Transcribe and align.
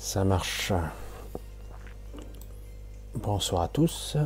Ça 0.00 0.22
marche. 0.24 0.72
Bonsoir 3.16 3.62
à 3.62 3.68
tous. 3.68 4.16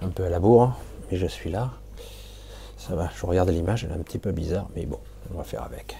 Un 0.00 0.08
peu 0.08 0.24
à 0.24 0.30
la 0.30 0.40
bourre, 0.40 0.72
mais 1.10 1.18
je 1.18 1.26
suis 1.26 1.50
là. 1.50 1.70
Ça 2.78 2.96
va, 2.96 3.10
je 3.14 3.26
regarde 3.26 3.50
l'image, 3.50 3.84
elle 3.84 3.90
est 3.90 3.94
un 3.94 4.02
petit 4.02 4.18
peu 4.18 4.32
bizarre, 4.32 4.66
mais 4.74 4.86
bon, 4.86 4.98
on 5.30 5.36
va 5.36 5.44
faire 5.44 5.62
avec. 5.62 5.96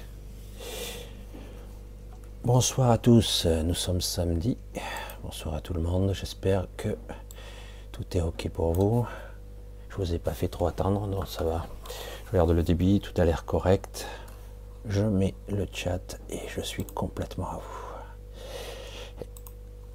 Bonsoir 2.42 2.90
à 2.90 2.96
tous, 2.96 3.46
nous 3.46 3.74
sommes 3.74 4.00
samedi. 4.00 4.56
Bonsoir 5.22 5.54
à 5.54 5.60
tout 5.60 5.74
le 5.74 5.82
monde, 5.82 6.14
j'espère 6.14 6.66
que 6.78 6.96
tout 7.92 8.16
est 8.16 8.22
ok 8.22 8.48
pour 8.48 8.72
vous. 8.72 9.06
Je 9.90 9.96
vous 9.96 10.14
ai 10.14 10.18
pas 10.18 10.32
fait 10.32 10.48
trop 10.48 10.66
attendre, 10.66 11.06
non, 11.06 11.26
ça 11.26 11.44
va. 11.44 11.66
Je 12.26 12.30
regarde 12.32 12.50
le 12.52 12.62
débit, 12.62 13.00
tout 13.00 13.12
a 13.20 13.26
l'air 13.26 13.44
correct. 13.44 14.06
Je 14.86 15.02
mets 15.02 15.34
le 15.48 15.66
chat 15.70 16.18
et 16.30 16.40
je 16.48 16.62
suis 16.62 16.86
complètement 16.86 17.50
à 17.50 17.56
vous. 17.56 17.77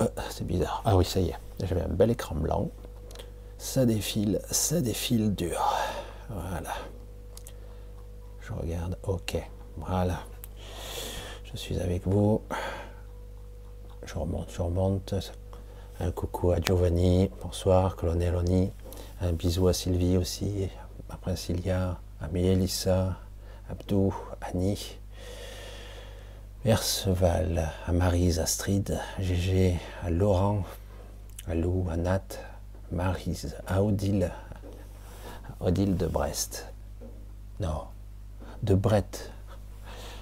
Euh, 0.04 0.22
c'est 0.30 0.46
bizarre. 0.46 0.82
Ah 0.86 0.98
oui, 0.98 1.06
ça 1.06 1.20
y 1.20 1.30
est. 1.30 1.38
J'avais 1.64 1.82
un 1.82 1.88
bel 1.88 2.12
écran 2.12 2.36
blanc. 2.36 2.70
Ça 3.58 3.86
défile, 3.86 4.42
ça 4.52 4.82
défile 4.82 5.34
dur. 5.34 5.74
Voilà. 6.30 6.74
Je 8.42 8.52
regarde. 8.52 8.98
Ok. 9.04 9.38
Voilà. 9.78 10.20
Je 11.46 11.58
suis 11.58 11.80
avec 11.80 12.06
vous. 12.06 12.42
Je 14.06 14.16
remonte, 14.16 14.50
je 14.52 14.62
remonte. 14.62 15.16
Un 16.00 16.12
coucou 16.12 16.52
à 16.52 16.60
Giovanni. 16.60 17.30
Bonsoir, 17.42 17.96
colonel 17.96 18.36
Oni. 18.36 18.72
Un 19.22 19.32
bisou 19.32 19.68
à 19.68 19.74
Sylvie 19.74 20.18
aussi. 20.18 20.68
À 21.10 21.16
Princilia. 21.16 21.98
À 22.20 22.28
Mélissa. 22.28 23.18
Abdou. 23.70 24.14
Annie. 24.42 24.98
Perceval, 26.64 27.70
à 27.86 27.92
Marise, 27.92 28.40
Astrid, 28.40 28.98
Gégé, 29.20 29.78
à 30.02 30.10
Laurent, 30.10 30.64
à 31.46 31.56
Lou, 31.56 31.86
à 31.92 31.98
Nat, 31.98 32.40
à 33.68 33.84
Odile, 33.84 34.32
Odile 35.60 35.98
de 35.98 36.08
Brest. 36.08 36.72
Non, 37.60 37.84
de 38.64 38.76
Brest. 38.76 39.34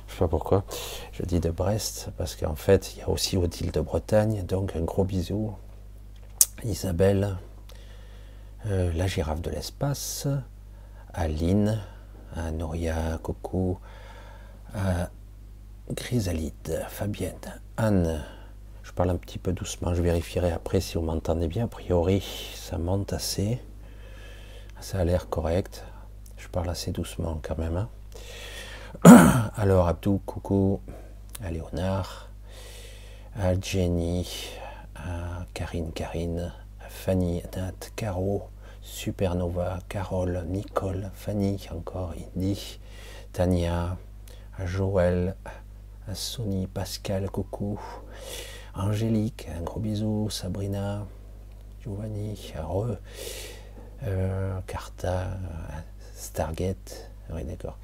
Je 0.07 0.13
sais 0.13 0.19
pas 0.19 0.27
pourquoi. 0.27 0.65
Je 1.11 1.21
dis 1.21 1.39
de 1.39 1.51
Brest 1.51 2.09
parce 2.17 2.35
qu'en 2.35 2.55
fait, 2.55 2.95
il 2.95 2.99
y 2.99 3.01
a 3.03 3.09
aussi 3.09 3.37
Odile 3.37 3.69
de 3.69 3.81
Bretagne. 3.81 4.43
Donc, 4.43 4.75
un 4.75 4.81
gros 4.81 5.03
bisou. 5.03 5.53
Isabelle, 6.63 7.37
euh, 8.65 8.91
la 8.93 9.05
girafe 9.05 9.41
de 9.41 9.51
l'espace, 9.51 10.27
Aline, 11.13 11.79
à 12.35 12.49
Noria, 12.49 13.19
coucou, 13.21 13.77
à 14.73 15.11
Grisalide, 15.89 16.85
Fabienne, 16.89 17.61
Anne. 17.77 18.23
Je 18.83 18.91
parle 18.91 19.09
un 19.09 19.17
petit 19.17 19.37
peu 19.37 19.53
doucement, 19.53 19.93
je 19.93 20.01
vérifierai 20.01 20.51
après 20.51 20.79
si 20.79 20.95
vous 20.95 21.03
m'entendez 21.03 21.47
bien. 21.47 21.65
A 21.65 21.67
priori, 21.67 22.23
ça 22.55 22.77
monte 22.77 23.13
assez. 23.13 23.59
Ça 24.79 24.99
a 24.99 25.03
l'air 25.03 25.29
correct. 25.29 25.83
Je 26.37 26.47
parle 26.47 26.69
assez 26.69 26.91
doucement 26.91 27.39
quand 27.41 27.57
même. 27.57 27.87
Hein. 29.05 29.51
Alors, 29.55 29.87
Abdou, 29.87 30.21
coucou. 30.25 30.81
À 31.43 31.51
Léonard. 31.51 32.29
À 33.35 33.59
Jenny. 33.59 34.27
À 34.95 35.45
Karine, 35.53 35.91
Karine. 35.91 36.53
À 36.79 36.89
Fanny, 36.89 37.43
Nat, 37.55 37.89
Caro. 37.95 38.49
Supernova, 38.81 39.79
Carole, 39.87 40.43
Nicole, 40.47 41.11
Fanny, 41.13 41.67
encore 41.71 42.13
Indy, 42.35 42.79
Tania, 43.31 43.95
Joël, 44.65 45.35
Sony, 46.15 46.67
Pascal, 46.67 47.29
coucou, 47.29 47.79
Angélique, 48.75 49.47
un 49.57 49.61
gros 49.61 49.79
bisou, 49.79 50.29
Sabrina, 50.29 51.05
Giovanni, 51.81 52.37
Re, 52.55 52.97
euh, 54.03 54.59
Carta, 54.67 55.37
Stargate, 56.15 57.11
oui 57.33 57.43
d'accord, 57.43 57.77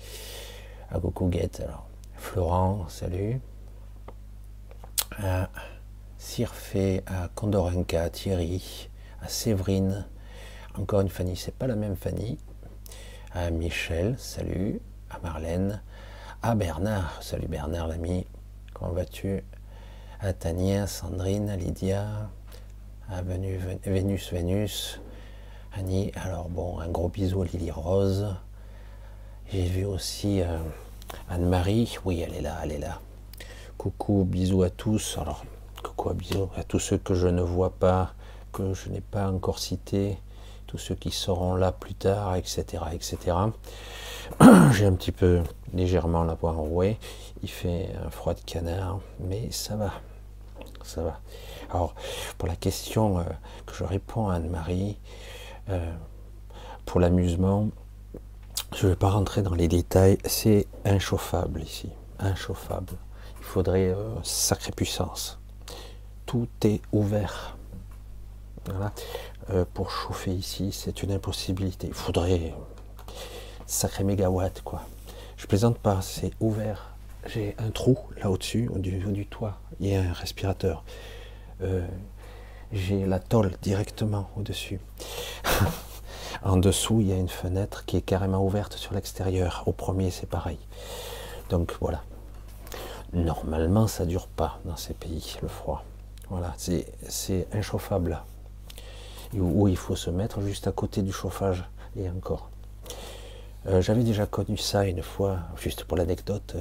à 0.90 1.00
coucou 1.00 1.32
Get, 1.32 1.62
alors, 1.64 1.88
Florent, 2.16 2.88
salut, 2.90 3.40
à 5.18 5.50
Cirfé, 6.18 7.04
à 7.06 7.30
Condorenka, 7.36 8.10
Thierry, 8.10 8.90
à 9.22 9.28
Séverine, 9.28 10.06
encore 10.76 11.02
une 11.02 11.10
Fanny, 11.10 11.36
c'est 11.36 11.56
pas 11.56 11.68
la 11.68 11.76
même 11.76 11.96
Fanny, 11.96 12.38
à 13.34 13.50
Michel, 13.52 14.16
salut, 14.18 14.80
à 15.10 15.20
Marlène, 15.20 15.82
ah 16.44 16.56
Bernard, 16.56 17.22
salut 17.22 17.48
Bernard 17.48 17.88
l'ami, 17.88 18.26
comment 18.74 18.92
vas-tu? 18.92 19.44
À 20.20 20.34
Tania, 20.34 20.88
Sandrine, 20.88 21.56
Lydia, 21.58 22.30
à 23.10 23.22
Vénus, 23.22 24.32
Vénus, 24.32 25.00
Annie, 25.74 26.12
alors 26.16 26.50
bon, 26.50 26.80
un 26.80 26.88
gros 26.90 27.10
bisou 27.10 27.42
à 27.42 27.46
Lily 27.46 27.72
Rose. 27.72 28.36
J'ai 29.52 29.66
vu 29.66 29.86
aussi 29.86 30.42
euh, 30.42 30.58
Anne-Marie, 31.30 31.98
oui 32.06 32.22
elle 32.22 32.36
est 32.36 32.42
là, 32.42 32.60
elle 32.64 32.72
est 32.72 32.80
là. 32.80 33.00
Coucou, 33.78 34.24
bisous 34.24 34.64
à 34.64 34.70
tous, 34.70 35.18
alors 35.20 35.44
coucou, 35.84 36.14
bisous 36.14 36.50
à 36.56 36.64
tous 36.64 36.80
ceux 36.80 36.98
que 36.98 37.16
je 37.16 37.28
ne 37.28 37.42
vois 37.42 37.72
pas, 37.72 38.14
que 38.54 38.74
je 38.74 38.90
n'ai 38.90 39.02
pas 39.02 39.30
encore 39.30 39.60
cités, 39.60 40.18
tous 40.68 40.78
ceux 40.78 40.96
qui 40.96 41.12
seront 41.12 41.56
là 41.56 41.72
plus 41.72 41.96
tard, 41.96 42.36
etc. 42.36 42.84
etc. 42.94 43.18
J'ai 44.72 44.86
un 44.86 44.94
petit 44.94 45.12
peu 45.12 45.42
légèrement 45.74 46.24
la 46.24 46.36
voix 46.36 46.52
enrouée. 46.52 46.98
Il 47.44 47.50
fait 47.50 47.90
un 48.06 48.10
froid 48.10 48.34
de 48.34 48.42
canard, 48.42 49.00
mais 49.20 49.50
ça 49.52 49.76
va. 49.76 49.94
Ça 50.84 51.02
va. 51.02 51.20
Alors, 51.72 51.96
pour 52.38 52.48
la 52.48 52.56
question 52.56 53.20
euh, 53.20 53.24
que 53.66 53.74
je 53.74 53.84
réponds 53.84 54.30
à 54.30 54.36
Anne-Marie, 54.36 54.98
euh, 55.70 55.92
pour 56.86 57.00
l'amusement, 57.00 57.70
je 58.76 58.86
ne 58.86 58.92
vais 58.92 58.96
pas 58.96 59.10
rentrer 59.10 59.42
dans 59.42 59.54
les 59.54 59.68
détails, 59.68 60.18
c'est 60.26 60.68
inchauffable 60.86 61.62
ici. 61.62 61.90
Inchauffable. 62.20 62.94
Il 63.40 63.46
faudrait 63.46 63.90
euh, 63.90 64.22
sacrée 64.24 64.72
puissance. 64.72 65.40
Tout 66.26 66.48
est 66.64 66.82
ouvert. 66.92 67.58
Voilà. 68.66 68.92
pour 69.74 69.90
chauffer 69.92 70.34
ici, 70.34 70.74
c'est 70.74 71.02
une 71.02 71.14
impossibilité. 71.14 71.88
Il 71.88 71.94
faudrait 71.94 72.54
sacré 73.68 74.04
mégawatt, 74.04 74.62
quoi. 74.64 74.82
Je 75.36 75.46
plaisante 75.46 75.78
pas, 75.78 76.02
c'est 76.02 76.32
ouvert. 76.40 76.96
J'ai 77.28 77.56
un 77.60 77.70
trou 77.70 77.98
là 78.18 78.32
au-dessus, 78.32 78.70
au 78.74 78.80
niveau 78.80 79.12
du 79.12 79.28
toit. 79.28 79.60
Il 79.80 79.88
y 79.88 79.96
a 79.96 80.02
un 80.02 80.14
respirateur. 80.14 80.84
Euh, 81.62 81.86
j'ai 82.72 83.06
la 83.06 83.20
tôle 83.20 83.52
directement 83.62 84.30
au-dessus. 84.38 84.80
en 86.44 86.58
dessous, 86.58 87.02
il 87.02 87.08
y 87.08 87.14
a 87.14 87.18
une 87.18 87.30
fenêtre 87.30 87.86
qui 87.86 87.98
est 87.98 88.02
carrément 88.02 88.44
ouverte 88.44 88.74
sur 88.74 88.94
l'extérieur. 88.94 89.64
Au 89.68 89.74
premier, 89.74 90.10
c'est 90.10 90.28
pareil. 90.28 90.58
Donc 91.50 91.76
voilà. 91.82 92.04
Normalement, 93.14 93.88
ça 93.88 94.06
dure 94.06 94.28
pas 94.28 94.60
dans 94.66 94.78
ces 94.78 94.94
pays, 94.94 95.38
le 95.42 95.48
froid. 95.48 95.84
Voilà, 96.30 96.54
c'est 96.58 97.48
inchauffable. 97.54 98.22
Où 99.34 99.68
il 99.68 99.78
faut 99.78 99.96
se 99.96 100.10
mettre 100.10 100.42
juste 100.42 100.68
à 100.68 100.72
côté 100.72 101.02
du 101.02 101.12
chauffage. 101.12 101.66
Et 101.96 102.10
encore. 102.10 102.50
Euh, 103.66 103.82
j'avais 103.82 104.04
déjà 104.04 104.26
connu 104.26 104.56
ça 104.58 104.86
une 104.86 105.02
fois, 105.02 105.40
juste 105.58 105.84
pour 105.84 105.98
l'anecdote, 105.98 106.56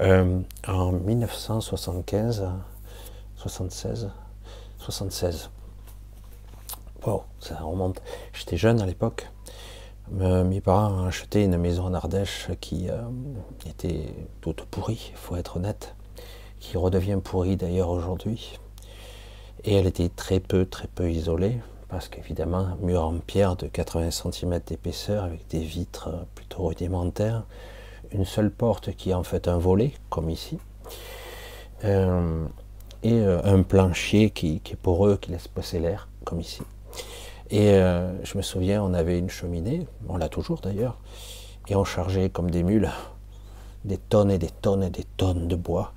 euh, 0.00 0.40
en 0.66 0.92
1975, 0.92 2.48
76, 3.36 4.10
76. 4.78 5.50
Wow, 7.04 7.24
ça 7.40 7.56
remonte. 7.56 8.00
J'étais 8.32 8.56
jeune 8.56 8.80
à 8.80 8.86
l'époque. 8.86 9.28
mes 10.10 10.60
parents 10.60 10.92
ont 10.92 11.06
acheté 11.06 11.44
une 11.44 11.56
maison 11.58 11.84
en 11.84 11.94
Ardèche 11.94 12.48
qui 12.60 12.88
euh, 12.88 13.00
était 13.68 14.14
toute 14.40 14.62
pourrie, 14.62 15.10
il 15.12 15.16
faut 15.16 15.36
être 15.36 15.56
honnête, 15.56 15.94
qui 16.58 16.76
redevient 16.76 17.18
pourrie 17.22 17.56
d'ailleurs 17.56 17.90
aujourd'hui. 17.90 18.58
Et 19.64 19.74
elle 19.74 19.86
était 19.86 20.08
très 20.08 20.40
peu, 20.40 20.64
très 20.64 20.88
peu 20.88 21.10
isolée 21.10 21.60
parce 21.90 22.08
qu'évidemment, 22.08 22.76
mur 22.80 23.02
en 23.02 23.14
pierre 23.18 23.56
de 23.56 23.66
80 23.66 24.10
cm 24.12 24.60
d'épaisseur 24.64 25.24
avec 25.24 25.46
des 25.48 25.58
vitres 25.58 26.10
plutôt 26.36 26.66
rudimentaires, 26.66 27.42
une 28.12 28.24
seule 28.24 28.50
porte 28.50 28.94
qui 28.94 29.10
est 29.10 29.14
en 29.14 29.24
fait 29.24 29.48
un 29.48 29.58
volet, 29.58 29.92
comme 30.08 30.30
ici, 30.30 30.58
euh, 31.84 32.46
et 33.02 33.12
euh, 33.12 33.40
un 33.44 33.62
plancher 33.62 34.30
qui, 34.30 34.62
est 34.70 34.76
poreux, 34.76 35.16
qui 35.16 35.32
laisse 35.32 35.48
passer 35.48 35.80
l'air, 35.80 36.08
comme 36.24 36.40
ici. 36.40 36.62
Et 37.50 37.70
euh, 37.70 38.12
je 38.24 38.38
me 38.38 38.42
souviens, 38.42 38.82
on 38.82 38.94
avait 38.94 39.18
une 39.18 39.30
cheminée, 39.30 39.86
on 40.08 40.16
l'a 40.16 40.28
toujours 40.28 40.60
d'ailleurs, 40.60 40.96
et 41.66 41.74
on 41.74 41.84
chargeait 41.84 42.30
comme 42.30 42.50
des 42.52 42.62
mules 42.62 42.90
des 43.84 43.98
tonnes 43.98 44.30
et 44.30 44.38
des 44.38 44.50
tonnes 44.50 44.84
et 44.84 44.90
des 44.90 45.04
tonnes 45.16 45.48
de 45.48 45.56
bois. 45.56 45.92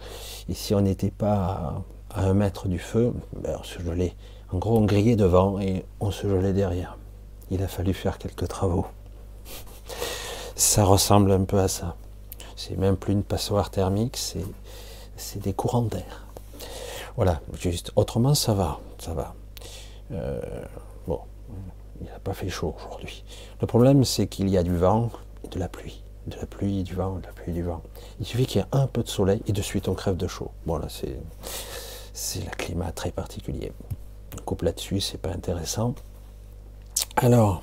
Et 0.50 0.56
si 0.56 0.74
on 0.74 0.81
n'était 0.81 1.12
pas 1.12 1.84
à, 2.10 2.24
un 2.25 2.34
mètre 2.34 2.68
du 2.68 2.80
feu, 2.80 3.13
ben 3.36 3.57
on 3.60 3.63
en 4.53 4.57
gros, 4.57 4.77
on 4.77 4.85
grillait 4.85 5.15
devant 5.15 5.59
et 5.59 5.83
on 6.00 6.11
se 6.11 6.27
gelait 6.27 6.53
derrière. 6.53 6.97
Il 7.50 7.63
a 7.63 7.67
fallu 7.67 7.94
faire 7.94 8.19
quelques 8.19 8.47
travaux. 8.47 8.85
Ça 10.55 10.85
ressemble 10.85 11.31
un 11.31 11.44
peu 11.44 11.59
à 11.59 11.67
ça. 11.67 11.95
C'est 12.55 12.77
même 12.77 12.95
plus 12.95 13.13
une 13.13 13.23
passoire 13.23 13.71
thermique, 13.71 14.15
c'est 14.15 15.39
des 15.39 15.53
courants 15.53 15.81
d'air. 15.81 16.27
Voilà, 17.15 17.41
juste. 17.59 17.91
Autrement, 17.95 18.35
ça 18.35 18.53
va, 18.53 18.79
ça 19.00 19.13
va. 19.15 19.33
Euh, 20.11 20.39
bon, 21.07 21.19
il 22.00 22.05
n'a 22.05 22.19
pas 22.19 22.33
fait 22.33 22.50
chaud 22.50 22.75
aujourd'hui. 22.85 23.23
Le 23.59 23.65
problème, 23.65 24.03
c'est 24.03 24.27
qu'il 24.27 24.50
y 24.50 24.57
a 24.57 24.63
du 24.63 24.77
vent 24.77 25.09
et 25.44 25.47
de 25.47 25.59
la 25.59 25.67
pluie. 25.67 26.03
De 26.27 26.38
la 26.38 26.45
pluie, 26.45 26.83
du 26.83 26.94
vent, 26.94 27.15
de 27.15 27.25
la 27.25 27.33
pluie, 27.33 27.53
du 27.53 27.63
vent. 27.63 27.81
Il 28.19 28.25
suffit 28.27 28.45
qu'il 28.45 28.61
y 28.61 28.63
ait 28.63 28.67
un 28.71 28.85
peu 28.85 29.01
de 29.01 29.09
soleil 29.09 29.41
et 29.47 29.51
de 29.51 29.61
suite 29.63 29.88
on 29.88 29.95
crève 29.95 30.15
de 30.15 30.27
chaud. 30.27 30.51
Voilà, 30.65 30.89
c'est 30.89 31.17
c'est 32.13 32.45
le 32.45 32.51
climat 32.51 32.91
très 32.91 33.11
particulier. 33.11 33.71
Coupe 34.41 34.62
là-dessus, 34.63 35.00
c'est 35.01 35.18
pas 35.18 35.30
intéressant. 35.30 35.95
Alors, 37.18 37.62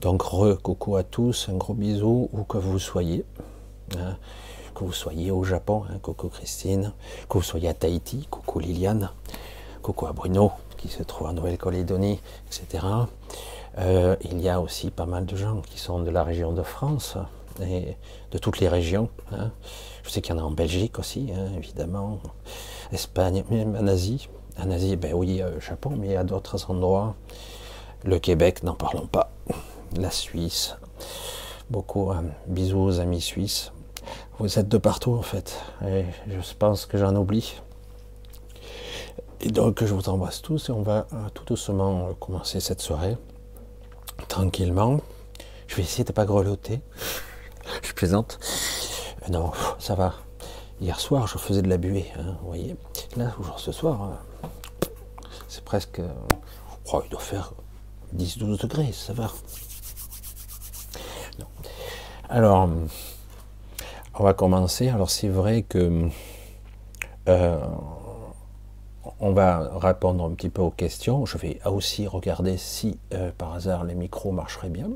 donc 0.00 0.22
re 0.22 0.60
coucou 0.60 0.96
à 0.96 1.02
tous, 1.02 1.48
un 1.48 1.56
gros 1.56 1.74
bisou 1.74 2.28
où 2.32 2.44
que 2.44 2.58
vous 2.58 2.78
soyez. 2.78 3.24
Hein. 3.96 4.16
que 4.74 4.82
vous 4.82 4.92
soyez 4.92 5.30
au 5.30 5.44
Japon, 5.44 5.84
hein, 5.88 5.98
coucou 6.02 6.28
Christine, 6.28 6.92
que 7.28 7.38
vous 7.38 7.42
soyez 7.42 7.68
à 7.68 7.74
Tahiti, 7.74 8.26
coucou 8.30 8.58
Liliane, 8.58 9.10
coucou 9.80 10.06
à 10.06 10.12
Bruno 10.12 10.50
qui 10.76 10.88
se 10.88 11.02
trouve 11.02 11.28
en 11.28 11.32
Nouvelle-Calédonie, 11.32 12.20
etc. 12.46 12.84
Euh, 13.78 14.16
il 14.22 14.40
y 14.40 14.48
a 14.48 14.60
aussi 14.60 14.90
pas 14.90 15.06
mal 15.06 15.24
de 15.24 15.36
gens 15.36 15.60
qui 15.62 15.78
sont 15.78 16.00
de 16.00 16.10
la 16.10 16.24
région 16.24 16.52
de 16.52 16.62
France 16.62 17.16
et 17.62 17.96
de 18.32 18.38
toutes 18.38 18.58
les 18.58 18.68
régions. 18.68 19.08
Hein. 19.32 19.50
Je 20.02 20.10
sais 20.10 20.20
qu'il 20.20 20.34
y 20.34 20.38
en 20.38 20.42
a 20.42 20.44
en 20.44 20.50
Belgique 20.50 20.98
aussi, 20.98 21.30
évidemment. 21.56 22.20
Espagne, 22.92 23.44
même 23.50 23.76
en 23.76 23.86
Asie. 23.86 24.28
En 24.58 24.70
Asie, 24.70 24.96
ben 24.96 25.12
oui, 25.14 25.42
euh, 25.42 25.60
Japon, 25.60 25.94
mais 25.98 26.16
à 26.16 26.24
d'autres 26.24 26.70
endroits. 26.70 27.14
Le 28.04 28.18
Québec, 28.18 28.62
n'en 28.62 28.74
parlons 28.74 29.06
pas. 29.06 29.30
La 29.96 30.10
Suisse. 30.10 30.76
Beaucoup 31.70 32.10
hein. 32.10 32.24
bisous 32.46 32.78
aux 32.78 33.00
amis 33.00 33.20
suisses. 33.20 33.72
Vous 34.38 34.58
êtes 34.58 34.68
de 34.68 34.78
partout 34.78 35.14
en 35.14 35.22
fait. 35.22 35.58
Je 35.82 36.54
pense 36.58 36.86
que 36.86 36.98
j'en 36.98 37.16
oublie. 37.16 37.54
Et 39.40 39.50
donc 39.50 39.84
je 39.84 39.92
vous 39.92 40.08
embrasse 40.08 40.42
tous 40.42 40.68
et 40.68 40.72
on 40.72 40.82
va 40.82 41.06
euh, 41.12 41.28
tout 41.34 41.44
doucement 41.44 42.08
euh, 42.08 42.12
commencer 42.14 42.60
cette 42.60 42.80
soirée. 42.80 43.16
Tranquillement. 44.28 45.00
Je 45.66 45.76
vais 45.76 45.82
essayer 45.82 46.04
de 46.04 46.10
ne 46.10 46.14
pas 46.14 46.24
grelotter. 46.24 46.80
je 47.82 47.92
plaisante. 47.92 48.38
non, 49.28 49.52
ça 49.78 49.94
va. 49.94 50.14
Hier 50.80 51.00
soir, 51.00 51.26
je 51.26 51.38
faisais 51.38 51.62
de 51.62 51.68
la 51.68 51.78
buée, 51.78 52.06
hein, 52.18 52.36
vous 52.40 52.46
voyez. 52.46 52.76
Là, 53.16 53.34
ce 53.56 53.72
soir, 53.72 54.10
euh, 54.10 54.48
c'est 55.48 55.64
presque. 55.64 56.02
Oh, 56.92 57.00
il 57.04 57.08
doit 57.08 57.20
faire 57.20 57.52
10-12 58.14 58.60
degrés, 58.62 58.92
ça 58.92 59.14
va. 59.14 59.32
Alors, 62.28 62.68
on 64.14 64.22
va 64.22 64.34
commencer. 64.34 64.88
Alors, 64.88 65.10
c'est 65.10 65.28
vrai 65.28 65.62
que. 65.62 66.08
Euh, 67.28 67.58
on 69.18 69.32
va 69.32 69.70
répondre 69.78 70.24
un 70.24 70.34
petit 70.34 70.50
peu 70.50 70.60
aux 70.60 70.70
questions. 70.70 71.24
Je 71.24 71.38
vais 71.38 71.58
aussi 71.64 72.06
regarder 72.06 72.58
si 72.58 72.98
euh, 73.14 73.30
par 73.38 73.54
hasard 73.54 73.84
les 73.84 73.94
micros 73.94 74.32
marcheraient 74.32 74.68
bien. 74.68 74.90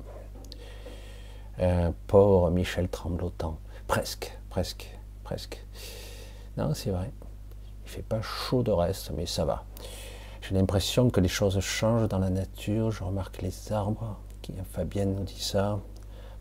pour 2.07 2.51
Michel 2.51 2.89
Tremblotant. 2.89 3.59
Presque, 3.87 4.37
presque 4.51 5.01
presque. 5.31 5.65
Non, 6.57 6.75
c'est 6.75 6.91
vrai. 6.91 7.13
Il 7.91 7.95
fait 7.97 8.03
pas 8.03 8.23
chaud 8.23 8.63
de 8.63 8.71
reste, 8.71 9.11
mais 9.17 9.27
ça 9.27 9.45
va. 9.45 9.65
J'ai 10.43 10.55
l'impression 10.55 11.11
que 11.11 11.21
les 11.21 11.29
choses 11.29 11.59
changent 11.59 12.07
dans 12.07 12.21
la 12.21 12.31
nature. 12.31 12.93
Je 12.93 13.03
remarque 13.03 13.43
les 13.43 13.73
arbres. 13.73 14.17
Fabienne 14.73 15.17
nous 15.17 15.25
dit 15.25 15.41
ça. 15.41 15.81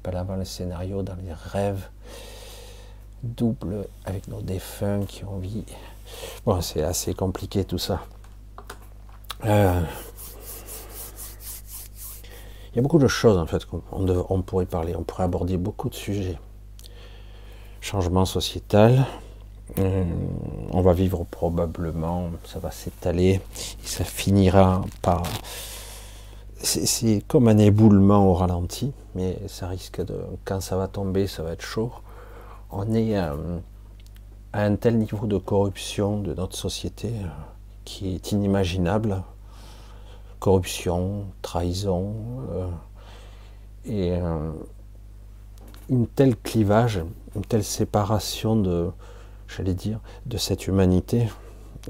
Pas 0.03 0.11
avant 0.11 0.35
le 0.35 0.45
scénario, 0.45 1.01
dans 1.01 1.15
les 1.15 1.33
rêves. 1.33 1.89
Double 3.23 3.87
avec 4.05 4.27
nos 4.27 4.41
défunts 4.41 5.05
qui 5.07 5.25
ont 5.25 5.39
vie. 5.39 5.65
Bon, 6.45 6.61
c'est 6.61 6.83
assez 6.83 7.15
compliqué 7.15 7.65
tout 7.65 7.79
ça. 7.79 8.01
Euh, 9.45 9.81
il 12.71 12.75
y 12.75 12.79
a 12.79 12.81
beaucoup 12.83 12.99
de 12.99 13.07
choses 13.07 13.37
en 13.37 13.47
fait 13.47 13.65
qu'on 13.65 13.81
on 13.97 14.41
pourrait 14.43 14.67
parler. 14.67 14.95
On 14.95 15.03
pourrait 15.03 15.23
aborder 15.23 15.57
beaucoup 15.57 15.89
de 15.89 15.95
sujets 15.95 16.37
changement 17.81 18.25
sociétal. 18.25 19.03
Euh, 19.77 20.03
on 20.71 20.81
va 20.81 20.93
vivre 20.93 21.25
probablement, 21.29 22.29
ça 22.45 22.59
va 22.59 22.71
s'étaler, 22.71 23.39
ça 23.83 24.03
finira 24.03 24.81
par. 25.01 25.23
C'est 26.61 27.23
comme 27.27 27.47
un 27.47 27.57
éboulement 27.57 28.27
au 28.27 28.33
ralenti, 28.33 28.91
mais 29.15 29.37
ça 29.47 29.67
risque 29.67 30.03
de. 30.03 30.15
Quand 30.43 30.59
ça 30.59 30.75
va 30.75 30.87
tomber, 30.87 31.27
ça 31.27 31.43
va 31.43 31.51
être 31.51 31.61
chaud. 31.61 31.91
On 32.71 32.93
est 32.93 33.15
à, 33.15 33.35
un 34.53 34.75
tel 34.75 34.97
niveau 34.97 35.25
de 35.27 35.37
corruption 35.37 36.19
de 36.19 36.33
notre 36.33 36.57
société 36.57 37.07
euh, 37.07 37.27
qui 37.85 38.15
est 38.15 38.31
inimaginable. 38.31 39.23
Corruption, 40.39 41.25
trahison, 41.41 42.13
euh, 42.51 42.69
et 43.85 44.13
une 45.89 46.07
telle 46.07 46.37
clivage 46.37 47.01
une 47.35 47.45
telle 47.45 47.63
séparation 47.63 48.55
de, 48.55 48.89
j'allais 49.49 49.73
dire, 49.73 49.99
de 50.25 50.37
cette 50.37 50.67
humanité. 50.67 51.27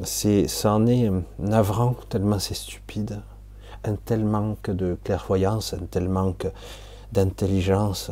C'est, 0.03 0.47
ça 0.47 0.73
en 0.73 0.87
est 0.87 1.11
navrant 1.39 1.95
tellement 2.09 2.39
c'est 2.39 2.53
stupide, 2.53 3.21
un 3.83 3.95
tel 3.95 4.23
manque 4.23 4.69
de 4.69 4.97
clairvoyance, 5.03 5.73
un 5.73 5.85
tel 5.89 6.07
manque 6.09 6.47
d'intelligence, 7.11 8.11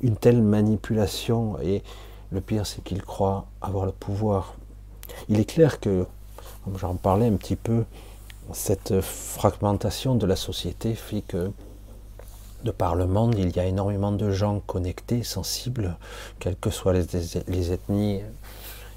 une 0.00 0.16
telle 0.16 0.42
manipulation. 0.42 1.58
Et 1.60 1.82
le 2.30 2.40
pire, 2.40 2.66
c'est 2.66 2.82
qu'il 2.82 3.02
croit 3.02 3.46
avoir 3.60 3.86
le 3.86 3.92
pouvoir. 3.92 4.54
Il 5.28 5.40
est 5.40 5.44
clair 5.44 5.80
que, 5.80 6.06
comme 6.64 6.78
j'en 6.78 6.94
parlais 6.94 7.26
un 7.26 7.36
petit 7.36 7.56
peu, 7.56 7.84
cette 8.52 9.00
fragmentation 9.00 10.14
de 10.14 10.26
la 10.26 10.36
société 10.36 10.94
fait 10.94 11.22
que 11.22 11.50
de 12.64 12.70
par 12.70 12.96
le 12.96 13.06
monde, 13.06 13.36
il 13.38 13.54
y 13.54 13.60
a 13.60 13.64
énormément 13.64 14.12
de 14.12 14.30
gens 14.30 14.60
connectés, 14.66 15.22
sensibles, 15.22 15.96
quelles 16.38 16.56
que 16.56 16.70
soient 16.70 16.92
les, 16.92 17.72
ethnies 17.72 18.22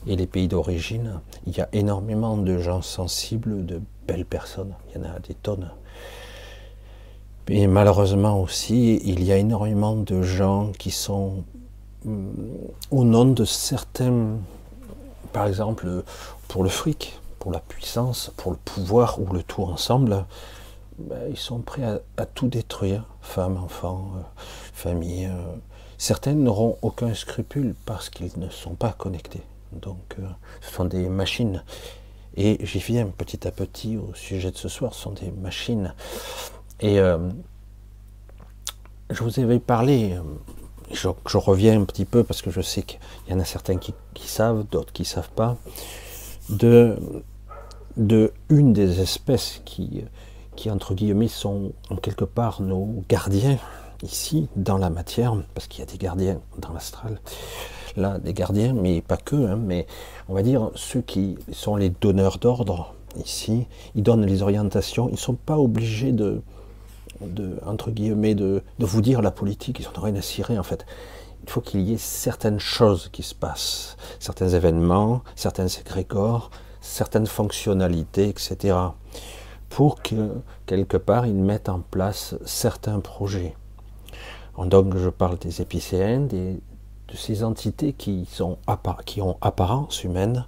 et 0.08 0.16
les 0.16 0.28
pays 0.28 0.48
d'origine. 0.48 1.20
Il 1.48 1.56
y 1.56 1.62
a 1.62 1.70
énormément 1.74 2.38
de 2.38 2.58
gens 2.58 2.82
sensibles, 2.82 3.66
de 3.66 3.82
belles 4.08 4.26
personnes. 4.26 4.74
Il 4.90 5.02
y 5.02 5.06
en 5.06 5.10
a 5.10 5.20
des 5.20 5.34
tonnes. 5.34 5.72
Mais 7.48 7.66
malheureusement 7.68 8.40
aussi, 8.42 8.98
il 9.04 9.24
y 9.24 9.32
a 9.32 9.38
énormément 9.38 9.96
de 9.96 10.22
gens 10.22 10.72
qui 10.78 10.92
sont 10.92 11.44
mm, 12.06 12.30
au 12.92 13.04
nom 13.04 13.26
de 13.26 13.44
certains, 13.44 14.38
par 15.34 15.48
exemple, 15.48 16.04
pour 16.48 16.64
le 16.64 16.70
fric, 16.70 17.20
pour 17.40 17.52
la 17.52 17.60
puissance, 17.60 18.32
pour 18.38 18.52
le 18.52 18.58
pouvoir 18.58 19.20
ou 19.20 19.34
le 19.34 19.42
tout 19.42 19.64
ensemble, 19.64 20.26
ben, 21.00 21.18
ils 21.30 21.38
sont 21.38 21.60
prêts 21.60 22.02
à, 22.18 22.26
tout 22.26 22.50
détruire, 22.50 23.06
femmes, 23.22 23.58
enfants, 23.58 24.12
euh, 24.18 24.22
famille. 24.74 25.26
Euh. 25.26 25.56
Certaines 25.98 26.44
n'auront 26.44 26.78
aucun 26.82 27.14
scrupule 27.14 27.74
parce 27.86 28.10
qu'ils 28.10 28.38
ne 28.38 28.50
sont 28.50 28.76
pas 28.76 28.92
connectés. 28.92 29.42
Donc 29.74 30.16
euh, 30.20 30.28
ce 30.62 30.74
sont 30.74 30.86
des 30.86 31.10
machines. 31.10 31.64
Et 32.36 32.64
j'y 32.66 32.80
viens 32.80 33.08
petit 33.08 33.48
à 33.48 33.52
petit 33.52 33.98
au 33.98 34.14
sujet 34.14 34.52
de 34.52 34.58
ce 34.58 34.70
soir, 34.70 34.94
ce 34.94 35.02
sont 35.02 35.12
des 35.12 35.32
machines. 35.32 35.94
Et 36.80 36.98
je 39.10 39.24
vous 39.24 39.40
avais 39.40 39.60
parlé, 39.60 40.16
je, 40.92 41.08
reviens 41.38 41.82
un 41.82 41.86
petit 41.86 42.06
peu 42.06 42.24
parce 42.24 42.42
que 42.42 42.52
je 42.52 42.62
sais 42.62 42.84
qu'il 42.84 43.00
y 43.30 43.34
en 43.34 43.40
a 43.40 43.46
certains 43.46 43.78
qui, 43.78 43.94
savent, 44.26 44.66
d'autres 44.70 44.94
qui 44.94 45.02
ne 45.02 45.08
savent 45.08 45.32
pas, 45.32 45.58
de, 46.50 46.98
de 47.98 48.32
une 48.50 48.74
des 48.74 49.02
espèces 49.02 49.62
qui, 49.66 50.04
qui, 50.56 50.70
entre 50.70 50.94
guillemets, 50.94 51.28
sont 51.28 51.74
en 51.90 51.96
quelque 51.96 52.26
part 52.26 52.62
nos 52.62 53.04
gardiens 53.08 53.58
ici, 54.04 54.48
dans 54.56 54.78
la 54.78 54.90
matière, 54.90 55.36
parce 55.54 55.68
qu'il 55.68 55.80
y 55.80 55.84
a 55.84 55.92
des 55.92 55.98
gardiens 55.98 56.40
dans 56.58 56.74
l'astral, 56.74 57.20
là, 57.96 58.18
des 58.18 58.34
gardiens, 58.34 58.74
mais 58.74 59.02
pas 59.02 59.18
que, 59.18 59.36
hein, 59.36 59.60
mais 59.62 59.88
on 60.28 60.34
va 60.34 60.42
dire 60.42 60.72
ceux 60.76 61.02
qui 61.02 61.38
sont 61.52 61.76
les 61.76 61.90
donneurs 61.90 62.38
d'ordre 62.38 62.94
ici, 63.18 63.68
ils 63.96 64.04
donnent 64.04 64.26
les 64.26 64.42
orientations, 64.42 65.08
ils 65.10 65.14
ne 65.14 65.18
sont 65.18 65.36
pas 65.36 65.58
obligés 65.58 66.12
de, 66.12 66.42
de 67.22 67.58
entre 67.66 67.92
guillemets, 67.92 68.36
de, 68.36 68.62
de, 68.80 68.86
vous 68.86 69.02
dire 69.02 69.22
la 69.22 69.32
politique, 69.32 69.80
ils 69.80 69.86
n'ont 69.86 70.04
rien 70.04 70.16
à 70.16 70.22
cirer 70.22 70.58
en 70.60 70.64
fait. 70.64 70.86
Il 71.44 71.50
faut 71.50 71.62
qu'il 71.62 71.82
y 71.82 71.94
ait 71.94 71.98
certaines 71.98 72.60
choses 72.60 73.10
qui 73.12 73.24
se 73.24 73.34
passent, 73.34 73.98
certains 74.20 74.50
événements, 74.50 75.24
certains 75.36 75.68
égrégores, 75.68 76.52
certaines 76.82 77.28
fonctionnalités, 77.28 78.30
etc 78.30 78.76
pour 79.70 80.02
que 80.02 80.42
quelque 80.66 80.98
part 80.98 81.26
ils 81.26 81.36
mettent 81.36 81.70
en 81.70 81.80
place 81.80 82.36
certains 82.46 83.00
projets. 83.00 83.56
Donc 84.58 84.98
je 84.98 85.10
parle 85.10 85.38
des 85.38 85.62
épicéens, 85.62 86.28
de 87.12 87.18
ces 87.18 87.44
entités 87.44 87.94
qui, 87.94 88.28
ont 88.42 88.58
apparence 89.42 90.04
humaine, 90.04 90.46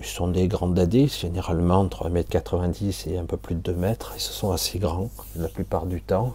ce 0.00 0.08
sont 0.08 0.28
des 0.28 0.46
grands 0.46 0.68
dadés, 0.68 1.08
généralement 1.08 1.76
entre 1.80 2.08
1m90 2.08 3.08
et 3.10 3.18
un 3.18 3.24
peu 3.24 3.36
plus 3.36 3.54
de 3.54 3.60
2 3.60 3.74
mètres, 3.74 4.14
ce 4.18 4.32
sont 4.32 4.52
assez 4.52 4.78
grands 4.78 5.10
la 5.36 5.48
plupart 5.48 5.86
du 5.86 6.02
temps. 6.02 6.34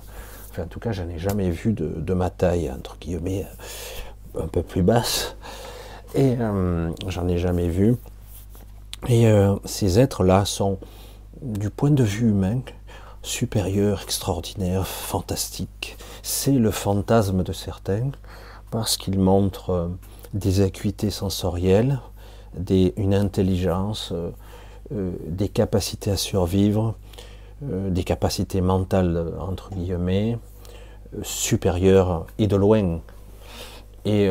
Enfin, 0.50 0.64
en 0.64 0.68
tout 0.68 0.80
cas, 0.80 0.92
je 0.92 1.04
n'ai 1.04 1.20
jamais 1.20 1.50
vu 1.50 1.74
de, 1.74 2.14
ma 2.14 2.30
taille, 2.30 2.70
entre 2.70 2.98
guillemets, 3.00 3.46
un 4.38 4.48
peu 4.48 4.64
plus 4.64 4.84
basse. 4.84 5.36
Et 6.14 6.36
euh, 6.40 6.92
j'en 7.08 7.28
ai 7.28 7.38
jamais 7.38 7.70
vu. 7.70 7.96
Et 9.08 9.28
euh, 9.28 9.56
ces 9.64 10.00
êtres-là 10.00 10.44
sont, 10.46 10.78
du 11.42 11.70
point 11.70 11.92
de 11.92 12.04
vue 12.04 12.30
humain, 12.30 12.62
supérieurs, 13.24 14.02
extraordinaires, 14.04 14.88
fantastiques. 14.88 15.98
C'est 16.22 16.52
le 16.52 16.72
fantasme 16.72 17.44
de 17.44 17.54
certains, 17.54 18.12
parce 18.72 18.98
qu'ils 18.98 19.20
montrent 19.20 19.70
euh, 19.70 19.88
des 20.34 20.62
acuités 20.62 21.12
sensorielles, 21.12 22.00
une 22.98 23.14
intelligence, 23.14 24.14
euh, 24.92 25.12
des 25.28 25.50
capacités 25.50 26.12
à 26.12 26.18
survivre, 26.18 26.96
des 27.62 28.04
capacités 28.04 28.60
mentales, 28.60 29.34
entre 29.40 29.70
guillemets, 29.70 30.40
supérieures 31.22 32.26
et 32.40 32.48
de 32.48 32.56
loin. 32.56 33.00
Et 34.04 34.30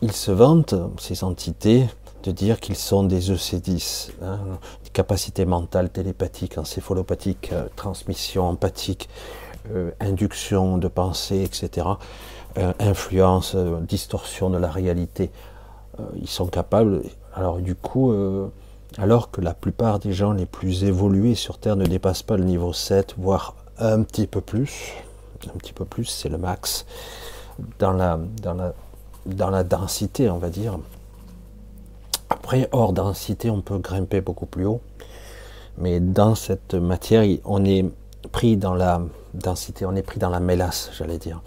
ils 0.00 0.12
se 0.12 0.30
vantent, 0.30 0.76
ces 0.98 1.24
entités, 1.24 1.88
de 2.24 2.30
dire 2.30 2.58
qu'ils 2.58 2.76
sont 2.76 3.02
des 3.04 3.30
EC10, 3.30 4.12
hein, 4.22 4.58
mentales, 5.46 5.90
télépathiques, 5.90 6.56
encéphalopathiques, 6.56 7.50
euh, 7.52 7.66
transmission 7.76 8.48
empathique, 8.48 9.08
euh, 9.70 9.90
induction 10.00 10.78
de 10.78 10.88
pensée, 10.88 11.42
etc., 11.42 11.86
euh, 11.86 11.94
influence, 12.78 13.56
distorsion 13.56 14.50
de 14.50 14.58
la 14.58 14.70
réalité. 14.70 15.30
ils 16.16 16.28
sont 16.28 16.46
capables, 16.46 17.02
alors 17.34 17.58
du 17.58 17.74
coup, 17.74 18.12
alors 18.98 19.30
que 19.30 19.40
la 19.40 19.54
plupart 19.54 19.98
des 19.98 20.12
gens 20.12 20.32
les 20.32 20.46
plus 20.46 20.84
évolués 20.84 21.34
sur 21.34 21.58
Terre 21.58 21.76
ne 21.76 21.86
dépassent 21.86 22.22
pas 22.22 22.36
le 22.36 22.44
niveau 22.44 22.72
7, 22.72 23.14
voire 23.18 23.54
un 23.78 24.02
petit 24.02 24.26
peu 24.26 24.40
plus, 24.40 24.92
un 25.46 25.58
petit 25.58 25.72
peu 25.72 25.84
plus, 25.84 26.04
c'est 26.04 26.28
le 26.28 26.38
max, 26.38 26.86
dans 27.78 27.92
la, 27.92 28.18
dans 28.42 28.54
la, 28.54 28.72
dans 29.26 29.50
la 29.50 29.64
densité, 29.64 30.30
on 30.30 30.38
va 30.38 30.50
dire, 30.50 30.78
après, 32.30 32.68
hors 32.72 32.92
densité, 32.92 33.50
on 33.50 33.60
peut 33.60 33.78
grimper 33.78 34.20
beaucoup 34.20 34.46
plus 34.46 34.66
haut. 34.66 34.80
Mais 35.78 36.00
dans 36.00 36.34
cette 36.34 36.74
matière, 36.74 37.24
on 37.44 37.64
est 37.64 37.84
pris 38.32 38.56
dans 38.56 38.74
la 38.74 39.00
densité, 39.34 39.86
on 39.86 39.94
est 39.94 40.02
pris 40.02 40.18
dans 40.18 40.30
la 40.30 40.40
mélasse, 40.40 40.90
j'allais 40.96 41.18
dire. 41.18 41.42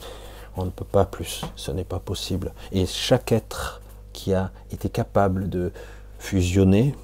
On 0.58 0.66
ne 0.66 0.72
peut 0.72 0.86
pas 0.86 1.06
plus, 1.06 1.46
ce 1.56 1.72
n'est 1.72 1.84
pas 1.84 2.00
possible. 2.00 2.54
Et 2.72 2.86
chaque 2.86 3.32
être 3.32 3.82
qui 4.12 4.34
a 4.34 4.52
été 4.72 4.90
capable 4.90 5.50
de 5.50 5.72
fusionner 6.20 6.96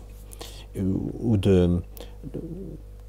ou 0.75 1.38
de, 1.38 1.79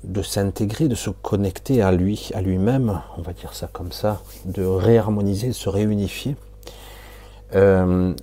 de, 0.04 0.22
s'intégrer, 0.22 0.88
de 0.88 0.94
se 0.94 1.10
connecter 1.10 1.82
à 1.82 1.92
lui, 1.92 2.30
à 2.34 2.42
lui-même, 2.42 3.00
on 3.16 3.22
va 3.22 3.32
dire 3.32 3.54
ça 3.54 3.68
comme 3.72 3.92
ça, 3.92 4.20
de 4.44 4.64
réharmoniser, 4.64 5.48
de 5.48 5.52
se 5.52 5.68
réunifier, 5.68 6.36
euh, 7.54 8.14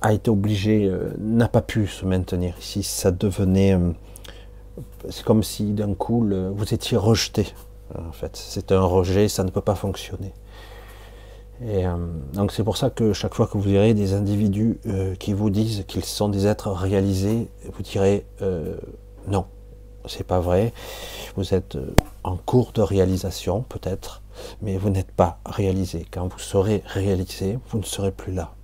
a 0.00 0.12
été 0.12 0.30
obligé, 0.30 0.86
euh, 0.86 1.12
n'a 1.18 1.48
pas 1.48 1.60
pu 1.60 1.86
se 1.86 2.06
maintenir 2.06 2.54
ici. 2.58 2.82
Ça 2.82 3.10
devenait, 3.10 3.74
euh, 3.74 3.92
c'est 5.10 5.24
comme 5.24 5.42
si 5.42 5.72
d'un 5.72 5.94
coup 5.94 6.26
vous 6.54 6.74
étiez 6.74 6.96
rejeté. 6.96 7.46
En 7.96 8.12
fait, 8.12 8.36
c'est 8.36 8.72
un 8.72 8.82
rejet, 8.82 9.28
ça 9.28 9.44
ne 9.44 9.50
peut 9.50 9.60
pas 9.60 9.74
fonctionner. 9.74 10.32
Et 11.62 11.86
euh, 11.86 11.96
donc 12.32 12.52
c'est 12.52 12.64
pour 12.64 12.76
ça 12.76 12.90
que 12.90 13.12
chaque 13.12 13.34
fois 13.34 13.46
que 13.46 13.52
vous 13.52 13.60
verrez 13.60 13.94
des 13.94 14.14
individus 14.14 14.78
qui 15.18 15.32
vous 15.32 15.50
disent 15.50 15.84
qu'ils 15.86 16.04
sont 16.04 16.28
des 16.28 16.46
êtres 16.46 16.70
réalisés, 16.70 17.48
vous 17.72 17.82
direz 17.82 18.24
non, 19.28 19.44
c'est 20.06 20.26
pas 20.26 20.40
vrai. 20.40 20.72
Vous 21.36 21.52
êtes 21.54 21.76
en 22.24 22.36
cours 22.36 22.72
de 22.72 22.80
réalisation 22.80 23.62
peut-être, 23.68 24.22
mais 24.62 24.78
vous 24.78 24.88
n'êtes 24.88 25.12
pas 25.12 25.38
réalisé. 25.44 26.06
Quand 26.10 26.26
vous 26.28 26.38
serez 26.38 26.82
réalisé, 26.86 27.58
vous 27.68 27.78
ne 27.78 27.84
serez 27.84 28.10
plus 28.10 28.32
là 28.32 28.54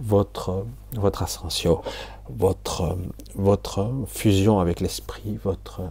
votre, 0.00 0.64
votre 0.92 1.22
ascension, 1.22 1.82
votre, 2.28 2.96
votre 3.34 3.90
fusion 4.06 4.60
avec 4.60 4.80
l'esprit, 4.80 5.38
votre 5.42 5.82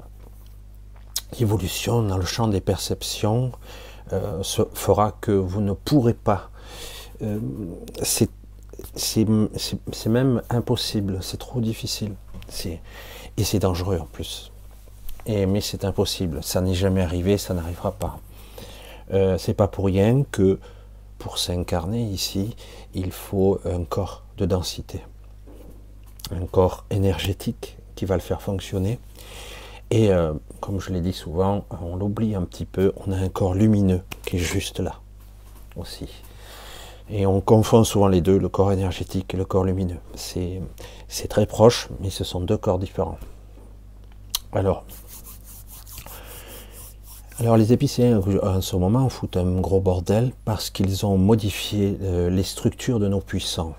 évolution 1.40 2.04
dans 2.04 2.18
le 2.18 2.26
champ 2.26 2.48
des 2.48 2.62
perceptions 2.62 3.52
euh, 4.12 4.44
fera 4.74 5.14
que 5.22 5.32
vous 5.32 5.62
ne 5.62 5.74
pourrez 5.74 6.14
pas. 6.14 6.50
Euh, 7.22 7.40
c'est 8.04 8.30
même 10.08 10.42
impossible, 10.50 11.20
c'est 11.22 11.38
trop 11.38 11.62
difficile. 11.62 12.14
Et 13.38 13.44
c'est 13.44 13.60
dangereux 13.60 14.00
en 14.00 14.06
plus. 14.06 14.52
Et, 15.26 15.46
mais 15.46 15.62
c'est 15.62 15.86
impossible, 15.86 16.44
ça 16.44 16.60
n'est 16.62 16.74
jamais 16.74 17.02
arrivé, 17.02 17.38
ça 17.38 17.54
n'arrivera 17.54 17.92
pas. 17.94 18.20
Euh, 19.14 19.38
c'est 19.38 19.54
pas 19.54 19.68
pour 19.68 19.86
rien 19.86 20.24
que 20.24 20.60
pour 21.18 21.38
s'incarner 21.38 22.04
ici, 22.04 22.56
il 22.94 23.12
faut 23.12 23.60
un 23.66 23.86
corps 23.86 24.24
de 24.38 24.46
densité, 24.46 25.02
un 26.32 26.46
corps 26.46 26.86
énergétique 26.90 27.78
qui 27.96 28.06
va 28.06 28.16
le 28.16 28.22
faire 28.22 28.42
fonctionner. 28.42 29.00
Et 29.94 30.12
euh, 30.12 30.34
comme 30.60 30.82
je 30.82 30.92
l'ai 30.92 31.02
dit 31.02 31.14
souvent, 31.14 31.66
on 31.80 31.96
l'oublie 31.96 32.34
un 32.34 32.42
petit 32.42 32.66
peu, 32.66 32.94
on 33.06 33.12
a 33.12 33.16
un 33.16 33.30
corps 33.30 33.54
lumineux 33.54 34.02
qui 34.26 34.38
est 34.38 34.40
juste 34.40 34.80
là 34.80 34.96
aussi. 35.76 36.10
Et 37.12 37.28
on 37.28 37.42
confond 37.42 37.84
souvent 37.84 38.08
les 38.08 38.20
deux, 38.20 38.40
le 38.40 38.50
corps 38.50 38.72
énergétique 38.72 39.36
et 39.36 39.38
le 39.38 39.46
corps 39.46 39.64
lumineux. 39.64 40.00
C'est 40.16 41.28
très 41.30 41.46
proche, 41.46 41.90
mais 42.00 42.10
ce 42.10 42.24
sont 42.24 42.42
deux 42.42 42.58
corps 42.58 42.80
différents. 42.80 43.20
Alors, 44.52 44.84
alors 47.40 47.56
les 47.56 47.72
épicéens 47.72 48.20
en 48.42 48.62
ce 48.62 48.76
moment 48.76 49.08
foutent 49.10 49.38
un 49.38 49.62
gros 49.62 49.80
bordel 49.80 50.32
parce 50.44 50.72
qu'ils 50.72 51.06
ont 51.06 51.20
modifié 51.20 52.00
euh, 52.02 52.32
les 52.32 52.42
structures 52.42 53.00
de 53.00 53.08
nos 53.08 53.22
puissants. 53.22 53.76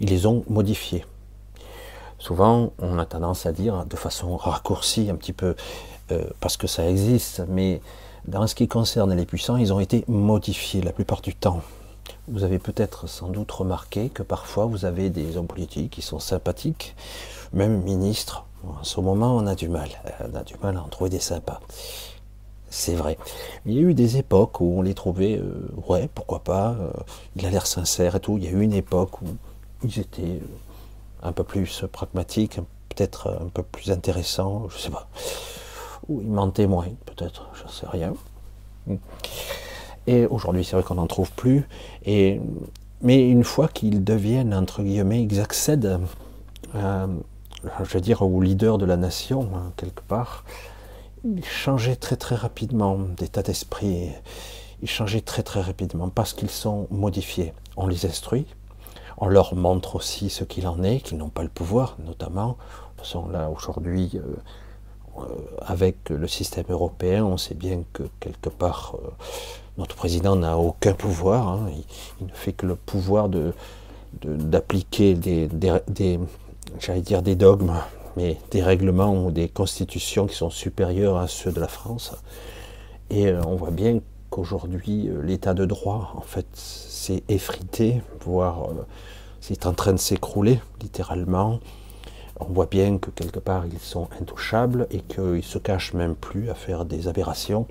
Ils 0.00 0.08
les 0.08 0.24
ont 0.24 0.42
modifiées. 0.48 1.04
Souvent, 2.26 2.72
on 2.80 2.98
a 2.98 3.06
tendance 3.06 3.46
à 3.46 3.52
dire 3.52 3.86
de 3.86 3.94
façon 3.94 4.36
raccourcie 4.36 5.10
un 5.10 5.14
petit 5.14 5.32
peu, 5.32 5.54
euh, 6.10 6.24
parce 6.40 6.56
que 6.56 6.66
ça 6.66 6.90
existe, 6.90 7.44
mais 7.48 7.80
dans 8.26 8.48
ce 8.48 8.56
qui 8.56 8.66
concerne 8.66 9.14
les 9.14 9.24
puissants, 9.24 9.56
ils 9.56 9.72
ont 9.72 9.78
été 9.78 10.04
modifiés 10.08 10.82
la 10.82 10.90
plupart 10.90 11.20
du 11.20 11.36
temps. 11.36 11.60
Vous 12.26 12.42
avez 12.42 12.58
peut-être 12.58 13.06
sans 13.06 13.28
doute 13.28 13.52
remarqué 13.52 14.08
que 14.08 14.24
parfois 14.24 14.66
vous 14.66 14.84
avez 14.84 15.08
des 15.08 15.36
hommes 15.36 15.46
politiques 15.46 15.92
qui 15.92 16.02
sont 16.02 16.18
sympathiques, 16.18 16.96
même 17.52 17.80
ministres. 17.82 18.44
En 18.66 18.82
ce 18.82 19.00
moment, 19.00 19.36
on 19.36 19.46
a 19.46 19.54
du 19.54 19.68
mal. 19.68 19.90
On 20.20 20.34
a 20.34 20.42
du 20.42 20.54
mal 20.60 20.78
à 20.78 20.82
en 20.82 20.88
trouver 20.88 21.10
des 21.10 21.20
sympas. 21.20 21.60
C'est 22.70 22.96
vrai. 22.96 23.18
Il 23.66 23.72
y 23.72 23.78
a 23.78 23.82
eu 23.82 23.94
des 23.94 24.16
époques 24.16 24.60
où 24.60 24.76
on 24.76 24.82
les 24.82 24.94
trouvait, 24.94 25.38
euh, 25.38 25.68
ouais, 25.88 26.10
pourquoi 26.12 26.40
pas, 26.40 26.70
euh, 26.70 26.90
il 27.36 27.46
a 27.46 27.50
l'air 27.50 27.68
sincère 27.68 28.16
et 28.16 28.20
tout. 28.20 28.36
Il 28.36 28.44
y 28.44 28.48
a 28.48 28.50
eu 28.50 28.62
une 28.62 28.72
époque 28.72 29.22
où 29.22 29.26
ils 29.84 30.00
étaient 30.00 30.22
euh, 30.22 30.65
un 31.26 31.32
peu 31.32 31.44
plus 31.44 31.84
pragmatiques, 31.92 32.60
peut-être 32.88 33.38
un 33.42 33.48
peu 33.48 33.62
plus 33.62 33.90
intéressants, 33.90 34.68
je 34.70 34.78
sais 34.78 34.90
pas. 34.90 35.08
Ou 36.08 36.20
ils 36.22 36.30
mentaient 36.30 36.66
moins, 36.66 36.88
peut-être, 37.04 37.48
je 37.54 37.70
sais 37.72 37.86
rien. 37.86 38.14
Et 40.06 40.26
aujourd'hui, 40.26 40.64
c'est 40.64 40.76
vrai 40.76 40.82
qu'on 40.82 40.94
n'en 40.94 41.06
trouve 41.06 41.32
plus. 41.32 41.66
Et, 42.04 42.40
mais 43.02 43.28
une 43.28 43.44
fois 43.44 43.68
qu'ils 43.68 44.04
deviennent, 44.04 44.54
entre 44.54 44.82
guillemets, 44.82 45.22
ils 45.24 45.40
accèdent, 45.40 45.98
je 46.74 47.92
veux 47.92 48.00
dire, 48.00 48.22
au 48.22 48.40
leader 48.40 48.78
de 48.78 48.86
la 48.86 48.96
nation, 48.96 49.48
hein, 49.54 49.72
quelque 49.76 50.02
part, 50.02 50.44
ils 51.24 51.44
changeaient 51.44 51.96
très 51.96 52.16
très 52.16 52.36
rapidement 52.36 52.98
d'état 53.16 53.42
d'esprit. 53.42 54.10
Ils 54.82 54.88
changeaient 54.88 55.22
très 55.22 55.42
très 55.42 55.60
rapidement 55.60 56.08
parce 56.08 56.32
qu'ils 56.32 56.50
sont 56.50 56.86
modifiés. 56.90 57.52
On 57.76 57.88
les 57.88 58.06
instruit, 58.06 58.46
on 59.18 59.28
leur 59.28 59.54
montre 59.54 59.96
aussi 59.96 60.30
ce 60.30 60.44
qu'il 60.44 60.66
en 60.66 60.82
est, 60.82 61.00
qu'ils 61.00 61.18
n'ont 61.18 61.28
pas 61.28 61.42
le 61.42 61.48
pouvoir, 61.48 61.96
notamment. 62.04 62.56
De 62.98 63.02
toute 63.02 63.32
là, 63.32 63.50
aujourd'hui, 63.50 64.12
euh, 64.14 64.20
euh, 65.18 65.22
avec 65.60 66.10
le 66.10 66.28
système 66.28 66.66
européen, 66.68 67.24
on 67.24 67.36
sait 67.36 67.54
bien 67.54 67.82
que 67.92 68.04
quelque 68.20 68.48
part, 68.48 68.96
euh, 68.96 69.08
notre 69.78 69.96
président 69.96 70.36
n'a 70.36 70.58
aucun 70.58 70.92
pouvoir. 70.92 71.48
Hein. 71.48 71.70
il, 72.20 72.26
ne 72.26 72.32
fait 72.32 72.52
que 72.52 72.66
le 72.66 72.76
pouvoir 72.76 73.28
d'appliquer 74.22 75.14
des, 75.14 75.48
dogmes 77.36 77.74
mais 78.16 78.38
des 78.50 78.62
règlements 78.62 79.26
ou 79.26 79.30
des 79.30 79.48
constitutions 79.48 80.26
qui 80.26 80.34
sont 80.34 80.48
supérieurs 80.48 81.18
à 81.18 81.28
ceux 81.28 81.52
de 81.52 81.60
la 81.60 81.68
France. 81.68 82.14
Et 83.10 83.30
on 83.30 83.56
voit 83.56 83.70
bien 83.70 84.00
qu'aujourd'hui, 84.30 85.10
l'état 85.22 85.52
de 85.52 85.66
droit, 85.66 86.14
en 86.16 86.22
fait, 86.22 86.46
effrité, 87.28 88.02
voire 88.20 88.70
euh, 88.70 88.86
c'est 89.40 89.66
en 89.66 89.72
train 89.72 89.92
de 89.92 89.98
s'écrouler, 89.98 90.60
littéralement. 90.82 91.60
On 92.40 92.46
voit 92.46 92.66
bien 92.66 92.98
que 92.98 93.10
quelque 93.10 93.38
part, 93.38 93.64
ils 93.66 93.78
sont 93.78 94.08
intouchables 94.20 94.86
et 94.90 95.00
qu'ils 95.00 95.44
se 95.44 95.58
cachent 95.58 95.94
même 95.94 96.14
plus 96.14 96.50
à 96.50 96.54
faire 96.54 96.84
des 96.84 97.08
aberrations. 97.08 97.66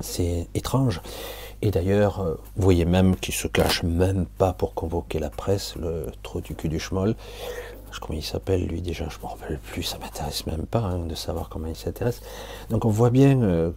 C'est 0.00 0.48
étrange. 0.54 1.00
Et 1.62 1.70
d'ailleurs, 1.70 2.24
vous 2.56 2.62
voyez 2.62 2.84
même 2.84 3.14
qu'ils 3.14 3.34
se 3.34 3.46
cachent 3.46 3.84
même 3.84 4.26
pas 4.26 4.52
pour 4.52 4.74
convoquer 4.74 5.18
la 5.20 5.30
presse, 5.30 5.76
le 5.76 6.06
trou 6.22 6.40
du 6.40 6.54
cul 6.54 6.68
du 6.68 6.80
schmoll 6.80 7.14
comment 8.00 8.18
il 8.18 8.24
s'appelle 8.24 8.66
lui 8.66 8.80
déjà, 8.80 9.08
je 9.08 9.18
ne 9.18 9.22
me 9.22 9.28
rappelle 9.28 9.58
plus, 9.58 9.82
ça 9.82 9.98
m'intéresse 9.98 10.46
même 10.46 10.66
pas 10.66 10.80
hein, 10.80 11.06
de 11.06 11.14
savoir 11.14 11.48
comment 11.48 11.66
il 11.66 11.76
s'intéresse. 11.76 12.20
Donc 12.70 12.84
on 12.84 12.90
voit 12.90 13.10
bien, 13.10 13.40
euh, 13.42 13.70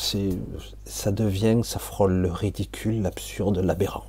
ça 0.00 1.12
devient, 1.12 1.60
ça 1.62 1.78
frôle 1.78 2.12
le 2.14 2.30
ridicule, 2.30 3.02
l'absurde, 3.02 3.58
l'aberrant. 3.58 4.04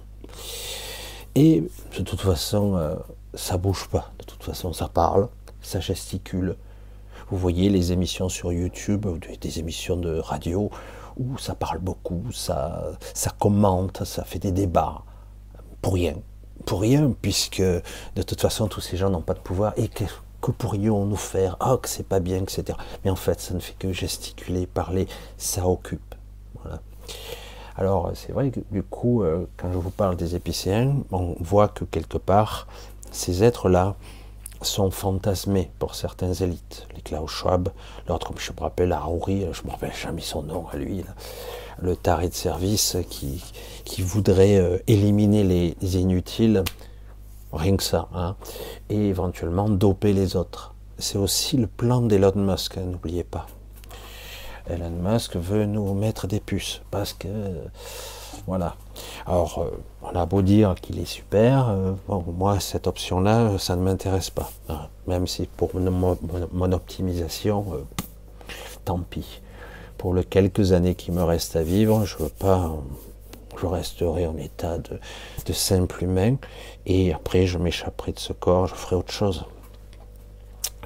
Et 1.36 1.64
de 1.98 2.04
toute 2.04 2.22
façon, 2.22 2.74
ça 2.74 2.80
euh, 2.80 2.96
ça 3.36 3.58
bouge 3.58 3.88
pas. 3.90 4.12
De 4.20 4.26
toute 4.26 4.44
façon, 4.44 4.74
ça 4.74 4.88
parle, 4.88 5.28
ça 5.62 5.80
gesticule. 5.80 6.56
Vous 7.30 7.38
voyez 7.38 7.70
les 7.70 7.92
émissions 7.92 8.30
sur 8.30 8.52
YouTube, 8.52 9.06
des 9.42 9.60
émissions 9.60 9.98
de 9.98 10.18
radio, 10.18 10.72
où 11.18 11.38
ça 11.38 11.56
parle 11.56 11.80
beaucoup, 11.80 12.32
ça, 12.32 12.84
ça 13.14 13.32
commente, 13.38 14.04
ça 14.06 14.24
fait 14.24 14.40
des 14.40 14.52
débats. 14.52 15.04
Pour 15.82 15.94
rien. 15.94 16.16
Pour 16.66 16.82
rien, 16.82 17.14
puisque 17.22 17.62
de 17.62 18.22
toute 18.26 18.42
façon, 18.42 18.68
tous 18.68 18.82
ces 18.82 18.98
gens 18.98 19.10
n'ont 19.10 19.22
pas 19.22 19.34
de 19.34 19.40
pouvoir. 19.40 19.74
Et 19.78 19.90
que, 20.42 20.52
pourrions-nous 20.52 21.16
faire? 21.16 21.58
Ah, 21.60 21.78
que 21.82 21.90
c'est 21.90 22.08
pas 22.08 22.20
bien, 22.20 22.38
etc. 22.38 22.78
Mais 23.04 23.12
en 23.12 23.16
fait, 23.16 23.40
ça 23.40 23.54
ne 23.54 23.60
fait 23.60 23.76
que 23.78 23.92
gesticuler, 23.92 24.66
parler, 24.66 25.08
ça 25.38 25.68
occupe. 25.68 26.16
Voilà. 26.62 26.80
Alors 27.78 28.12
c'est 28.16 28.32
vrai 28.32 28.50
que 28.50 28.60
du 28.72 28.82
coup, 28.82 29.22
euh, 29.22 29.46
quand 29.56 29.72
je 29.72 29.78
vous 29.78 29.92
parle 29.92 30.16
des 30.16 30.36
épicéens, 30.36 30.96
on 31.12 31.36
voit 31.40 31.68
que 31.68 31.86
quelque 31.86 32.18
part, 32.18 32.68
ces 33.12 33.44
êtres-là 33.44 33.96
sont 34.62 34.90
fantasmés 34.90 35.70
pour 35.78 35.94
certaines 35.94 36.42
élites. 36.42 36.88
Les 36.96 37.02
Klaus 37.02 37.30
Schwab, 37.30 37.70
l'autre, 38.08 38.34
je 38.38 38.52
me 38.52 38.60
rappelle, 38.60 38.92
Harouri, 38.92 39.46
je 39.52 39.64
me 39.64 39.72
rappelle 39.72 39.94
jamais 39.94 40.22
son 40.22 40.42
nom 40.42 40.66
à 40.72 40.78
lui, 40.78 41.04
le 41.80 41.96
taré 41.96 42.30
de 42.30 42.34
service 42.34 42.98
qui, 43.10 43.44
qui 43.86 44.02
voudrait 44.02 44.58
euh, 44.58 44.78
éliminer 44.88 45.44
les, 45.44 45.98
inutiles, 45.98 46.64
rien 47.54 47.78
que 47.78 47.84
ça, 47.84 48.08
hein, 48.14 48.36
et 48.90 49.08
éventuellement 49.08 49.70
doper 49.70 50.14
les 50.14 50.36
autres. 50.36 50.74
C'est 50.98 51.18
aussi 51.18 51.58
le 51.58 51.68
plan 51.68 52.02
d'Elon 52.02 52.34
Musk, 52.36 52.78
hein, 52.78 52.86
n'oubliez 52.86 53.24
pas. 53.24 53.46
Elon 54.70 54.90
Musk 54.90 55.36
veut 55.36 55.66
nous 55.66 55.94
mettre 55.94 56.28
des 56.28 56.40
puces 56.40 56.82
parce 56.92 57.14
que 57.14 57.28
voilà. 58.48 58.76
Alors, 59.26 59.60
euh, 59.60 59.72
on 60.02 60.16
a 60.16 60.26
beau 60.26 60.42
dire 60.42 60.76
qu'il 60.76 61.00
est 61.00 61.06
super, 61.06 61.70
euh, 61.70 61.94
bon, 62.08 62.24
moi 62.38 62.60
cette 62.60 62.88
option-là, 62.88 63.58
ça 63.58 63.76
ne 63.76 63.82
m'intéresse 63.82 64.30
pas. 64.30 64.50
Hein. 64.70 64.88
Même 65.06 65.28
si 65.28 65.48
pour 65.48 65.76
mon, 65.76 66.72
optimisation, 66.72 67.66
euh, 67.74 67.84
tant 68.86 69.00
pis. 69.00 69.42
Pour 69.98 70.14
les 70.14 70.24
quelques 70.24 70.72
années 70.72 70.96
qui 70.96 71.12
me 71.12 71.24
restent 71.24 71.56
à 71.56 71.64
vivre, 71.64 72.06
je 72.06 72.18
veux 72.18 72.30
pas, 72.30 72.72
je 73.60 73.66
resterai 73.66 74.28
en 74.28 74.38
état 74.38 74.78
de, 74.78 75.00
simple 75.54 76.04
humain, 76.04 76.36
et 76.86 77.14
après 77.14 77.48
je 77.48 77.58
m'échapperai 77.58 78.12
de 78.12 78.20
ce 78.20 78.34
corps, 78.34 78.68
je 78.68 78.76
ferai 78.76 78.96
autre 78.96 79.14
chose. 79.14 79.46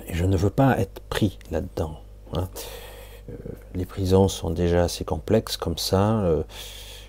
Et 0.08 0.14
je 0.14 0.26
ne 0.26 0.38
veux 0.38 0.50
pas 0.50 0.78
être 0.80 1.02
pris 1.10 1.38
là-dedans. 1.52 1.98
Hein. 2.34 2.50
Euh, 3.30 3.34
les 3.76 3.86
prisons 3.86 4.28
sont 4.28 4.50
déjà 4.50 4.84
assez 4.84 5.06
complexes 5.06 5.58
comme 5.58 5.78
ça. 5.78 6.20
Euh, 6.22 6.44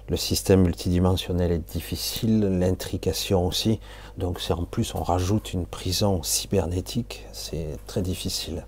le 0.08 0.16
système 0.16 0.62
multidimensionnel 0.62 1.52
est 1.52 1.72
difficile, 1.72 2.40
l'intrication 2.40 3.46
aussi. 3.46 3.80
Donc 4.18 4.40
c'est 4.40 4.52
en 4.52 4.64
plus 4.64 4.94
on 4.94 5.02
rajoute 5.02 5.52
une 5.52 5.66
prison 5.66 6.22
cybernétique, 6.22 7.26
c'est 7.32 7.78
très 7.86 8.02
difficile. 8.02 8.66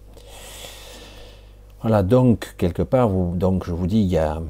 Voilà, 1.83 2.02
donc 2.02 2.54
quelque 2.57 2.83
part, 2.83 3.11
donc 3.11 3.66
je 3.66 3.72
vous 3.72 3.87
dis, 3.87 4.00
il 4.00 4.07
y 4.07 4.16
a 4.16 4.40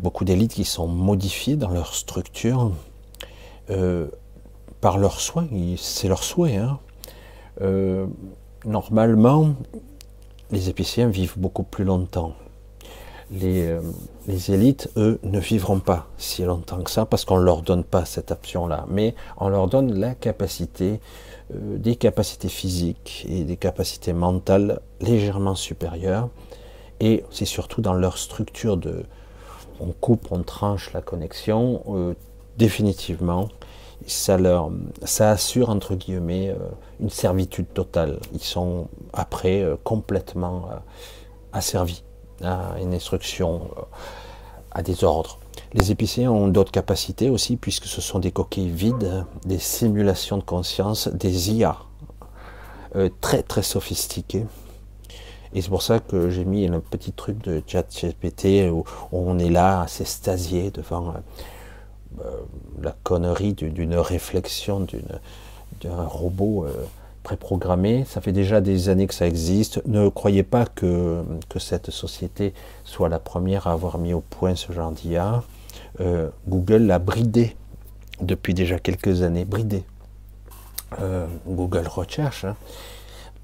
beaucoup 0.00 0.24
d'élites 0.24 0.54
qui 0.54 0.64
sont 0.64 0.86
modifiées 0.86 1.56
dans 1.56 1.70
leur 1.70 1.94
structure 1.94 2.72
euh, 3.70 4.06
par 4.80 4.98
leurs 4.98 5.20
soins, 5.20 5.48
c'est 5.76 6.08
leur 6.08 6.22
souhait. 6.22 6.56
Hein. 6.56 6.78
normalement, 8.64 9.54
les 10.50 10.68
épiciens 10.68 11.08
vivent 11.08 11.38
beaucoup 11.38 11.62
plus 11.62 11.84
longtemps. 11.84 12.34
Euh, 13.42 13.80
les, 14.26 14.52
élites, 14.52 14.90
eux, 14.96 15.18
ne 15.22 15.38
vivront 15.38 15.80
pas 15.80 16.06
si 16.18 16.42
longtemps 16.42 16.82
que 16.82 16.90
ça 16.90 17.06
parce 17.06 17.24
qu'on 17.24 17.38
ne 17.38 17.44
leur 17.44 17.62
donne 17.62 17.84
pas 17.84 18.04
cette 18.04 18.30
option-là. 18.30 18.86
Mais 18.88 19.14
on 19.38 19.48
leur 19.48 19.66
donne 19.66 19.98
la 19.98 20.14
capacité, 20.14 21.00
euh, 21.54 21.78
des 21.78 21.96
capacités 21.96 22.48
physiques 22.48 23.26
et 23.28 23.44
des 23.44 23.56
capacités 23.56 24.12
mentales 24.12 24.80
légèrement 25.00 25.54
supérieures. 25.54 26.28
Et 27.00 27.24
c'est 27.30 27.44
surtout 27.44 27.80
dans 27.80 27.94
leur 27.94 28.18
structure 28.18 28.76
de. 28.76 29.04
On 29.86 29.92
coupe, 29.92 30.28
on 30.30 30.42
tranche 30.42 30.92
la 30.92 31.00
connexion. 31.00 31.82
Euh, 31.88 32.14
définitivement, 32.56 33.48
ça, 34.06 34.38
leur, 34.38 34.70
assure, 35.18 35.70
entre 35.70 35.94
guillemets, 35.94 36.54
une 37.00 37.10
servitude 37.10 37.66
totale. 37.72 38.18
Ils 38.32 38.42
sont 38.42 38.88
après 39.12 39.64
complètement 39.82 40.68
asservis 41.52 42.02
à 42.42 42.74
une 42.80 42.94
instruction, 42.94 43.70
euh, 43.78 43.82
à 44.72 44.82
des 44.82 45.04
ordres. 45.04 45.38
Les 45.72 45.90
épiciens 45.90 46.30
ont 46.30 46.48
d'autres 46.48 46.72
capacités 46.72 47.30
aussi, 47.30 47.56
puisque 47.56 47.86
ce 47.86 48.00
sont 48.00 48.18
des 48.18 48.32
coquilles 48.32 48.70
vides, 48.70 49.24
des 49.44 49.58
simulations 49.58 50.38
de 50.38 50.42
conscience, 50.42 51.08
des 51.08 51.52
IA 51.52 51.76
euh, 52.96 53.08
très 53.20 53.42
très 53.42 53.62
sophistiquées. 53.62 54.46
Et 55.54 55.62
c'est 55.62 55.68
pour 55.68 55.82
ça 55.82 56.00
que 56.00 56.30
j'ai 56.30 56.44
mis 56.44 56.66
un 56.66 56.80
petit 56.80 57.12
truc 57.12 57.42
de 57.42 57.62
chat 57.66 57.84
GPT 57.88 58.70
où 58.70 58.84
on 59.12 59.38
est 59.38 59.50
là, 59.50 59.82
à 59.82 59.86
s'estasier 59.86 60.70
devant 60.70 61.14
euh, 62.20 62.30
la 62.82 62.94
connerie 63.04 63.52
d'une 63.54 63.94
réflexion 63.96 64.86
d'un 65.80 66.06
robot 66.06 66.66
préprogrammé. 67.24 68.04
Ça 68.06 68.20
fait 68.20 68.30
déjà 68.30 68.60
des 68.60 68.88
années 68.88 69.08
que 69.08 69.14
ça 69.14 69.26
existe. 69.26 69.84
Ne 69.86 70.08
croyez 70.08 70.44
pas 70.44 70.66
que, 70.66 71.24
que 71.48 71.58
cette 71.58 71.90
société 71.90 72.54
soit 72.84 73.08
la 73.08 73.18
première 73.18 73.66
à 73.66 73.72
avoir 73.72 73.98
mis 73.98 74.12
au 74.12 74.20
point 74.20 74.54
ce 74.54 74.72
genre 74.72 74.92
d'IA. 74.92 75.42
Euh, 76.00 76.28
Google 76.46 76.82
l'a 76.86 77.00
bridé 77.00 77.56
depuis 78.20 78.54
déjà 78.54 78.78
quelques 78.78 79.22
années. 79.22 79.44
Bridé. 79.44 79.82
Euh, 81.00 81.26
Google 81.48 81.88
recherche, 81.88 82.44
hein, 82.44 82.54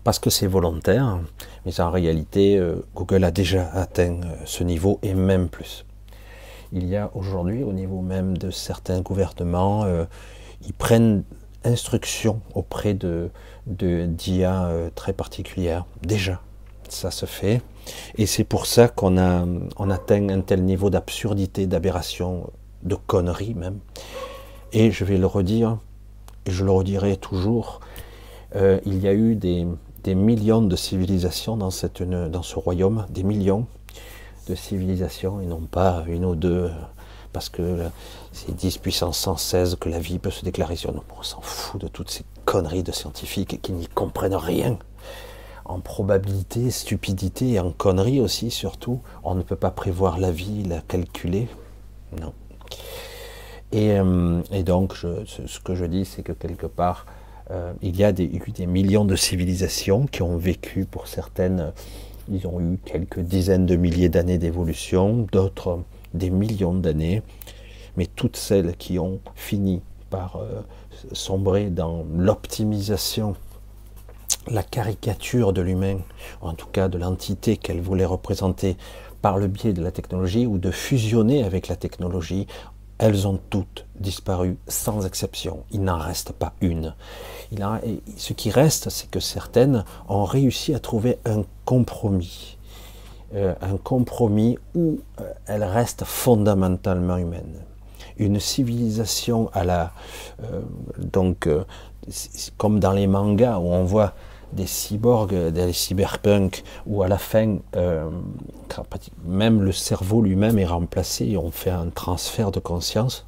parce 0.05 0.19
que 0.19 0.31
c'est 0.31 0.47
volontaire, 0.47 1.19
mais 1.67 1.81
en 1.81 1.91
réalité, 1.91 2.59
euh, 2.59 2.77
Google 2.95 3.25
a 3.25 3.31
déjà 3.31 3.71
atteint 3.73 4.21
ce 4.45 4.65
niveau 4.65 4.99
et 5.03 5.15
même 5.15 5.49
plus. 5.49 5.85
Il 6.73 6.87
y 6.89 6.97
a 6.97 7.11
aujourd'hui, 7.15 7.63
au 7.65 7.73
niveau 7.73 8.01
même 8.01 8.39
de 8.39 8.51
certains 8.51 9.01
gouvernements, 9.01 9.85
ils 10.65 10.73
prennent 10.73 11.25
instruction 11.65 12.41
auprès 12.55 12.95
de 12.95 13.31
d'IA 13.67 14.65
euh, 14.65 14.91
très 14.95 15.13
particulière. 15.13 15.85
Déjà, 16.03 16.41
ça 16.89 17.11
se 17.11 17.27
fait. 17.27 17.63
Et 18.17 18.27
c'est 18.27 18.45
pour 18.45 18.67
ça 18.67 18.89
qu'on 18.89 19.19
a 19.19 19.45
on 19.79 19.91
atteint 19.91 20.29
un 20.29 20.41
tel 20.41 20.65
niveau 20.65 20.91
d'absurdité, 20.91 21.67
d'aberration, 21.67 22.51
de 22.83 22.95
connerie 22.95 23.55
même. 23.55 23.79
Et 24.73 24.91
je 24.91 25.05
vais 25.05 25.19
le 25.19 25.27
redire, 25.27 25.79
et 26.47 26.51
je 26.51 26.65
le 26.65 26.71
redirai 26.71 27.17
toujours, 27.17 27.81
euh, 28.57 28.81
il 28.85 28.99
y 28.99 29.09
a 29.09 29.15
eu 29.15 29.37
des, 29.37 29.67
des, 30.03 30.15
millions 30.15 30.63
de 30.63 30.77
civilisations 30.77 31.57
dans, 31.57 31.71
cette, 31.71 32.03
dans 32.03 32.43
ce 32.43 32.59
royaume, 32.59 33.07
des 33.11 33.23
millions 33.23 33.67
de 34.49 34.55
civilisations, 34.55 35.41
et 35.41 35.47
non 35.47 35.61
pas 35.61 36.05
une 36.09 36.25
ou 36.25 36.35
deux 36.35 36.71
parce 37.33 37.49
que 37.49 37.89
c'est 38.33 38.55
10 38.55 38.79
puissance 38.79 39.19
116 39.19 39.77
que 39.77 39.89
la 39.89 39.99
vie 39.99 40.19
peut 40.19 40.31
se 40.31 40.45
déclarer 40.45 40.77
sur 40.77 40.93
nous. 40.93 41.03
On 41.19 41.23
s'en 41.23 41.41
fout 41.41 41.81
de 41.81 41.89
toutes 41.89 42.11
ces 42.11 42.25
conneries 42.45 42.83
de 42.83 42.93
scientifiques 42.93 43.61
qui 43.63 43.73
n'y 43.73 43.87
comprennent 43.87 44.35
rien. 44.35 44.79
En 45.65 45.81
probabilité, 45.81 46.71
stupidité 46.71 47.53
et 47.53 47.61
en 47.61 47.71
conneries 47.71 48.21
aussi, 48.21 48.51
surtout. 48.51 49.01
On 49.23 49.35
ne 49.35 49.43
peut 49.43 49.57
pas 49.57 49.71
prévoir 49.71 50.19
la 50.19 50.33
vie, 50.33 50.65
la 50.65 50.81
calculer. 50.81 51.49
Non. 52.21 52.33
Et, 53.71 53.93
euh, 53.93 54.43
donc, 54.65 54.95
ce 54.97 55.61
que 55.61 55.77
je 55.77 55.85
dis, 55.85 56.05
c'est 56.05 56.23
que 56.23 56.33
quelque 56.33 56.67
part, 56.67 57.07
euh, 57.51 57.73
il 57.83 57.97
y 57.97 58.05
a 58.05 58.13
des, 58.13 58.29
des 58.29 58.67
millions 58.67 59.05
de 59.05 59.17
civilisations 59.17 60.07
qui 60.07 60.23
ont 60.23 60.37
vécu, 60.37 60.85
pour 60.85 61.09
certaines, 61.09 61.73
ils 62.31 62.47
ont 62.47 62.61
eu 62.61 62.79
quelques 62.85 63.21
dizaines 63.21 63.67
de 63.67 63.77
milliers 63.77 64.09
d'années 64.09 64.39
d'évolution, 64.39 65.27
d'autres 65.33 65.81
des 66.15 66.31
millions 66.31 66.75
d'années, 66.75 67.23
mais 67.97 68.07
toutes 68.07 68.37
celles 68.37 68.77
qui 68.77 68.99
ont 68.99 69.21
fini 69.35 69.81
par 70.11 70.37
euh, 70.37 70.61
sombrer 71.13 71.71
dans 71.71 72.05
l'optimisation, 72.17 73.35
la 74.49 74.63
caricature 74.63 75.53
de 75.53 75.61
l'humain, 75.61 75.99
en 76.41 76.55
tout 76.55 76.67
cas 76.67 76.89
de 76.89 76.99
l'entité 76.99 77.57
qu'elle 77.57 77.81
voulait 77.81 78.05
représenter 78.05 78.77
par 79.23 79.39
le 79.39 79.49
biais 79.49 79.73
de 79.73 79.83
la 79.83 79.91
technologie 79.91 80.47
ou 80.47 80.59
de 80.59 80.71
fusionner 80.71 81.45
avec 81.45 81.69
la 81.69 81.77
technologie, 81.77 82.47
elles 83.01 83.27
ont 83.27 83.41
toutes 83.51 83.87
disparu 83.99 84.57
sans 84.69 85.05
exception. 85.07 85.65
Il 85.73 85.83
n'en 85.83 85.99
reste 85.99 86.33
pas 86.33 86.53
une. 86.61 86.95
Ce 88.17 88.33
qui 88.33 88.51
reste, 88.51 88.91
c'est 88.91 89.11
que 89.11 89.21
certaines 89.21 89.85
ont 90.09 90.25
réussi 90.25 90.75
à 90.75 90.79
trouver 90.79 91.19
un 91.25 91.43
compromis 91.65 92.57
euh, 93.33 93.55
un 93.61 93.77
compromis 93.77 94.59
où 94.75 94.99
euh, 95.21 95.33
elle 95.47 95.63
reste 95.63 96.05
fondamentalement 96.05 97.17
humaine. 97.17 97.63
Une 98.19 98.41
civilisation 98.41 99.51
à 99.53 99.63
la 99.63 99.93
euh, 100.43 100.63
donc 100.99 101.49
comme 102.57 102.81
dans 102.81 102.91
les 102.91 103.07
mangas 103.07 103.59
où 103.59 103.69
on 103.69 103.85
voit 103.85 104.15
des 104.53 104.67
cyborgs, 104.67 105.35
des 105.35 105.73
cyberpunks, 105.73 106.65
où 106.87 107.03
à 107.03 107.09
la 107.09 107.19
fin, 107.19 107.59
même 109.25 109.63
le 109.63 109.73
cerveau 109.73 110.23
lui-même 110.23 110.59
est 110.59 110.67
remplacé 110.67 111.37
on 111.37 111.51
fait 111.51 111.71
un 111.71 111.91
transfert 111.91 112.51
de 112.51 112.61
conscience. 112.61 113.27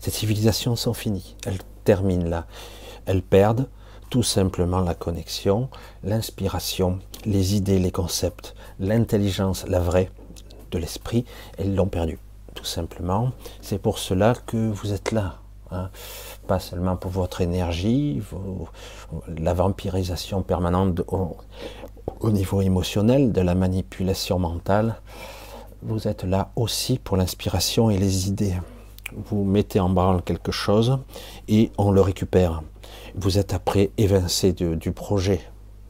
Ces 0.00 0.10
civilisations 0.10 0.76
sont 0.76 0.94
finies, 0.94 1.36
elles 1.46 1.58
terminent 1.84 2.28
là. 2.28 2.46
Elles 3.06 3.22
perdent 3.22 3.68
tout 4.10 4.22
simplement 4.22 4.80
la 4.80 4.94
connexion, 4.94 5.68
l'inspiration, 6.04 7.00
les 7.24 7.56
idées, 7.56 7.78
les 7.78 7.90
concepts, 7.90 8.54
l'intelligence, 8.78 9.66
la 9.66 9.80
vraie 9.80 10.10
de 10.70 10.78
l'esprit, 10.78 11.24
elles 11.58 11.74
l'ont 11.74 11.88
perdu, 11.88 12.18
tout 12.54 12.64
simplement. 12.64 13.32
C'est 13.60 13.78
pour 13.78 13.98
cela 13.98 14.34
que 14.46 14.56
vous 14.56 14.92
êtes 14.92 15.12
là. 15.12 15.40
Hein. 15.70 15.90
Pas 16.46 16.60
seulement 16.60 16.96
pour 16.96 17.10
votre 17.10 17.40
énergie, 17.40 18.22
la 19.38 19.52
vampirisation 19.54 20.42
permanente 20.42 21.02
au 22.20 22.30
niveau 22.30 22.60
émotionnel, 22.60 23.32
de 23.32 23.40
la 23.40 23.54
manipulation 23.54 24.38
mentale. 24.38 24.96
Vous 25.82 26.08
êtes 26.08 26.24
là 26.24 26.50
aussi 26.56 26.98
pour 26.98 27.16
l'inspiration 27.16 27.90
et 27.90 27.98
les 27.98 28.28
idées 28.28 28.54
vous 29.12 29.44
mettez 29.44 29.80
en 29.80 29.88
branle 29.88 30.22
quelque 30.22 30.52
chose 30.52 30.98
et 31.48 31.70
on 31.78 31.90
le 31.90 32.00
récupère. 32.00 32.62
Vous 33.14 33.38
êtes 33.38 33.54
après 33.54 33.90
évincé 33.98 34.52
du, 34.52 34.92
projet 34.92 35.40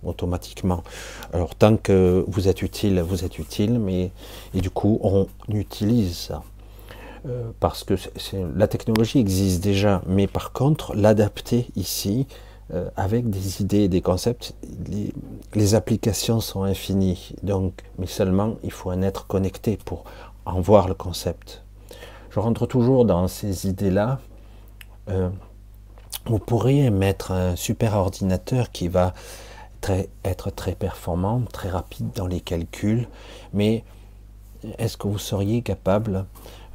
automatiquement. 0.04 0.82
Alors 1.32 1.54
tant 1.54 1.76
que 1.76 2.24
vous 2.28 2.48
êtes 2.48 2.62
utile, 2.62 3.00
vous 3.00 3.24
êtes 3.24 3.38
utile, 3.38 3.78
mais 3.78 4.12
et 4.54 4.60
du 4.60 4.70
coup 4.70 5.00
on 5.02 5.26
utilise 5.48 6.16
ça. 6.16 6.42
Euh, 7.26 7.50
parce 7.60 7.82
que 7.82 7.94
la 8.54 8.68
technologie 8.68 9.18
existe 9.18 9.62
déjà, 9.62 10.02
mais 10.06 10.26
par 10.26 10.52
contre 10.52 10.94
l'adapter 10.94 11.66
ici 11.74 12.26
euh, 12.72 12.88
avec 12.96 13.30
des 13.30 13.62
idées, 13.62 13.88
des 13.88 14.00
concepts, 14.00 14.54
les, 15.54 15.74
applications 15.74 16.40
sont 16.40 16.62
infinies. 16.62 17.32
Donc, 17.42 17.82
mais 17.98 18.06
seulement 18.06 18.56
il 18.62 18.70
faut 18.70 18.90
un 18.90 19.02
être 19.02 19.26
connecté 19.26 19.76
pour 19.84 20.04
en 20.44 20.60
voir 20.60 20.88
le 20.88 20.94
concept 20.94 21.62
je 22.36 22.40
rentre 22.40 22.66
toujours 22.66 23.06
dans 23.06 23.28
ces 23.28 23.66
idées-là. 23.66 24.20
Euh, 25.08 25.30
vous 26.26 26.38
pourriez 26.38 26.90
mettre 26.90 27.32
un 27.32 27.56
super 27.56 27.94
ordinateur 27.94 28.70
qui 28.70 28.88
va 28.88 29.14
être 30.22 30.50
très 30.50 30.74
performant, 30.74 31.40
très 31.50 31.70
rapide 31.70 32.10
dans 32.14 32.26
les 32.26 32.40
calculs, 32.40 33.08
mais 33.54 33.84
est-ce 34.76 34.98
que 34.98 35.08
vous 35.08 35.18
seriez 35.18 35.62
capable, 35.62 36.26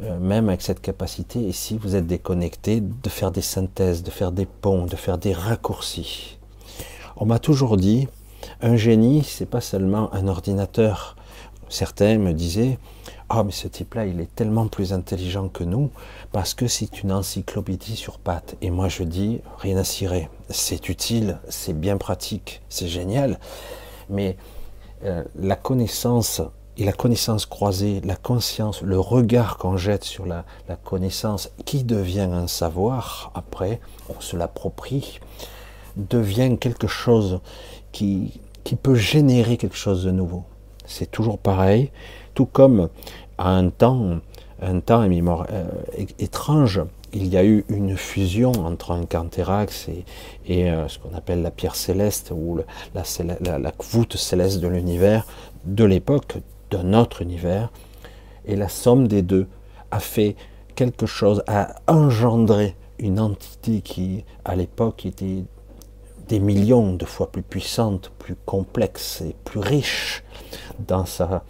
euh, 0.04 0.20
même 0.20 0.50
avec 0.50 0.62
cette 0.62 0.82
capacité, 0.82 1.52
si 1.52 1.78
vous 1.78 1.96
êtes 1.96 2.08
déconnecté, 2.08 2.82
de 2.82 3.10
faire 3.10 3.32
des 3.32 3.42
synthèses, 3.42 4.02
de 4.02 4.10
faire 4.10 4.32
des 4.32 4.48
ponts, 4.48 4.86
de 4.86 4.96
faire 4.96 5.18
des 5.18 5.34
raccourcis 5.34 6.38
On 7.18 7.26
m'a 7.26 7.38
toujours 7.38 7.78
dit, 7.78 8.08
un 8.62 8.76
génie, 8.76 9.24
c'est 9.24 9.46
pas 9.46 9.62
seulement 9.62 10.12
un 10.14 10.28
ordinateur. 10.28 11.16
Certains 11.70 12.18
me 12.18 12.34
disaient, 12.34 12.80
ah, 13.30 13.44
mais 13.44 13.52
ce 13.52 13.68
type-là, 13.68 14.08
il 14.08 14.20
est 14.20 14.34
tellement 14.36 14.68
plus 14.68 14.92
intelligent 14.92 15.48
que 15.50 15.64
nous, 15.64 15.92
parce 16.32 16.54
que 16.54 16.68
c'est 16.68 17.04
une 17.04 17.12
encyclopédie 17.12 17.96
sur 17.96 18.18
pattes. 18.18 18.56
Et 18.62 18.72
moi, 18.72 18.90
je 18.90 19.04
dis, 19.04 19.42
rien 19.60 19.78
à 19.78 19.84
cirer. 19.84 20.30
C'est 20.50 20.90
utile, 20.90 21.40
c'est 21.48 21.80
bien 21.80 21.98
pratique, 21.98 22.62
c'est 22.70 22.88
génial. 22.88 23.40
Mais 24.10 24.36
euh, 25.06 25.24
la 25.36 25.56
connaissance 25.56 26.42
et 26.82 26.84
la 26.84 26.94
connaissance 26.94 27.46
croisée, 27.46 28.02
la 28.04 28.16
conscience, 28.16 28.82
le 28.82 29.00
regard 29.00 29.58
qu'on 29.58 29.78
jette 29.78 30.04
sur 30.04 30.26
la, 30.26 30.46
connaissance, 30.84 31.52
qui 31.64 31.84
devient 31.84 32.22
un 32.22 32.48
savoir, 32.48 33.32
après, 33.36 33.80
on 34.10 34.20
se 34.20 34.36
l'approprie, 34.36 35.20
devient 35.96 36.58
quelque 36.60 36.88
chose 36.88 37.40
qui, 37.92 38.42
qui 38.64 38.76
peut 38.76 38.96
générer 38.96 39.58
quelque 39.58 39.76
chose 39.76 40.04
de 40.04 40.10
nouveau. 40.10 40.44
C'est 40.88 41.12
toujours 41.12 41.38
pareil, 41.38 41.92
tout 42.34 42.48
comme 42.48 42.90
à 43.38 43.50
un 43.50 43.70
temps, 43.70 44.18
un 44.60 44.80
temps 44.80 45.08
euh, 45.08 45.66
étrange, 46.18 46.82
il 47.14 47.28
y 47.28 47.38
a 47.38 47.46
eu 47.46 47.64
une 47.70 47.96
fusion 47.96 48.54
entre 48.54 48.90
un 48.90 49.06
canthérax 49.06 49.88
et, 49.88 50.04
et 50.48 50.72
euh, 50.72 50.88
ce 50.88 50.98
qu'on 50.98 51.16
appelle 51.16 51.44
la 51.44 51.52
pierre 51.52 51.76
céleste 51.76 52.32
ou 52.36 52.58
la, 52.96 53.72
voûte 53.92 54.18
céleste 54.18 54.62
de 54.62 54.68
l'univers 54.68 55.28
de 55.66 55.84
l'époque, 55.84 56.38
de 56.72 56.78
notre 56.78 57.22
univers, 57.22 57.72
et 58.46 58.56
la 58.56 58.70
somme 58.70 59.08
des 59.08 59.22
deux 59.22 59.48
a 59.92 60.00
fait 60.00 60.36
quelque 60.76 61.06
chose, 61.06 61.44
a 61.48 61.76
engendré 61.88 62.76
une 62.98 63.20
entité 63.20 63.82
qui, 63.82 64.26
à 64.46 64.56
l'époque, 64.56 65.06
était 65.06 65.44
des 66.28 66.40
millions 66.40 66.94
de 66.94 67.06
fois 67.06 67.32
plus 67.32 67.42
puissante, 67.42 68.12
plus 68.18 68.36
complexe 68.46 69.22
et 69.22 69.36
plus 69.44 69.60
riche 69.60 70.24
dans 70.88 71.06
sa, 71.06 71.44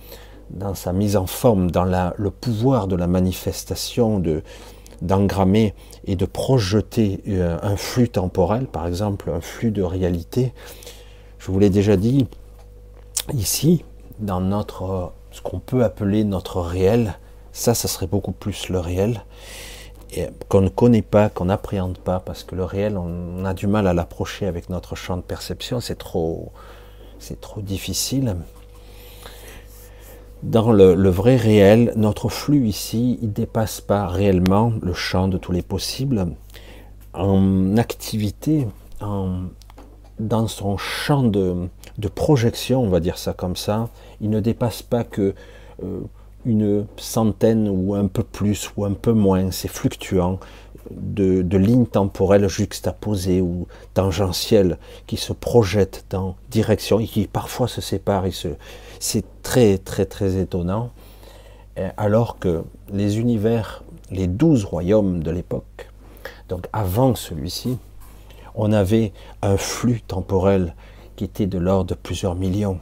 mise 0.94 1.16
en 1.16 1.28
forme, 1.28 1.70
dans 1.70 1.84
la, 1.84 2.14
le 2.18 2.32
pouvoir 2.32 2.88
de 2.88 2.96
la 2.96 3.08
manifestation, 3.08 4.20
de, 4.20 4.44
d'engrammer 5.02 5.74
et 6.06 6.16
de 6.16 6.26
projeter 6.26 7.22
euh, 7.28 7.58
un 7.62 7.76
flux 7.76 8.10
temporel, 8.10 8.66
par 8.66 8.88
exemple 8.88 9.30
un 9.30 9.42
flux 9.42 9.72
de 9.72 9.84
réalité. 9.84 10.54
Je 11.38 11.52
vous 11.52 11.60
l'ai 11.60 11.70
déjà 11.70 11.98
dit, 11.98 12.28
ici, 13.34 13.84
dans 14.22 14.40
notre, 14.40 15.12
ce 15.32 15.42
qu'on 15.42 15.60
peut 15.60 15.84
appeler 15.84 16.24
notre 16.24 16.62
réel, 16.62 17.18
ça, 17.52 17.74
ça 17.74 17.88
serait 17.88 18.08
beaucoup 18.08 18.32
plus 18.32 18.70
le 18.70 18.80
réel, 18.80 19.22
qu'on 20.48 20.62
ne 20.62 20.70
connaît 20.70 21.02
pas, 21.02 21.30
qu'on 21.30 21.46
n'appréhende 21.46 21.98
pas, 21.98 22.20
parce 22.20 22.44
que 22.44 22.56
le 22.56 22.64
réel, 22.64 22.98
on 22.98 23.44
a 23.46 23.54
du 23.54 23.68
mal 23.68 23.88
à 23.88 23.94
l'approcher 23.94 24.46
avec 24.46 24.70
notre 24.70 24.96
champ 24.96 25.18
de 25.18 25.22
perception, 25.22 25.80
c'est 25.80 25.98
trop, 25.98 26.52
c'est 27.20 27.40
trop 27.42 27.62
difficile 27.62 28.36
dans 30.44 30.72
le, 30.72 31.10
vrai 31.10 31.36
réel, 31.36 31.94
notre 31.96 32.30
flux 32.30 32.68
ici, 32.68 33.20
il 33.22 33.32
dépasse 33.32 33.82
pas 33.82 34.08
réellement 34.08 34.74
le 34.82 34.94
champ 34.94 35.28
de 35.28 35.38
tous 35.38 35.52
les 35.52 35.62
possibles. 35.62 36.28
En 37.14 37.78
activité, 37.78 38.68
en, 39.02 39.42
dans 40.20 40.48
son 40.48 40.78
champ 40.78 41.24
de, 41.24 41.68
projection, 42.16 42.82
on 42.82 42.90
va 42.90 43.00
dire 43.00 43.18
ça 43.18 43.34
comme 43.34 43.56
ça, 43.56 43.90
il 44.22 44.30
ne 44.30 44.40
dépasse 44.40 44.82
pas 44.82 45.04
que 45.04 45.34
euh, 45.84 46.00
une 46.46 46.86
centaine 46.98 47.68
ou 47.70 47.96
un 47.96 48.08
peu 48.08 48.24
plus 48.24 48.72
ou 48.78 48.86
un 48.86 48.94
peu 48.94 49.14
moins, 49.14 49.52
c'est 49.52 49.68
fluctuant, 49.68 50.40
de, 50.90 51.58
lignes 51.58 51.86
temporelles 51.86 52.48
juxtaposées 52.48 53.42
ou 53.42 53.68
tangentielles 53.94 54.78
qui 55.06 55.18
se 55.18 55.34
projettent 55.34 56.06
dans 56.10 56.36
direction 56.50 57.00
et 57.00 57.06
qui 57.06 57.28
parfois 57.28 57.68
se 57.68 57.82
séparent 57.82 58.26
c'est 59.00 59.26
très 59.44 59.78
très 59.78 60.06
très 60.06 60.38
étonnant, 60.38 60.92
alors 61.98 62.40
que 62.40 62.64
les 62.92 63.20
univers, 63.20 63.84
les 64.10 64.28
douze 64.28 64.66
royaumes 64.66 65.22
de 65.22 65.32
l'époque, 65.32 65.90
donc 66.50 66.68
avant 66.74 67.16
celui-ci, 67.16 67.78
on 68.56 68.74
avait 68.74 69.14
un 69.42 69.58
flux 69.58 70.02
temporel 70.02 70.76
qui 71.16 71.24
était 71.24 71.48
de 71.48 71.58
l'ordre 71.58 71.92
de 71.92 71.96
plusieurs 71.96 72.36
millions, 72.36 72.80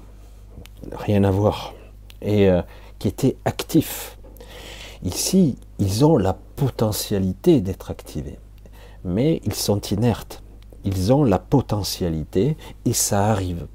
rien 0.92 1.24
à 1.24 1.32
voir, 1.32 1.74
et 2.22 2.50
euh, 2.50 2.62
qui 3.00 3.08
était 3.08 3.38
actif. 3.46 4.18
Ici, 5.04 5.58
ils 5.80 6.06
ont 6.06 6.18
la 6.18 6.34
potentialité 6.34 7.62
d'être 7.62 7.89
activés, 7.92 8.39
mais 9.04 9.42
ils 9.46 9.54
sont 9.54 9.80
inertes. 9.80 10.44
Ils 10.84 11.13
ont 11.13 11.24
la 11.24 11.39
potentialité, 11.39 12.58
et 12.86 12.94
ça 12.94 13.28
arrive 13.28 13.68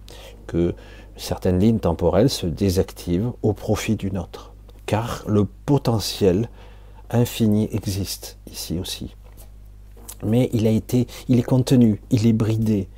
que 0.46 0.74
certaines 1.16 1.58
lignes 1.58 1.78
temporelles 1.78 2.30
se 2.30 2.46
désactivent 2.46 3.32
au 3.42 3.52
profit 3.52 3.96
d'une 3.96 4.18
autre. 4.18 4.52
Car 4.86 5.24
le 5.26 5.44
potentiel 5.44 6.48
infini 7.10 7.68
existe 7.72 8.38
ici 8.50 8.78
aussi. 8.78 9.14
Mais 10.24 10.50
il 10.52 10.66
a 10.66 10.70
été, 10.70 11.06
il 11.28 11.38
est 11.38 11.44
contenu, 11.44 12.00
il 12.10 12.26
est 12.26 12.32
bridé. 12.32 12.88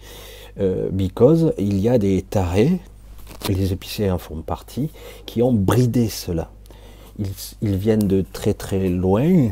Euh, 0.58 0.88
because 0.90 1.52
il 1.58 1.78
y 1.78 1.88
a 1.88 1.98
des 1.98 2.22
tarés, 2.22 2.80
les 3.54 3.72
épicés 3.72 4.10
en 4.10 4.18
font 4.18 4.42
partie, 4.42 4.90
qui 5.26 5.42
ont 5.42 5.52
bridé 5.52 6.08
cela. 6.08 6.50
Ils, 7.62 7.76
viennent 7.76 8.06
de 8.06 8.24
très 8.32 8.54
très 8.54 8.88
loin. 8.88 9.48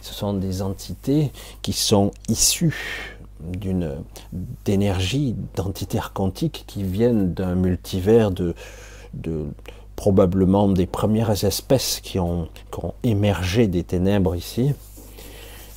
Ce 0.00 0.14
sont 0.14 0.34
des 0.34 0.62
entités 0.62 1.30
qui 1.62 1.72
sont 1.72 2.10
issues 2.28 3.18
d'une 3.40 3.96
d'énergie, 4.64 5.36
d'entités 5.54 6.00
quantiques 6.14 6.64
qui 6.66 6.82
viennent 6.82 7.34
d'un 7.34 7.54
multivers 7.54 8.30
de, 8.30 8.54
probablement 9.94 10.68
des 10.68 10.86
premières 10.86 11.44
espèces 11.44 12.00
qui 12.00 12.18
ont, 12.18 12.48
émergé 13.02 13.66
des 13.66 13.82
ténèbres 13.82 14.34
ici 14.34 14.72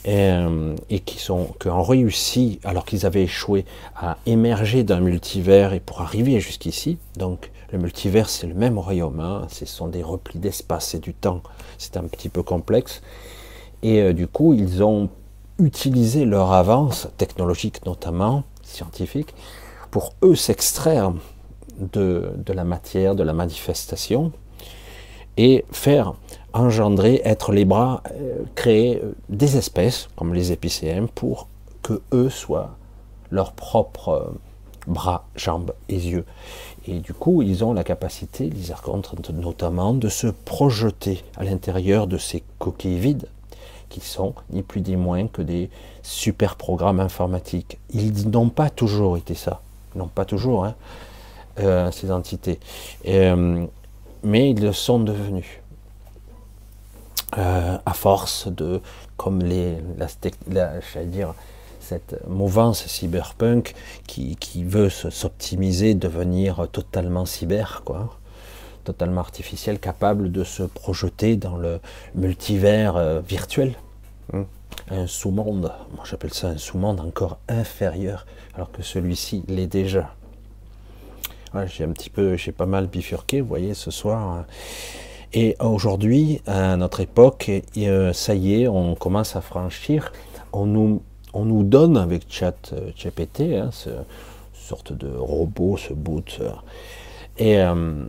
euh, 0.10 0.76
et 0.90 1.00
qui, 1.00 1.20
sont, 1.20 1.48
qui 1.62 1.70
ont 1.70 1.84
réussi, 1.84 2.60
alors 2.64 2.84
qu'ils 2.84 3.06
avaient 3.06 3.24
échoué, 3.24 3.66
à 3.96 4.18
émerger 4.26 4.84
d'un 4.84 5.00
multivers 5.00 5.74
et 5.74 5.80
pour 5.80 6.02
arriver 6.02 6.40
jusqu'ici. 6.40 6.98
Donc 7.16 7.52
le 7.72 7.80
multivers, 7.80 8.28
c'est 8.28 8.48
le 8.48 8.56
même 8.56 8.78
royaume, 8.78 9.20
hein, 9.20 9.46
ce 9.50 9.66
sont 9.66 9.88
des 9.88 10.04
replis 10.04 10.40
d'espace 10.40 10.96
et 10.96 11.00
du 11.00 11.14
temps, 11.14 11.42
c'est 11.78 11.96
un 11.96 12.04
petit 12.04 12.30
peu 12.30 12.44
complexe. 12.44 13.02
Et 13.84 14.02
euh, 14.02 14.14
du 14.14 14.28
coup, 14.28 14.54
ils 14.54 14.84
ont 14.84 15.10
utiliser 15.60 16.26
leur 16.26 16.52
avance 16.54 17.10
technologique 17.18 17.86
notamment, 17.86 18.44
scientifique, 18.64 19.34
pour 19.92 20.14
eux 20.24 20.36
s'extraire 20.36 21.14
de, 21.80 22.34
la 22.48 22.64
matière, 22.64 23.16
de 23.16 23.24
la 23.24 23.34
manifestation, 23.34 24.32
et 25.38 25.66
faire 25.72 26.14
engendrer, 26.60 27.22
être 27.24 27.52
les 27.52 27.66
bras, 27.66 28.04
euh, 28.12 28.44
créer 28.56 29.02
euh, 29.04 29.14
des 29.30 29.58
espèces, 29.58 30.10
comme 30.16 30.34
les 30.34 30.52
épicéens, 30.52 31.08
pour 31.14 31.48
que 31.82 32.02
eux 32.14 32.30
soient 32.30 32.76
leurs 33.32 33.54
propres 33.54 34.34
bras, 34.88 35.26
jambes 35.36 35.74
et 35.88 35.98
yeux. 35.98 36.26
Et 36.88 37.00
du 37.00 37.14
coup, 37.14 37.42
ils 37.42 37.64
ont 37.64 37.74
la 37.74 37.84
capacité, 37.84 38.50
les 38.50 38.72
archontes 38.72 39.30
notamment, 39.32 39.94
de 39.94 40.10
se 40.10 40.28
projeter 40.28 41.24
à 41.38 41.44
l'intérieur 41.44 42.08
de 42.08 42.18
ces 42.18 42.44
coquilles 42.58 43.00
vides, 43.00 43.28
qui 43.90 44.02
sont 44.02 44.34
ni 44.52 44.62
plus 44.62 44.82
ni 44.82 44.96
moins 44.96 45.28
que 45.28 45.42
des 45.42 45.70
super 46.04 46.56
programmes 46.56 47.00
informatiques. 47.00 47.78
Ils 47.94 48.30
n'ont 48.30 48.50
pas 48.50 48.70
toujours 48.70 49.18
été 49.18 49.34
ça. 49.36 49.62
N'ont 49.96 50.08
pas 50.08 50.26
toujours, 50.26 50.66
hein, 50.66 50.76
euh, 51.60 51.92
ces 51.92 52.12
entités. 52.12 52.60
Euh, 53.08 53.66
mais 54.24 54.52
ils 54.52 54.62
le 54.62 54.74
sont 54.74 55.00
devenus. 55.00 55.59
Euh, 57.38 57.78
à 57.86 57.94
force 57.94 58.48
de, 58.48 58.82
comme 59.16 59.44
les, 59.44 59.78
la, 60.48 60.80
dire, 61.06 61.36
cette 61.80 62.28
mouvance 62.28 62.88
cyberpunk 62.88 63.76
qui, 64.08 64.36
qui 64.36 64.64
veut 64.64 64.90
s'optimiser, 64.90 65.94
devenir 65.94 66.68
totalement 66.72 67.28
cyber, 67.28 67.84
quoi, 67.86 68.18
totalement 68.84 69.22
artificiel, 69.22 69.80
capable 69.80 70.32
de 70.32 70.44
se 70.44 70.64
projeter 70.64 71.36
dans 71.36 71.58
le 71.58 71.80
multivers 72.16 73.22
virtuel. 73.22 73.76
Hein. 74.34 74.46
Un 74.90 75.06
sous-monde, 75.06 75.72
moi 75.96 76.06
j'appelle 76.10 76.34
ça 76.34 76.48
un 76.48 76.58
sous-monde 76.58 77.00
encore 77.00 77.38
inférieur, 77.48 78.26
alors 78.56 78.72
que 78.72 78.82
celui-ci 78.82 79.44
l'est 79.48 79.68
déjà 79.68 80.16
j'ai 81.66 81.84
un 81.84 81.92
petit 81.92 82.10
peu, 82.10 82.36
j'ai 82.36 82.52
pas 82.52 82.66
mal 82.66 82.88
bifurqué, 82.88 83.42
vous 83.42 83.48
voyez, 83.48 83.74
ce 83.74 83.92
soir. 83.92 84.22
Hein. 84.22 84.46
Et 85.34 85.56
aujourd'hui, 85.60 86.42
à 86.48 86.76
notre 86.76 87.02
époque, 87.02 87.52
euh, 87.78 88.14
ça 88.14 88.34
y 88.34 88.62
est, 88.62 88.68
on 88.68 88.96
commence 88.96 89.36
à 89.36 89.42
franchir. 89.42 90.12
On 90.54 90.66
nous, 90.66 91.04
on 91.34 91.46
nous 91.46 91.64
donne 91.64 91.98
avec 91.98 92.24
Chat 92.30 92.74
euh, 92.74 92.90
GPT, 92.98 93.42
hein, 93.54 93.70
ce 93.72 93.92
sorte 94.54 94.94
de 94.94 95.08
robot, 95.08 95.78
ce 95.78 95.94
boot, 95.94 96.42
et 97.38 97.60
euh, 97.60 98.06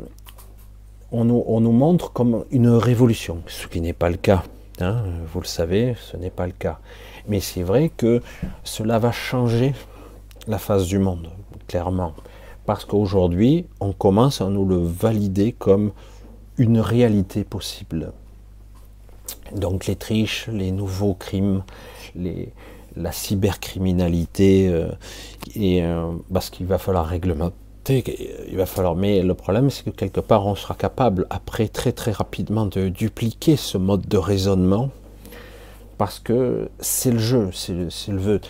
on, 1.12 1.24
nous, 1.24 1.44
on, 1.46 1.60
nous, 1.60 1.72
montre 1.72 2.12
comme 2.12 2.44
une 2.50 2.68
révolution, 2.68 3.42
ce 3.46 3.66
qui 3.66 3.80
n'est 3.80 3.92
pas 3.92 4.10
le 4.10 4.16
cas. 4.16 4.42
Hein, 4.80 5.02
vous 5.32 5.40
le 5.40 5.46
savez, 5.46 5.94
ce 6.00 6.16
n'est 6.16 6.30
pas 6.30 6.46
le 6.46 6.52
cas. 6.52 6.78
Mais 7.28 7.40
c'est 7.40 7.62
vrai 7.62 7.90
que 7.94 8.22
cela 8.64 8.98
va 8.98 9.12
changer 9.12 9.74
la 10.48 10.58
face 10.58 10.86
du 10.86 10.98
monde, 10.98 11.28
clairement 11.68 12.14
parce 12.70 12.84
qu'aujourd'hui, 12.84 13.66
on 13.80 13.92
commence 13.92 14.40
à 14.40 14.48
nous 14.48 14.64
le 14.64 14.76
valider 14.76 15.50
comme 15.50 15.90
une 16.60 16.78
réalité 16.78 17.44
possible. 17.44 18.12
Donc 19.54 19.86
les 19.86 19.96
triches, 19.96 20.48
les 20.52 20.70
nouveaux 20.70 21.14
crimes, 21.14 21.62
les, 22.14 22.52
la 22.96 23.12
cybercriminalité, 23.12 24.68
euh, 24.68 24.88
et, 25.54 25.82
euh, 25.82 26.12
parce 26.32 26.50
qu'il 26.50 26.66
va 26.66 26.78
falloir 26.78 27.06
réglementer, 27.06 28.04
il 28.50 28.56
va 28.56 28.66
falloir. 28.66 28.94
Mais 28.94 29.22
le 29.22 29.34
problème, 29.34 29.70
c'est 29.70 29.84
que 29.84 29.90
quelque 29.90 30.20
part, 30.20 30.46
on 30.46 30.54
sera 30.54 30.74
capable, 30.74 31.26
après 31.30 31.68
très 31.68 31.92
très 31.92 32.12
rapidement, 32.12 32.66
de 32.66 32.88
dupliquer 32.88 33.56
ce 33.56 33.78
mode 33.78 34.06
de 34.06 34.18
raisonnement, 34.18 34.90
parce 35.96 36.18
que 36.18 36.68
c'est 36.78 37.10
le 37.10 37.18
jeu, 37.18 37.50
c'est 37.52 37.72
le, 37.72 38.18
vœu, 38.18 38.40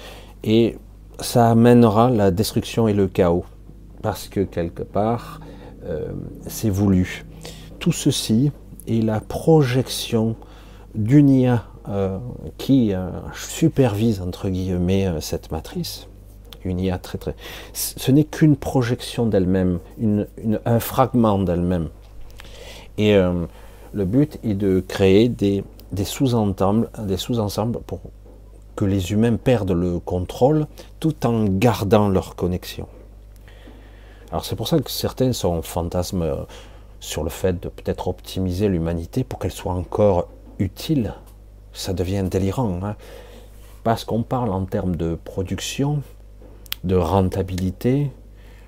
et 0.43 0.77
ça 1.21 1.51
amènera 1.51 2.11
la 2.11 2.31
destruction 2.31 2.89
et 2.89 2.93
le 2.93 3.07
chaos 3.07 3.45
parce 4.03 4.29
que 4.29 4.41
quelque 4.41 4.83
part, 4.83 5.41
euh, 5.85 6.09
c'est 6.47 6.71
voulu. 6.71 7.25
Tout 7.81 7.93
ceci 7.93 8.53
est 8.87 9.05
la 9.05 9.21
projection 9.21 10.37
d'une 10.95 11.29
IA 11.29 11.65
euh, 11.89 12.19
qui 12.59 12.95
euh, 12.95 13.11
supervise, 13.35 14.21
entre 14.21 14.49
guillemets, 14.49 15.09
cette 15.21 15.51
matrice. 15.51 16.07
Une 16.65 16.79
IA 16.79 16.99
très 16.99 17.19
très... 17.19 17.35
Ce 17.73 18.13
n'est 18.13 18.25
qu'une 18.25 18.57
projection 18.57 19.27
d'elle-même, 19.27 19.81
un 20.67 20.81
fragment 20.81 21.39
d'elle-même. 21.39 21.89
Et 22.99 23.15
le 23.15 24.05
but 24.05 24.39
est 24.45 24.53
de 24.53 24.85
créer 24.87 25.31
des, 25.31 25.65
des 25.91 26.05
sous-ensembles 26.05 26.91
sous 27.17 27.41
pour 27.87 28.01
que 28.77 28.85
les 28.85 29.13
humains 29.13 29.37
perdent 29.37 29.73
le 29.73 29.99
contrôle 29.99 30.67
tout 31.01 31.27
en 31.27 31.45
gardant 31.45 32.09
leur 32.09 32.37
connexion. 32.37 32.87
Alors 34.31 34.45
c'est 34.45 34.57
pour 34.57 34.69
ça 34.69 34.79
que 34.79 34.91
certains 34.91 35.33
sont 35.33 35.61
fantasmes 35.63 36.23
euh, 36.23 36.37
sur 37.01 37.25
le 37.25 37.31
fait 37.31 37.61
de 37.61 37.69
peut-être 37.69 38.09
optimiser 38.09 38.69
l'humanité 38.69 39.25
pour 39.25 39.39
qu'elle 39.39 39.51
soit 39.51 39.73
encore 39.73 40.29
utile. 40.59 41.15
Ça 41.73 41.93
devient 41.93 42.25
délirant. 42.31 42.81
Hein. 42.83 42.97
Parce 43.83 44.05
qu'on 44.05 44.23
parle 44.23 44.51
en 44.51 44.65
termes 44.67 44.97
de 44.97 45.15
production, 45.15 46.03
de 46.85 46.97
rentabilité, 46.97 48.11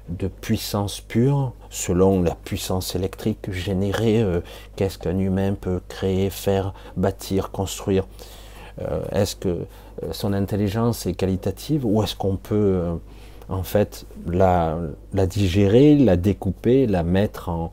de 0.08 0.28
puissance 0.28 1.00
pure, 1.00 1.52
selon 1.70 2.22
la 2.22 2.34
puissance 2.34 2.94
électrique 2.94 3.50
générée, 3.50 4.22
euh, 4.22 4.40
qu'est-ce 4.76 4.98
qu'un 4.98 5.18
humain 5.18 5.54
peut 5.54 5.80
créer, 5.88 6.30
faire, 6.30 6.74
bâtir, 6.96 7.50
construire. 7.50 8.04
Euh, 8.80 9.02
est-ce 9.12 9.36
que 9.36 9.66
son 10.10 10.32
intelligence 10.32 11.06
est 11.06 11.14
qualitative 11.14 11.84
ou 11.84 12.02
est-ce 12.02 12.16
qu'on 12.16 12.36
peut 12.36 12.98
en 13.48 13.62
fait, 13.62 14.06
la, 14.26 14.78
digérer, 15.12 15.94
la 15.96 16.16
découper, 16.16 16.86
la 16.86 17.02
mettre 17.02 17.48
en, 17.48 17.70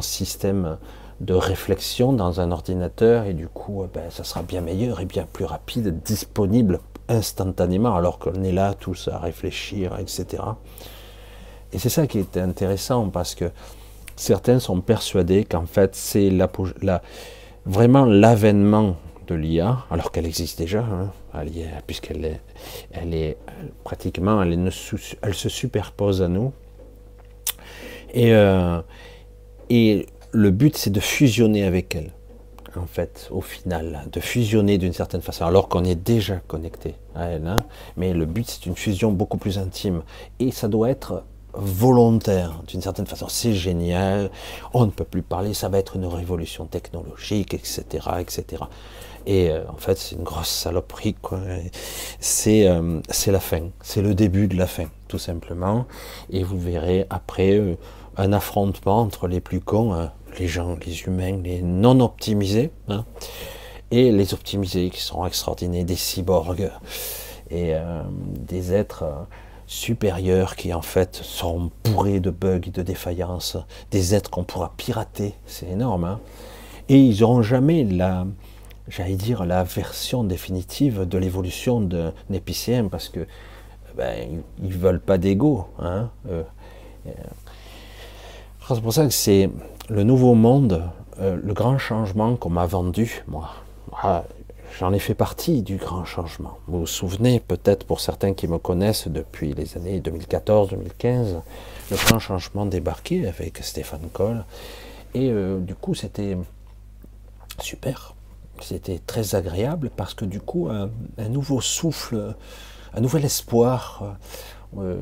système 0.00 0.78
de 1.20 1.34
réflexion 1.34 2.12
dans 2.12 2.40
un 2.40 2.52
ordinateur 2.52 3.24
et 3.24 3.34
du 3.34 3.48
coup, 3.48 3.84
eh 3.84 3.88
ben, 3.92 4.10
ça 4.10 4.24
sera 4.24 4.42
bien 4.42 4.60
meilleur 4.60 5.00
et 5.00 5.04
bien 5.04 5.26
plus 5.32 5.44
rapide, 5.44 6.02
disponible 6.02 6.80
instantanément 7.08 7.96
alors 7.96 8.18
qu'on 8.18 8.42
est 8.44 8.52
là 8.52 8.74
tous 8.74 9.08
à 9.08 9.18
réfléchir, 9.18 9.98
etc. 9.98 10.42
Et 11.72 11.78
c'est 11.78 11.88
ça 11.88 12.06
qui 12.06 12.18
est 12.18 12.36
intéressant 12.36 13.08
parce 13.08 13.34
que 13.34 13.50
certains 14.16 14.60
sont 14.60 14.80
persuadés 14.80 15.44
qu'en 15.44 15.66
fait 15.66 15.94
c'est 15.94 16.30
vraiment 17.66 18.04
l'avènement 18.04 18.96
de 19.26 19.34
l'IA, 19.34 19.84
alors 19.90 20.10
qu'elle 20.10 20.26
existe 20.26 20.58
déjà, 20.58 20.80
hein, 20.80 21.10
puisqu'elle 21.86 22.24
est, 22.24 22.40
elle 22.92 23.14
est 23.14 23.36
pratiquement, 23.84 24.42
elle, 24.42 24.52
elle, 25.22 25.34
se 25.34 25.48
superpose 25.48 26.22
à 26.22 26.28
nous. 26.28 26.52
Et, 28.14 28.32
euh, 28.32 28.80
et 29.70 30.06
le 30.32 30.50
but, 30.50 30.76
c'est 30.76 30.90
de 30.90 31.00
fusionner 31.00 31.64
avec 31.64 31.94
elle, 31.94 32.10
en 32.76 32.86
fait, 32.86 33.28
au 33.30 33.40
final, 33.40 34.04
de 34.12 34.20
fusionner 34.20 34.78
d'une 34.78 34.92
certaine 34.92 35.22
façon, 35.22 35.44
alors 35.44 35.68
qu'on 35.68 35.84
est 35.84 35.94
déjà 35.94 36.36
connecté 36.46 36.94
à 37.14 37.26
elle. 37.26 37.46
Hein. 37.46 37.56
mais 37.96 38.12
le 38.12 38.26
but, 38.26 38.48
c'est 38.48 38.66
une 38.66 38.76
fusion 38.76 39.12
beaucoup 39.12 39.38
plus 39.38 39.58
intime. 39.58 40.02
Et 40.38 40.50
ça 40.50 40.68
doit 40.68 40.90
être 40.90 41.24
volontaire 41.54 42.62
d'une 42.66 42.82
certaine 42.82 43.06
façon. 43.06 43.28
C'est 43.28 43.54
génial, 43.54 44.30
on 44.74 44.86
ne 44.86 44.90
peut 44.90 45.04
plus 45.04 45.22
parler, 45.22 45.54
ça 45.54 45.68
va 45.68 45.78
être 45.78 45.96
une 45.96 46.06
révolution 46.06 46.66
technologique, 46.66 47.54
etc. 47.54 47.84
etc. 48.20 48.64
Et 49.26 49.50
euh, 49.50 49.62
en 49.68 49.76
fait, 49.76 49.98
c'est 49.98 50.16
une 50.16 50.22
grosse 50.22 50.48
saloperie. 50.48 51.16
C'est 52.20 52.66
euh, 52.66 53.00
la 53.26 53.40
fin, 53.40 53.68
c'est 53.82 54.02
le 54.02 54.14
début 54.14 54.48
de 54.48 54.56
la 54.56 54.66
fin, 54.66 54.86
tout 55.08 55.18
simplement. 55.18 55.86
Et 56.30 56.42
vous 56.42 56.58
verrez 56.58 57.06
après 57.10 57.58
euh, 57.58 57.76
un 58.18 58.32
affrontement 58.32 59.00
entre 59.00 59.28
les 59.28 59.40
plus 59.40 59.60
cons, 59.60 59.94
hein, 59.94 60.12
les 60.38 60.48
gens, 60.48 60.76
les 60.84 61.00
humains, 61.02 61.40
les 61.42 61.62
non 61.62 62.00
optimisés, 62.00 62.70
hein, 62.88 63.04
et 63.90 64.12
les 64.12 64.34
optimisés 64.34 64.90
qui 64.90 65.00
sont 65.00 65.24
extraordinaires, 65.24 65.84
des 65.84 65.96
cyborgs 65.96 66.70
et 67.50 67.74
des 68.46 68.74
êtres 68.74 69.06
supérieurs 69.66 70.56
qui 70.56 70.74
en 70.74 70.82
fait 70.82 71.16
sont 71.16 71.70
bourrés 71.84 72.20
de 72.20 72.30
bugs, 72.30 72.58
de 72.58 72.82
défaillances, 72.82 73.56
des 73.90 74.14
êtres 74.14 74.28
qu'on 74.28 74.44
pourra 74.44 74.74
pirater, 74.76 75.32
c'est 75.46 75.68
énorme. 75.68 76.04
Hein. 76.04 76.20
et 76.90 76.98
ils 76.98 77.20
n'auront 77.20 77.40
jamais 77.40 77.84
la, 77.84 78.26
j'allais 78.88 79.16
dire, 79.16 79.44
la 79.44 79.64
version 79.64 80.24
définitive 80.24 81.02
de 81.02 81.18
l'évolution 81.18 81.80
d'un 81.80 82.12
épicéen, 82.32 82.88
parce 82.88 83.08
que 83.08 83.26
ben, 83.96 84.42
ils 84.62 84.72
veulent 84.74 85.00
pas 85.00 85.18
d'ego. 85.18 85.66
Euh, 85.82 86.42
c'est 88.74 88.82
pour 88.82 88.92
ça 88.92 89.04
que 89.04 89.12
c'est 89.12 89.50
le 89.88 90.02
nouveau 90.04 90.34
monde, 90.34 90.82
euh, 91.20 91.38
le 91.42 91.54
grand 91.54 91.78
changement 91.78 92.36
qu'on 92.36 92.50
m'a 92.50 92.66
vendu, 92.66 93.24
moi. 93.26 93.50
Ah, 94.02 94.24
j'en 94.78 94.92
ai 94.92 94.98
fait 94.98 95.14
partie 95.14 95.62
du 95.62 95.76
grand 95.76 96.04
changement. 96.04 96.58
Vous 96.66 96.80
vous 96.80 96.86
souvenez, 96.86 97.40
peut-être 97.40 97.86
pour 97.86 98.00
certains 98.00 98.34
qui 98.34 98.46
me 98.46 98.58
connaissent 98.58 99.08
depuis 99.08 99.54
les 99.54 99.76
années 99.76 100.00
2014-2015, 100.00 101.40
le 101.90 101.96
grand 101.96 102.18
changement 102.18 102.66
débarqué 102.66 103.26
avec 103.26 103.58
Stéphane 103.58 104.08
Coll. 104.12 104.44
Et 105.14 105.30
euh, 105.30 105.58
du 105.58 105.74
coup, 105.74 105.94
c'était 105.94 106.36
super 107.60 108.14
c'était 108.60 108.98
très 108.98 109.34
agréable 109.34 109.90
parce 109.94 110.14
que 110.14 110.24
du 110.24 110.40
coup, 110.40 110.68
un, 110.68 111.28
nouveau 111.28 111.60
souffle, 111.60 112.34
un 112.94 113.00
nouvel 113.00 113.24
espoir 113.24 114.16
euh, 114.76 114.96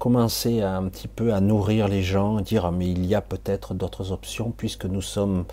euh, 0.00 0.02
commençait 0.02 0.62
à, 0.62 0.76
un 0.76 0.88
petit 0.88 1.08
peu 1.08 1.32
à 1.32 1.40
nourrir 1.40 1.88
les 1.88 2.02
gens, 2.02 2.40
dire 2.40 2.66
ah, 2.66 2.70
mais 2.70 2.90
il 2.90 3.04
y 3.06 3.14
a 3.14 3.20
peut-être 3.20 3.74
d'autres 3.74 4.12
options 4.12 4.52
puisque 4.56 4.86
nous 4.86 5.02
sommes 5.02 5.44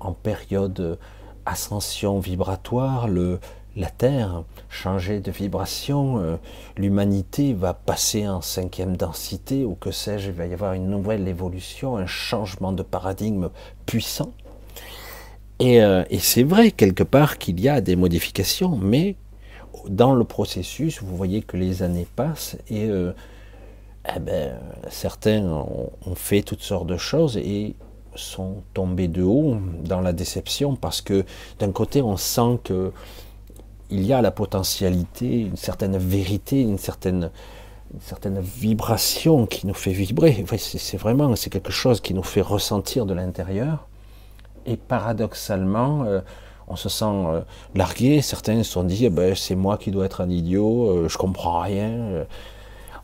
en 0.00 0.12
période 0.12 0.98
ascension 1.46 2.18
vibratoire, 2.20 3.08
le, 3.08 3.40
la 3.78 3.90
Terre 3.90 4.42
changer 4.68 5.20
de 5.20 5.30
vibration, 5.30 6.18
euh, 6.18 6.36
l'humanité 6.76 7.54
va 7.54 7.74
passer 7.74 8.28
en 8.28 8.40
cinquième 8.40 8.96
densité, 8.96 9.64
ou 9.64 9.74
que 9.74 9.90
sais-je, 9.90 10.28
il 10.28 10.34
va 10.34 10.46
y 10.46 10.52
avoir 10.52 10.74
une 10.74 10.88
nouvelle 10.88 11.26
évolution, 11.28 11.96
un 11.96 12.06
changement 12.06 12.72
de 12.72 12.82
paradigme 12.82 13.50
puissant. 13.86 14.32
Et, 15.60 15.82
euh, 15.82 16.04
et 16.10 16.18
c'est 16.18 16.42
vrai 16.42 16.70
quelque 16.70 17.02
part 17.02 17.38
qu'il 17.38 17.60
y 17.60 17.68
a 17.68 17.80
des 17.80 17.96
modifications, 17.96 18.76
mais 18.76 19.16
dans 19.88 20.14
le 20.14 20.24
processus, 20.24 21.02
vous 21.02 21.16
voyez 21.16 21.42
que 21.42 21.56
les 21.56 21.82
années 21.82 22.06
passent 22.16 22.56
et 22.68 22.88
euh, 22.88 23.12
eh 24.16 24.20
ben, 24.20 24.58
certains 24.88 25.44
ont, 25.44 25.90
fait 26.14 26.42
toutes 26.42 26.62
sortes 26.62 26.86
de 26.86 26.96
choses 26.96 27.36
et 27.36 27.74
sont 28.14 28.62
tombés 28.74 29.08
de 29.08 29.22
haut 29.22 29.56
dans 29.84 30.00
la 30.00 30.12
déception 30.12 30.74
parce 30.74 31.00
que 31.00 31.24
d'un 31.58 31.70
côté 31.72 32.02
on 32.02 32.16
sent 32.16 32.58
que 32.64 32.92
il 33.90 34.04
y 34.04 34.12
a 34.12 34.20
la 34.20 34.30
potentialité, 34.30 35.40
une 35.40 35.56
certaine 35.56 35.96
vérité, 35.96 36.60
une 36.60 36.78
certaine, 36.78 37.30
une 37.94 38.00
certaine 38.00 38.40
vibration 38.40 39.46
qui 39.46 39.66
nous 39.66 39.74
fait 39.74 39.92
vibrer. 39.92 40.44
C'est 40.58 40.98
vraiment 40.98 41.34
c'est 41.36 41.50
quelque 41.50 41.72
chose 41.72 42.00
qui 42.00 42.12
nous 42.12 42.22
fait 42.22 42.42
ressentir 42.42 43.06
de 43.06 43.14
l'intérieur. 43.14 43.88
Et 44.66 44.76
paradoxalement, 44.76 46.04
euh, 46.04 46.20
on 46.66 46.76
se 46.76 46.90
sent 46.90 47.04
euh, 47.06 47.40
largué. 47.74 48.20
Certains 48.20 48.62
se 48.62 48.70
sont 48.70 48.84
dit, 48.84 49.06
eh 49.06 49.10
ben, 49.10 49.34
c'est 49.34 49.54
moi 49.54 49.78
qui 49.78 49.90
dois 49.90 50.04
être 50.04 50.20
un 50.20 50.28
idiot, 50.28 50.90
euh, 50.90 51.08
je 51.08 51.16
comprends 51.16 51.60
rien. 51.60 52.26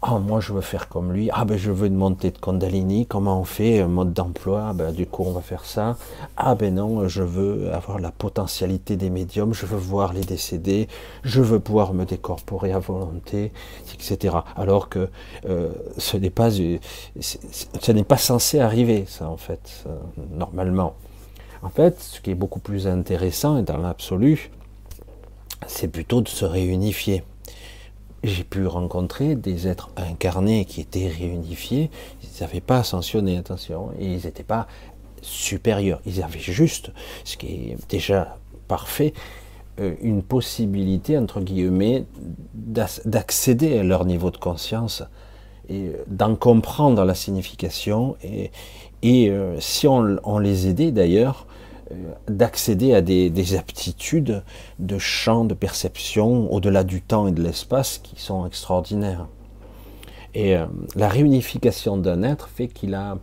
Ah, 0.06 0.18
moi 0.18 0.38
je 0.38 0.52
veux 0.52 0.60
faire 0.60 0.90
comme 0.90 1.14
lui. 1.14 1.30
Ah, 1.32 1.46
ben 1.46 1.56
je 1.56 1.70
veux 1.70 1.86
une 1.86 1.94
montée 1.94 2.30
de 2.30 2.36
Kundalini. 2.36 3.06
Comment 3.06 3.40
on 3.40 3.44
fait 3.44 3.80
un 3.80 3.88
mode 3.88 4.12
d'emploi? 4.12 4.74
Ben, 4.74 4.92
Du 4.92 5.06
coup, 5.06 5.24
on 5.26 5.32
va 5.32 5.40
faire 5.40 5.64
ça. 5.64 5.96
Ah, 6.36 6.54
ben 6.54 6.74
non, 6.74 7.08
je 7.08 7.22
veux 7.22 7.72
avoir 7.72 7.98
la 7.98 8.10
potentialité 8.10 8.96
des 8.96 9.08
médiums. 9.08 9.54
Je 9.54 9.64
veux 9.64 9.78
voir 9.78 10.12
les 10.12 10.20
décédés. 10.20 10.88
Je 11.22 11.40
veux 11.40 11.58
pouvoir 11.58 11.94
me 11.94 12.04
décorporer 12.04 12.72
à 12.72 12.80
volonté, 12.80 13.50
etc. 13.94 14.36
Alors 14.56 14.90
que 14.90 15.08
ce 15.96 16.18
n'est 16.18 16.28
pas, 16.28 16.50
ce 16.50 17.92
n'est 17.92 18.04
pas 18.04 18.18
censé 18.18 18.60
arriver, 18.60 19.06
ça, 19.08 19.30
en 19.30 19.38
fait, 19.38 19.86
normalement. 20.34 20.96
En 21.62 21.70
fait, 21.70 21.98
ce 21.98 22.20
qui 22.20 22.30
est 22.30 22.34
beaucoup 22.34 22.60
plus 22.60 22.86
intéressant 22.86 23.62
dans 23.62 23.78
l'absolu, 23.78 24.50
c'est 25.66 25.88
plutôt 25.88 26.20
de 26.20 26.28
se 26.28 26.44
réunifier. 26.44 27.24
J'ai 28.24 28.42
pu 28.42 28.66
rencontrer 28.66 29.36
des 29.36 29.68
êtres 29.68 29.90
incarnés 29.98 30.64
qui 30.64 30.80
étaient 30.80 31.08
réunifiés, 31.08 31.90
ils 32.22 32.40
n'avaient 32.40 32.62
pas 32.62 32.78
ascensionné, 32.78 33.36
attention, 33.36 33.90
et 33.98 34.06
ils 34.06 34.24
n'étaient 34.24 34.42
pas 34.42 34.66
supérieurs, 35.20 36.00
ils 36.06 36.22
avaient 36.22 36.38
juste, 36.38 36.90
ce 37.24 37.36
qui 37.36 37.46
est 37.46 37.76
déjà 37.90 38.38
parfait, 38.66 39.12
euh, 39.78 39.94
une 40.00 40.22
possibilité, 40.22 41.18
entre 41.18 41.42
guillemets, 41.42 42.06
d'accéder 42.54 43.78
à 43.78 43.82
leur 43.82 44.06
niveau 44.06 44.30
de 44.30 44.38
conscience 44.38 45.02
et 45.68 45.92
d'en 46.06 46.34
comprendre 46.34 47.04
la 47.04 47.14
signification. 47.14 48.16
Et, 48.22 48.50
euh, 49.28 49.60
si 49.60 49.86
on 49.86 50.38
les 50.38 50.68
aidait 50.68 50.92
d'ailleurs, 50.92 51.46
euh, 51.46 51.53
d'accéder 52.28 52.94
à 52.94 53.00
des, 53.00 53.56
aptitudes 53.56 54.42
de 54.78 54.98
champ 54.98 55.44
de 55.44 55.54
perception 55.54 56.52
au-delà 56.52 56.84
du 56.84 57.02
temps 57.02 57.26
et 57.26 57.32
de 57.32 57.42
l'espace 57.42 57.98
qui 57.98 58.20
sont 58.20 58.46
extraordinaires. 58.46 59.26
Et 60.34 60.56
euh, 60.56 60.66
la 60.96 61.08
réunification 61.08 61.96
d'un 61.96 62.22
être 62.22 62.48
fait 62.48 62.68
qu'il 62.68 62.94
a 62.94 63.18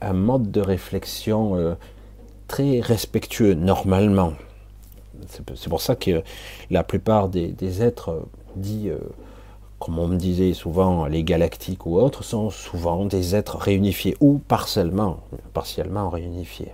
un 0.00 0.12
mode 0.12 0.50
de 0.50 0.60
réflexion 0.60 1.56
euh, 1.56 1.74
très 2.48 2.80
respectueux, 2.80 3.54
normalement. 3.54 4.32
C'est 5.28 5.68
pour 5.68 5.80
ça 5.80 5.94
que 5.94 6.22
la 6.70 6.84
plupart 6.84 7.28
des, 7.28 7.82
êtres 7.82 8.22
dits, 8.56 8.88
comme 9.78 9.98
on 9.98 10.06
me 10.06 10.16
disait 10.16 10.54
souvent, 10.54 11.06
les 11.06 11.24
galactiques 11.24 11.86
ou 11.86 11.98
autres, 11.98 12.22
sont 12.22 12.50
souvent 12.50 13.04
des 13.04 13.34
êtres 13.34 13.56
réunifiés 13.58 14.16
ou 14.20 14.38
partiellement, 14.38 15.18
partiellement 15.52 16.08
réunifiés. 16.08 16.72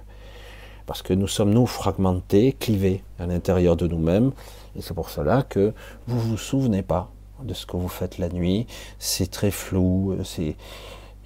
Parce 0.87 1.03
que 1.03 1.15
nous 1.15 1.29
sommes, 1.29 1.51
nous, 1.51 1.67
fragmentés, 1.67 2.53
clivés 2.53 3.03
à 3.19 3.27
l'intérieur 3.27 3.77
de 3.77 3.87
nous-mêmes. 3.87 4.33
Et 4.77 4.83
c'est 4.83 4.95
pour 4.95 5.11
cela 5.11 5.43
que 5.43 5.73
vous 6.07 6.21
vous 6.21 6.37
souvenez 6.37 6.83
pas 6.83 7.11
de 7.43 7.55
ce 7.55 7.67
que 7.67 7.77
vous 7.77 7.89
faites 7.89 8.19
la 8.19 8.29
nuit. 8.29 8.67
C'est 8.99 9.31
très 9.31 9.51
flou. 9.51 10.17
C'est... 10.25 10.57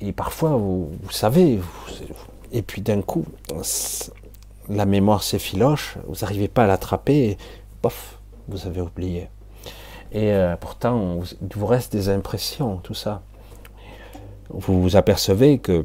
Et 0.01 0.13
parfois, 0.13 0.51
vous, 0.51 0.91
savez, 1.11 1.59
et 2.53 2.63
puis 2.63 2.83
d'un 2.83 3.03
coup, 3.03 3.25
la 4.69 4.87
mémoire 4.87 5.23
s'effiloche, 5.23 5.99
vous 6.07 6.17
n'arrivez 6.23 6.49
pas 6.49 6.65
à 6.65 6.67
l'attraper, 6.67 7.37
pof, 7.83 8.19
vous 8.47 8.67
avez 8.67 8.81
oublié. 8.81 9.29
Et 10.13 10.33
euh, 10.33 10.57
pourtant, 10.57 11.21
il 11.43 11.57
vous 11.57 11.67
reste 11.67 11.93
des 11.93 12.09
impressions, 12.09 12.77
tout 12.79 12.95
ça. 12.95 13.23
Vous 14.51 14.81
vous 14.81 14.97
apercevez 14.97 15.59
que 15.59 15.85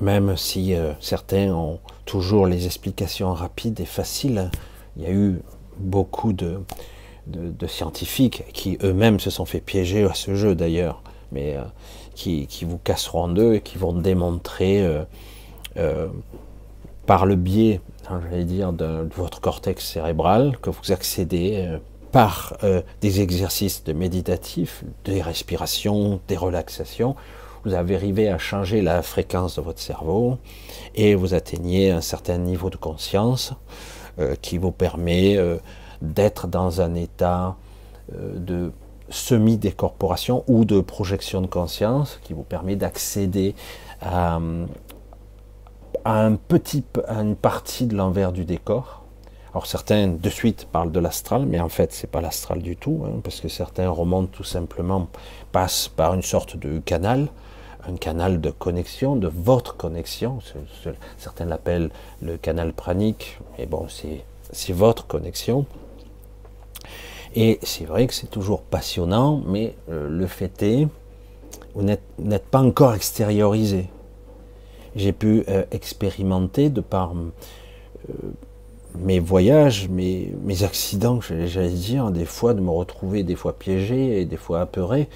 même 0.00 0.36
si 0.36 0.74
euh, 0.74 0.92
certains 1.00 1.52
ont 1.52 1.78
toujours 2.10 2.48
les 2.48 2.66
explications 2.66 3.32
rapides 3.32 3.78
et 3.78 3.84
faciles. 3.84 4.50
Il 4.96 5.04
y 5.04 5.06
a 5.06 5.12
eu 5.12 5.40
beaucoup 5.78 6.32
de, 6.32 6.58
scientifiques 7.68 8.42
qui 8.52 8.78
eux-mêmes 8.82 9.20
se 9.20 9.30
sont 9.30 9.44
fait 9.44 9.60
piéger 9.60 10.02
à 10.02 10.14
ce 10.14 10.34
jeu 10.34 10.56
d'ailleurs, 10.56 11.04
mais 11.30 11.54
euh, 11.54 11.62
qui, 12.16 12.64
vous 12.64 12.78
casseront 12.78 13.22
en 13.22 13.28
deux 13.28 13.54
et 13.54 13.60
qui 13.60 13.78
vont 13.78 13.92
démontrer 13.92 14.84
euh, 14.84 15.04
euh, 15.76 16.08
par 17.06 17.26
le 17.26 17.36
biais, 17.36 17.80
hein, 18.08 18.20
j'allais 18.28 18.44
dire, 18.44 18.72
de, 18.72 19.08
votre 19.14 19.40
cortex 19.40 19.86
cérébral 19.86 20.58
que 20.60 20.70
vous 20.70 20.90
accédez 20.90 21.78
par 22.10 22.56
des 23.00 23.20
exercices 23.20 23.84
de 23.84 23.92
méditatifs, 23.92 24.82
des 25.04 25.22
respirations, 25.22 26.18
des 26.26 26.36
relaxations, 26.36 27.14
vous 27.64 27.74
arrivé 27.74 28.28
à 28.28 28.38
changer 28.38 28.82
la 28.82 29.02
fréquence 29.02 29.56
de 29.56 29.60
votre 29.60 29.80
cerveau 29.80 30.38
et 30.94 31.14
vous 31.14 31.34
atteignez 31.34 31.90
un 31.90 32.00
certain 32.00 32.38
niveau 32.38 32.70
de 32.70 32.76
conscience 32.76 33.52
euh, 34.18 34.34
qui 34.40 34.58
vous 34.58 34.72
permet 34.72 35.36
euh, 35.36 35.58
d'être 36.00 36.46
dans 36.46 36.80
un 36.80 36.94
état 36.94 37.56
euh, 38.14 38.38
de 38.38 38.72
semi-décorporation 39.10 40.44
ou 40.46 40.64
de 40.64 40.80
projection 40.80 41.40
de 41.40 41.46
conscience 41.46 42.20
qui 42.22 42.32
vous 42.32 42.44
permet 42.44 42.76
d'accéder 42.76 43.54
à, 44.00 44.40
un 46.04 46.34
petit, 46.36 46.84
à 47.08 47.20
une 47.20 47.36
partie 47.36 47.86
de 47.86 47.96
l'envers 47.96 48.32
du 48.32 48.44
décor. 48.44 49.04
Alors 49.52 49.66
certains 49.66 50.06
de 50.06 50.30
suite 50.30 50.68
parlent 50.70 50.92
de 50.92 51.00
l'astral, 51.00 51.44
mais 51.44 51.58
en 51.58 51.68
fait 51.68 51.92
c'est 51.92 52.06
pas 52.06 52.20
l'astral 52.20 52.62
du 52.62 52.76
tout, 52.76 53.02
hein, 53.04 53.20
parce 53.22 53.40
que 53.40 53.48
certains 53.48 53.90
remontent 53.90 54.30
tout 54.30 54.44
simplement, 54.44 55.08
passent 55.50 55.88
par 55.88 56.14
une 56.14 56.22
sorte 56.22 56.56
de 56.56 56.78
canal, 56.78 57.28
un 57.86 57.96
canal 57.96 58.40
de 58.40 58.50
connexion, 58.50 59.16
de 59.16 59.28
votre 59.28 59.76
connexion. 59.76 60.38
Certains 61.18 61.44
l'appellent 61.44 61.90
le 62.22 62.36
canal 62.36 62.72
pranique, 62.72 63.38
mais 63.58 63.66
bon, 63.66 63.86
c'est 63.88 64.72
votre 64.72 65.06
connexion. 65.06 65.66
Et 67.34 67.60
c'est 67.62 67.84
vrai 67.84 68.06
que 68.06 68.14
c'est 68.14 68.30
toujours 68.30 68.62
passionnant, 68.62 69.40
mais 69.46 69.74
euh, 69.88 70.08
le 70.08 70.26
fait 70.26 70.62
est, 70.62 70.88
vous 71.74 71.82
n'êtes 71.82 72.46
pas 72.50 72.60
encore 72.60 72.94
extériorisé. 72.94 73.86
J'ai 74.96 75.12
pu 75.12 75.44
euh, 75.48 75.64
expérimenter 75.70 76.68
de 76.68 76.80
par 76.80 77.12
euh, 77.12 78.12
mes 78.98 79.20
voyages, 79.20 79.88
mes, 79.88 80.32
accidents, 80.62 81.20
j'allais 81.20 81.68
dire, 81.68 82.10
des 82.10 82.24
fois 82.24 82.54
de 82.54 82.60
me 82.60 82.70
retrouver 82.70 83.22
des 83.22 83.36
fois 83.36 83.52
piégé 83.52 84.20
et 84.20 84.24
des 84.24 84.36
fois 84.36 84.60
apeuré, 84.60 85.08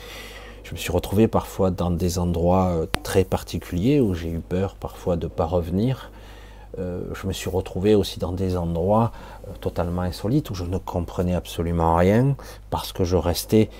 je 0.65 0.73
me 0.73 0.77
suis 0.77 0.91
retrouvé 0.91 1.29
parfois 1.29 1.71
dans 1.71 1.91
des 1.91 2.19
endroits 2.19 2.71
euh, 2.71 2.87
très 3.03 3.25
particuliers 3.25 4.01
où 4.01 4.15
j'ai 4.15 4.31
eu 4.31 4.41
peur 4.41 4.75
parfois 4.77 5.17
de 5.17 5.27
ne 5.27 5.31
pas 5.31 5.45
revenir. 5.45 6.11
Euh, 6.79 7.03
je 7.15 7.27
me 7.27 7.33
suis 7.33 7.51
retrouvé 7.51 7.95
aussi 7.95 8.19
dans 8.19 8.33
des 8.33 8.57
endroits 8.57 9.13
euh, 9.47 9.53
totalement 9.61 10.03
insolites 10.03 10.49
où 10.51 10.55
je 10.55 10.65
ne 10.65 10.79
comprenais 10.79 11.35
absolument 11.35 11.95
rien 11.97 12.35
parce 12.71 12.93
que 12.93 13.05
je 13.05 13.17
restais 13.17 13.71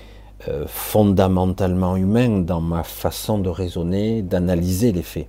fondamentalement 0.67 1.95
humain 1.95 2.41
dans 2.41 2.61
ma 2.61 2.83
façon 2.83 3.39
de 3.39 3.49
raisonner, 3.49 4.21
d'analyser 4.21 4.91
les 4.91 5.01
faits. 5.01 5.27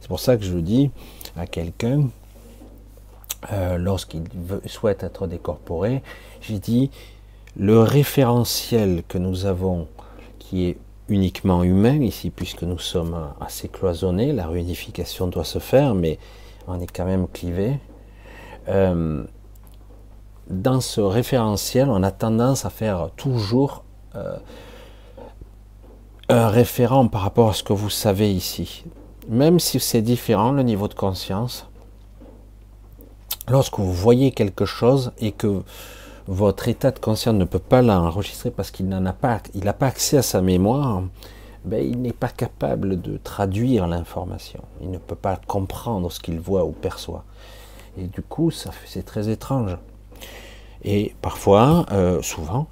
C'est 0.00 0.08
pour 0.08 0.18
ça 0.18 0.36
que 0.36 0.42
je 0.42 0.56
dis 0.56 0.90
à 1.36 1.46
quelqu'un, 1.46 2.08
lorsqu'il 3.76 4.24
souhaite 4.66 5.04
être 5.04 5.28
décorporé, 5.28 6.02
j'ai 6.40 6.58
dit, 6.58 6.90
le 7.56 7.80
référentiel 7.80 9.04
que 9.06 9.18
nous 9.18 9.46
avons 9.46 9.86
qui 10.44 10.66
est 10.66 10.76
uniquement 11.08 11.62
humain 11.62 12.00
ici, 12.02 12.30
puisque 12.30 12.62
nous 12.62 12.78
sommes 12.78 13.16
assez 13.40 13.68
cloisonnés, 13.68 14.32
la 14.32 14.46
réunification 14.46 15.26
doit 15.26 15.44
se 15.44 15.58
faire, 15.58 15.94
mais 15.94 16.18
on 16.66 16.80
est 16.80 16.90
quand 16.90 17.04
même 17.04 17.26
clivé. 17.28 17.78
Euh, 18.68 19.24
dans 20.48 20.80
ce 20.80 21.00
référentiel, 21.00 21.88
on 21.90 22.02
a 22.02 22.10
tendance 22.10 22.64
à 22.64 22.70
faire 22.70 23.10
toujours 23.16 23.84
euh, 24.14 24.36
un 26.28 26.48
référent 26.48 27.08
par 27.08 27.22
rapport 27.22 27.50
à 27.50 27.52
ce 27.52 27.62
que 27.62 27.72
vous 27.72 27.90
savez 27.90 28.32
ici. 28.32 28.84
Même 29.28 29.58
si 29.58 29.80
c'est 29.80 30.02
différent, 30.02 30.52
le 30.52 30.62
niveau 30.62 30.88
de 30.88 30.94
conscience, 30.94 31.66
lorsque 33.48 33.78
vous 33.78 33.92
voyez 33.92 34.32
quelque 34.32 34.64
chose 34.64 35.12
et 35.18 35.32
que 35.32 35.62
votre 36.26 36.68
état 36.68 36.90
de 36.90 36.98
conscience 36.98 37.34
ne 37.34 37.44
peut 37.44 37.58
pas 37.58 37.82
l'enregistrer 37.82 38.50
parce 38.50 38.70
qu'il 38.70 38.88
n'en 38.88 39.04
a 39.06 39.12
pas, 39.12 39.40
n'a 39.54 39.72
pas 39.72 39.86
accès 39.86 40.16
à 40.16 40.22
sa 40.22 40.40
mémoire, 40.40 41.02
ben, 41.64 41.84
il 41.84 42.00
n'est 42.02 42.12
pas 42.12 42.28
capable 42.28 43.00
de 43.00 43.16
traduire 43.16 43.86
l'information. 43.86 44.62
Il 44.82 44.90
ne 44.90 44.98
peut 44.98 45.14
pas 45.14 45.38
comprendre 45.46 46.10
ce 46.12 46.20
qu'il 46.20 46.38
voit 46.38 46.64
ou 46.64 46.72
perçoit. 46.72 47.24
Et 47.98 48.04
du 48.04 48.22
coup, 48.22 48.50
c'est 48.50 49.04
très 49.04 49.28
étrange. 49.28 49.76
Et 50.82 51.14
parfois, 51.22 51.86
euh, 51.92 52.20
souvent, 52.20 52.66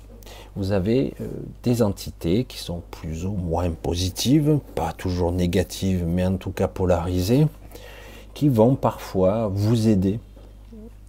vous 0.56 0.72
avez 0.72 1.14
euh, 1.20 1.26
des 1.62 1.82
entités 1.82 2.44
qui 2.44 2.58
sont 2.58 2.82
plus 2.90 3.24
ou 3.24 3.32
moins 3.32 3.70
positives, 3.70 4.58
pas 4.74 4.92
toujours 4.92 5.32
négatives, 5.32 6.04
mais 6.06 6.26
en 6.26 6.36
tout 6.36 6.50
cas 6.50 6.68
polarisées, 6.68 7.46
qui 8.34 8.48
vont 8.48 8.74
parfois 8.74 9.48
vous 9.48 9.88
aider 9.88 10.20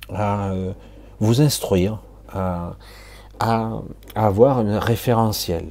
à 0.10 0.52
euh, 0.52 0.72
vous 1.20 1.42
instruire, 1.42 2.00
à, 2.34 2.76
avoir 4.16 4.60
un 4.60 4.80
référentiel. 4.80 5.66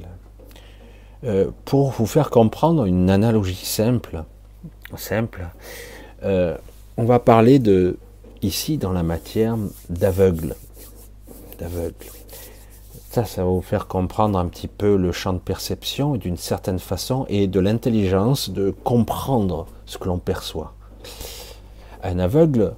Euh, 1.23 1.51
pour 1.65 1.91
vous 1.91 2.05
faire 2.05 2.29
comprendre 2.29 2.85
une 2.85 3.09
analogie 3.09 3.55
simple, 3.55 4.23
simple, 4.95 5.47
on 6.23 7.05
va 7.05 7.19
parler 7.19 7.59
de 7.59 7.97
ici 8.43 8.77
dans 8.77 8.91
la 8.91 9.03
matière 9.03 9.57
d'aveugle, 9.89 10.55
d'aveugle. 11.57 12.07
Ça, 13.09 13.25
ça 13.25 13.43
va 13.43 13.49
vous 13.49 13.61
faire 13.61 13.87
comprendre 13.87 14.39
un 14.39 14.47
petit 14.47 14.67
peu 14.67 14.95
le 14.95 15.11
champ 15.11 15.33
de 15.33 15.39
perception 15.39 16.15
d'une 16.15 16.37
certaine 16.37 16.79
façon 16.79 17.25
et 17.29 17.47
de 17.47 17.59
l'intelligence 17.59 18.49
de 18.49 18.73
comprendre 18.83 19.67
ce 19.85 19.97
que 19.97 20.07
l'on 20.07 20.17
perçoit. 20.17 20.73
Un 22.01 22.19
aveugle, 22.19 22.73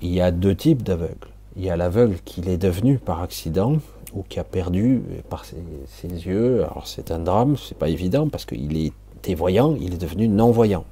il 0.00 0.12
y 0.12 0.20
a 0.20 0.30
deux 0.30 0.54
types 0.54 0.82
d'aveugles. 0.82 1.33
Il 1.56 1.64
y 1.64 1.70
a 1.70 1.76
l'aveugle 1.76 2.16
qu'il 2.24 2.48
est 2.48 2.56
devenu 2.56 2.98
par 2.98 3.22
accident 3.22 3.76
ou 4.12 4.22
qui 4.22 4.38
a 4.38 4.44
perdu 4.44 5.02
par 5.28 5.44
ses, 5.44 5.56
yeux. 6.08 6.64
Alors 6.64 6.86
c'est 6.86 7.10
un 7.10 7.18
drame, 7.18 7.56
c'est 7.56 7.78
pas 7.78 7.88
évident 7.88 8.28
parce 8.28 8.44
qu'il 8.44 8.76
était 9.16 9.34
voyant, 9.34 9.76
il 9.80 9.94
est 9.94 9.98
devenu 9.98 10.28
non-voyant, 10.28 10.84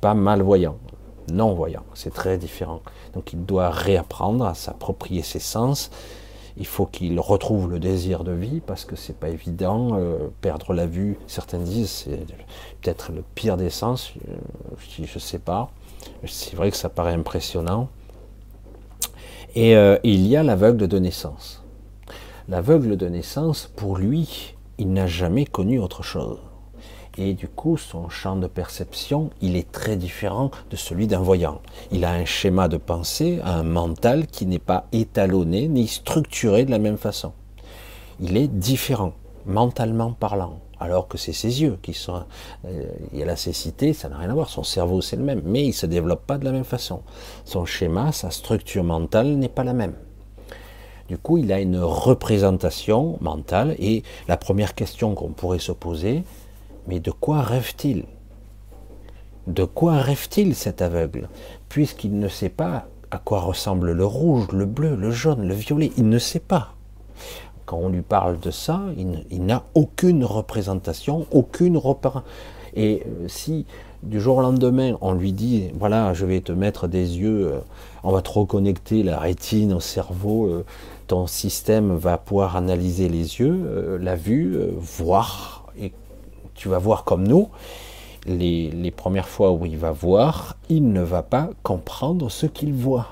pas 0.00 0.14
malvoyant, 0.14 0.76
non-voyant. 1.30 1.82
C'est 1.94 2.12
très 2.12 2.38
différent. 2.38 2.80
Donc 3.14 3.32
il 3.32 3.44
doit 3.44 3.70
réapprendre 3.70 4.46
à 4.46 4.54
s'approprier 4.54 5.22
ses 5.22 5.40
sens 5.40 5.90
il 6.56 6.66
faut 6.66 6.86
qu'il 6.86 7.18
retrouve 7.18 7.70
le 7.70 7.78
désir 7.78 8.24
de 8.24 8.32
vie 8.32 8.60
parce 8.60 8.84
que 8.84 8.96
c'est 8.96 9.16
pas 9.16 9.28
évident. 9.28 9.90
Euh, 9.94 10.28
perdre 10.40 10.74
la 10.74 10.86
vue, 10.86 11.18
certains 11.26 11.58
disent, 11.58 11.90
c'est 11.90 12.26
peut-être 12.80 13.12
le 13.12 13.22
pire 13.34 13.56
des 13.56 13.70
sens. 13.70 14.12
Euh, 14.28 14.34
je, 14.96 15.02
ne 15.02 15.20
sais 15.20 15.38
pas. 15.38 15.70
C'est 16.26 16.54
vrai 16.54 16.70
que 16.70 16.76
ça 16.76 16.88
paraît 16.88 17.14
impressionnant. 17.14 17.88
Et 19.54 19.76
euh, 19.76 19.98
il 20.02 20.26
y 20.26 20.36
a 20.36 20.42
l'aveugle 20.42 20.88
de 20.88 20.98
naissance. 20.98 21.62
L'aveugle 22.48 22.96
de 22.96 23.06
naissance, 23.06 23.70
pour 23.76 23.98
lui, 23.98 24.54
il 24.78 24.92
n'a 24.92 25.06
jamais 25.06 25.44
connu 25.44 25.78
autre 25.78 26.02
chose. 26.02 26.38
Et 27.18 27.34
du 27.34 27.48
coup, 27.48 27.76
son 27.76 28.08
champ 28.08 28.36
de 28.36 28.46
perception, 28.46 29.28
il 29.42 29.54
est 29.56 29.70
très 29.70 29.96
différent 29.96 30.50
de 30.70 30.76
celui 30.76 31.06
d'un 31.06 31.20
voyant. 31.20 31.60
Il 31.90 32.06
a 32.06 32.12
un 32.12 32.24
schéma 32.24 32.68
de 32.68 32.78
pensée, 32.78 33.40
un 33.44 33.62
mental 33.62 34.26
qui 34.26 34.46
n'est 34.46 34.58
pas 34.58 34.86
étalonné 34.92 35.68
ni 35.68 35.86
structuré 35.86 36.64
de 36.64 36.70
la 36.70 36.78
même 36.78 36.96
façon. 36.96 37.34
Il 38.20 38.38
est 38.38 38.48
différent, 38.48 39.12
mentalement 39.44 40.12
parlant. 40.12 40.60
Alors 40.82 41.06
que 41.06 41.16
c'est 41.16 41.32
ses 41.32 41.62
yeux 41.62 41.78
qui 41.80 41.94
sont. 41.94 42.24
Euh, 42.64 42.82
il 43.12 43.20
y 43.20 43.22
a 43.22 43.26
la 43.26 43.36
cécité, 43.36 43.92
ça 43.92 44.08
n'a 44.08 44.18
rien 44.18 44.30
à 44.30 44.34
voir. 44.34 44.48
Son 44.48 44.64
cerveau, 44.64 45.00
c'est 45.00 45.14
le 45.14 45.22
même. 45.22 45.40
Mais 45.44 45.62
il 45.62 45.68
ne 45.68 45.72
se 45.72 45.86
développe 45.86 46.26
pas 46.26 46.38
de 46.38 46.44
la 46.44 46.50
même 46.50 46.64
façon. 46.64 47.02
Son 47.44 47.64
schéma, 47.64 48.10
sa 48.10 48.32
structure 48.32 48.82
mentale 48.82 49.36
n'est 49.36 49.48
pas 49.48 49.62
la 49.62 49.74
même. 49.74 49.94
Du 51.08 51.18
coup, 51.18 51.38
il 51.38 51.52
a 51.52 51.60
une 51.60 51.78
représentation 51.78 53.16
mentale. 53.20 53.76
Et 53.78 54.02
la 54.26 54.36
première 54.36 54.74
question 54.74 55.14
qu'on 55.14 55.28
pourrait 55.28 55.60
se 55.60 55.70
poser, 55.70 56.24
mais 56.88 56.98
de 56.98 57.12
quoi 57.12 57.42
rêve-t-il? 57.42 58.04
De 59.46 59.64
quoi 59.64 59.98
rêve-t-il 59.98 60.56
cet 60.56 60.82
aveugle? 60.82 61.28
Puisqu'il 61.68 62.18
ne 62.18 62.26
sait 62.26 62.48
pas 62.48 62.88
à 63.12 63.18
quoi 63.18 63.40
ressemble 63.40 63.92
le 63.92 64.04
rouge, 64.04 64.48
le 64.52 64.66
bleu, 64.66 64.96
le 64.96 65.12
jaune, 65.12 65.46
le 65.46 65.54
violet, 65.54 65.92
il 65.96 66.08
ne 66.08 66.18
sait 66.18 66.40
pas. 66.40 66.74
Quand 67.66 67.78
on 67.78 67.88
lui 67.88 68.02
parle 68.02 68.38
de 68.40 68.50
ça, 68.50 68.80
il, 69.30 69.44
n'a 69.44 69.64
aucune 69.74 70.24
représentation, 70.24 71.26
aucune 71.30 71.76
repère. 71.76 72.22
Et 72.74 73.02
euh, 73.06 73.28
si 73.28 73.66
du 74.02 74.20
jour 74.20 74.38
au 74.38 74.40
lendemain 74.40 74.96
on 75.00 75.12
lui 75.12 75.32
dit 75.32 75.70
voilà 75.78 76.12
je 76.12 76.24
vais 76.24 76.40
te 76.40 76.50
mettre 76.50 76.88
des 76.88 77.18
yeux, 77.18 77.52
euh, 77.52 77.58
on 78.02 78.10
va 78.10 78.22
te 78.22 78.30
reconnecter 78.30 79.02
la 79.02 79.18
rétine 79.18 79.74
au 79.74 79.80
cerveau, 79.80 80.46
euh, 80.46 80.64
ton 81.06 81.26
système 81.26 81.94
va 81.94 82.18
pouvoir 82.18 82.56
analyser 82.56 83.08
les 83.08 83.38
yeux, 83.38 83.98
la 84.00 84.16
vue, 84.16 84.58
voir 84.80 85.62
tu 86.54 86.68
vas 86.68 86.78
voir 86.78 87.04
comme 87.04 87.26
nous, 87.26 87.48
les, 88.26 88.92
premières 88.96 89.28
fois 89.28 89.52
où 89.52 89.66
il 89.66 89.76
va 89.76 89.90
voir, 89.90 90.56
il 90.68 90.92
ne 90.92 91.00
va 91.00 91.22
pas 91.22 91.50
comprendre 91.62 92.30
ce 92.30 92.46
qu'il 92.46 92.72
voit. 92.72 93.08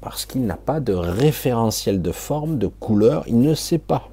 Parce 0.00 0.26
qu'il 0.26 0.46
n'a 0.46 0.56
pas 0.56 0.80
de 0.80 0.94
référentiel 0.94 2.00
de 2.00 2.12
forme, 2.12 2.58
de 2.58 2.68
couleur, 2.68 3.24
il 3.26 3.40
ne 3.40 3.54
sait 3.54 3.78
pas. 3.78 4.08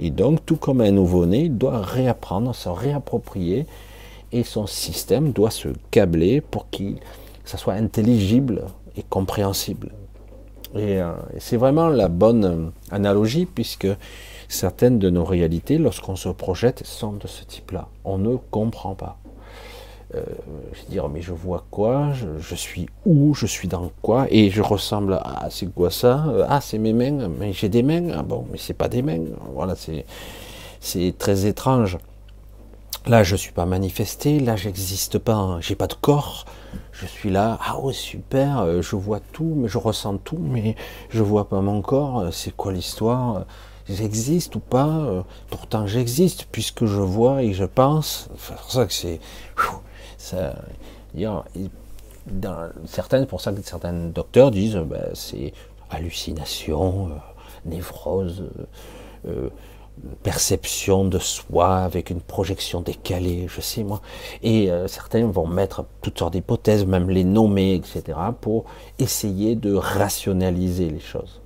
Et 0.00 0.10
donc, 0.10 0.44
tout 0.44 0.56
comme 0.56 0.80
un 0.80 0.90
nouveau-né, 0.90 1.44
il 1.44 1.56
doit 1.56 1.80
réapprendre, 1.80 2.54
se 2.54 2.68
réapproprier, 2.68 3.66
et 4.30 4.44
son 4.44 4.66
système 4.66 5.32
doit 5.32 5.50
se 5.50 5.68
câbler 5.90 6.40
pour 6.40 6.68
que 6.70 6.84
ça 7.44 7.56
soit 7.56 7.74
intelligible 7.74 8.64
et 8.96 9.02
compréhensible. 9.02 9.90
Et, 10.74 11.00
euh, 11.00 11.12
c'est 11.38 11.56
vraiment 11.56 11.88
la 11.88 12.08
bonne 12.08 12.72
analogie, 12.90 13.46
puisque 13.46 13.88
certaines 14.48 14.98
de 14.98 15.10
nos 15.10 15.24
réalités, 15.24 15.78
lorsqu'on 15.78 16.16
se 16.16 16.28
projette, 16.28 16.84
sont 16.84 17.12
de 17.12 17.26
ce 17.26 17.44
type-là. 17.44 17.88
On 18.04 18.18
ne 18.18 18.36
comprend 18.36 18.94
pas. 18.94 19.18
Euh, 20.14 20.22
je 20.72 20.82
veux 20.82 20.88
dire, 20.88 21.08
mais 21.08 21.20
je 21.20 21.32
vois 21.32 21.64
quoi? 21.70 22.12
Je, 22.38 22.54
suis 22.54 22.88
où? 23.04 23.34
Je 23.34 23.46
suis 23.46 23.68
dans 23.68 23.90
quoi? 24.00 24.26
Et 24.30 24.50
je 24.50 24.62
ressemble 24.62 25.14
à 25.14 25.48
c'est 25.50 25.66
quoi 25.72 25.90
ça 25.90 26.24
Ah, 26.48 26.60
c'est 26.60 26.78
mes 26.78 26.92
mains. 26.94 27.28
Mais 27.38 27.52
j'ai 27.52 27.68
des 27.68 27.82
mains. 27.82 28.10
Ah 28.16 28.22
bon, 28.22 28.46
mais 28.50 28.58
c'est 28.58 28.74
pas 28.74 28.88
des 28.88 29.02
mains. 29.02 29.24
Voilà, 29.54 29.74
c'est 29.76 30.06
c'est 30.80 31.14
très 31.18 31.46
étrange. 31.46 31.98
Là, 33.06 33.22
je 33.22 33.36
suis 33.36 33.52
pas 33.52 33.66
manifesté. 33.66 34.40
Là, 34.40 34.56
j'existe 34.56 35.18
pas. 35.18 35.58
J'ai 35.60 35.74
pas 35.74 35.86
de 35.86 35.94
corps. 35.94 36.46
Je 36.92 37.06
suis 37.06 37.30
là. 37.30 37.58
Ah 37.64 37.78
ouais, 37.80 37.92
super. 37.92 38.60
Euh, 38.60 38.82
je 38.82 38.96
vois 38.96 39.20
tout, 39.32 39.54
mais 39.56 39.68
je 39.68 39.78
ressens 39.78 40.18
tout, 40.18 40.38
mais 40.40 40.74
je 41.10 41.22
vois 41.22 41.48
pas 41.48 41.60
mon 41.60 41.82
corps. 41.82 42.28
C'est 42.32 42.54
quoi 42.54 42.72
l'histoire? 42.72 43.44
J'existe 43.88 44.56
ou 44.56 44.60
pas? 44.60 44.88
Euh, 44.88 45.22
Pourtant 45.50 45.86
j'existe 45.86 46.46
puisque 46.52 46.84
je 46.84 47.00
vois 47.00 47.42
et 47.42 47.52
je 47.54 47.64
pense. 47.64 48.28
C'est 48.38 48.56
pour 48.56 48.70
ça 48.70 48.86
que 48.86 48.92
c'est... 48.92 49.20
Ça, 50.28 50.54
pour 53.28 53.40
ça 53.40 53.52
que 53.52 53.62
certains 53.62 53.92
docteurs 53.92 54.50
disent 54.50 54.76
ben, 54.76 55.10
c'est 55.14 55.52
hallucination, 55.90 57.08
euh, 57.08 57.10
névrose, 57.64 58.44
euh, 59.26 59.48
perception 60.22 61.04
de 61.04 61.18
soi 61.18 61.78
avec 61.78 62.10
une 62.10 62.20
projection 62.20 62.80
décalée, 62.80 63.46
je 63.48 63.60
sais 63.60 63.82
moi. 63.82 64.00
Et 64.44 64.70
certains 64.86 65.26
vont 65.26 65.48
mettre 65.48 65.86
toutes 66.02 66.20
sortes 66.20 66.34
d'hypothèses, 66.34 66.86
même 66.86 67.10
les 67.10 67.24
nommer, 67.24 67.74
etc., 67.74 68.16
pour 68.40 68.64
essayer 69.00 69.56
de 69.56 69.74
rationaliser 69.74 70.88
les 70.88 71.00
choses 71.00 71.40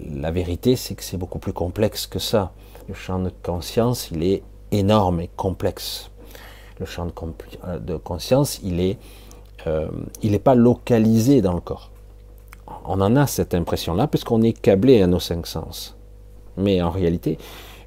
la 0.00 0.30
vérité, 0.30 0.76
c'est 0.76 0.94
que 0.94 1.02
c'est 1.02 1.16
beaucoup 1.16 1.38
plus 1.38 1.52
complexe 1.52 2.06
que 2.06 2.18
ça. 2.18 2.52
Le 2.88 2.94
champ 2.94 3.18
de 3.18 3.30
conscience, 3.42 4.10
il 4.10 4.22
est 4.22 4.42
énorme 4.70 5.20
et 5.20 5.30
complexe. 5.36 6.10
Le 6.78 6.86
champ 6.86 7.06
de, 7.06 7.12
euh, 7.66 7.98
conscience, 7.98 8.60
il 8.62 8.80
est, 8.80 8.98
euh, 9.66 9.88
n'est 10.22 10.38
pas 10.38 10.54
localisé 10.54 11.42
dans 11.42 11.54
le 11.54 11.60
corps. 11.60 11.90
On 12.84 13.00
en 13.00 13.16
a 13.16 13.26
cette 13.26 13.54
impression-là 13.54 14.06
puisqu'on 14.06 14.42
est 14.42 14.52
câblé 14.52 15.02
à 15.02 15.06
nos 15.06 15.20
cinq 15.20 15.46
sens. 15.46 15.96
Mais 16.56 16.82
en 16.82 16.90
réalité, 16.90 17.38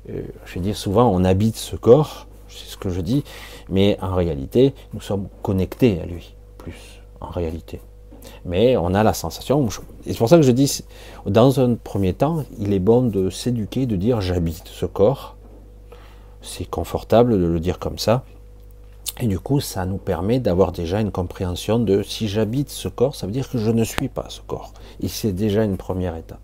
euh, 0.09 0.21
je 0.45 0.55
veux 0.55 0.61
dire 0.61 0.75
souvent, 0.75 1.09
on 1.09 1.23
habite 1.23 1.55
ce 1.55 1.75
corps, 1.75 2.27
c'est 2.49 2.67
ce 2.67 2.77
que 2.77 2.89
je 2.89 3.01
dis, 3.01 3.23
mais 3.69 3.97
en 4.01 4.15
réalité, 4.15 4.73
nous 4.93 5.01
sommes 5.01 5.27
connectés 5.41 6.01
à 6.01 6.05
lui, 6.05 6.35
plus 6.57 7.01
en 7.21 7.29
réalité 7.29 7.79
mais 8.45 8.77
on 8.77 8.93
a 8.93 9.03
la 9.03 9.13
sensation, 9.13 9.67
et 10.05 10.11
c'est 10.13 10.17
pour 10.17 10.29
ça 10.29 10.37
que 10.37 10.43
je 10.43 10.51
dis, 10.51 10.83
dans 11.25 11.59
un 11.59 11.75
premier 11.75 12.13
temps, 12.13 12.43
il 12.59 12.73
est 12.73 12.79
bon 12.79 13.03
de 13.03 13.29
s'éduquer, 13.29 13.85
de 13.85 13.95
dire 13.95 14.21
j'habite 14.21 14.67
ce 14.67 14.85
corps, 14.85 15.35
c'est 16.41 16.69
confortable 16.69 17.39
de 17.39 17.45
le 17.45 17.59
dire 17.59 17.79
comme 17.79 17.99
ça, 17.99 18.23
et 19.19 19.27
du 19.27 19.39
coup 19.39 19.59
ça 19.59 19.85
nous 19.85 19.97
permet 19.97 20.39
d'avoir 20.39 20.71
déjà 20.71 20.99
une 20.99 21.11
compréhension 21.11 21.79
de 21.79 22.03
si 22.03 22.27
j'habite 22.27 22.69
ce 22.69 22.87
corps, 22.87 23.15
ça 23.15 23.25
veut 23.25 23.33
dire 23.33 23.49
que 23.49 23.57
je 23.57 23.71
ne 23.71 23.83
suis 23.83 24.09
pas 24.09 24.25
ce 24.29 24.41
corps, 24.41 24.73
et 25.01 25.07
c'est 25.07 25.33
déjà 25.33 25.63
une 25.63 25.77
première 25.77 26.15
étape. 26.15 26.39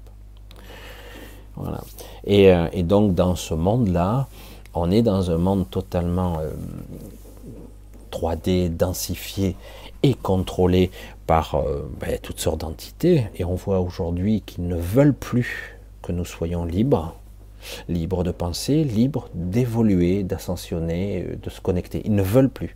Voilà. 1.56 1.82
Et, 2.26 2.54
euh, 2.54 2.68
donc 2.84 3.16
dans 3.16 3.36
ce 3.36 3.54
monde-là, 3.54 4.28
on 4.74 4.92
est 4.92 5.02
dans 5.02 5.32
un 5.32 5.38
monde 5.38 5.68
totalement 5.70 6.38
3D, 8.12 8.68
euh, 8.68 8.70
densifié, 8.70 9.56
est 10.04 10.20
contrôlé 10.22 10.92
par 11.26 11.56
euh, 11.56 11.90
ben, 12.00 12.20
toutes 12.22 12.40
sortes 12.40 12.62
d'entités, 12.62 13.28
et 13.36 13.44
on 13.44 13.56
voit 13.56 13.80
aujourd'hui 13.80 14.42
qu'ils 14.42 14.68
ne 14.68 14.78
veulent 14.78 15.16
plus 15.16 15.78
que 16.04 16.12
nous 16.12 16.26
soyons 16.26 16.64
libres, 16.64 17.16
libres 17.88 18.24
de 18.24 18.32
penser, 18.32 18.84
libres 18.84 19.30
d'évoluer, 19.34 20.24
d'ascensionner, 20.24 21.26
euh, 21.28 21.36
de 21.42 21.50
se 21.50 21.62
connecter. 21.62 22.02
Ils 22.06 22.16
ne 22.16 22.24
veulent 22.24 22.50
plus, 22.50 22.76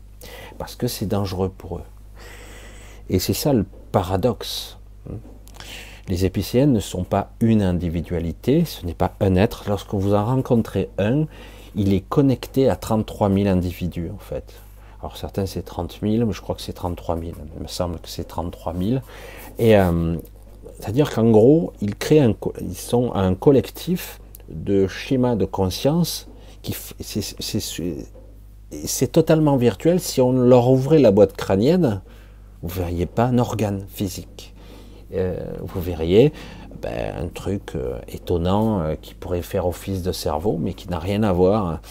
parce 0.58 0.76
que 0.76 0.88
c'est 0.88 1.06
dangereux 1.06 1.50
pour 1.50 1.78
eux. 1.78 1.84
Et 3.10 3.20
c'est 3.20 3.34
ça 3.34 3.54
le 3.54 3.66
paradoxe. 3.92 4.78
Les 6.08 6.26
épicéens 6.26 6.66
ne 6.66 6.80
sont 6.80 7.04
pas 7.04 7.32
une 7.40 7.62
individualité, 7.62 8.66
ce 8.66 8.86
n'est 8.86 8.94
pas 8.94 9.14
un 9.20 9.36
être. 9.36 9.66
Lorsque 9.68 9.94
vous 9.94 10.14
en 10.14 10.26
rencontrez 10.26 10.90
un, 10.98 11.26
il 11.76 11.94
est 11.94 12.02
connecté 12.02 12.70
à 12.70 12.76
33 12.76 13.30
000 13.30 13.48
individus 13.48 14.10
en 14.10 14.20
fait. 14.20 14.54
Alors 15.02 15.18
certains 15.18 15.46
c'est 15.46 15.64
30 15.64 16.00
000, 16.02 16.26
mais 16.26 16.34
je 16.34 16.42
crois 16.42 16.56
que 16.56 16.62
c'est 16.62 16.74
33 16.74 17.18
000. 17.18 17.32
Il 17.56 17.64
me 17.64 17.68
semble 17.68 18.00
que 18.00 18.10
c'est 18.10 18.24
33 18.24 18.74
000. 18.78 19.00
Et 19.58 19.78
euh, 19.78 20.18
c'est-à-dire 20.80 21.14
qu'en 21.14 21.30
gros, 21.30 21.74
ils 21.82 21.96
créent 21.96 22.20
un, 22.20 22.34
ils 22.62 22.76
sont 22.76 23.14
un 23.14 23.36
collectif 23.36 24.20
de 24.54 24.88
schémas 24.88 25.36
de 25.36 25.46
conscience 25.46 26.28
qui 26.62 26.76
c'est 28.86 29.12
totalement 29.12 29.58
virtuel. 29.58 30.00
Si 30.00 30.22
on 30.22 30.32
leur 30.32 30.70
ouvrait 30.70 31.00
la 31.00 31.12
boîte 31.12 31.36
crânienne, 31.36 32.02
vous 32.62 32.80
verriez 32.80 33.06
pas 33.06 33.26
un 33.26 33.38
organe 33.38 33.86
physique. 33.90 34.54
Euh, 35.14 35.36
vous 35.62 35.82
verriez 35.82 36.32
ben, 36.82 37.14
un 37.26 37.28
truc 37.28 37.76
euh, 37.76 38.00
étonnant 38.08 38.82
euh, 38.82 38.96
qui 39.02 39.14
pourrait 39.14 39.42
faire 39.42 39.68
office 39.68 40.04
de 40.04 40.12
cerveau, 40.12 40.58
mais 40.60 40.74
qui 40.74 40.90
n'a 40.90 41.00
rien 41.00 41.24
à 41.24 41.34
voir, 41.34 41.82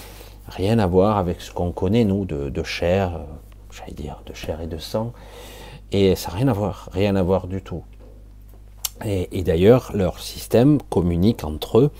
rien 0.48 0.78
à 0.78 0.86
voir 0.86 1.18
avec 1.18 1.40
ce 1.40 1.52
qu'on 1.52 1.70
connaît 1.70 2.04
nous 2.04 2.24
de, 2.24 2.62
chair, 2.62 3.20
j'allais 3.70 3.92
dire 3.92 4.22
de 4.26 4.32
chair 4.32 4.60
et 4.62 4.66
de 4.66 4.78
sang, 4.78 5.12
et 5.92 6.14
ça 6.16 6.30
n'a 6.30 6.38
rien 6.38 6.48
à 6.48 6.52
voir, 6.52 6.88
rien 6.92 7.14
à 7.16 7.22
voir 7.22 7.46
du 7.46 7.62
tout. 7.62 7.82
Et, 9.04 9.42
d'ailleurs, 9.42 9.92
leur 9.94 10.18
système 10.18 10.78
communique 10.90 11.44
entre 11.44 11.78
eux, 11.78 11.90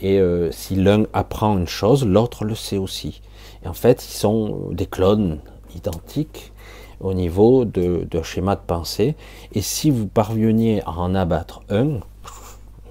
et 0.00 0.20
si 0.50 0.76
l'un 0.76 1.04
apprend 1.12 1.56
une 1.56 1.68
chose, 1.68 2.04
l'autre 2.04 2.44
le 2.44 2.54
sait 2.54 2.78
aussi. 2.78 3.22
En 3.64 3.72
fait, 3.72 4.04
ils 4.04 4.16
sont 4.16 4.68
des 4.72 4.86
clones 4.86 5.38
identiques, 5.74 6.52
au 7.00 7.14
niveau 7.14 7.64
de, 7.64 8.06
schéma 8.22 8.56
de 8.56 8.60
pensée. 8.66 9.14
Et 9.52 9.60
si 9.60 9.90
vous 9.90 10.06
parveniez 10.06 10.82
à 10.82 10.92
en 10.92 11.14
abattre 11.14 11.60
un, 11.68 12.00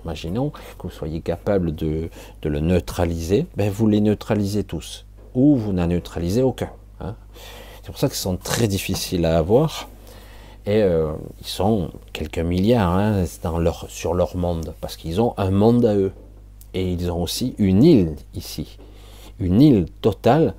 imaginons 0.04 0.51
que 0.51 0.84
vous 0.84 0.91
soyez 0.91 1.22
capable 1.22 1.74
de, 1.76 2.10
le 2.43 2.60
neutraliser, 2.60 3.47
ben 3.58 3.70
vous 3.72 3.88
les 3.88 4.01
neutralisez 4.01 4.64
tous. 4.64 5.06
Ou 5.34 5.56
vous 5.56 5.74
n'en 5.74 5.88
neutralisez 5.88 6.43
aucun. 6.43 6.70
Hein. 6.99 7.16
C'est 7.82 7.88
pour 7.88 7.99
ça 7.99 8.08
qu'ils 8.08 8.18
sont 8.18 8.38
très 8.38 8.68
difficiles 8.68 9.26
à 9.26 9.38
avoir. 9.38 9.89
Et 10.66 10.82
euh, 10.82 11.12
ils 11.41 11.47
sont 11.47 11.89
quelques 12.14 12.39
milliards 12.39 12.93
hein, 12.93 13.26
sur 13.89 14.14
leur 14.14 14.38
monde, 14.38 14.74
parce 14.80 14.95
qu'ils 14.95 15.20
ont 15.20 15.34
un 15.38 15.51
monde 15.51 15.86
à 15.86 15.95
eux. 15.95 16.14
Et 16.74 16.92
ils 16.92 17.12
ont 17.12 17.22
aussi 17.22 17.56
une 17.58 17.84
île 17.84 18.16
ici. 18.34 18.78
Une 19.40 19.62
île 19.62 19.86
totale 20.02 20.56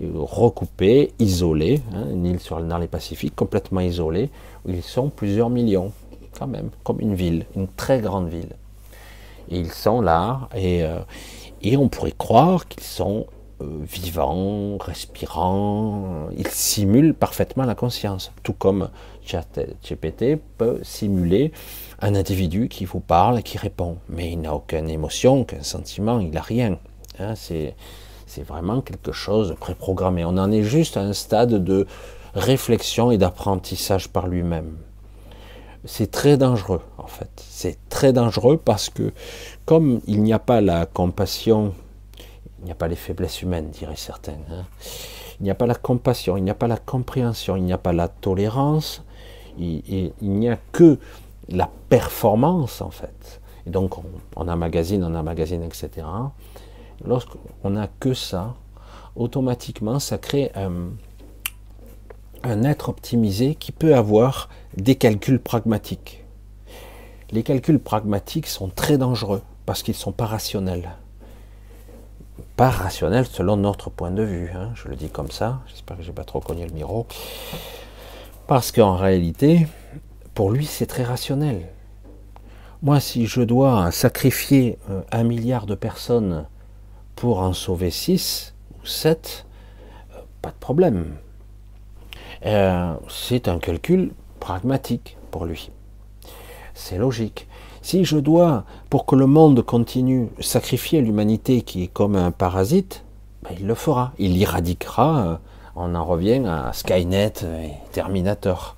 recoupés, 0.00 1.12
isolés, 1.18 1.80
hein, 1.94 2.06
une 2.10 2.26
île 2.26 2.40
sur, 2.40 2.60
dans 2.62 2.78
les 2.78 2.86
Pacifiques, 2.86 3.34
complètement 3.34 3.80
isolée, 3.80 4.30
où 4.66 4.70
ils 4.70 4.82
sont 4.82 5.08
plusieurs 5.08 5.48
millions, 5.48 5.92
quand 6.38 6.46
même, 6.46 6.70
comme 6.84 7.00
une 7.00 7.14
ville, 7.14 7.46
une 7.56 7.68
très 7.68 8.00
grande 8.00 8.28
ville. 8.28 8.54
Et 9.50 9.58
ils 9.58 9.72
sont 9.72 10.00
là, 10.00 10.48
et, 10.54 10.82
euh, 10.82 10.98
et 11.62 11.76
on 11.76 11.88
pourrait 11.88 12.14
croire 12.16 12.68
qu'ils 12.68 12.82
sont 12.82 13.26
euh, 13.62 13.78
vivants, 13.90 14.76
respirants, 14.76 16.28
ils 16.36 16.48
simulent 16.48 17.14
parfaitement 17.14 17.64
la 17.64 17.74
conscience, 17.74 18.32
tout 18.42 18.52
comme 18.52 18.90
ChatGPT 19.24 20.38
peut 20.58 20.78
simuler 20.82 21.52
un 22.00 22.14
individu 22.14 22.68
qui 22.68 22.84
vous 22.84 23.00
parle, 23.00 23.42
qui 23.42 23.58
répond, 23.58 23.98
mais 24.08 24.32
il 24.32 24.40
n'a 24.40 24.54
aucune 24.54 24.88
émotion, 24.90 25.40
aucun 25.40 25.62
sentiment, 25.62 26.20
il 26.20 26.30
n'a 26.30 26.42
rien. 26.42 26.78
Hein, 27.18 27.34
c'est 27.36 27.74
vraiment 28.46 28.82
quelque 28.82 29.12
chose 29.12 29.48
de 29.48 29.54
préprogrammé. 29.54 30.24
On 30.24 30.36
en 30.36 30.52
est 30.52 30.62
juste 30.62 30.96
à 30.96 31.00
un 31.00 31.14
stade 31.14 31.64
de 31.64 31.86
réflexion 32.34 33.10
et 33.10 33.18
d'apprentissage 33.18 34.08
par 34.08 34.28
lui-même. 34.28 34.76
C'est 35.86 36.10
très 36.10 36.36
dangereux, 36.36 36.82
en 36.98 37.06
fait. 37.06 37.30
C'est 37.48 37.78
très 37.88 38.12
dangereux 38.12 38.60
parce 38.62 38.90
que, 38.90 39.12
comme 39.64 40.00
il 40.06 40.22
n'y 40.22 40.32
a 40.32 40.38
pas 40.38 40.60
la 40.60 40.84
compassion, 40.84 41.72
il 42.58 42.66
n'y 42.66 42.72
a 42.72 42.74
pas 42.74 42.88
les 42.88 42.96
faiblesses 42.96 43.40
humaines, 43.40 43.70
diraient 43.70 43.96
certains. 43.96 44.38
Hein. 44.50 44.64
Il 45.40 45.44
n'y 45.44 45.50
a 45.50 45.54
pas 45.54 45.66
la 45.66 45.74
compassion, 45.74 46.36
il 46.36 46.44
n'y 46.44 46.50
a 46.50 46.54
pas 46.54 46.66
la 46.66 46.76
compréhension, 46.76 47.56
il 47.56 47.62
n'y 47.62 47.72
a 47.72 47.78
pas 47.78 47.92
la 47.92 48.08
tolérance, 48.08 49.02
il 49.58 50.12
n'y 50.20 50.48
a 50.48 50.58
que 50.72 50.98
la 51.48 51.70
performance, 51.88 52.80
en 52.80 52.90
fait. 52.90 53.40
Et 53.66 53.70
donc, 53.70 53.98
on, 53.98 54.04
on 54.36 54.48
a 54.48 54.56
magazine, 54.56 55.04
on 55.04 55.14
a 55.14 55.22
magazine, 55.22 55.62
etc 55.62 56.04
lorsqu'on 57.04 57.70
n'a 57.70 57.88
que 58.00 58.14
ça, 58.14 58.54
automatiquement, 59.14 59.98
ça 59.98 60.18
crée 60.18 60.52
un, 60.54 60.92
être 62.62 62.88
optimisé 62.88 63.54
qui 63.56 63.72
peut 63.72 63.96
avoir 63.96 64.48
des 64.76 64.94
calculs 64.94 65.40
pragmatiques. 65.40 66.24
Les 67.32 67.42
calculs 67.42 67.80
pragmatiques 67.80 68.46
sont 68.46 68.68
très 68.68 68.98
dangereux 68.98 69.42
parce 69.64 69.82
qu'ils 69.82 69.94
sont 69.94 70.12
pas 70.12 70.26
rationnels. 70.26 70.90
Pas 72.56 72.70
rationnels 72.70 73.26
selon 73.26 73.56
notre 73.56 73.90
point 73.90 74.12
de 74.12 74.22
vue, 74.22 74.50
hein, 74.54 74.70
je 74.74 74.88
le 74.88 74.96
dis 74.96 75.08
comme 75.08 75.30
ça, 75.30 75.60
j'espère 75.66 75.96
que 75.96 76.02
je 76.02 76.08
n'ai 76.08 76.14
pas 76.14 76.24
trop 76.24 76.40
cogné 76.40 76.66
le 76.66 76.72
micro. 76.72 77.06
Parce 78.46 78.70
qu'en 78.70 78.94
réalité, 78.94 79.66
pour 80.36 80.50
lui, 80.50 80.66
c'est 80.66 80.84
très 80.84 81.02
rationnel. 81.02 81.66
Moi, 82.82 83.00
si 83.00 83.24
je 83.26 83.40
dois 83.40 83.90
sacrifier 83.90 84.78
euh, 84.90 85.00
un 85.10 85.24
milliard 85.24 85.64
de 85.64 85.74
personnes 85.74 86.44
pour 87.16 87.40
en 87.40 87.54
sauver 87.54 87.90
6 87.90 88.54
ou 88.78 88.86
7, 88.86 89.46
euh, 90.12 90.18
pas 90.42 90.50
de 90.50 90.56
problème. 90.60 91.16
Euh, 92.44 92.94
c'est 93.08 93.48
un 93.48 93.58
calcul 93.58 94.12
pragmatique 94.38 95.16
pour 95.30 95.46
lui. 95.46 95.70
C'est 96.74 96.98
logique. 96.98 97.48
Si 97.80 98.04
je 98.04 98.18
dois, 98.18 98.64
pour 98.90 99.06
que 99.06 99.16
le 99.16 99.26
monde 99.26 99.62
continue, 99.62 100.28
sacrifier 100.40 101.00
l'humanité 101.00 101.62
qui 101.62 101.84
est 101.84 101.88
comme 101.88 102.14
un 102.14 102.30
parasite, 102.30 103.04
ben, 103.42 103.56
il 103.58 103.66
le 103.66 103.74
fera. 103.74 104.12
Il 104.18 104.38
l'éradiquera. 104.38 105.40
On 105.76 105.94
en 105.94 106.04
revient 106.04 106.44
à 106.46 106.74
Skynet 106.74 107.32
et 107.42 107.70
Terminator. 107.92 108.75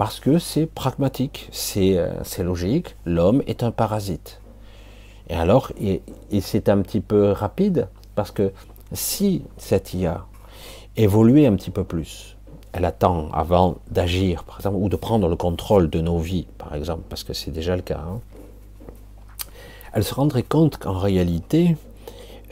Parce 0.00 0.18
que 0.18 0.38
c'est 0.38 0.64
pragmatique, 0.64 1.50
c'est 1.52 1.98
logique. 2.38 2.96
L'homme 3.04 3.42
est 3.46 3.62
un 3.62 3.70
parasite. 3.70 4.40
Et 5.28 5.34
alors, 5.34 5.72
et, 5.78 6.00
c'est 6.40 6.70
un 6.70 6.80
petit 6.80 7.02
peu 7.02 7.32
rapide, 7.32 7.86
parce 8.14 8.30
que 8.30 8.50
si 8.94 9.42
cette 9.58 9.92
IA 9.92 10.24
évoluait 10.96 11.44
un 11.44 11.54
petit 11.54 11.70
peu 11.70 11.84
plus, 11.84 12.38
elle 12.72 12.86
attend 12.86 13.28
avant 13.32 13.76
d'agir, 13.90 14.44
par 14.44 14.56
exemple, 14.56 14.78
ou 14.80 14.88
de 14.88 14.96
prendre 14.96 15.28
le 15.28 15.36
contrôle 15.36 15.90
de 15.90 16.00
nos 16.00 16.16
vies, 16.16 16.46
par 16.56 16.74
exemple, 16.74 17.02
parce 17.10 17.22
que 17.22 17.34
c'est 17.34 17.50
déjà 17.50 17.76
le 17.76 17.82
cas, 17.82 18.00
hein, 18.00 18.20
elle 19.92 20.04
se 20.04 20.14
rendrait 20.14 20.44
compte 20.44 20.78
qu'en 20.78 20.96
réalité, 20.96 21.76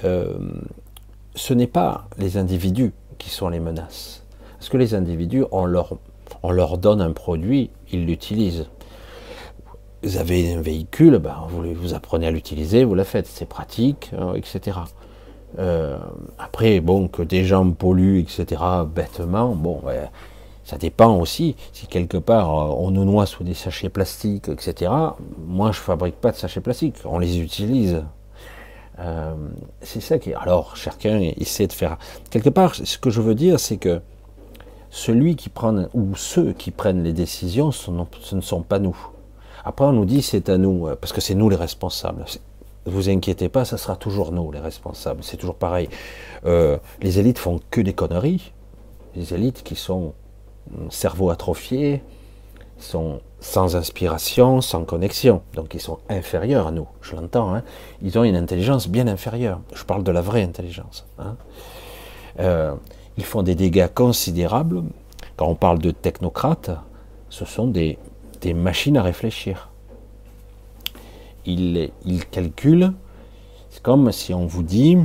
euh, 0.04 0.36
ce 1.34 1.54
n'est 1.54 1.66
pas 1.66 2.08
les 2.18 2.36
individus 2.36 2.92
qui 3.16 3.30
sont 3.30 3.48
les 3.48 3.58
menaces. 3.58 4.22
Parce 4.58 4.68
que 4.68 4.76
les 4.76 4.94
individus, 4.94 5.46
on 5.50 5.64
leur, 5.64 5.96
on 6.42 6.50
leur 6.50 6.78
donne 6.78 7.00
un 7.00 7.12
produit, 7.12 7.70
ils 7.92 8.06
l'utilisent 8.06 8.68
vous 10.02 10.16
avez 10.16 10.54
un 10.54 10.60
véhicule, 10.60 11.18
ben, 11.18 11.46
vous, 11.48 11.74
vous, 11.74 11.94
apprenez 11.94 12.26
à 12.26 12.30
l'utiliser, 12.30 12.84
vous 12.84 12.94
la 12.94 13.04
faites, 13.04 13.26
c'est 13.26 13.48
pratique, 13.48 14.10
hein, 14.16 14.34
etc. 14.34 14.78
Euh, 15.58 15.98
après, 16.38 16.80
bon, 16.80 17.08
que 17.08 17.22
des 17.22 17.44
gens 17.44 17.68
polluent, 17.70 18.20
etc., 18.20 18.62
bêtement, 18.86 19.54
bon, 19.54 19.82
ça 20.64 20.76
dépend 20.76 21.16
aussi. 21.18 21.56
Si 21.72 21.86
quelque 21.86 22.18
part 22.18 22.50
euh, 22.50 22.74
on 22.76 22.90
nous 22.90 23.04
noie 23.04 23.24
sous 23.24 23.42
des 23.42 23.54
sachets 23.54 23.88
plastiques, 23.88 24.48
etc., 24.48 24.92
moi 25.46 25.72
je 25.72 25.80
fabrique 25.80 26.16
pas 26.16 26.30
de 26.30 26.36
sachets 26.36 26.60
plastiques, 26.60 26.96
on 27.04 27.18
les 27.18 27.40
utilise. 27.40 28.04
Euh, 29.00 29.34
c'est 29.80 30.00
ça 30.00 30.18
qui. 30.18 30.34
Alors, 30.34 30.76
chacun 30.76 31.20
essaie 31.20 31.66
de 31.66 31.72
faire. 31.72 31.98
Quelque 32.30 32.50
part, 32.50 32.74
ce 32.74 32.98
que 32.98 33.10
je 33.10 33.20
veux 33.20 33.34
dire, 33.34 33.58
c'est 33.58 33.76
que 33.78 34.02
celui 34.90 35.36
qui 35.36 35.48
prend, 35.48 35.86
ou 35.94 36.14
ceux 36.16 36.52
qui 36.52 36.70
prennent 36.70 37.02
les 37.02 37.12
décisions, 37.12 37.70
ce 37.72 37.90
ne 37.90 38.40
sont 38.40 38.62
pas 38.62 38.78
nous. 38.78 38.96
Après, 39.64 39.84
on 39.84 39.92
nous 39.92 40.04
dit 40.04 40.22
c'est 40.22 40.48
à 40.48 40.56
nous, 40.56 40.88
euh, 40.88 40.96
parce 40.96 41.12
que 41.12 41.20
c'est 41.20 41.34
nous 41.34 41.48
les 41.50 41.56
responsables. 41.56 42.24
Ne 42.86 42.90
vous 42.92 43.10
inquiétez 43.10 43.48
pas, 43.48 43.64
ça 43.64 43.76
sera 43.76 43.96
toujours 43.96 44.32
nous 44.32 44.50
les 44.50 44.60
responsables. 44.60 45.22
C'est 45.22 45.36
toujours 45.36 45.56
pareil. 45.56 45.88
Euh, 46.46 46.78
les 47.02 47.18
élites 47.18 47.38
font 47.38 47.60
que 47.70 47.80
des 47.80 47.92
conneries. 47.92 48.52
Les 49.14 49.34
élites 49.34 49.62
qui 49.62 49.74
sont 49.74 50.14
hum, 50.74 50.90
cerveau 50.90 51.30
atrophié, 51.30 52.02
sont 52.78 53.20
sans 53.40 53.76
inspiration, 53.76 54.60
sans 54.60 54.84
connexion. 54.84 55.42
Donc 55.54 55.74
ils 55.74 55.80
sont 55.80 55.98
inférieurs 56.08 56.68
à 56.68 56.70
nous. 56.70 56.86
Je 57.02 57.14
l'entends. 57.14 57.54
Hein. 57.54 57.62
Ils 58.02 58.18
ont 58.18 58.24
une 58.24 58.36
intelligence 58.36 58.88
bien 58.88 59.06
inférieure. 59.06 59.60
Je 59.74 59.84
parle 59.84 60.04
de 60.04 60.12
la 60.12 60.20
vraie 60.20 60.42
intelligence. 60.42 61.06
Hein. 61.18 61.36
Euh, 62.40 62.74
ils 63.18 63.24
font 63.24 63.42
des 63.42 63.56
dégâts 63.56 63.88
considérables 63.92 64.84
Quand 65.36 65.48
on 65.48 65.56
parle 65.56 65.80
de 65.80 65.90
technocrates, 65.90 66.70
ce 67.28 67.44
sont 67.44 67.66
des, 67.66 67.98
machines 68.54 68.96
à 68.96 69.02
réfléchir. 69.02 69.70
Ils, 71.44 71.90
calculent, 72.30 72.92
c'est 73.70 73.82
comme 73.82 74.12
si 74.12 74.32
on 74.32 74.46
vous 74.46 74.62
dit, 74.62 74.96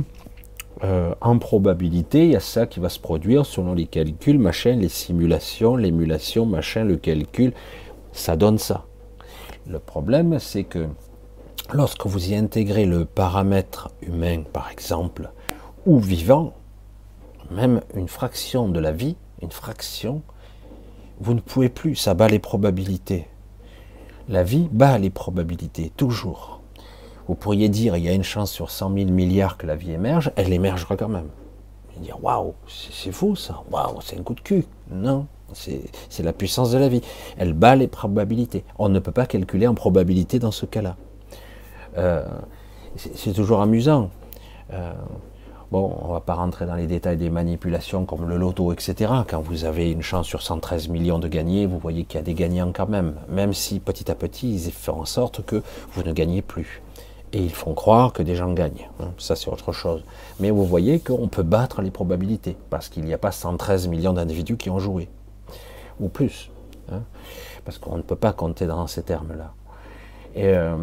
euh, 0.84 1.12
en 1.20 1.38
probabilité, 1.38 2.24
il 2.24 2.30
y 2.30 2.36
a 2.36 2.40
ça 2.40 2.66
qui 2.66 2.78
va 2.78 2.88
se 2.88 3.00
produire 3.00 3.44
selon 3.46 3.74
les 3.74 3.86
calculs, 3.86 4.38
machin, 4.38 4.76
les 4.76 4.88
simulations, 4.88 5.74
l'émulation, 5.74 6.46
machin, 6.46 6.84
le 6.84 6.96
calcul, 6.96 7.52
ça 8.12 8.36
donne 8.36 8.58
ça. 8.58 8.84
Le 9.66 9.80
problème, 9.80 10.38
c'est 10.38 10.64
que 10.64 10.86
lorsque 11.72 12.06
vous 12.06 12.30
y 12.30 12.36
intégrez 12.36 12.86
le 12.86 13.06
paramètre 13.06 13.90
humain, 14.02 14.42
par 14.52 14.70
exemple, 14.70 15.30
ou 15.86 15.98
vivant, 15.98 16.52
même 17.50 17.80
une 17.94 18.08
fraction 18.08 18.68
de 18.68 18.80
la 18.80 18.92
vie, 18.92 19.16
une 19.42 19.50
fraction, 19.50 20.22
vous 21.20 21.34
ne 21.34 21.40
pouvez 21.40 21.68
plus, 21.68 21.96
ça 21.96 22.14
bat 22.14 22.28
les 22.28 22.38
probabilités. 22.38 23.28
La 24.28 24.42
vie 24.42 24.68
bat 24.72 24.98
les 24.98 25.10
probabilités, 25.10 25.92
toujours. 25.96 26.60
Vous 27.28 27.34
pourriez 27.34 27.68
dire, 27.68 27.96
il 27.96 28.04
y 28.04 28.08
a 28.08 28.12
une 28.12 28.24
chance 28.24 28.50
sur 28.50 28.70
100 28.70 28.94
000 28.94 29.10
milliards 29.10 29.56
que 29.56 29.66
la 29.66 29.76
vie 29.76 29.92
émerge, 29.92 30.32
elle 30.36 30.52
émergera 30.52 30.96
quand 30.96 31.08
même. 31.08 31.28
Et 31.96 32.00
dire, 32.00 32.22
waouh, 32.22 32.54
c'est 32.66 33.12
fou 33.12 33.36
ça, 33.36 33.62
waouh, 33.70 34.00
c'est 34.02 34.18
un 34.18 34.22
coup 34.22 34.34
de 34.34 34.40
cul. 34.40 34.66
Non, 34.90 35.26
c'est 35.52 36.22
la 36.22 36.32
puissance 36.32 36.72
de 36.72 36.78
la 36.78 36.88
vie. 36.88 37.02
Elle 37.38 37.52
bat 37.52 37.76
les 37.76 37.86
probabilités. 37.86 38.64
On 38.78 38.88
ne 38.88 38.98
peut 38.98 39.12
pas 39.12 39.26
calculer 39.26 39.66
en 39.66 39.74
probabilité 39.74 40.38
dans 40.38 40.50
ce 40.50 40.66
cas-là. 40.66 40.96
Euh, 41.96 42.26
c'est 42.96 43.32
toujours 43.32 43.60
amusant. 43.60 44.10
Euh, 44.72 44.92
bon, 45.74 45.92
on 46.02 46.06
ne 46.06 46.12
va 46.12 46.20
pas 46.20 46.34
rentrer 46.34 46.66
dans 46.66 46.76
les 46.76 46.86
détails 46.86 47.16
des 47.16 47.30
manipulations 47.30 48.04
comme 48.04 48.28
le 48.28 48.36
loto, 48.36 48.72
etc. 48.72 49.12
Quand 49.28 49.40
vous 49.40 49.64
avez 49.64 49.90
une 49.90 50.02
chance 50.02 50.28
sur 50.28 50.40
113 50.40 50.86
millions 50.88 51.18
de 51.18 51.26
gagner, 51.26 51.66
vous 51.66 51.80
voyez 51.80 52.04
qu'il 52.04 52.18
y 52.18 52.20
a 52.20 52.22
des 52.22 52.34
gagnants 52.34 52.70
quand 52.72 52.88
même. 52.88 53.16
Même 53.28 53.52
si 53.52 53.80
petit 53.80 54.08
à 54.08 54.14
petit, 54.14 54.54
ils 54.54 54.70
font 54.70 55.00
en 55.00 55.04
sorte 55.04 55.44
que 55.44 55.64
vous 55.90 56.04
ne 56.04 56.12
gagnez 56.12 56.42
plus. 56.42 56.80
Et 57.32 57.38
ils 57.38 57.52
font 57.52 57.74
croire 57.74 58.12
que 58.12 58.22
des 58.22 58.36
gens 58.36 58.52
gagnent. 58.52 58.88
Hein. 59.00 59.08
Ça, 59.18 59.34
c'est 59.34 59.50
autre 59.50 59.72
chose. 59.72 60.04
Mais 60.38 60.52
vous 60.52 60.64
voyez 60.64 61.00
qu'on 61.00 61.26
peut 61.26 61.42
battre 61.42 61.82
les 61.82 61.90
probabilités, 61.90 62.56
parce 62.70 62.88
qu'il 62.88 63.04
n'y 63.04 63.12
a 63.12 63.18
pas 63.18 63.32
113 63.32 63.88
millions 63.88 64.12
d'individus 64.12 64.56
qui 64.56 64.70
ont 64.70 64.78
joué 64.78 65.08
ou 65.98 66.08
plus. 66.08 66.52
Hein, 66.92 67.02
parce 67.64 67.78
qu'on 67.78 67.96
ne 67.96 68.02
peut 68.02 68.14
pas 68.14 68.32
compter 68.32 68.68
dans 68.68 68.86
ces 68.86 69.02
termes-là. 69.02 69.52
Et 70.36 70.54
euh, 70.54 70.76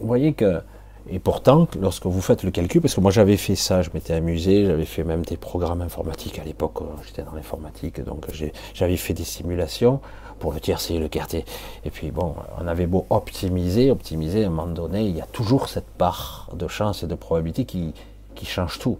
vous 0.00 0.06
voyez 0.08 0.32
que, 0.32 0.62
et 1.10 1.18
pourtant, 1.18 1.68
lorsque 1.80 2.06
vous 2.06 2.20
faites 2.20 2.42
le 2.42 2.50
calcul, 2.50 2.80
parce 2.80 2.94
que 2.94 3.00
moi 3.00 3.10
j'avais 3.10 3.36
fait 3.36 3.56
ça, 3.56 3.82
je 3.82 3.90
m'étais 3.92 4.14
amusé, 4.14 4.66
j'avais 4.66 4.84
fait 4.84 5.04
même 5.04 5.22
des 5.22 5.36
programmes 5.36 5.82
informatiques 5.82 6.38
à 6.38 6.44
l'époque, 6.44 6.82
euh, 6.82 6.84
j'étais 7.06 7.22
dans 7.22 7.34
l'informatique, 7.34 8.02
donc 8.04 8.26
j'avais 8.74 8.96
fait 8.96 9.14
des 9.14 9.24
simulations 9.24 10.00
pour 10.38 10.52
le 10.52 10.60
tiercé, 10.60 10.98
le 10.98 11.08
quartier. 11.08 11.44
Et 11.84 11.90
puis 11.90 12.10
bon, 12.10 12.34
on 12.60 12.66
avait 12.66 12.86
beau 12.86 13.06
optimiser, 13.10 13.90
optimiser, 13.90 14.44
à 14.44 14.46
un 14.46 14.50
moment 14.50 14.66
donné, 14.66 15.02
il 15.02 15.16
y 15.16 15.20
a 15.20 15.26
toujours 15.26 15.68
cette 15.68 15.86
part 15.86 16.48
de 16.54 16.68
chance 16.68 17.02
et 17.02 17.06
de 17.06 17.14
probabilité 17.14 17.64
qui, 17.64 17.94
qui 18.34 18.46
change 18.46 18.78
tout. 18.78 18.98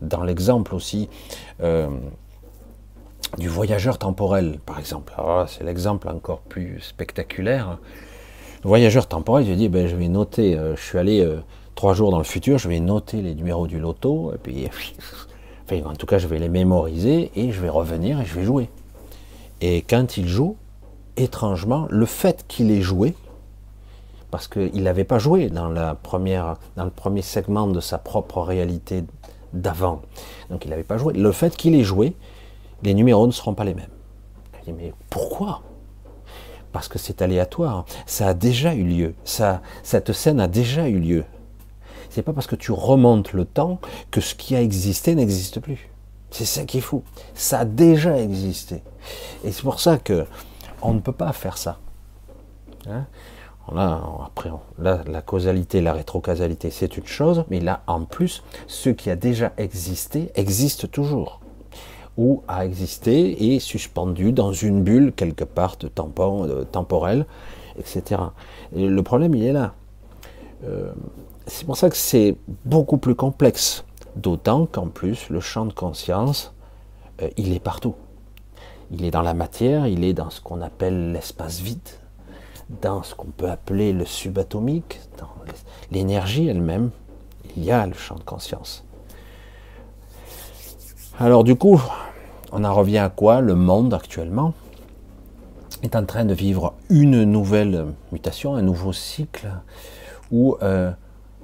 Dans 0.00 0.22
l'exemple 0.22 0.74
aussi, 0.74 1.08
euh, 1.62 1.88
du 3.38 3.48
voyageur 3.48 3.98
temporel, 3.98 4.58
par 4.64 4.78
exemple. 4.78 5.12
C'est 5.46 5.64
l'exemple 5.64 6.08
encore 6.08 6.40
plus 6.40 6.80
spectaculaire. 6.80 7.78
Voyageur 8.62 9.06
temporel, 9.06 9.46
je 9.46 9.52
dis, 9.54 9.70
ben, 9.70 9.88
je 9.88 9.96
vais 9.96 10.08
noter, 10.08 10.54
euh, 10.54 10.76
je 10.76 10.82
suis 10.82 10.98
allé 10.98 11.20
euh, 11.20 11.40
trois 11.74 11.94
jours 11.94 12.10
dans 12.10 12.18
le 12.18 12.24
futur, 12.24 12.58
je 12.58 12.68
vais 12.68 12.78
noter 12.78 13.22
les 13.22 13.34
numéros 13.34 13.66
du 13.66 13.80
loto, 13.80 14.32
et 14.34 14.38
puis, 14.38 14.68
enfin, 15.64 15.80
en 15.88 15.94
tout 15.94 16.04
cas, 16.04 16.18
je 16.18 16.26
vais 16.26 16.38
les 16.38 16.50
mémoriser, 16.50 17.30
et 17.34 17.52
je 17.52 17.60
vais 17.60 17.70
revenir 17.70 18.20
et 18.20 18.26
je 18.26 18.34
vais 18.34 18.44
jouer. 18.44 18.68
Et 19.62 19.80
quand 19.80 20.18
il 20.18 20.28
joue, 20.28 20.56
étrangement, 21.16 21.86
le 21.88 22.04
fait 22.04 22.44
qu'il 22.48 22.70
ait 22.70 22.82
joué, 22.82 23.14
parce 24.30 24.46
qu'il 24.46 24.82
n'avait 24.82 25.04
pas 25.04 25.18
joué 25.18 25.48
dans, 25.48 25.70
dans 25.70 25.94
le 26.84 26.90
premier 26.90 27.22
segment 27.22 27.66
de 27.66 27.80
sa 27.80 27.96
propre 27.96 28.42
réalité 28.42 29.04
d'avant, 29.54 30.02
donc 30.50 30.66
il 30.66 30.70
n'avait 30.70 30.82
pas 30.82 30.98
joué, 30.98 31.14
le 31.14 31.32
fait 31.32 31.56
qu'il 31.56 31.74
ait 31.74 31.82
joué, 31.82 32.14
les 32.82 32.92
numéros 32.92 33.26
ne 33.26 33.32
seront 33.32 33.54
pas 33.54 33.64
les 33.64 33.74
mêmes. 33.74 33.88
Je 34.60 34.70
dis, 34.70 34.76
mais 34.76 34.92
pourquoi? 35.08 35.62
Parce 36.72 36.88
que 36.88 36.98
c'est 36.98 37.22
aléatoire. 37.22 37.84
Ça 38.06 38.28
a 38.28 38.34
déjà 38.34 38.74
eu 38.74 38.84
lieu. 38.84 39.14
Ça, 39.24 39.60
cette 39.82 40.12
scène 40.12 40.40
a 40.40 40.48
déjà 40.48 40.88
eu 40.88 40.98
lieu. 40.98 41.24
C'est 42.10 42.22
pas 42.22 42.32
parce 42.32 42.46
que 42.46 42.56
tu 42.56 42.72
remontes 42.72 43.32
le 43.32 43.44
temps 43.44 43.78
que 44.10 44.20
ce 44.20 44.34
qui 44.34 44.56
a 44.56 44.62
existé 44.62 45.14
n'existe 45.14 45.60
plus. 45.60 45.90
C'est 46.30 46.44
ça 46.44 46.64
qui 46.64 46.78
est 46.78 46.82
fou. 46.82 47.02
Ça 47.34 47.60
a 47.60 47.64
déjà 47.64 48.18
existé. 48.18 48.82
Et 49.44 49.52
c'est 49.52 49.62
pour 49.62 49.80
ça 49.80 49.98
que 49.98 50.26
on 50.82 50.94
ne 50.94 51.00
peut 51.00 51.12
pas 51.12 51.32
faire 51.32 51.58
ça. 51.58 51.78
Hein? 52.88 53.06
Là, 53.72 54.02
après, 54.26 54.50
la 54.78 55.22
causalité, 55.22 55.80
la 55.80 55.92
rétrocausalité, 55.92 56.70
c'est 56.70 56.96
une 56.96 57.06
chose, 57.06 57.44
mais 57.50 57.60
là, 57.60 57.82
en 57.86 58.04
plus, 58.04 58.42
ce 58.66 58.90
qui 58.90 59.10
a 59.10 59.16
déjà 59.16 59.52
existé 59.58 60.32
existe 60.34 60.90
toujours 60.90 61.39
ou 62.20 62.42
a 62.48 62.66
existé 62.66 63.54
et 63.54 63.60
suspendu 63.60 64.32
dans 64.32 64.52
une 64.52 64.82
bulle 64.82 65.10
quelque 65.10 65.42
part 65.42 65.78
de 65.78 65.88
tampon, 65.88 66.44
euh, 66.46 66.64
temporelle, 66.64 67.24
etc. 67.78 68.20
Et 68.76 68.86
le 68.86 69.02
problème, 69.02 69.34
il 69.34 69.42
est 69.42 69.54
là. 69.54 69.72
Euh, 70.64 70.92
c'est 71.46 71.64
pour 71.64 71.78
ça 71.78 71.88
que 71.88 71.96
c'est 71.96 72.36
beaucoup 72.66 72.98
plus 72.98 73.14
complexe, 73.14 73.86
d'autant 74.16 74.66
qu'en 74.66 74.88
plus, 74.88 75.30
le 75.30 75.40
champ 75.40 75.64
de 75.64 75.72
conscience, 75.72 76.52
euh, 77.22 77.28
il 77.38 77.54
est 77.54 77.58
partout. 77.58 77.94
Il 78.90 79.02
est 79.06 79.10
dans 79.10 79.22
la 79.22 79.32
matière, 79.32 79.86
il 79.86 80.04
est 80.04 80.12
dans 80.12 80.28
ce 80.28 80.42
qu'on 80.42 80.60
appelle 80.60 81.12
l'espace 81.12 81.60
vide, 81.60 81.88
dans 82.82 83.02
ce 83.02 83.14
qu'on 83.14 83.28
peut 83.28 83.50
appeler 83.50 83.94
le 83.94 84.04
subatomique, 84.04 85.00
dans 85.16 85.30
l'énergie 85.90 86.48
elle-même. 86.48 86.90
Il 87.56 87.64
y 87.64 87.72
a 87.72 87.86
le 87.86 87.94
champ 87.94 88.16
de 88.16 88.24
conscience. 88.24 88.84
Alors 91.18 91.44
du 91.44 91.54
coup, 91.54 91.80
on 92.52 92.64
en 92.64 92.74
revient 92.74 92.98
à 92.98 93.08
quoi 93.08 93.40
Le 93.40 93.54
monde 93.54 93.94
actuellement? 93.94 94.54
Est 95.82 95.96
en 95.96 96.04
train 96.04 96.24
de 96.24 96.34
vivre 96.34 96.74
une 96.90 97.24
nouvelle 97.24 97.86
mutation, 98.12 98.54
un 98.54 98.62
nouveau 98.62 98.92
cycle 98.92 99.48
où 100.30 100.56
euh, 100.62 100.90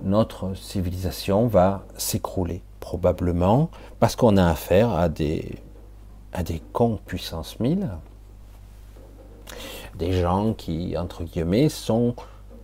notre 0.02 0.54
civilisation 0.54 1.46
va 1.46 1.84
s'écrouler 1.96 2.62
probablement 2.80 3.70
parce 3.98 4.14
qu'on 4.14 4.36
a 4.36 4.46
affaire 4.46 4.90
à 4.92 5.08
des, 5.08 5.58
à 6.32 6.42
des 6.42 6.60
cons 6.72 6.98
puissance 7.06 7.58
1000, 7.60 7.88
des 9.98 10.12
gens 10.12 10.52
qui, 10.52 10.96
entre 10.98 11.24
guillemets, 11.24 11.70
sont 11.70 12.14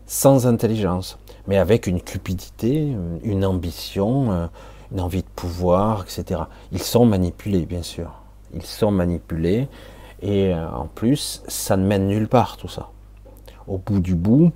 sans 0.07 0.47
intelligence, 0.47 1.19
mais 1.47 1.57
avec 1.57 1.87
une 1.87 2.03
cupidité, 2.03 2.95
une 3.23 3.45
ambition, 3.47 4.31
euh, 4.31 4.47
une 4.93 5.01
envie 5.01 5.23
de 5.23 5.29
pouvoir, 5.35 6.03
etc. 6.05 6.43
Ils 6.71 6.83
sont 6.83 7.07
manipulés, 7.07 7.65
bien 7.65 7.83
sûr 7.83 8.22
ils 8.55 8.63
sont 8.63 8.91
manipulés, 8.91 9.69
et 10.23 10.55
euh, 10.55 10.69
en 10.71 10.87
plus, 10.87 11.43
ça 11.49 11.77
ne 11.77 11.87
mène 11.87 12.09
nulle 12.09 12.29
part 12.29 12.57
tout 12.57 12.69
ça. 12.69 12.91
Au 13.67 13.79
bout 13.79 14.01
du 14.01 14.15
bout, 14.15 14.53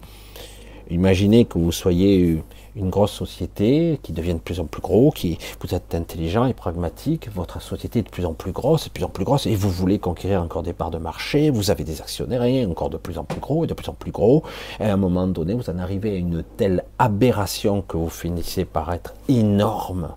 imaginez 0.90 1.44
que 1.44 1.59
vous 1.59 1.72
soyez 1.72 2.42
une 2.76 2.90
grosse 2.90 3.12
société 3.12 3.99
qui 4.03 4.12
devient 4.12 4.34
de 4.34 4.38
plus 4.38 4.61
en 4.61 4.66
plus 4.66 4.82
gros, 4.82 5.11
qui 5.11 5.38
vous 5.61 5.74
êtes 5.74 5.94
intelligent 5.94 6.44
et 6.44 6.53
pragmatique, 6.53 7.28
votre 7.34 7.61
société 7.61 8.01
est 8.01 8.03
de 8.03 8.11
plus 8.11 8.26
en 8.26 8.34
plus 8.34 8.53
grosse, 8.53 8.84
de 8.84 8.90
plus 8.90 9.05
en 9.05 9.09
plus 9.09 9.24
grosse, 9.24 9.47
et 9.47 9.55
vous 9.55 9.70
voulez 9.70 9.99
conquérir 9.99 10.42
encore 10.42 10.62
des 10.62 10.74
parts 10.74 10.90
de 10.90 10.99
marché, 10.99 11.51
vous 11.51 11.70
avez 11.70 11.84
des 11.84 12.01
actionnaires 12.01 12.42
encore 12.68 12.90
de 12.90 12.99
plus 12.99 13.16
en 13.18 13.24
plus 13.24 13.40
gros 13.40 13.64
et 13.64 13.66
de 13.66 13.74
plus 13.74 13.88
en 13.88 13.94
plus 13.94 14.12
gros, 14.12 14.42
et 14.78 14.84
à 14.84 14.92
un 14.92 14.99
moment 14.99 15.26
donné, 15.26 15.55
vous 15.55 15.70
en 15.70 15.78
arrivez 15.78 16.12
à 16.12 16.16
une 16.16 16.44
telle 16.57 16.84
aberration 16.99 17.82
que 17.82 17.97
vous 17.97 18.11
finissez 18.11 18.64
par 18.64 18.92
être 18.92 19.14
énorme 19.28 20.11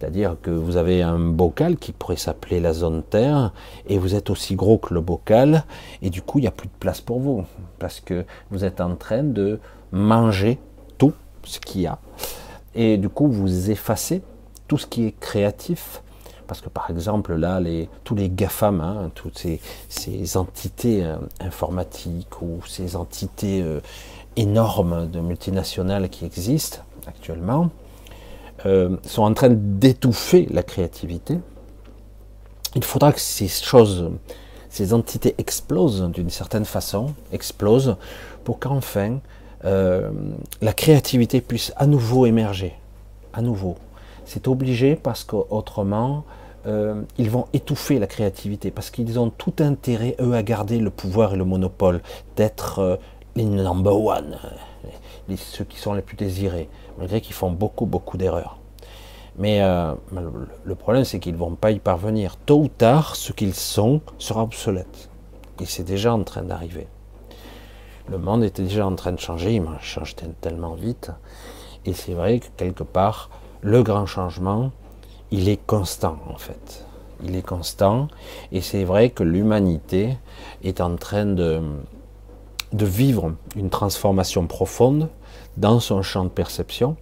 c'est-à-dire 0.00 0.36
que 0.40 0.50
vous 0.50 0.78
avez 0.78 1.02
un 1.02 1.18
bocal 1.18 1.76
qui 1.76 1.92
pourrait 1.92 2.16
s'appeler 2.16 2.58
la 2.58 2.72
zone 2.72 3.02
Terre, 3.02 3.52
et 3.86 3.98
vous 3.98 4.14
êtes 4.14 4.30
aussi 4.30 4.54
gros 4.54 4.78
que 4.78 4.94
le 4.94 5.02
bocal, 5.02 5.64
et 6.00 6.08
du 6.08 6.22
coup, 6.22 6.38
il 6.38 6.42
n'y 6.42 6.48
a 6.48 6.52
plus 6.52 6.68
de 6.68 6.78
place 6.80 7.02
pour 7.02 7.20
vous, 7.20 7.44
parce 7.78 8.00
que 8.00 8.24
vous 8.50 8.64
êtes 8.64 8.80
en 8.80 8.96
train 8.96 9.22
de 9.22 9.60
manger 9.92 10.58
tout 10.96 11.12
ce 11.44 11.60
qu'il 11.60 11.82
y 11.82 11.86
a. 11.86 11.98
Et 12.74 12.96
du 12.96 13.10
coup, 13.10 13.28
vous 13.28 13.70
effacez 13.70 14.22
tout 14.68 14.78
ce 14.78 14.86
qui 14.86 15.04
est 15.04 15.20
créatif, 15.20 16.02
parce 16.46 16.62
que 16.62 16.70
par 16.70 16.88
exemple, 16.88 17.34
là, 17.34 17.60
tous 18.02 18.14
les 18.14 18.30
GAFAM, 18.30 18.80
hein, 18.80 19.10
toutes 19.14 19.38
ces, 19.38 20.36
entités 20.38 21.04
euh, 21.04 21.16
informatiques 21.40 22.40
ou 22.40 22.60
ces 22.66 22.96
entités 22.96 23.60
euh, 23.62 23.80
énormes 24.36 25.10
de 25.10 25.20
multinationales 25.20 26.08
qui 26.08 26.24
existent 26.24 26.78
actuellement, 27.06 27.68
euh, 28.66 28.96
sont 29.04 29.22
en 29.22 29.32
train 29.32 29.50
d'étouffer 29.50 30.46
la 30.50 30.62
créativité. 30.62 31.38
Il 32.74 32.84
faudra 32.84 33.12
que 33.12 33.20
ces 33.20 33.48
choses, 33.48 34.10
ces 34.68 34.92
entités 34.92 35.34
explosent 35.38 36.10
d'une 36.12 36.30
certaine 36.30 36.64
façon, 36.64 37.14
explosent, 37.32 37.96
pour 38.44 38.58
qu'enfin 38.58 39.20
euh, 39.64 40.10
la 40.60 40.72
créativité 40.72 41.40
puisse 41.40 41.72
à 41.76 41.86
nouveau 41.86 42.26
émerger, 42.26 42.74
à 43.32 43.42
nouveau. 43.42 43.76
C'est 44.24 44.46
obligé 44.46 44.94
parce 44.94 45.24
qu'autrement, 45.24 46.24
euh, 46.66 47.02
ils 47.18 47.30
vont 47.30 47.46
étouffer 47.52 47.98
la 47.98 48.06
créativité 48.06 48.70
parce 48.70 48.90
qu'ils 48.90 49.18
ont 49.18 49.30
tout 49.30 49.54
intérêt, 49.60 50.16
eux, 50.20 50.34
à 50.34 50.42
garder 50.42 50.78
le 50.78 50.90
pouvoir 50.90 51.34
et 51.34 51.36
le 51.36 51.44
monopole, 51.44 52.02
d'être 52.36 52.98
les 53.36 53.44
number 53.44 53.98
one, 53.98 54.38
ceux 55.36 55.64
qui 55.64 55.78
sont 55.78 55.94
les 55.94 56.02
plus 56.02 56.16
désirés, 56.16 56.68
malgré 56.98 57.20
qu'ils 57.20 57.34
font 57.34 57.50
beaucoup, 57.50 57.86
beaucoup 57.86 58.16
d'erreurs. 58.16 58.58
Mais 59.38 59.62
euh, 59.62 59.94
le 60.64 60.74
problème, 60.74 61.04
c'est 61.04 61.18
qu'ils 61.18 61.34
ne 61.34 61.38
vont 61.38 61.54
pas 61.54 61.70
y 61.70 61.78
parvenir. 61.78 62.36
Tôt 62.36 62.60
ou 62.60 62.68
tard, 62.68 63.16
ce 63.16 63.32
qu'ils 63.32 63.54
sont 63.54 64.00
sera 64.18 64.42
obsolète. 64.42 65.08
Et 65.60 65.66
c'est 65.66 65.84
déjà 65.84 66.12
en 66.12 66.22
train 66.24 66.42
d'arriver. 66.42 66.88
Le 68.08 68.18
monde 68.18 68.42
était 68.42 68.62
déjà 68.62 68.86
en 68.86 68.96
train 68.96 69.12
de 69.12 69.20
changer, 69.20 69.54
il 69.54 69.64
change 69.80 70.16
tellement 70.40 70.74
vite. 70.74 71.12
Et 71.86 71.92
c'est 71.92 72.14
vrai 72.14 72.40
que 72.40 72.46
quelque 72.56 72.82
part, 72.82 73.30
le 73.60 73.82
grand 73.82 74.06
changement, 74.06 74.72
il 75.30 75.48
est 75.48 75.64
constant 75.64 76.18
en 76.28 76.36
fait. 76.36 76.84
Il 77.22 77.36
est 77.36 77.46
constant. 77.46 78.08
Et 78.52 78.62
c'est 78.62 78.84
vrai 78.84 79.10
que 79.10 79.22
l'humanité 79.22 80.16
est 80.64 80.80
en 80.80 80.96
train 80.96 81.26
de, 81.26 81.62
de 82.72 82.84
vivre 82.84 83.32
une 83.56 83.70
transformation 83.70 84.46
profonde 84.46 85.08
dans 85.60 85.78
son 85.78 86.02
champ 86.02 86.24
de 86.24 86.30
perception, 86.30 86.96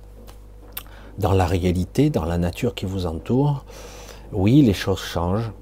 dans 1.18 1.32
la 1.32 1.46
réalité, 1.46 2.10
dans 2.10 2.24
la 2.24 2.38
nature 2.38 2.74
qui 2.74 2.86
vous 2.86 3.06
entoure. 3.06 3.64
Oui, 4.32 4.62
les 4.62 4.74
choses 4.74 5.00
changent. 5.00 5.52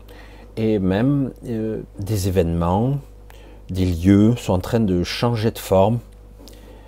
Et 0.56 0.78
même 0.78 1.32
euh, 1.46 1.82
des 1.98 2.28
événements, 2.28 2.96
des 3.68 3.84
lieux 3.84 4.34
sont 4.36 4.54
en 4.54 4.58
train 4.58 4.80
de 4.80 5.04
changer 5.04 5.50
de 5.50 5.58
forme. 5.58 5.98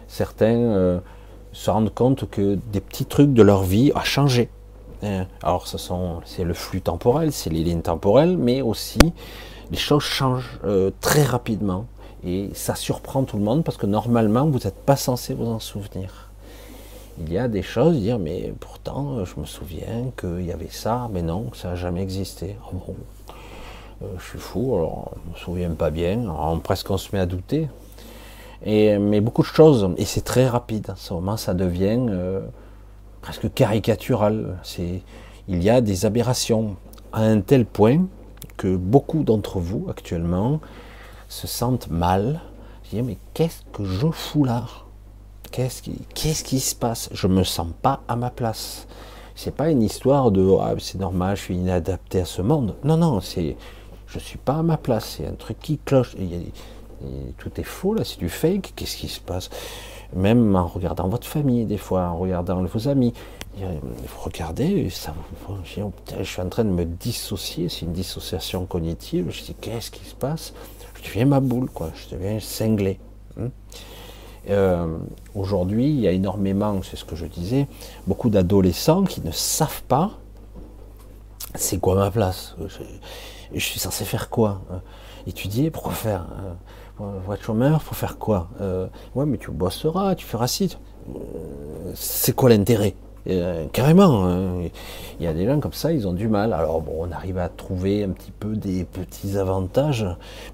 Certains 0.07 0.57
euh, 0.57 1.01
se 1.53 1.71
rendent 1.71 1.93
compte 1.95 2.29
que 2.31 2.59
des 2.73 2.81
petits 2.81 3.05
trucs 3.05 3.35
de 3.35 3.43
leur 3.43 3.63
vie 3.63 3.93
ont 3.95 4.01
changé. 4.01 4.49
Euh, 5.05 5.25
alors, 5.43 5.69
ce 5.69 5.77
sont, 5.77 6.21
c'est 6.25 6.45
le 6.45 6.55
flux 6.55 6.81
temporel, 6.81 7.33
c'est 7.33 7.51
les 7.51 7.63
lignes 7.63 7.83
temporelles, 7.83 8.39
mais 8.39 8.63
aussi 8.63 8.99
les 9.71 9.77
choses 9.77 10.03
changent 10.03 10.59
euh, 10.65 10.91
très 11.01 11.23
rapidement 11.23 11.87
et 12.25 12.51
ça 12.55 12.75
surprend 12.75 13.25
tout 13.25 13.37
le 13.37 13.45
monde 13.45 13.65
parce 13.65 13.77
que 13.77 13.87
normalement, 13.87 14.47
vous 14.47 14.59
n'êtes 14.59 14.77
pas 14.85 14.97
censé 14.97 15.35
vous 15.35 15.47
en 15.47 15.61
souvenir. 15.61 16.31
Il 17.21 17.33
y 17.33 17.39
a 17.39 17.49
des 17.49 17.63
choses, 17.63 17.99
dire, 17.99 18.19
mais 18.19 18.53
pourtant, 18.61 19.25
je 19.25 19.41
me 19.41 19.45
souviens 19.45 20.11
qu'il 20.19 20.47
y 20.47 20.53
avait 20.53 20.71
ça, 20.71 21.09
mais 21.13 21.23
non, 21.23 21.51
ça 21.53 21.69
n'a 21.69 21.75
jamais 21.75 22.03
existé. 22.03 22.57
Oh 22.73 22.77
bon, 22.87 22.95
euh, 24.03 24.07
je 24.19 24.25
suis 24.25 24.39
fou, 24.39 24.75
alors 24.77 25.13
je 25.15 25.29
ne 25.29 25.33
me 25.33 25.39
souviens 25.39 25.71
pas 25.71 25.91
bien, 25.91 26.25
presque 26.63 26.91
on 26.91 26.97
se 26.97 27.15
met 27.15 27.21
à 27.21 27.27
douter. 27.27 27.69
Et, 28.65 28.99
mais 28.99 29.21
beaucoup 29.21 29.43
de 29.43 29.49
choses, 29.49 29.91
et 29.97 30.05
c'est 30.05 30.25
très 30.25 30.49
rapide, 30.49 30.93
ce 30.97 31.15
moment 31.15 31.37
ça 31.37 31.55
devient 31.55 32.01
presque 33.21 33.53
caricatural. 33.53 34.57
Il 35.49 35.63
y 35.63 35.71
a 35.71 35.81
des 35.81 36.07
aberrations 36.07 36.77
à 37.13 37.23
un 37.23 37.41
tel 37.41 37.65
point 37.65 38.07
que 38.57 38.77
beaucoup 38.77 39.23
d'entre 39.23 39.59
vous 39.59 39.87
actuellement 39.89 40.61
se 41.29 41.47
sentent 41.47 41.89
mal. 41.89 42.41
Disent, 42.91 43.05
mais 43.05 43.19
qu'est-ce 43.35 43.63
que 43.73 43.85
je 43.85 44.11
fous 44.11 44.45
là? 44.45 44.65
Qu'est-ce 45.51 45.83
qui, 45.83 46.61
se 46.61 46.75
passe? 46.75 47.09
Je 47.13 47.27
me 47.27 47.43
sens 47.43 47.69
pas 47.83 48.01
à 48.09 48.17
ma 48.17 48.31
place. 48.31 48.87
C'est 49.35 49.55
pas 49.55 49.71
une 49.71 49.83
histoire 49.83 50.31
de 50.31 50.47
ah, 50.61 50.75
c'est 50.79 50.99
normal, 50.99 51.37
je 51.37 51.43
suis 51.43 51.57
inadapté 51.57 52.21
à 52.21 52.25
ce 52.25 52.43
monde. 52.43 52.75
Non, 52.85 52.97
non, 52.97 53.21
c'est 53.21 53.57
je 54.07 54.19
suis 54.19 54.39
pas 54.39 54.59
à 54.59 54.63
ma 54.63 54.77
place. 54.77 55.17
C'est 55.17 55.27
un 55.27 55.35
truc 55.35 55.59
qui 55.61 55.79
cloche. 55.79 56.17
tout 57.39 57.61
est 57.61 57.65
faux 57.65 57.95
là, 57.95 58.05
c'est 58.05 58.19
du 58.19 58.29
fake. 58.29 58.73
Qu'est-ce 58.75 58.97
qui 58.97 59.09
se 59.09 59.21
passe? 59.21 59.51
Même 60.15 60.57
en 60.57 60.67
regardant 60.67 61.09
votre 61.09 61.27
famille, 61.27 61.67
des 61.67 61.79
fois, 61.79 62.09
en 62.09 62.19
regardant 62.19 62.63
vos 62.65 62.89
amis. 62.89 63.13
Vous 63.57 64.21
regardez, 64.21 64.89
ça, 64.89 65.15
je 65.67 66.23
suis 66.23 66.41
en 66.41 66.49
train 66.49 66.65
de 66.65 66.71
me 66.71 66.85
dissocier, 66.85 67.69
c'est 67.69 67.87
une 67.87 67.93
dissociation 67.93 68.67
cognitive. 68.67 69.31
Je 69.31 69.43
dis, 69.43 69.55
qu'est-ce 69.55 69.91
qui 69.91 70.05
se 70.05 70.15
passe? 70.15 70.53
Je 71.01 71.09
deviens 71.09 71.27
ma 71.27 71.41
boule, 71.41 71.71
quoi. 71.71 71.91
je 71.95 72.15
deviens 72.15 72.41
cinglé. 72.41 72.99
Hein. 73.41 73.51
Euh, 74.51 74.97
aujourd'hui, 75.35 75.89
il 75.89 76.01
y 76.01 76.09
a 76.09 76.13
énormément, 76.13 76.81
c'est 76.83 76.97
ce 76.97 77.05
que 77.05 77.17
je 77.17 77.27
disais, 77.27 77.67
beaucoup 78.07 78.31
d'adolescents 78.31 79.05
qui 79.05 79.21
ne 79.21 79.31
savent 79.31 79.83
pas 79.85 80.13
c'est 81.55 81.79
quoi 81.79 81.95
ma 81.95 82.11
place. 82.11 82.57
Je, 83.53 83.59
suis 83.59 83.81
censé 83.81 84.05
faire 84.05 84.29
quoi 84.29 84.61
Étudier, 85.27 85.71
pourquoi 85.71 85.93
faire 85.93 86.27
Voix 86.99 87.37
de 87.37 87.43
chômeur, 87.43 87.83
faut 87.83 87.95
faire 87.95 88.19
quoi 88.19 88.49
euh, 88.61 88.89
Ouais, 89.15 89.25
mais 89.25 89.39
tu 89.39 89.51
bosseras, 89.51 90.15
tu 90.15 90.27
feras 90.27 90.49
ci. 90.49 90.77
Euh, 91.09 91.93
c'est 91.95 92.35
quoi 92.35 92.51
l'intérêt? 92.51 92.95
Euh, 93.29 93.67
Carrément. 93.73 94.27
Hein. 94.27 94.69
Il 95.19 95.25
y 95.25 95.27
a 95.27 95.33
des 95.33 95.47
gens 95.47 95.61
comme 95.61 95.73
ça, 95.73 95.93
ils 95.93 96.07
ont 96.07 96.13
du 96.13 96.29
mal. 96.29 96.53
Alors 96.53 96.81
bon, 96.81 96.93
on 96.99 97.11
arrive 97.13 97.39
à 97.39 97.49
trouver 97.49 98.05
un 98.05 98.11
petit 98.11 98.31
peu 98.31 98.57
des 98.57 98.85
petits 98.85 99.37
avantages, 99.37 100.07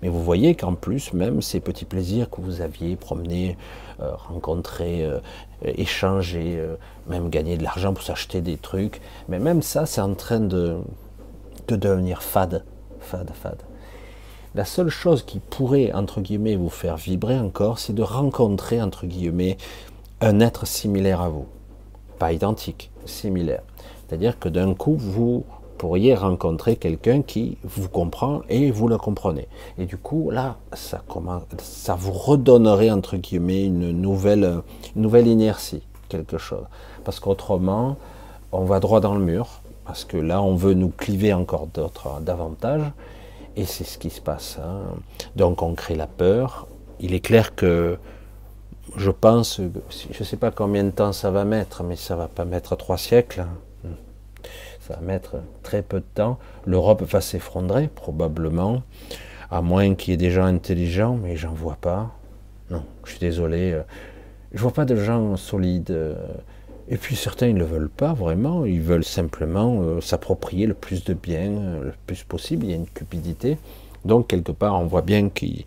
mais 0.02 0.08
vous 0.08 0.22
voyez 0.22 0.54
qu'en 0.54 0.74
plus, 0.74 1.12
même 1.12 1.42
ces 1.42 1.60
petits 1.60 1.84
plaisirs 1.84 2.30
que 2.30 2.40
vous 2.40 2.60
aviez, 2.60 2.96
promener, 2.96 3.56
rencontrer, 4.00 5.08
échanger, 5.62 6.60
même 7.06 7.28
gagner 7.28 7.56
de 7.56 7.62
l'argent 7.62 7.92
pour 7.92 8.02
s'acheter 8.02 8.40
des 8.40 8.56
trucs, 8.56 9.00
mais 9.28 9.38
même 9.38 9.62
ça, 9.62 9.86
c'est 9.86 10.00
en 10.00 10.14
train 10.14 10.40
de, 10.40 10.78
de 11.68 11.76
devenir 11.76 12.22
fade, 12.22 12.64
fade, 13.00 13.30
fade. 13.34 13.62
La 14.54 14.64
seule 14.64 14.88
chose 14.88 15.24
qui 15.24 15.40
pourrait, 15.40 15.92
entre 15.92 16.20
guillemets, 16.20 16.54
vous 16.54 16.68
faire 16.68 16.96
vibrer 16.96 17.38
encore, 17.38 17.80
c'est 17.80 17.92
de 17.92 18.02
rencontrer, 18.02 18.80
entre 18.80 19.04
guillemets, 19.04 19.56
un 20.20 20.38
être 20.38 20.64
similaire 20.64 21.20
à 21.20 21.28
vous. 21.28 21.46
Pas 22.24 22.32
identique, 22.32 22.90
similaire. 23.04 23.60
C'est-à-dire 24.08 24.38
que 24.38 24.48
d'un 24.48 24.72
coup, 24.72 24.96
vous 24.96 25.44
pourriez 25.76 26.14
rencontrer 26.14 26.76
quelqu'un 26.76 27.20
qui 27.20 27.58
vous 27.64 27.90
comprend 27.90 28.40
et 28.48 28.70
vous 28.70 28.88
le 28.88 28.96
comprenez. 28.96 29.46
Et 29.76 29.84
du 29.84 29.98
coup, 29.98 30.30
là, 30.30 30.56
ça, 30.72 31.02
commence, 31.06 31.42
ça 31.58 31.94
vous 31.94 32.12
redonnerait, 32.12 32.90
entre 32.90 33.18
guillemets, 33.18 33.66
une 33.66 33.90
nouvelle, 33.90 34.62
nouvelle 34.96 35.26
inertie, 35.26 35.82
quelque 36.08 36.38
chose. 36.38 36.64
Parce 37.04 37.20
qu'autrement, 37.20 37.98
on 38.52 38.64
va 38.64 38.80
droit 38.80 39.00
dans 39.00 39.16
le 39.16 39.22
mur, 39.22 39.60
parce 39.84 40.06
que 40.06 40.16
là, 40.16 40.40
on 40.40 40.54
veut 40.54 40.72
nous 40.72 40.88
cliver 40.96 41.34
encore 41.34 41.66
d'autres 41.66 42.22
davantage. 42.22 42.90
Et 43.54 43.66
c'est 43.66 43.84
ce 43.84 43.98
qui 43.98 44.08
se 44.08 44.22
passe. 44.22 44.58
Hein. 44.64 44.80
Donc 45.36 45.60
on 45.60 45.74
crée 45.74 45.94
la 45.94 46.06
peur. 46.06 46.68
Il 47.00 47.12
est 47.12 47.20
clair 47.20 47.54
que 47.54 47.98
je 48.96 49.10
pense, 49.10 49.60
je 49.60 50.18
ne 50.18 50.24
sais 50.24 50.36
pas 50.36 50.50
combien 50.50 50.84
de 50.84 50.90
temps 50.90 51.12
ça 51.12 51.30
va 51.30 51.44
mettre, 51.44 51.82
mais 51.82 51.96
ça 51.96 52.16
va 52.16 52.28
pas 52.28 52.44
mettre 52.44 52.76
trois 52.76 52.98
siècles. 52.98 53.40
Hein. 53.40 53.90
Ça 54.80 54.96
va 54.96 55.00
mettre 55.00 55.36
très 55.62 55.82
peu 55.82 56.00
de 56.00 56.06
temps. 56.14 56.38
L'Europe 56.66 57.02
va 57.02 57.20
s'effondrer, 57.20 57.88
probablement, 57.88 58.82
à 59.50 59.62
moins 59.62 59.94
qu'il 59.94 60.10
y 60.10 60.14
ait 60.14 60.18
des 60.18 60.30
gens 60.30 60.44
intelligents, 60.44 61.18
mais 61.20 61.36
j'en 61.36 61.54
vois 61.54 61.78
pas. 61.80 62.10
Non, 62.70 62.84
je 63.04 63.12
suis 63.12 63.20
désolé. 63.20 63.80
Je 64.52 64.60
vois 64.60 64.72
pas 64.72 64.84
de 64.84 64.96
gens 64.96 65.36
solides 65.36 65.96
et 66.88 66.96
puis 66.96 67.16
certains, 67.16 67.48
ils 67.48 67.54
ne 67.54 67.60
le 67.60 67.64
veulent 67.64 67.88
pas 67.88 68.12
vraiment, 68.12 68.66
ils 68.66 68.80
veulent 68.80 69.04
simplement 69.04 69.80
euh, 69.80 70.00
s'approprier 70.00 70.66
le 70.66 70.74
plus 70.74 71.02
de 71.04 71.14
biens, 71.14 71.50
euh, 71.50 71.84
le 71.84 71.94
plus 72.06 72.24
possible, 72.24 72.66
il 72.66 72.70
y 72.70 72.72
a 72.74 72.76
une 72.76 72.86
cupidité. 72.86 73.56
Donc 74.04 74.28
quelque 74.28 74.52
part, 74.52 74.78
on 74.78 74.84
voit 74.84 75.02
bien 75.02 75.30
qu'il 75.30 75.64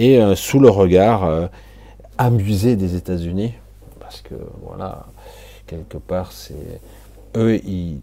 euh, 0.00 0.34
sous 0.34 0.58
le 0.58 0.68
regard 0.68 1.48
amusé 2.18 2.76
des 2.76 2.96
États-Unis, 2.96 3.54
parce 4.00 4.20
que 4.20 4.34
voilà, 4.62 5.06
quelque 5.66 5.98
part, 5.98 6.32
c'est 6.32 6.80
eux, 7.36 7.56
ils, 7.64 8.00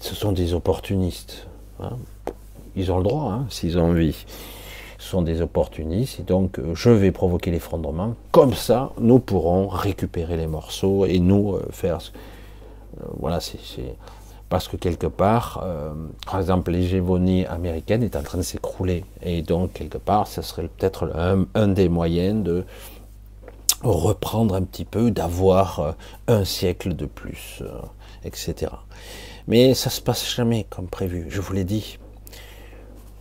ce 0.00 0.14
sont 0.14 0.32
des 0.32 0.54
opportunistes. 0.54 1.46
Hein. 1.80 1.96
Ils 2.74 2.90
ont 2.90 2.98
le 2.98 3.04
droit, 3.04 3.32
hein, 3.32 3.46
s'ils 3.50 3.78
ont 3.78 3.90
envie 3.90 4.24
sont 5.02 5.22
des 5.22 5.42
opportunistes 5.42 6.20
et 6.20 6.22
donc 6.22 6.58
euh, 6.58 6.74
je 6.74 6.90
vais 6.90 7.10
provoquer 7.10 7.50
l'effondrement. 7.50 8.14
Comme 8.30 8.54
ça, 8.54 8.92
nous 8.98 9.18
pourrons 9.18 9.68
récupérer 9.68 10.36
les 10.36 10.46
morceaux 10.46 11.04
et 11.04 11.18
nous 11.18 11.54
euh, 11.54 11.66
faire. 11.70 11.98
Euh, 13.00 13.04
voilà, 13.18 13.40
c'est 13.40 13.58
parce 14.48 14.68
que 14.68 14.76
quelque 14.76 15.06
part, 15.06 15.64
par 16.26 16.38
exemple, 16.38 16.72
l'hégémonie 16.72 17.46
américaine 17.46 18.02
est 18.02 18.16
en 18.16 18.22
train 18.22 18.36
de 18.36 18.42
s'écrouler 18.42 19.06
et 19.22 19.40
donc 19.40 19.72
quelque 19.72 19.96
part, 19.96 20.26
ce 20.26 20.42
serait 20.42 20.68
peut-être 20.68 21.10
un, 21.54 21.68
des 21.68 21.88
moyens 21.88 22.44
de 22.44 22.66
reprendre 23.82 24.54
un 24.54 24.62
petit 24.62 24.84
peu, 24.84 25.10
d'avoir 25.10 25.96
un 26.28 26.44
siècle 26.44 26.94
de 26.94 27.06
plus, 27.06 27.62
etc. 28.24 28.72
Mais 29.48 29.74
ça 29.74 29.90
se 29.90 30.00
passe 30.00 30.34
jamais 30.34 30.66
comme 30.70 30.86
prévu. 30.86 31.26
Je 31.28 31.40
vous 31.40 31.52
l'ai 31.52 31.64
dit. 31.64 31.98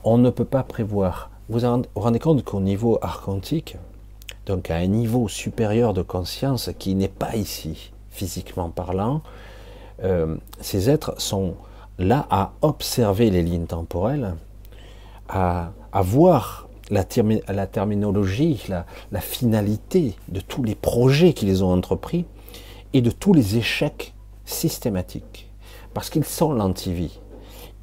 On 0.03 0.17
ne 0.17 0.29
peut 0.29 0.45
pas 0.45 0.63
prévoir 0.63 1.31
vous 1.51 1.59
vous 1.59 1.85
rendez 2.01 2.19
compte 2.19 2.45
qu'au 2.45 2.61
niveau 2.61 2.97
archontique, 3.01 3.75
donc 4.45 4.71
à 4.71 4.77
un 4.77 4.87
niveau 4.87 5.27
supérieur 5.27 5.93
de 5.93 6.01
conscience 6.01 6.69
qui 6.79 6.95
n'est 6.95 7.09
pas 7.09 7.35
ici, 7.35 7.91
physiquement 8.09 8.69
parlant, 8.69 9.21
euh, 10.01 10.37
ces 10.61 10.89
êtres 10.89 11.19
sont 11.19 11.55
là 11.99 12.25
à 12.29 12.53
observer 12.61 13.29
les 13.31 13.43
lignes 13.43 13.65
temporelles, 13.65 14.35
à, 15.27 15.71
voir 15.93 16.69
la, 16.91 17.03
terminologie, 17.65 18.61
la, 18.67 19.21
finalité 19.21 20.15
de 20.27 20.41
tous 20.41 20.63
les 20.63 20.75
projets 20.75 21.33
qu'ils 21.33 21.63
ont 21.63 21.73
entrepris 21.73 22.25
et 22.93 23.01
de 23.01 23.09
tous 23.09 23.33
les 23.33 23.57
échecs 23.57 24.13
systématiques. 24.45 25.49
Parce 25.93 26.09
qu'ils 26.09 26.25
sont 26.25 26.51
l'antivie. 26.53 27.19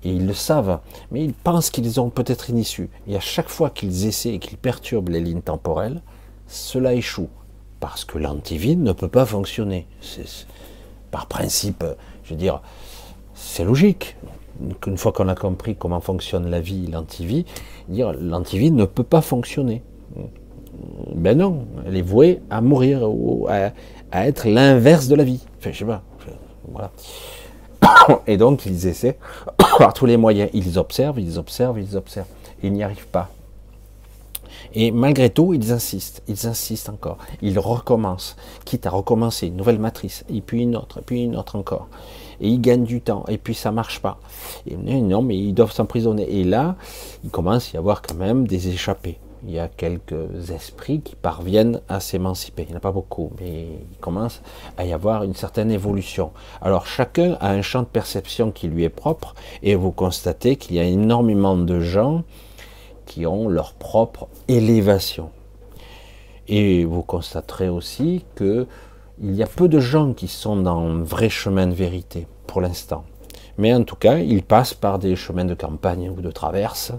Et 0.05 0.11
ils 0.11 0.27
le 0.27 0.35
savent, 0.35 0.81
mais 1.11 1.25
ils 1.25 1.35
pensent 1.35 1.71
qu'ils 1.71 1.99
ont 2.01 2.11
peut-être 2.11 2.51
une 2.51 2.59
issue. 2.59 2.89
Et 3.09 3.17
à 3.17 3.21
chaque 3.21 3.49
fois 3.49 3.71
qu'ils 3.71 4.07
essaient 4.07 4.35
et 4.35 4.39
qu'ils 4.39 4.59
perturbent 4.59 5.09
les 5.09 5.21
lignes 5.21 5.43
temporelles, 5.43 6.03
cela 6.47 6.95
échoue. 6.95 7.29
Parce 7.81 8.05
que 8.05 8.19
l'antivide 8.19 8.81
ne 8.81 8.93
peut 8.93 9.09
pas 9.09 9.27
fonctionner. 9.27 9.87
par 11.11 11.27
principe, 11.27 11.85
je 12.23 12.31
veux 12.31 12.39
dire, 12.39 12.61
c'est 13.35 13.65
logique. 13.65 14.17
Une 14.87 14.97
fois 14.97 15.13
qu'on 15.13 15.29
a 15.29 15.35
compris 15.35 15.77
comment 15.77 16.01
fonctionne 16.01 16.51
la 16.51 16.61
vie, 16.61 16.87
l'antivie, 16.87 17.47
dire 17.89 18.13
l'antivie 18.13 18.71
ne 18.71 18.85
peut 18.85 19.05
pas 19.05 19.21
fonctionner. 19.21 19.83
Ben 21.15 21.37
non, 21.37 21.67
elle 21.87 21.97
est 21.97 22.03
vouée 22.03 22.41
à 22.51 22.61
mourir 22.61 23.03
ou 23.03 23.47
à, 23.49 23.73
être 24.27 24.49
l'inverse 24.49 25.09
de 25.09 25.15
la 25.15 25.25
vie. 25.25 25.45
Je 25.61 25.71
sais 25.73 25.85
pas. 25.85 26.03
Et 28.27 28.37
donc, 28.37 28.67
ils 28.67 28.87
essaient 28.87 29.19
par 29.79 29.93
tous 29.93 30.07
les 30.07 30.17
moyens. 30.17 30.51
Ils 30.53 30.79
observent, 30.79 31.21
ils 31.21 31.39
observent, 31.39 31.79
ils 31.79 31.97
observent. 31.97 32.27
Ils 32.63 32.73
n'y 32.73 32.83
arrivent 32.83 33.07
pas. 33.07 33.31
Et 34.75 34.91
malgré 34.91 35.31
tout, 35.31 35.55
ils 35.55 35.73
insistent, 35.73 36.23
ils 36.29 36.47
insistent 36.47 36.91
encore. 36.91 37.19
Ils 37.43 37.59
recommencent, 37.59 38.37
quitte 38.65 38.87
à 38.87 38.91
recommencer 38.91 39.47
une 39.47 39.57
nouvelle 39.57 39.79
matrice, 39.79 40.25
et 40.29 40.41
puis 40.41 40.63
une 40.63 40.77
autre, 40.77 40.99
et 40.99 41.03
puis 41.03 41.23
une 41.23 41.37
autre 41.37 41.57
encore. 41.57 41.89
Et 42.41 42.49
ils 42.49 42.61
gagnent 42.61 42.85
du 42.85 43.01
temps, 43.01 43.25
et 43.29 43.39
puis 43.39 43.55
ça 43.55 43.73
marche 43.73 44.01
pas. 44.01 44.19
Et 44.67 44.77
non, 44.77 45.23
mais 45.23 45.37
ils 45.37 45.53
doivent 45.53 45.73
s'emprisonner. 45.73 46.39
Et 46.39 46.45
là, 46.45 46.77
il 47.25 47.31
commence 47.31 47.71
à 47.71 47.75
y 47.75 47.79
avoir 47.79 48.03
quand 48.03 48.15
même 48.15 48.47
des 48.47 48.69
échappés 48.69 49.19
il 49.47 49.53
y 49.53 49.59
a 49.59 49.69
quelques 49.69 50.51
esprits 50.51 51.01
qui 51.01 51.15
parviennent 51.15 51.81
à 51.89 52.01
s'émanciper. 52.01 52.63
Il 52.63 52.69
n'y 52.69 52.75
en 52.75 52.79
a 52.79 52.81
pas 52.81 52.93
beaucoup, 52.93 53.31
mais 53.41 53.67
il 53.91 53.99
commence 54.01 54.43
à 54.77 54.85
y 54.85 54.93
avoir 54.93 55.23
une 55.23 55.35
certaine 55.35 55.71
évolution. 55.71 56.33
Alors 56.61 56.87
chacun 56.87 57.37
a 57.41 57.51
un 57.51 57.63
champ 57.63 57.83
de 57.83 57.87
perception 57.87 58.51
qui 58.51 58.69
lui 58.69 58.85
est 58.85 58.89
propre, 58.89 59.35
et 59.63 59.75
vous 59.75 59.93
constatez 59.93 60.57
qu'il 60.57 60.77
y 60.77 60.81
a 60.81 60.85
énormément 60.85 61.57
de 61.57 61.81
gens 61.81 62.25
qui 63.07 63.27
ont 63.27 63.49
leur 63.49 63.73
propre 63.75 64.29
élévation. 64.49 65.31
Et 66.49 66.85
vous 66.85 67.03
constaterez 67.03 67.69
aussi 67.69 68.25
que 68.35 68.67
il 69.23 69.35
y 69.35 69.43
a 69.43 69.47
peu 69.47 69.69
de 69.69 69.81
gens 69.81 70.13
qui 70.13 70.29
sont 70.29 70.57
dans 70.57 70.79
un 70.79 71.03
vrai 71.03 71.29
chemin 71.29 71.67
de 71.67 71.75
vérité 71.75 72.27
pour 72.47 72.61
l'instant. 72.61 73.05
Mais 73.57 73.75
en 73.75 73.83
tout 73.83 73.97
cas, 73.97 74.19
ils 74.19 74.43
passent 74.43 74.75
par 74.75 74.99
des 74.99 75.17
chemins 75.17 75.45
de 75.45 75.55
campagne 75.55 76.11
ou 76.11 76.21
de 76.21 76.31
traverse 76.31 76.93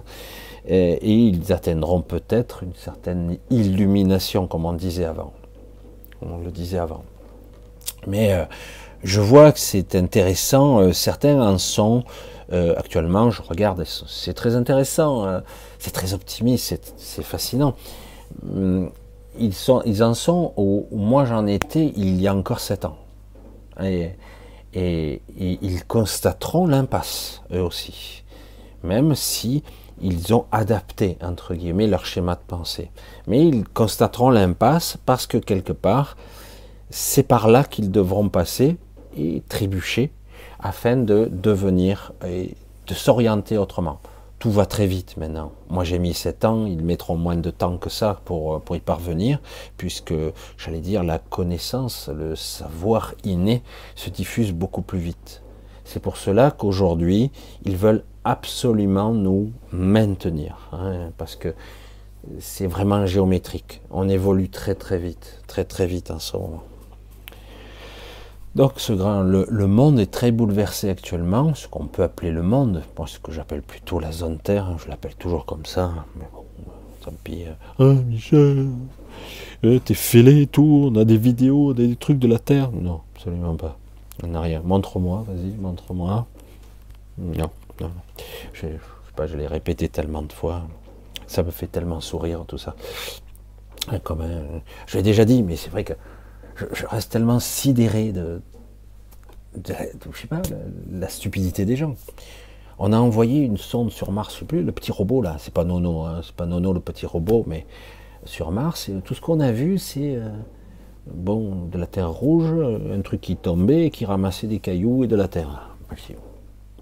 et, 0.68 0.98
ils 1.02 1.52
atteindront 1.52 2.02
peut-être 2.02 2.62
une 2.62 2.74
certaine 2.74 3.38
illumination, 3.48 4.46
comme 4.46 4.66
on 4.66 4.74
disait 4.74 5.06
avant. 5.06 5.32
On 6.22 6.38
le 6.38 6.50
disait 6.50 6.78
avant. 6.78 7.02
Mais 8.06 8.34
euh, 8.34 8.44
je 9.02 9.20
vois 9.20 9.52
que 9.52 9.58
c'est 9.58 9.94
intéressant. 9.94 10.80
Euh, 10.80 10.92
certains 10.92 11.40
en 11.40 11.56
sont 11.56 12.04
euh, 12.52 12.74
actuellement. 12.76 13.30
Je 13.30 13.40
regarde, 13.40 13.84
c'est 13.84 14.34
très 14.34 14.54
intéressant. 14.54 15.26
Hein. 15.26 15.42
c'est 15.78 15.92
très 15.92 16.12
optimiste. 16.12 16.92
C'est 16.98 17.24
fascinant. 17.24 17.74
Ils 19.38 20.02
en 20.02 20.14
sont 20.14 20.52
où, 20.56 20.86
moi 20.90 21.24
j'en 21.24 21.46
étais 21.46 21.92
il 21.96 22.20
y 22.20 22.28
a 22.28 22.34
encore 22.34 22.60
sept 22.60 22.84
ans. 22.84 22.96
et 23.80 24.16
ils 24.74 25.84
constateront 25.86 26.66
l'impasse, 26.66 27.42
eux 27.52 27.62
aussi. 27.62 28.22
Même 28.82 29.14
si 29.14 29.62
ils 30.00 30.34
ont 30.34 30.46
adapté, 30.50 31.18
entre 31.22 31.54
guillemets, 31.54 31.86
leur 31.86 32.06
schéma 32.06 32.34
de 32.34 32.40
pensée. 32.46 32.90
Mais 33.26 33.46
ils 33.46 33.68
constateront 33.68 34.30
l'impasse 34.30 34.96
parce 35.04 35.26
que 35.26 35.38
quelque 35.38 35.72
part, 35.72 36.16
c'est 36.88 37.22
par 37.22 37.48
là 37.48 37.64
qu'ils 37.64 37.90
devront 37.90 38.28
passer 38.28 38.76
et 39.16 39.42
trébucher 39.48 40.10
afin 40.58 40.96
de 40.96 41.28
devenir 41.30 42.12
et 42.26 42.54
de 42.86 42.94
s'orienter 42.94 43.58
autrement. 43.58 44.00
Tout 44.40 44.50
va 44.50 44.64
très 44.64 44.86
vite 44.86 45.18
maintenant. 45.18 45.52
Moi 45.68 45.84
j'ai 45.84 45.98
mis 45.98 46.14
7 46.14 46.46
ans, 46.46 46.64
ils 46.64 46.82
mettront 46.82 47.16
moins 47.16 47.36
de 47.36 47.50
temps 47.50 47.76
que 47.76 47.90
ça 47.90 48.22
pour, 48.24 48.62
pour 48.62 48.74
y 48.74 48.80
parvenir, 48.80 49.38
puisque 49.76 50.14
j'allais 50.56 50.80
dire 50.80 51.04
la 51.04 51.18
connaissance, 51.18 52.08
le 52.08 52.34
savoir 52.36 53.14
inné 53.22 53.62
se 53.96 54.08
diffuse 54.08 54.52
beaucoup 54.52 54.80
plus 54.80 54.98
vite. 54.98 55.42
C'est 55.84 56.00
pour 56.00 56.16
cela 56.16 56.50
qu'aujourd'hui, 56.52 57.30
ils 57.66 57.76
veulent 57.76 58.02
absolument 58.24 59.12
nous 59.12 59.52
maintenir, 59.72 60.70
hein, 60.72 61.10
parce 61.18 61.36
que 61.36 61.54
c'est 62.38 62.66
vraiment 62.66 63.04
géométrique. 63.04 63.82
On 63.90 64.08
évolue 64.08 64.48
très 64.48 64.74
très 64.74 64.96
vite, 64.96 65.42
très 65.48 65.64
très 65.64 65.86
vite 65.86 66.10
en 66.10 66.18
ce 66.18 66.38
moment. 66.38 66.62
Donc 68.54 68.72
ce 68.78 68.92
grand, 68.92 69.22
le, 69.22 69.66
monde 69.66 70.00
est 70.00 70.10
très 70.10 70.32
bouleversé 70.32 70.90
actuellement, 70.90 71.54
ce 71.54 71.68
qu'on 71.68 71.86
peut 71.86 72.02
appeler 72.02 72.32
le 72.32 72.42
monde, 72.42 72.82
moi 72.98 73.06
ce 73.06 73.20
que 73.20 73.30
j'appelle 73.30 73.62
plutôt 73.62 74.00
la 74.00 74.10
zone 74.10 74.38
Terre, 74.38 74.66
hein, 74.66 74.76
je 74.82 74.88
l'appelle 74.88 75.14
toujours 75.14 75.46
comme 75.46 75.64
ça, 75.64 75.92
mais 76.16 76.24
bon, 76.32 76.44
tant 77.00 77.12
pis. 77.22 77.44
Ah 77.78 77.84
Michel, 77.84 78.66
euh, 79.64 79.78
t'es 79.78 79.94
fêlé 79.94 80.42
et 80.42 80.46
tout, 80.48 80.90
on 80.92 80.98
a 80.98 81.04
des 81.04 81.16
vidéos, 81.16 81.74
des 81.74 81.94
trucs 81.94 82.18
de 82.18 82.26
la 82.26 82.40
Terre? 82.40 82.70
Non, 82.72 83.02
absolument 83.14 83.54
pas. 83.54 83.78
On 84.22 84.28
n'a 84.28 84.40
rien. 84.40 84.62
Montre-moi, 84.64 85.24
vas-y, 85.28 85.52
montre-moi. 85.56 86.26
Non. 87.18 87.50
Je, 88.52 88.60
sais 88.60 88.78
pas, 89.14 89.26
je 89.26 89.36
l'ai 89.36 89.46
répété 89.46 89.88
tellement 89.88 90.22
de 90.22 90.32
fois. 90.32 90.62
Ça 91.26 91.42
me 91.42 91.50
fait 91.50 91.68
tellement 91.68 92.00
sourire, 92.00 92.44
tout 92.46 92.58
ça. 92.58 92.74
Comme 94.02 94.24
je 94.86 94.96
l'ai 94.96 95.02
déjà 95.02 95.24
dit, 95.24 95.42
mais 95.42 95.56
c'est 95.56 95.70
vrai 95.70 95.84
que 95.84 95.94
je, 96.72 96.86
reste 96.86 97.12
tellement 97.12 97.40
sidéré 97.40 98.12
de, 98.12 98.40
je 99.64 100.20
sais 100.20 100.26
pas, 100.26 100.42
la, 100.90 101.08
stupidité 101.08 101.64
des 101.64 101.76
gens. 101.76 101.94
On 102.78 102.92
a 102.92 102.98
envoyé 102.98 103.42
une 103.42 103.58
sonde 103.58 103.90
sur 103.90 104.10
Mars, 104.10 104.42
plus, 104.46 104.62
le 104.62 104.72
petit 104.72 104.92
robot 104.92 105.22
là, 105.22 105.36
c'est 105.38 105.52
pas 105.52 105.64
Nono, 105.64 106.02
hein, 106.02 106.20
c'est 106.22 106.34
pas 106.34 106.46
Nono 106.46 106.72
le 106.72 106.80
petit 106.80 107.06
robot, 107.06 107.44
mais 107.46 107.66
sur 108.24 108.50
Mars, 108.50 108.90
tout 109.04 109.14
ce 109.14 109.20
qu'on 109.20 109.40
a 109.40 109.52
vu, 109.52 109.78
c'est 109.78 110.16
euh, 110.16 110.30
bon, 111.06 111.66
de 111.66 111.78
la 111.78 111.86
terre 111.86 112.10
rouge, 112.10 112.52
un 112.90 113.00
truc 113.00 113.20
qui 113.20 113.36
tombait, 113.36 113.90
qui 113.90 114.04
ramassait 114.04 114.46
des 114.46 114.60
cailloux 114.60 115.04
et 115.04 115.06
de 115.06 115.16
la 115.16 115.28
terre. 115.28 115.76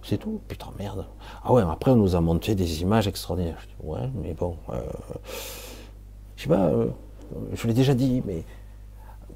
C'est 0.02 0.18
tout. 0.18 0.40
Putain, 0.48 0.68
merde. 0.78 1.06
Ah 1.44 1.52
ouais, 1.52 1.62
après, 1.62 1.90
on 1.90 1.96
nous 1.96 2.16
a 2.16 2.20
monté 2.20 2.54
des 2.54 2.82
images 2.82 3.06
extraordinaires. 3.06 3.60
Ouais, 3.82 4.08
mais 4.22 4.32
bon. 4.32 4.56
Euh, 4.70 4.80
je 6.36 6.44
sais 6.44 6.48
pas, 6.48 6.66
euh, 6.68 6.86
je 7.52 7.66
l'ai 7.66 7.74
déjà 7.74 7.94
dit, 7.94 8.22
mais 8.26 8.44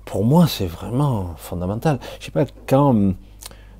pour 0.04 0.24
moi, 0.24 0.46
c'est 0.46 0.66
vraiment 0.66 1.34
fondamental. 1.36 1.98
Je 2.20 2.26
sais 2.26 2.30
pas, 2.30 2.44
quand 2.66 2.90
hum, 2.90 3.14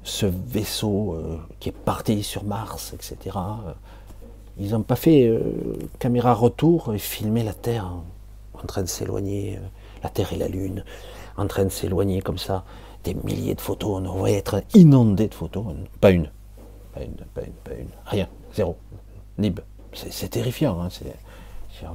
ce 0.02 0.26
vaisseau 0.26 1.14
euh, 1.14 1.38
qui 1.60 1.70
est 1.70 1.72
parti 1.72 2.22
sur 2.22 2.44
Mars, 2.44 2.92
etc., 2.94 3.36
ils 4.58 4.72
n'ont 4.72 4.82
pas 4.82 4.96
fait 4.96 5.32
caméra 5.98 6.34
retour 6.34 6.92
et 6.92 6.98
filmé 6.98 7.42
la 7.42 7.54
Terre 7.54 7.90
en 8.54 8.66
train 8.66 8.82
de 8.82 8.88
s'éloigner, 8.88 9.58
la 10.02 10.10
Terre 10.10 10.32
et 10.34 10.36
la 10.36 10.48
Lune, 10.48 10.84
en 11.38 11.46
train 11.46 11.64
de 11.64 11.70
s'éloigner 11.70 12.20
comme 12.20 12.38
ça. 12.38 12.64
Des 13.02 13.14
milliers 13.14 13.54
de 13.54 13.60
photos, 13.62 14.00
on 14.02 14.04
aurait 14.04 14.34
être 14.34 14.62
inondé 14.74 15.26
de 15.26 15.34
photos, 15.34 15.64
pas 16.00 16.10
une 16.10 16.30
pas 16.92 17.02
une, 17.02 17.14
pas 17.34 17.42
une, 17.42 17.52
pas 17.52 17.72
une, 17.72 17.88
rien, 18.06 18.28
zéro, 18.54 18.76
nib. 19.38 19.60
C'est 19.94 20.28
terrifiant, 20.28 20.80
hein, 20.80 20.88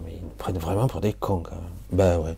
mais 0.03 0.13
ils 0.15 0.21
nous 0.21 0.29
prennent 0.37 0.57
vraiment 0.57 0.87
pour 0.87 1.01
des 1.01 1.13
cons 1.13 1.41
quand 1.41 1.55
même. 1.55 1.63
Ben 1.91 2.19
ouais. 2.19 2.35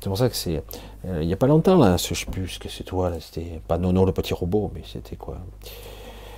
C'est 0.00 0.08
pour 0.08 0.18
ça 0.18 0.28
que 0.28 0.36
c'est. 0.36 0.62
Euh, 1.06 1.22
il 1.22 1.26
n'y 1.26 1.32
a 1.32 1.36
pas 1.36 1.46
longtemps, 1.46 1.76
là, 1.76 1.98
ce, 1.98 2.14
je 2.14 2.26
plus 2.26 2.48
ce 2.48 2.58
que 2.58 2.68
c'est 2.68 2.84
toi, 2.84 3.12
c'était 3.20 3.60
pas 3.66 3.78
Nono 3.78 4.04
le 4.04 4.12
petit 4.12 4.34
robot, 4.34 4.70
mais 4.74 4.82
c'était 4.86 5.16
quoi? 5.16 5.38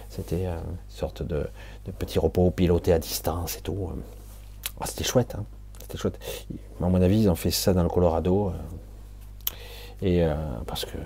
C'était 0.08 0.46
euh, 0.46 0.56
une 0.56 0.76
sorte 0.88 1.22
de, 1.22 1.46
de, 1.86 1.92
petit 1.92 2.18
robot 2.18 2.50
piloté 2.50 2.92
à 2.92 2.98
distance 2.98 3.56
et 3.56 3.60
tout. 3.60 3.90
Ah, 4.80 4.86
c'était 4.86 5.04
chouette, 5.04 5.34
hein. 5.38 5.44
C'était 5.82 5.98
chouette. 5.98 6.18
À 6.80 6.88
mon 6.88 7.00
avis, 7.02 7.22
ils 7.22 7.28
ont 7.28 7.34
fait 7.34 7.50
ça 7.50 7.74
dans 7.74 7.82
le 7.82 7.88
Colorado. 7.88 8.48
Euh, 8.48 8.54
et 10.02 10.24
parce 10.66 10.86
que 10.86 10.96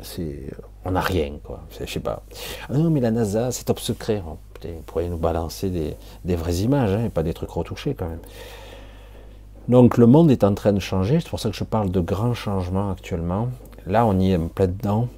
c'est 0.00 0.46
on 0.84 0.92
n'a 0.92 1.00
rien, 1.00 1.32
quoi. 1.42 1.60
Je 1.80 1.86
sais 1.86 2.00
pas. 2.00 2.22
Ah 2.68 2.74
non, 2.74 2.90
mais 2.90 3.00
la 3.00 3.10
NASA, 3.10 3.50
c'est 3.52 3.64
top 3.64 3.80
secret. 3.80 4.22
Vous 4.24 4.82
pourriez 4.86 5.08
nous 5.08 5.18
balancer 5.18 5.70
des, 5.70 6.36
vraies 6.36 6.56
images, 6.56 6.92
hein, 6.92 7.04
et 7.06 7.08
pas 7.08 7.22
des 7.22 7.34
trucs 7.34 7.50
retouchés, 7.50 7.94
quand 7.94 8.08
même. 8.08 8.20
Donc, 9.68 9.96
le 9.96 10.06
monde 10.06 10.30
est 10.30 10.44
en 10.44 10.54
train 10.54 10.72
de 10.72 10.80
changer. 10.80 11.20
C'est 11.20 11.28
pour 11.28 11.40
ça 11.40 11.50
que 11.50 11.56
je 11.56 11.64
parle 11.64 11.90
de 11.90 12.00
grands 12.00 12.34
changements 12.34 12.90
actuellement. 12.90 13.48
Là, 13.86 14.06
on 14.06 14.18
y 14.18 14.32
est 14.32 14.38
plein 14.38 14.66
dedans. 14.66 15.08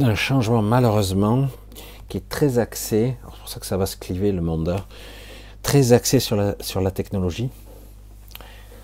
Un 0.00 0.14
changement, 0.14 0.62
malheureusement, 0.62 1.48
qui 2.08 2.18
est 2.18 2.28
très 2.28 2.58
axé. 2.58 3.16
C'est 3.20 3.38
pour 3.38 3.48
ça 3.48 3.60
que 3.60 3.66
ça 3.66 3.76
va 3.76 3.86
se 3.86 3.96
cliver, 3.96 4.32
le 4.32 4.42
monde. 4.42 4.68
Hein, 4.68 4.84
très 5.62 5.92
axé 5.92 6.20
sur 6.20 6.36
la, 6.36 6.90
technologie. 6.90 7.50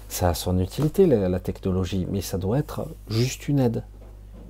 Ça 0.08 0.30
a 0.30 0.34
son 0.34 0.58
utilité, 0.58 1.06
la 1.06 1.40
technologie, 1.40 2.06
mais 2.10 2.20
ça 2.20 2.38
doit 2.38 2.58
être 2.58 2.86
juste 3.08 3.48
une 3.48 3.58
aide 3.58 3.82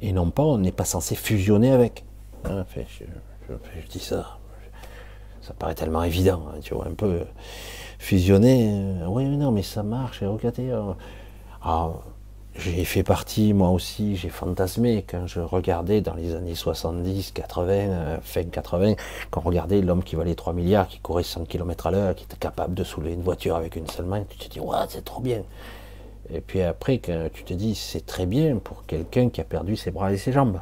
et 0.04 0.12
non 0.12 0.30
pas, 0.30 0.42
on 0.42 0.58
n'est 0.58 0.72
pas 0.72 0.84
censé 0.84 1.14
fusionner 1.14 1.70
avec. 1.70 2.04
Hein, 2.44 2.66
je, 2.76 3.88
dis 3.88 3.98
ça, 3.98 4.38
ça 5.40 5.54
paraît 5.54 5.74
tellement 5.74 6.02
évident, 6.02 6.44
hein, 6.48 6.58
tu 6.62 6.74
vois, 6.74 6.86
un 6.86 6.92
peu 6.92 7.20
fusionner, 8.04 8.68
euh, 8.70 9.06
oui, 9.08 9.24
non, 9.24 9.50
mais 9.50 9.62
ça 9.62 9.82
marche, 9.82 10.22
et 10.22 10.26
regardez, 10.26 10.70
euh, 10.70 10.92
j'ai 12.54 12.84
fait 12.84 13.02
partie, 13.02 13.54
moi 13.54 13.70
aussi, 13.70 14.14
j'ai 14.16 14.28
fantasmé 14.28 15.04
quand 15.08 15.26
je 15.26 15.40
regardais 15.40 16.02
dans 16.02 16.12
les 16.12 16.34
années 16.34 16.54
70, 16.54 17.32
80, 17.32 17.72
euh, 17.72 18.18
fin 18.22 18.44
80, 18.44 18.94
quand 19.30 19.40
on 19.44 19.48
regardait 19.48 19.80
l'homme 19.80 20.04
qui 20.04 20.16
valait 20.16 20.34
3 20.34 20.52
milliards, 20.52 20.86
qui 20.86 20.98
courait 20.98 21.22
100 21.22 21.46
km 21.46 21.86
à 21.86 21.90
l'heure, 21.92 22.14
qui 22.14 22.24
était 22.24 22.36
capable 22.36 22.74
de 22.74 22.84
soulever 22.84 23.14
une 23.14 23.22
voiture 23.22 23.56
avec 23.56 23.74
une 23.74 23.88
seule 23.88 24.06
main, 24.06 24.22
tu 24.28 24.36
te 24.36 24.48
dis, 24.52 24.60
ouais, 24.60 24.76
c'est 24.90 25.04
trop 25.04 25.22
bien. 25.22 25.42
Et 26.32 26.42
puis 26.42 26.60
après, 26.60 27.00
tu 27.32 27.44
te 27.44 27.54
dis, 27.54 27.74
c'est 27.74 28.04
très 28.04 28.26
bien 28.26 28.58
pour 28.58 28.84
quelqu'un 28.86 29.30
qui 29.30 29.40
a 29.40 29.44
perdu 29.44 29.76
ses 29.76 29.90
bras 29.90 30.12
et 30.12 30.18
ses 30.18 30.32
jambes. 30.32 30.60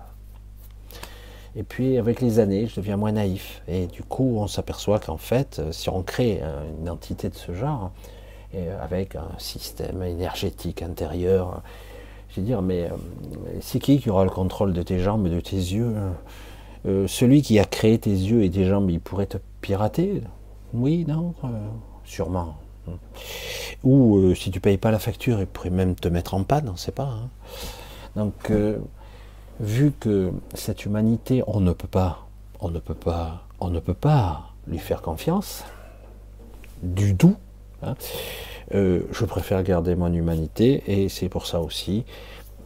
Et 1.54 1.62
puis 1.62 1.98
avec 1.98 2.20
les 2.20 2.38
années, 2.38 2.66
je 2.66 2.76
deviens 2.76 2.96
moins 2.96 3.12
naïf. 3.12 3.62
Et 3.68 3.86
du 3.86 4.02
coup, 4.02 4.36
on 4.38 4.46
s'aperçoit 4.46 4.98
qu'en 4.98 5.18
fait, 5.18 5.60
si 5.70 5.88
on 5.90 6.02
crée 6.02 6.40
une 6.80 6.88
entité 6.88 7.28
de 7.28 7.34
ce 7.34 7.52
genre, 7.54 7.92
euh, 8.54 8.84
avec 8.84 9.16
un 9.16 9.30
système 9.38 10.02
énergétique 10.02 10.82
intérieur. 10.82 11.62
Je 12.28 12.40
veux 12.40 12.46
dire, 12.46 12.60
mais 12.60 12.82
euh, 12.82 12.90
c'est 13.62 13.78
qui 13.78 13.98
qui 13.98 14.10
aura 14.10 14.24
le 14.24 14.30
contrôle 14.30 14.74
de 14.74 14.82
tes 14.82 14.98
jambes 14.98 15.26
et 15.26 15.30
de 15.30 15.40
tes 15.40 15.56
yeux 15.56 15.94
euh, 16.84 17.08
Celui 17.08 17.40
qui 17.40 17.58
a 17.58 17.64
créé 17.64 17.98
tes 17.98 18.10
yeux 18.10 18.44
et 18.44 18.50
tes 18.50 18.66
jambes, 18.66 18.90
il 18.90 19.00
pourrait 19.00 19.24
te 19.24 19.38
pirater? 19.62 20.20
Oui, 20.74 21.06
non 21.08 21.32
Sûrement. 22.04 22.56
Ou 23.84 24.34
si 24.34 24.50
tu 24.50 24.60
payes 24.60 24.76
pas 24.76 24.90
la 24.90 24.98
facture, 24.98 25.40
il 25.40 25.46
pourrait 25.46 25.70
même 25.70 25.94
te 25.94 26.08
mettre 26.08 26.34
en 26.34 26.42
panne, 26.44 26.68
on 26.68 26.72
ne 26.72 26.76
sait 26.76 26.92
pas. 26.92 27.08
Hein. 27.08 27.30
Donc, 28.16 28.52
vu 29.62 29.92
que 29.98 30.30
cette 30.54 30.84
humanité, 30.84 31.42
on 31.46 31.60
ne 31.60 31.72
peut 31.72 31.88
pas, 31.88 32.26
on 32.60 32.68
ne 32.68 32.78
peut 32.78 32.94
pas, 32.94 33.46
on 33.60 33.70
ne 33.70 33.80
peut 33.80 33.94
pas 33.94 34.50
lui 34.66 34.78
faire 34.78 35.00
confiance 35.00 35.64
du 36.82 37.16
tout, 37.16 37.36
Hein. 37.82 37.94
Euh, 38.74 39.02
je 39.12 39.24
préfère 39.24 39.62
garder 39.62 39.94
mon 39.94 40.12
humanité 40.12 40.82
et 40.86 41.08
c'est 41.08 41.28
pour 41.28 41.46
ça 41.46 41.60
aussi, 41.60 42.04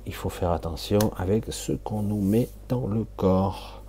il 0.07 0.15
faut 0.15 0.29
faire 0.29 0.53
attention 0.53 0.99
avec 1.17 1.47
ce 1.51 1.73
qu'on 1.73 2.03
nous 2.03 2.21
met 2.21 2.49
dans 2.69 2.87
le 2.87 3.05
corps. 3.17 3.83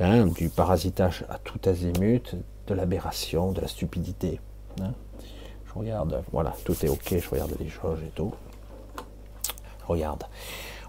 Hein, 0.00 0.26
du 0.26 0.48
parasitage 0.48 1.24
à 1.28 1.38
tout 1.38 1.58
azimut, 1.68 2.36
de 2.68 2.74
l'aberration, 2.74 3.50
de 3.50 3.60
la 3.60 3.66
stupidité. 3.66 4.40
Hein. 4.80 4.92
Je 5.66 5.72
regarde, 5.74 6.22
voilà, 6.32 6.54
tout 6.64 6.76
est 6.84 6.88
ok, 6.88 7.16
je 7.18 7.28
regarde 7.28 7.52
les 7.58 7.68
choses 7.68 7.98
et 8.06 8.10
tout. 8.14 8.32
Je 9.80 9.86
regarde. 9.86 10.22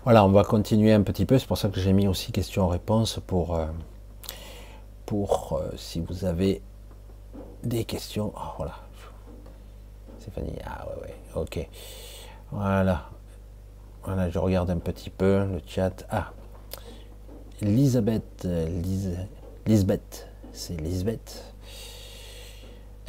Voilà, 0.05 0.23
on 0.25 0.29
va 0.29 0.43
continuer 0.43 0.93
un 0.93 1.03
petit 1.03 1.25
peu, 1.25 1.37
c'est 1.37 1.45
pour 1.47 1.57
ça 1.57 1.67
que 1.69 1.79
j'ai 1.79 1.91
mis 1.91 2.07
aussi 2.07 2.31
questions-réponses 2.31 3.19
pour, 3.27 3.55
euh, 3.55 3.65
pour 5.05 5.59
euh, 5.61 5.71
si 5.75 5.99
vous 5.99 6.23
avez 6.23 6.61
des 7.63 7.83
questions. 7.83 8.31
Oh, 8.35 8.53
voilà, 8.57 8.75
Stéphanie, 10.19 10.55
ah 10.65 10.87
ouais, 10.87 11.01
ouais, 11.03 11.15
ok. 11.35 11.67
Voilà. 12.51 13.09
Voilà, 14.03 14.29
je 14.29 14.39
regarde 14.39 14.69
un 14.71 14.77
petit 14.77 15.09
peu 15.09 15.45
le 15.45 15.59
chat. 15.67 16.05
Ah, 16.09 16.31
Elisabeth, 17.61 18.47
Lisbeth, 19.65 20.29
c'est 20.53 20.79
Lisbeth. 20.79 21.48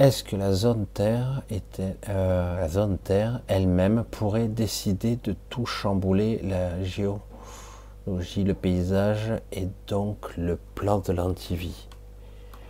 Est-ce 0.00 0.24
que 0.24 0.34
la 0.34 0.54
zone 0.54 0.86
Terre 0.94 1.42
était, 1.50 1.94
euh, 2.08 2.58
la 2.58 2.70
zone 2.70 2.96
Terre 2.96 3.42
elle-même 3.48 4.04
pourrait 4.10 4.48
décider 4.48 5.16
de 5.16 5.36
tout 5.50 5.66
chambouler 5.66 6.40
la 6.42 6.82
géologie, 6.82 8.44
le 8.44 8.54
paysage 8.54 9.34
et 9.52 9.68
donc 9.88 10.34
le 10.38 10.58
plan 10.74 11.00
de 11.00 11.12
l'antivie? 11.12 11.86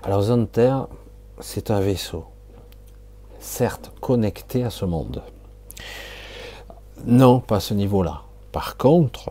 Alors 0.03 0.23
zone 0.23 0.49
Terre, 0.49 0.89
c'est 1.39 1.71
un 1.71 1.79
vaisseau 1.79 2.25
certes 3.39 3.93
connecté 4.01 4.65
à 4.65 4.71
ce 4.71 4.85
monde. 4.85 5.23
Non, 7.07 7.39
pas 7.39 7.57
à 7.57 7.61
ce 7.61 7.75
niveau-là. 7.75 8.23
Par 8.51 8.77
contre, 8.77 9.31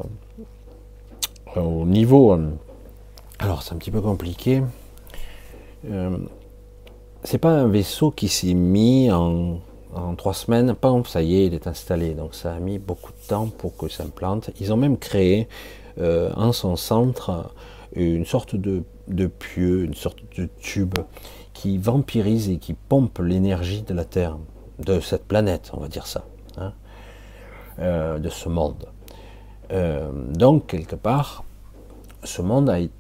euh, 1.57 1.59
au 1.59 1.85
niveau... 1.85 2.31
Euh, 2.31 2.49
alors 3.39 3.61
c'est 3.61 3.73
un 3.73 3.77
petit 3.77 3.91
peu 3.91 3.99
compliqué. 3.99 4.63
C'est 7.23 7.37
pas 7.37 7.51
un 7.51 7.67
vaisseau 7.67 8.11
qui 8.11 8.27
s'est 8.27 8.53
mis 8.53 9.11
en, 9.11 9.59
trois 10.17 10.33
semaines, 10.33 10.75
pas 10.75 10.93
ça 11.05 11.21
y 11.21 11.35
est, 11.35 11.47
il 11.47 11.53
est 11.53 11.67
installé. 11.67 12.13
Donc 12.13 12.35
ça 12.35 12.53
a 12.53 12.59
mis 12.59 12.79
beaucoup 12.79 13.11
de 13.11 13.27
temps 13.27 13.47
pour 13.47 13.75
que 13.75 13.87
ça 13.89 14.03
implante. 14.03 14.49
Ils 14.59 14.71
ont 14.71 14.77
même 14.77 14.97
créé 14.97 15.47
en 15.99 16.53
son 16.53 16.75
centre 16.77 17.53
une 17.93 18.25
sorte 18.25 18.55
de, 18.55 18.83
de 19.09 19.27
pieu, 19.27 19.83
une 19.83 19.95
sorte 19.95 20.19
de 20.37 20.47
tube 20.59 20.95
qui 21.53 21.77
vampirise 21.77 22.49
et 22.49 22.57
qui 22.57 22.73
pompe 22.73 23.19
l'énergie 23.19 23.81
de 23.81 23.93
la 23.93 24.05
Terre, 24.05 24.37
de 24.79 24.99
cette 25.01 25.25
planète, 25.27 25.71
on 25.73 25.81
va 25.81 25.89
dire 25.89 26.07
ça, 26.07 26.23
hein, 26.57 26.73
euh, 27.79 28.17
de 28.17 28.29
ce 28.29 28.47
monde. 28.47 28.85
Euh, 29.71 30.09
donc, 30.33 30.67
quelque 30.67 30.95
part, 30.95 31.43
ce 32.23 32.41
monde 32.41 32.69
a, 32.69 32.79
été 32.79 32.93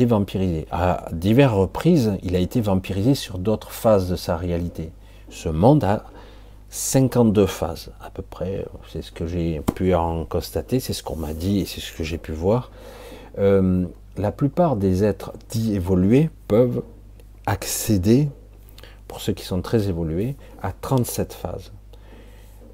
vampirisé. 0.00 0.66
À 0.70 1.08
diverses 1.12 1.54
reprises, 1.54 2.12
il 2.22 2.36
a 2.36 2.38
été 2.38 2.60
vampirisé 2.60 3.14
sur 3.14 3.38
d'autres 3.38 3.70
phases 3.70 4.08
de 4.08 4.16
sa 4.16 4.36
réalité. 4.36 4.90
Ce 5.30 5.48
monde 5.48 5.84
a 5.84 6.04
52 6.70 7.46
phases, 7.46 7.92
à 8.00 8.10
peu 8.10 8.22
près. 8.22 8.64
C'est 8.90 9.02
ce 9.02 9.12
que 9.12 9.26
j'ai 9.26 9.60
pu 9.74 9.94
en 9.94 10.24
constater, 10.24 10.80
c'est 10.80 10.92
ce 10.92 11.02
qu'on 11.02 11.16
m'a 11.16 11.34
dit 11.34 11.60
et 11.60 11.66
c'est 11.66 11.80
ce 11.80 11.92
que 11.92 12.04
j'ai 12.04 12.18
pu 12.18 12.32
voir. 12.32 12.70
Euh, 13.38 13.86
la 14.16 14.32
plupart 14.32 14.76
des 14.76 15.04
êtres 15.04 15.32
dits 15.50 15.74
évolués 15.74 16.30
peuvent 16.48 16.82
accéder, 17.46 18.28
pour 19.08 19.20
ceux 19.20 19.32
qui 19.32 19.44
sont 19.44 19.62
très 19.62 19.88
évolués, 19.88 20.36
à 20.62 20.72
37 20.72 21.32
phases. 21.32 21.72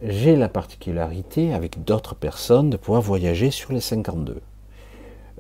J'ai 0.03 0.36
la 0.36 0.49
particularité, 0.49 1.53
avec 1.53 1.82
d'autres 1.84 2.14
personnes, 2.14 2.70
de 2.70 2.76
pouvoir 2.76 3.03
voyager 3.03 3.51
sur 3.51 3.72
les 3.72 3.80
52. 3.80 4.40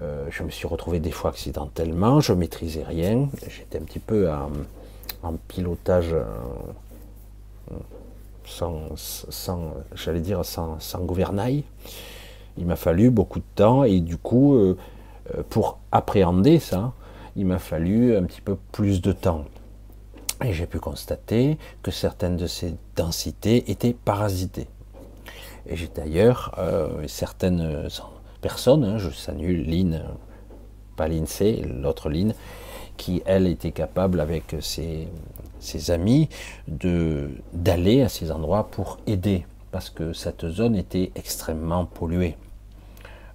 Euh, 0.00 0.26
je 0.30 0.44
me 0.44 0.50
suis 0.50 0.68
retrouvé 0.68 1.00
des 1.00 1.10
fois 1.10 1.30
accidentellement, 1.30 2.20
je 2.20 2.32
maîtrisais 2.32 2.84
rien, 2.84 3.28
j'étais 3.48 3.78
un 3.78 3.82
petit 3.82 3.98
peu 3.98 4.30
en, 4.30 5.32
pilotage 5.48 6.12
euh, 6.12 6.24
sans, 8.44 9.74
j'allais 9.94 10.20
dire, 10.20 10.44
sans, 10.44 10.78
gouvernail. 11.00 11.64
Il 12.56 12.66
m'a 12.66 12.76
fallu 12.76 13.10
beaucoup 13.10 13.40
de 13.40 13.44
temps 13.56 13.82
et 13.82 14.00
du 14.00 14.16
coup, 14.16 14.54
euh, 14.54 14.76
pour 15.48 15.78
appréhender 15.90 16.60
ça, 16.60 16.92
il 17.34 17.46
m'a 17.46 17.58
fallu 17.58 18.16
un 18.16 18.22
petit 18.22 18.40
peu 18.40 18.56
plus 18.70 19.00
de 19.00 19.12
temps. 19.12 19.44
Et 20.44 20.52
j'ai 20.52 20.66
pu 20.66 20.78
constater 20.78 21.58
que 21.82 21.90
certaines 21.90 22.36
de 22.36 22.46
ces 22.46 22.74
densités 22.94 23.68
étaient 23.70 23.94
parasitées. 23.94 24.68
Et 25.66 25.74
j'ai 25.76 25.88
d'ailleurs 25.88 26.56
certaines 27.08 27.88
personnes, 28.40 28.84
hein, 28.84 28.98
je 28.98 29.10
salue 29.10 29.64
Lynn, 29.66 30.02
pas 30.96 31.08
l'INSEE, 31.08 31.62
l'autre 31.64 32.08
Lynn, 32.10 32.34
qui 32.96 33.22
elle 33.26 33.46
était 33.46 33.70
capable 33.72 34.20
avec 34.20 34.56
ses, 34.60 35.08
amis 35.90 36.28
d'aller 36.66 38.02
à 38.02 38.08
ces 38.08 38.30
endroits 38.30 38.68
pour 38.70 38.98
aider, 39.06 39.46
parce 39.70 39.90
que 39.90 40.12
cette 40.12 40.48
zone 40.48 40.74
était 40.74 41.12
extrêmement 41.14 41.84
polluée. 41.84 42.36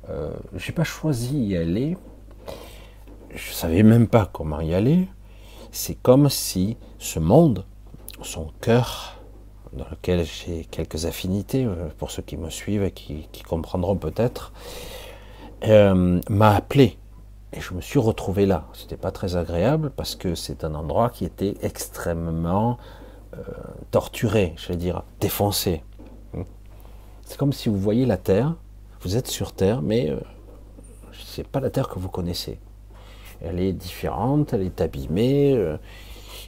Euh, 0.09 0.31
je 0.55 0.67
n'ai 0.67 0.75
pas 0.75 0.83
choisi 0.83 1.37
y 1.37 1.55
aller 1.55 1.95
je 3.35 3.49
ne 3.49 3.55
savais 3.55 3.83
même 3.83 4.07
pas 4.07 4.29
comment 4.31 4.61
y 4.61 4.73
aller. 4.73 5.07
C'est 5.71 5.95
comme 5.95 6.29
si 6.29 6.77
ce 6.99 7.19
monde, 7.19 7.65
son 8.21 8.51
cœur, 8.61 9.19
dans 9.75 9.85
lequel 9.89 10.25
j'ai 10.25 10.65
quelques 10.65 11.05
affinités, 11.05 11.65
euh, 11.65 11.89
pour 11.97 12.11
ceux 12.11 12.21
qui 12.21 12.37
me 12.37 12.49
suivent 12.49 12.83
et 12.83 12.91
qui, 12.91 13.27
comprendront 13.47 13.95
peut-être, 13.95 14.53
euh, 15.67 16.21
m'a 16.29 16.55
appelé. 16.55 16.97
Et 17.53 17.61
je 17.61 17.73
me 17.73 17.81
suis 17.81 17.99
retrouvé 17.99 18.45
là. 18.45 18.67
Ce 18.73 18.83
n'était 18.83 18.97
pas 18.97 19.11
très 19.11 19.35
agréable 19.35 19.91
parce 19.95 20.15
que 20.15 20.35
c'est 20.35 20.63
un 20.63 20.73
endroit 20.73 21.09
qui 21.09 21.25
était 21.25 21.55
extrêmement 21.61 22.77
euh, 23.35 23.41
torturé, 23.91 24.53
je 24.57 24.69
vais 24.69 24.77
dire, 24.77 25.03
défoncé. 25.19 25.83
C'est 27.25 27.37
comme 27.37 27.53
si 27.53 27.69
vous 27.69 27.77
voyez 27.77 28.05
la 28.05 28.17
Terre, 28.17 28.55
vous 29.01 29.15
êtes 29.15 29.27
sur 29.27 29.53
Terre, 29.53 29.81
mais 29.81 30.11
ce 31.13 31.41
n'est 31.41 31.47
pas 31.47 31.59
la 31.59 31.69
Terre 31.69 31.87
que 31.87 31.99
vous 31.99 32.09
connaissez 32.09 32.59
elle 33.43 33.59
est 33.59 33.73
différente, 33.73 34.53
elle 34.53 34.63
est 34.63 34.81
abîmée, 34.81 35.53
euh, 35.55 35.77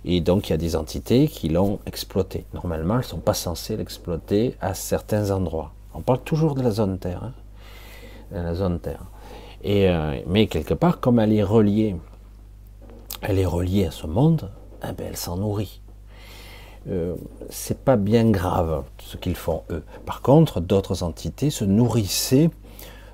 et 0.05 0.21
donc 0.21 0.47
il 0.47 0.51
y 0.51 0.53
a 0.53 0.57
des 0.57 0.75
entités 0.75 1.27
qui 1.27 1.49
l'ont 1.49 1.79
exploitée. 1.85 2.45
Normalement, 2.53 2.93
elles 2.95 3.01
ne 3.01 3.05
sont 3.05 3.19
pas 3.19 3.33
censées 3.33 3.75
l'exploiter 3.75 4.55
à 4.61 4.73
certains 4.73 5.31
endroits. 5.31 5.73
On 5.93 6.01
parle 6.01 6.21
toujours 6.21 6.55
de 6.55 6.61
la 6.61 6.71
zone 6.71 6.97
Terre, 6.99 7.23
hein, 7.23 7.33
la 8.31 8.55
zone 8.55 8.79
Terre. 8.79 9.03
Et, 9.63 9.89
euh, 9.89 10.19
mais 10.27 10.47
quelque 10.47 10.73
part, 10.73 10.99
comme 10.99 11.19
elle 11.19 11.33
est 11.33 11.43
reliée, 11.43 11.95
elle 13.21 13.39
est 13.39 13.45
reliée 13.45 13.85
à 13.85 13.91
ce 13.91 14.05
monde, 14.05 14.51
eh 14.83 14.93
ben, 14.93 15.07
elle 15.09 15.17
s'en 15.17 15.37
nourrit. 15.37 15.81
Euh, 16.87 17.15
c'est 17.49 17.83
pas 17.83 17.95
bien 17.95 18.29
grave 18.29 18.83
ce 18.99 19.17
qu'ils 19.17 19.35
font 19.35 19.63
eux. 19.71 19.83
Par 20.05 20.21
contre, 20.21 20.59
d'autres 20.59 21.01
entités 21.01 21.49
se 21.49 21.65
nourrissaient 21.65 22.51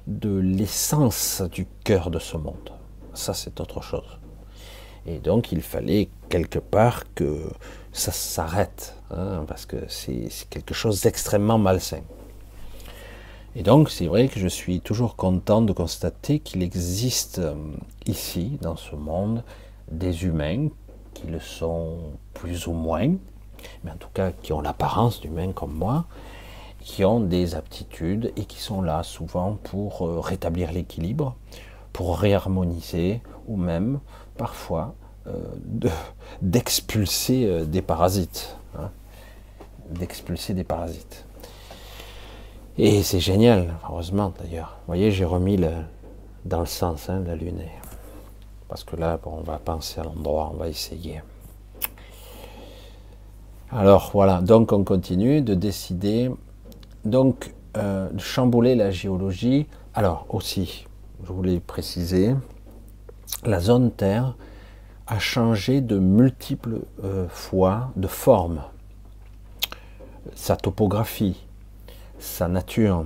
de 0.08 0.38
l'essence 0.38 1.42
du 1.52 1.68
cœur 1.86 2.10
de 2.10 2.20
ce 2.20 2.36
monde 2.36 2.72
ça 3.14 3.34
c'est 3.34 3.60
autre 3.60 3.82
chose. 3.82 4.21
Et 5.06 5.20
donc 5.20 5.52
il 5.52 5.62
fallait 5.62 6.10
quelque 6.30 6.60
part 6.60 7.04
que 7.14 7.50
ça 7.92 8.12
s'arrête, 8.12 8.96
hein, 9.10 9.44
parce 9.48 9.66
que 9.66 9.78
c'est 9.88 10.30
quelque 10.50 10.74
chose 10.74 11.02
d'extrêmement 11.02 11.58
malsain. 11.58 12.02
Et 13.54 13.64
donc, 13.64 13.90
c'est 13.90 14.08
vrai 14.08 14.30
que 14.30 14.40
je 14.40 14.48
suis 14.48 14.80
toujours 14.80 15.18
content 15.18 15.62
de 15.62 15.74
constater 15.74 16.40
qu'il 16.40 16.64
existe 16.64 17.40
euh, 17.40 17.54
ici, 18.06 18.58
dans 18.62 18.78
ce 18.78 18.96
monde, 18.96 19.44
des 19.92 20.24
humains 20.24 20.70
qui 21.14 21.28
le 21.28 21.42
sont 21.42 21.98
plus 22.34 22.68
ou 22.68 22.72
moins, 22.72 23.10
mais 23.84 23.92
en 23.92 23.98
tout 23.98 24.08
cas 24.14 24.32
qui 24.32 24.54
ont 24.54 24.62
l'apparence 24.62 25.20
d'humains 25.20 25.52
comme 25.52 25.74
moi, 25.74 26.06
qui 26.80 27.04
ont 27.04 27.20
des 27.20 27.54
aptitudes 27.54 28.32
et 28.38 28.46
qui 28.46 28.60
sont 28.60 28.82
là 28.82 29.04
souvent 29.04 29.58
pour 29.64 30.08
euh, 30.08 30.22
rétablir 30.22 30.72
l'équilibre, 30.72 31.36
pour 31.92 32.20
réharmoniser 32.20 33.22
ou 33.48 33.58
même 33.58 34.00
parfois 34.42 34.96
euh, 35.28 35.38
d'expulser 36.42 37.66
des 37.68 37.84
parasites. 37.84 38.58
Hein, 38.76 38.90
d'expulser 39.92 40.56
des 40.56 40.64
parasites. 40.64 41.26
Et 42.80 43.04
c'est 43.04 43.20
génial, 43.20 43.76
heureusement 43.88 44.34
d'ailleurs. 44.42 44.78
Vous 44.80 44.88
voyez, 44.88 45.12
j'ai 45.12 45.26
remis 45.26 45.58
le, 45.58 45.70
dans 46.46 46.62
le 46.62 46.66
sens, 46.66 47.08
hein, 47.08 47.22
la 47.28 47.36
lune. 47.36 47.62
Parce 48.68 48.84
que 48.84 48.96
là, 48.96 49.20
on 49.26 49.42
va 49.42 49.60
penser 49.60 50.00
à 50.00 50.04
l'endroit, 50.04 50.50
on 50.52 50.58
va 50.58 50.70
essayer. 50.70 51.22
Alors 53.70 54.10
voilà, 54.12 54.42
donc 54.42 54.72
on 54.72 54.84
continue 54.84 55.42
de 55.42 55.54
décider, 55.54 56.32
donc 57.06 57.54
euh, 57.78 58.10
de 58.10 58.20
chambouler 58.20 58.74
la 58.74 58.90
géologie. 58.90 59.68
Alors 59.94 60.26
aussi, 60.30 60.88
je 61.24 61.32
voulais 61.32 61.60
préciser, 61.60 62.34
la 63.44 63.60
zone 63.60 63.92
Terre 63.92 64.36
a 65.08 65.20
changé 65.20 65.82
de 65.82 66.00
multiples 66.00 66.82
euh, 67.04 67.28
fois 67.28 67.92
de 67.96 68.08
forme. 68.08 68.62
Sa 70.36 70.56
topographie, 70.56 71.44
sa 72.20 72.48
nature, 72.48 73.04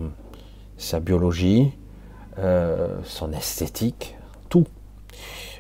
sa 0.78 1.00
biologie, 1.00 1.72
euh, 2.38 3.00
son 3.04 3.32
esthétique, 3.32 4.18
tout. 4.50 4.68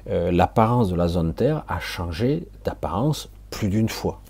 Euh, 0.07 0.31
l'apparence 0.31 0.89
de 0.89 0.95
la 0.95 1.07
zone 1.07 1.33
Terre 1.33 1.63
a 1.67 1.79
changé 1.79 2.47
d'apparence 2.63 3.29
plus 3.49 3.69
d'une 3.69 3.89
fois. 3.89 4.21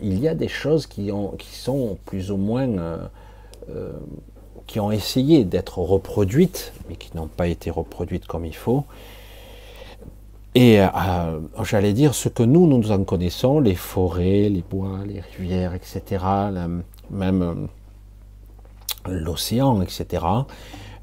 Il 0.00 0.18
y 0.20 0.26
a 0.26 0.34
des 0.34 0.48
choses 0.48 0.86
qui 0.86 1.10
sont 1.40 1.98
plus 2.06 2.30
ou 2.30 2.38
moins 2.38 2.66
qui 4.66 4.80
ont 4.80 4.90
essayé 4.90 5.44
d'être 5.44 5.78
reproduites, 5.78 6.72
mais 6.88 6.96
qui 6.96 7.16
n'ont 7.16 7.28
pas 7.28 7.46
été 7.46 7.70
reproduites 7.70 8.26
comme 8.26 8.44
il 8.44 8.54
faut. 8.54 8.84
Et 10.54 10.80
j'allais 11.64 11.92
dire 11.92 12.14
ce 12.14 12.30
que 12.30 12.42
nous, 12.42 12.66
nous 12.66 12.90
en 12.90 13.04
connaissons, 13.04 13.60
les 13.60 13.74
forêts, 13.74 14.48
les 14.48 14.64
bois, 14.68 15.00
les 15.06 15.20
rivières, 15.20 15.74
etc., 15.74 16.24
même 17.10 17.68
l'océan, 19.08 19.82
etc. 19.82 20.24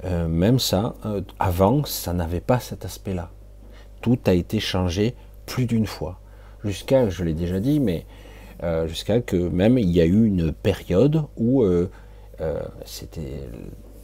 Euh, 0.05 0.27
même 0.27 0.59
ça, 0.59 0.95
euh, 1.05 1.21
avant, 1.39 1.85
ça 1.85 2.13
n'avait 2.13 2.41
pas 2.41 2.59
cet 2.59 2.85
aspect-là. 2.85 3.31
Tout 4.01 4.19
a 4.25 4.33
été 4.33 4.59
changé 4.59 5.15
plus 5.45 5.65
d'une 5.65 5.87
fois. 5.87 6.19
Jusqu'à, 6.63 7.09
je 7.09 7.23
l'ai 7.23 7.33
déjà 7.33 7.59
dit, 7.59 7.79
mais 7.79 8.05
euh, 8.63 8.87
jusqu'à 8.87 9.21
que 9.21 9.35
même 9.35 9.77
il 9.77 9.89
y 9.89 10.01
a 10.01 10.05
eu 10.05 10.25
une 10.25 10.51
période 10.51 11.23
où 11.37 11.65
c'était 12.85 13.47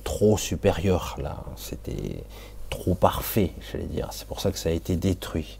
trop 0.04 0.38
supérieur, 0.38 1.18
là. 1.22 1.44
C'était 1.56 2.24
trop 2.70 2.94
parfait, 2.94 3.52
j'allais 3.72 3.86
dire. 3.86 4.10
C'est 4.12 4.28
pour 4.28 4.40
ça 4.40 4.52
que 4.52 4.58
ça 4.58 4.70
a 4.70 4.72
été 4.72 4.96
détruit. 4.96 5.60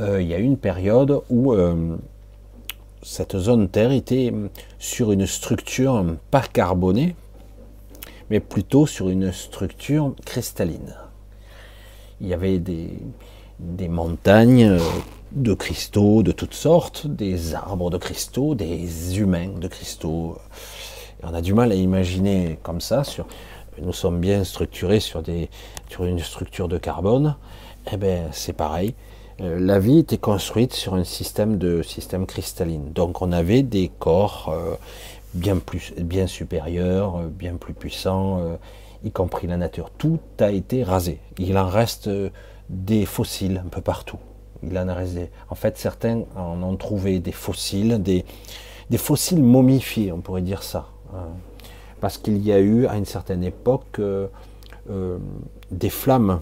il 0.00 0.26
y 0.26 0.34
a 0.34 0.38
eu 0.38 0.44
une 0.44 0.58
période 0.58 1.22
où 1.30 1.54
cette 3.02 3.38
zone 3.38 3.68
Terre 3.68 3.92
était 3.92 4.32
sur 4.78 5.12
une 5.12 5.26
structure 5.26 6.04
pas 6.30 6.42
carbonée, 6.42 7.14
mais 8.30 8.40
plutôt 8.40 8.86
sur 8.86 9.08
une 9.08 9.32
structure 9.32 10.12
cristalline. 10.24 10.94
Il 12.20 12.26
y 12.26 12.34
avait 12.34 12.58
des, 12.58 12.98
montagnes 13.88 14.78
de 15.32 15.54
cristaux 15.54 16.22
de 16.22 16.32
toutes 16.32 16.54
sortes, 16.54 17.06
des 17.06 17.54
arbres 17.54 17.90
de 17.90 17.98
cristaux, 17.98 18.54
des 18.54 19.18
humains 19.18 19.50
de 19.60 19.68
cristaux. 19.68 20.38
On 21.22 21.34
a 21.34 21.40
du 21.40 21.54
mal 21.54 21.72
à 21.72 21.74
imaginer 21.74 22.58
comme 22.62 22.80
ça. 22.80 23.02
Nous 23.80 23.92
sommes 23.92 24.20
bien 24.20 24.44
structurés 24.44 25.00
sur, 25.00 25.22
des, 25.22 25.50
sur 25.90 26.04
une 26.04 26.18
structure 26.18 26.68
de 26.68 26.78
carbone. 26.78 27.36
Eh 27.92 27.96
bien, 27.96 28.28
c'est 28.32 28.52
pareil. 28.52 28.94
Euh, 29.40 29.58
la 29.60 29.78
vie 29.78 29.98
était 29.98 30.18
construite 30.18 30.72
sur 30.72 30.94
un 30.94 31.04
système 31.04 31.58
de 31.58 31.82
système 31.82 32.26
cristalline. 32.26 32.92
Donc, 32.92 33.20
on 33.20 33.32
avait 33.32 33.62
des 33.62 33.90
corps 33.98 34.48
euh, 34.50 34.76
bien 35.34 35.58
plus, 35.58 35.92
bien 35.98 36.26
supérieur, 36.26 37.16
euh, 37.16 37.28
bien 37.28 37.56
plus 37.56 37.74
puissant, 37.74 38.40
euh, 38.40 38.56
y 39.04 39.10
compris 39.10 39.46
la 39.46 39.58
nature. 39.58 39.90
Tout 39.90 40.20
a 40.40 40.50
été 40.50 40.82
rasé. 40.82 41.20
Il 41.38 41.58
en 41.58 41.68
reste 41.68 42.08
des 42.70 43.04
fossiles 43.04 43.62
un 43.64 43.68
peu 43.68 43.82
partout. 43.82 44.18
Il 44.62 44.76
en 44.78 44.88
a. 44.88 44.96
En 45.50 45.54
fait, 45.54 45.76
certains 45.76 46.22
en 46.34 46.62
ont 46.62 46.76
trouvé 46.76 47.20
des 47.20 47.32
fossiles, 47.32 48.02
des 48.02 48.24
fossiles 48.96 49.42
momifiés, 49.42 50.12
on 50.12 50.22
pourrait 50.22 50.40
dire 50.40 50.62
ça. 50.62 50.88
Hein. 51.16 51.28
Parce 52.00 52.18
qu'il 52.18 52.38
y 52.38 52.52
a 52.52 52.60
eu 52.60 52.86
à 52.86 52.96
une 52.96 53.06
certaine 53.06 53.42
époque 53.42 54.00
des 55.70 55.90
flammes, 55.90 56.40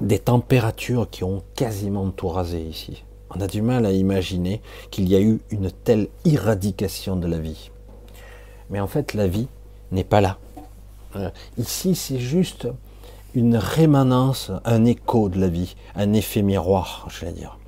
des 0.00 0.18
températures 0.18 1.08
qui 1.10 1.22
ont 1.22 1.42
quasiment 1.54 2.10
tout 2.10 2.28
rasé 2.28 2.60
ici. 2.62 3.04
On 3.34 3.40
a 3.40 3.46
du 3.46 3.62
mal 3.62 3.86
à 3.86 3.92
imaginer 3.92 4.60
qu'il 4.90 5.08
y 5.08 5.14
a 5.14 5.20
eu 5.20 5.40
une 5.50 5.70
telle 5.70 6.08
éradication 6.24 7.16
de 7.16 7.26
la 7.26 7.38
vie. 7.38 7.70
Mais 8.70 8.80
en 8.80 8.86
fait, 8.86 9.14
la 9.14 9.26
vie 9.26 9.48
n'est 9.90 10.04
pas 10.04 10.20
là. 10.20 10.38
Euh, 11.16 11.30
ici, 11.58 11.94
c'est 11.94 12.18
juste 12.18 12.68
une 13.34 13.56
rémanence, 13.56 14.50
un 14.64 14.84
écho 14.84 15.28
de 15.28 15.40
la 15.40 15.48
vie, 15.48 15.76
un 15.94 16.12
effet 16.12 16.42
miroir, 16.42 17.06
je 17.10 17.24
vais 17.24 17.32
dire. 17.32 17.58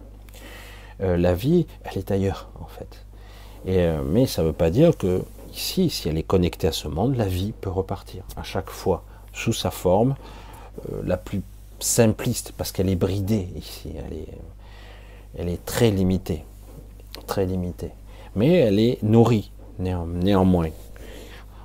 Euh, 1.01 1.17
la 1.17 1.35
vie, 1.35 1.67
elle 1.85 1.99
est 1.99 2.11
ailleurs, 2.11 2.51
en 2.61 2.67
fait. 2.67 3.05
Euh, 3.67 4.03
mais 4.07 4.27
ça 4.27 4.43
ne 4.43 4.49
veut 4.49 4.53
pas 4.53 4.71
dire 4.71 4.97
que 4.97 5.23
ici, 5.55 5.91
si 5.91 6.09
elle 6.09 6.19
est 6.19 6.23
connectée 6.25 6.67
à 6.67 6.73
ce 6.73 6.89
monde, 6.89 7.17
la 7.17 7.27
vie 7.27 7.53
peut 7.61 7.71
repartir 7.71 8.25
à 8.37 8.43
chaque 8.43 8.71
fois 8.71 9.05
sous 9.33 9.53
sa 9.53 9.71
forme 9.71 10.15
la 11.05 11.17
plus 11.17 11.43
simpliste, 11.81 12.53
parce 12.57 12.73
qu'elle 12.73 12.89
est 12.89 12.97
bridée 12.97 13.49
ici. 13.57 13.91
Elle 15.37 15.49
est, 15.49 15.65
très 15.65 15.91
limitée, 15.91 16.45
très 17.27 17.47
limitée. 17.47 17.91
Mais 18.37 18.53
elle 18.53 18.79
est 18.79 19.03
nourrie 19.03 19.51
néanmoins. 19.79 20.71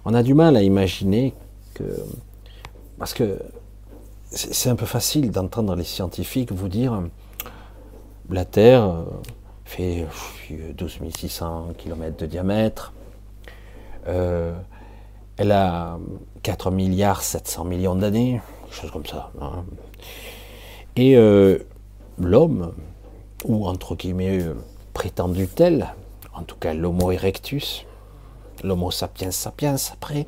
On 0.06 0.14
a 0.14 0.24
du 0.24 0.34
mal 0.34 0.58
à 0.58 0.62
imaginer 0.62 1.34
que, 1.74 1.84
parce 2.98 3.14
que 3.14 3.40
c'est 4.32 4.70
un 4.70 4.76
peu 4.76 4.86
facile 4.86 5.32
d'entendre 5.32 5.76
les 5.76 5.84
scientifiques 5.84 6.52
vous 6.52 6.70
dire 6.70 7.02
la 8.30 8.46
Terre 8.46 9.06
fait 9.66 10.06
12 10.50 11.00
600 11.16 11.70
km 11.78 12.18
de 12.18 12.26
diamètre, 12.26 12.94
euh, 14.08 14.54
elle 15.38 15.52
a 15.52 15.98
4 16.44 16.72
milliards 16.72 17.22
700 17.22 17.66
millions 17.66 17.96
d'années, 17.96 18.42
quelque 18.66 18.76
chose 18.76 18.92
comme 18.92 19.06
ça. 19.06 19.32
Hein. 19.42 19.64
Et 20.96 21.16
euh, 21.16 21.60
l'homme, 22.20 22.74
ou 23.46 23.68
entre 23.68 23.96
guillemets 23.96 24.42
euh, 24.42 24.56
prétendu 24.94 25.48
tel, 25.48 25.94
en 26.34 26.44
tout 26.44 26.56
cas 26.56 26.74
l'Homo 26.74 27.12
erectus, 27.12 27.86
l'Homo 28.64 28.92
sapiens 28.92 29.32
sapiens 29.32 29.76
après, 29.94 30.28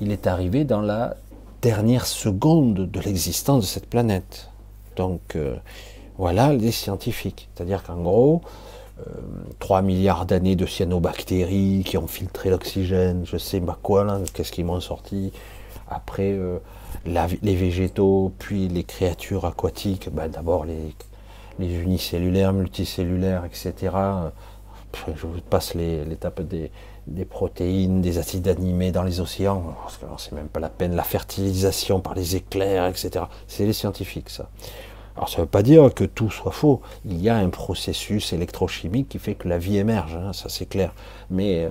il 0.00 0.10
est 0.10 0.26
arrivé 0.26 0.64
dans 0.64 0.80
la 0.80 1.14
dernière 1.62 2.04
seconde 2.04 2.90
de 2.90 3.00
l'existence 3.00 3.62
de 3.62 3.68
cette 3.68 3.88
planète. 3.88 4.50
Donc 4.96 5.38
voilà 6.18 6.52
les 6.52 6.72
scientifiques. 6.72 7.48
C'est-à-dire 7.54 7.84
qu'en 7.84 8.02
gros, 8.02 8.42
3 9.58 9.82
milliards 9.82 10.26
d'années 10.26 10.56
de 10.56 10.66
cyanobactéries 10.66 11.82
qui 11.84 11.98
ont 11.98 12.06
filtré 12.06 12.50
l'oxygène, 12.50 13.24
je 13.26 13.36
sais 13.36 13.60
pas 13.60 13.78
quoi, 13.82 14.20
qu'est-ce 14.32 14.52
qu'ils 14.52 14.64
m'ont 14.64 14.80
sorti. 14.80 15.32
Après, 15.88 16.38
les 17.04 17.54
végétaux, 17.54 18.32
puis 18.38 18.68
les 18.68 18.84
créatures 18.84 19.44
aquatiques, 19.44 20.08
ben, 20.12 20.28
d'abord 20.28 20.64
les, 20.64 20.94
les, 21.58 21.74
unicellulaires, 21.74 22.52
multicellulaires, 22.52 23.44
etc. 23.44 23.74
Je 25.16 25.26
vous 25.26 25.40
passe 25.50 25.74
l'étape 25.74 26.42
des, 26.42 26.70
des, 27.06 27.24
protéines, 27.24 28.00
des 28.00 28.18
acides 28.18 28.48
animés 28.48 28.92
dans 28.92 29.02
les 29.02 29.20
océans, 29.20 29.74
parce 29.82 29.96
que 29.98 30.06
c'est 30.18 30.32
même 30.32 30.48
pas 30.48 30.60
la 30.60 30.70
peine, 30.70 30.94
la 30.94 31.02
fertilisation 31.02 32.00
par 32.00 32.14
les 32.14 32.36
éclairs, 32.36 32.86
etc. 32.86 33.24
C'est 33.48 33.66
les 33.66 33.72
scientifiques, 33.72 34.30
ça. 34.30 34.48
Alors 35.16 35.28
ça 35.28 35.38
ne 35.38 35.42
veut 35.42 35.48
pas 35.48 35.62
dire 35.62 35.92
que 35.94 36.04
tout 36.04 36.30
soit 36.30 36.52
faux. 36.52 36.80
Il 37.04 37.20
y 37.20 37.28
a 37.28 37.36
un 37.36 37.48
processus 37.48 38.32
électrochimique 38.32 39.08
qui 39.08 39.18
fait 39.18 39.34
que 39.34 39.48
la 39.48 39.58
vie 39.58 39.78
émerge, 39.78 40.16
hein, 40.16 40.32
ça 40.32 40.48
c'est 40.48 40.66
clair. 40.66 40.92
Mais 41.30 41.64
euh, 41.64 41.68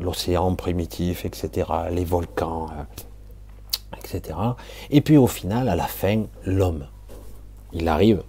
l'océan 0.00 0.54
primitif, 0.54 1.24
etc., 1.24 1.68
les 1.90 2.04
volcans, 2.04 2.68
euh, 2.70 3.98
etc. 3.98 4.38
Et 4.90 5.00
puis 5.00 5.16
au 5.16 5.26
final, 5.26 5.68
à 5.68 5.76
la 5.76 5.86
fin, 5.86 6.24
l'homme. 6.44 6.86
Il 7.72 7.88
arrive. 7.88 8.22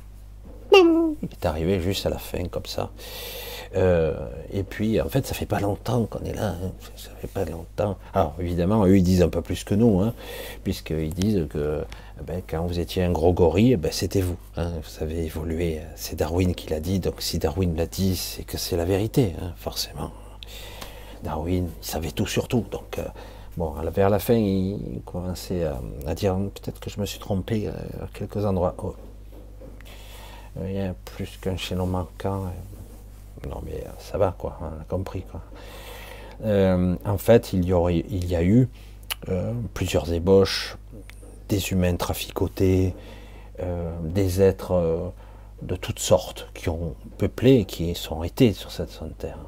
Il 0.73 1.29
est 1.31 1.45
arrivé 1.45 1.79
juste 1.79 2.05
à 2.05 2.09
la 2.09 2.17
fin, 2.17 2.45
comme 2.45 2.65
ça. 2.65 2.91
Euh, 3.77 4.13
et 4.51 4.63
puis, 4.63 4.99
en 4.99 5.07
fait, 5.07 5.25
ça 5.25 5.33
fait 5.33 5.45
pas 5.45 5.59
longtemps 5.59 6.05
qu'on 6.05 6.23
est 6.23 6.33
là. 6.33 6.49
Hein. 6.49 6.71
Ça 6.95 7.11
fait 7.21 7.27
pas 7.27 7.45
longtemps. 7.45 7.97
Alors, 8.13 8.35
évidemment, 8.39 8.85
eux, 8.85 8.97
ils 8.97 9.03
disent 9.03 9.21
un 9.21 9.29
peu 9.29 9.41
plus 9.41 9.63
que 9.63 9.75
nous, 9.75 9.99
hein, 9.99 10.13
puisqu'ils 10.63 11.13
disent 11.13 11.47
que 11.49 11.83
eh 12.19 12.23
ben, 12.23 12.41
quand 12.47 12.65
vous 12.65 12.79
étiez 12.79 13.03
un 13.03 13.11
gros 13.11 13.33
gorille, 13.33 13.73
eh 13.73 13.77
ben, 13.77 13.91
c'était 13.91 14.21
vous. 14.21 14.37
Hein, 14.55 14.71
vous 14.81 15.03
avez 15.03 15.25
évolué. 15.25 15.79
C'est 15.95 16.15
Darwin 16.15 16.55
qui 16.55 16.69
l'a 16.69 16.79
dit. 16.79 16.99
Donc, 16.99 17.21
si 17.21 17.37
Darwin 17.37 17.75
l'a 17.75 17.85
dit, 17.85 18.15
c'est 18.15 18.43
que 18.43 18.57
c'est 18.57 18.77
la 18.77 18.85
vérité, 18.85 19.33
hein, 19.41 19.53
forcément. 19.57 20.11
Darwin, 21.23 21.69
il 21.81 21.85
savait 21.85 22.11
tout 22.11 22.27
sur 22.27 22.47
tout. 22.47 22.65
Donc, 22.71 22.97
euh, 22.97 23.03
bon, 23.57 23.73
vers 23.93 24.09
la 24.09 24.19
fin, 24.19 24.35
il 24.35 25.01
commençait 25.05 25.65
à, 26.05 26.15
dire 26.15 26.35
peut-être 26.35 26.79
que 26.79 26.89
je 26.89 26.99
me 26.99 27.05
suis 27.05 27.19
trompé 27.19 27.67
euh, 27.67 27.71
à 28.03 28.07
quelques 28.13 28.43
endroits. 28.43 28.75
Il 30.63 30.73
y 30.73 30.79
a 30.79 30.95
plus 31.05 31.37
qu'un 31.37 31.55
chaînon 31.55 31.85
manquant. 31.85 32.51
Non, 33.45 33.61
mais 33.63 33.83
euh, 33.85 33.89
ça 33.99 34.17
va, 34.17 34.35
quoi, 34.37 34.57
on 34.61 34.81
a 34.81 34.83
compris. 34.87 35.23
Quoi. 35.29 35.41
Euh, 36.43 36.95
en 37.05 37.17
fait, 37.17 37.53
il 37.53 37.65
y, 37.65 38.35
a 38.35 38.43
eu 38.43 38.67
euh, 39.29 39.53
plusieurs 39.73 40.11
ébauches, 40.11 40.77
des 41.49 41.71
humains 41.71 41.95
traficotés, 41.95 42.93
des 44.03 44.41
êtres 44.41 45.13
de 45.63 45.75
toutes 45.75 45.97
sortes 45.97 46.47
qui 46.53 46.69
ont 46.69 46.93
peuplé, 47.17 47.65
qui 47.65 47.95
sont 47.95 48.23
été 48.23 48.53
sur 48.53 48.71
cette 48.71 48.91
Terre. 49.17 49.39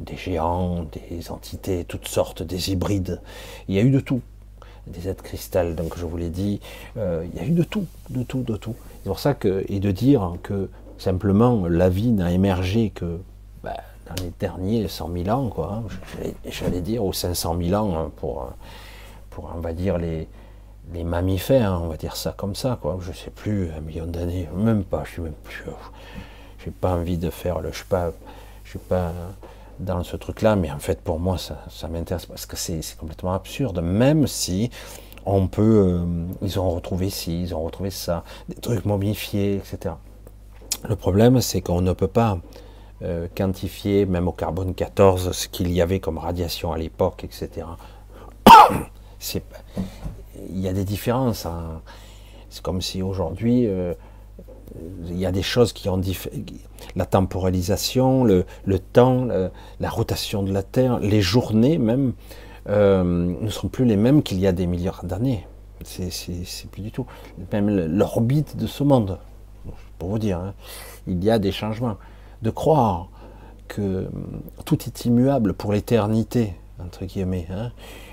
Des 0.00 0.16
géants, 0.16 0.86
des 0.92 1.30
entités, 1.30 1.84
toutes 1.84 2.08
sortes, 2.08 2.42
des 2.42 2.72
hybrides. 2.72 3.20
Il 3.68 3.76
y 3.76 3.78
a 3.78 3.82
eu 3.82 3.90
de 3.90 4.00
tout. 4.00 4.22
Des 4.88 5.06
êtres 5.06 5.22
cristal, 5.22 5.76
donc 5.76 5.96
je 5.96 6.04
vous 6.04 6.16
l'ai 6.16 6.30
dit. 6.30 6.60
il 6.96 7.36
y 7.36 7.38
a 7.38 7.44
eu 7.44 7.52
de 7.52 7.62
tout, 7.62 7.86
de 8.10 8.24
tout, 8.24 8.42
de 8.42 8.56
tout. 8.56 8.74
C'est 9.02 9.08
pour 9.08 9.20
ça 9.20 9.34
que, 9.34 9.64
et 9.68 9.78
de 9.78 9.92
dire 9.92 10.32
que 10.42 10.68
Simplement, 10.98 11.66
la 11.66 11.88
vie 11.88 12.12
n'a 12.12 12.30
émergé 12.30 12.90
que 12.90 13.20
bah, 13.62 13.76
dans 14.06 14.22
les 14.22 14.32
derniers 14.38 14.88
100 14.88 15.10
000 15.24 15.28
ans. 15.28 15.50
Hein. 15.58 15.82
J'allais 16.46 16.80
dire, 16.80 17.04
ou 17.04 17.12
500 17.12 17.56
000 17.60 17.74
ans 17.74 17.98
hein, 17.98 18.10
pour, 18.16 18.52
pour, 19.30 19.50
les, 19.98 21.04
mammifères, 21.04 21.72
hein, 21.72 21.80
on 21.82 21.88
va 21.88 21.96
dire 21.96 22.16
ça 22.16 22.34
comme 22.36 22.54
ça, 22.54 22.78
quoi. 22.80 22.98
Je 23.00 23.12
sais 23.12 23.30
plus, 23.30 23.70
un 23.76 23.80
million 23.80 24.06
d'années, 24.06 24.48
même 24.54 24.84
pas, 24.84 25.02
je 25.04 25.12
suis 25.12 25.22
même 25.22 25.34
plus. 25.42 25.64
J'ai 26.64 26.70
pas 26.70 26.94
envie 26.94 27.18
de 27.18 27.30
faire 27.30 27.60
le. 27.60 27.70
Je 27.70 27.76
suis 27.76 27.86
pas, 27.86 28.12
je 28.64 28.70
suis 28.70 28.78
pas 28.78 29.12
dans 29.78 30.02
ce 30.04 30.16
truc-là, 30.16 30.56
mais 30.56 30.70
en 30.70 30.78
fait, 30.78 31.00
pour 31.00 31.18
moi, 31.18 31.38
ça, 31.38 31.64
ça 31.68 31.88
m'intéresse 31.88 32.26
parce 32.26 32.46
que 32.46 32.56
c'est 32.56 32.80
complètement 32.98 33.34
absurde, 33.34 33.80
même 33.80 34.26
si 34.26 34.70
on 35.26 35.46
peut. 35.46 36.02
Euh, 36.02 36.26
ils 36.42 36.58
ont 36.60 36.70
retrouvé 36.70 37.10
ci, 37.10 37.42
ils 37.42 37.54
ont 37.54 37.62
retrouvé 37.62 37.90
ça, 37.90 38.24
des 38.48 38.54
trucs 38.54 38.84
momifiés, 38.84 39.56
etc. 39.56 39.94
Le 40.86 40.96
problème, 40.96 41.40
c'est 41.40 41.60
qu'on 41.60 41.80
ne 41.80 41.92
peut 41.92 42.08
pas 42.08 42.38
euh, 43.02 43.26
quantifier, 43.34 44.06
même 44.06 44.28
au 44.28 44.32
carbone 44.32 44.74
14, 44.74 45.32
ce 45.32 45.48
qu'il 45.48 45.72
y 45.72 45.80
avait 45.80 46.00
comme 46.00 46.18
radiation 46.18 46.72
à 46.72 46.78
l'époque, 46.78 47.24
etc. 47.24 47.66
il 50.50 50.60
y 50.60 50.68
a 50.68 50.72
des 50.72 50.84
différences. 50.84 51.46
Hein. 51.46 51.80
C'est 52.50 52.62
comme 52.62 52.82
si 52.82 53.02
aujourd'hui, 53.02 53.66
euh, 53.66 53.94
il 55.06 55.18
y 55.18 55.26
a 55.26 55.32
des 55.32 55.42
choses 55.42 55.72
qui 55.72 55.88
ont 55.88 56.00
la 56.96 57.06
temporalisation, 57.06 58.24
le, 58.24 58.44
temps, 58.78 59.26
la 59.80 59.90
rotation 59.90 60.42
de 60.42 60.52
la 60.52 60.62
Terre, 60.62 60.98
les 61.00 61.20
journées 61.20 61.78
même 61.78 62.12
euh, 62.68 63.04
ne 63.04 63.50
sont 63.50 63.68
plus 63.68 63.84
les 63.84 63.96
mêmes 63.96 64.22
qu'il 64.22 64.40
y 64.40 64.46
a 64.46 64.52
des 64.52 64.66
milliards 64.66 65.04
d'années. 65.04 65.46
C'est 65.82 66.70
plus 66.70 66.82
du 66.82 66.90
tout. 66.90 67.06
Même 67.52 67.68
l'orbite 67.68 68.56
de 68.56 68.66
ce 68.66 68.82
monde 68.82 69.18
pour 69.98 70.10
vous 70.10 70.18
dire, 70.18 70.38
hein. 70.38 70.54
il 71.06 71.22
y 71.22 71.30
a 71.30 71.38
des 71.38 71.52
changements. 71.52 71.96
De 72.42 72.50
croire 72.50 73.08
que 73.68 74.08
tout 74.64 74.78
est 74.84 75.04
immuable 75.06 75.54
pour 75.54 75.72
l'éternité, 75.72 76.54
entre 76.78 77.04
guillemets, 77.04 77.46
hein. 77.50 77.72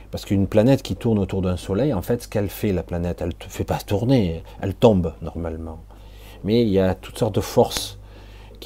parce 0.09 0.25
qu'une 0.25 0.47
planète 0.47 0.81
qui 0.81 0.95
tourne 0.95 1.19
autour 1.19 1.41
d'un 1.41 1.57
soleil, 1.57 1.93
en 1.93 2.01
fait, 2.01 2.23
ce 2.23 2.27
qu'elle 2.27 2.49
fait, 2.49 2.71
la 2.71 2.83
planète, 2.83 3.21
elle 3.21 3.29
ne 3.29 3.49
fait 3.49 3.63
pas 3.63 3.79
tourner, 3.79 4.43
elle 4.61 4.73
tombe 4.73 5.13
normalement. 5.21 5.79
Mais 6.43 6.61
il 6.61 6.69
y 6.69 6.79
a 6.79 6.95
toutes 6.95 7.17
sortes 7.17 7.35
de 7.35 7.41
forces 7.41 7.99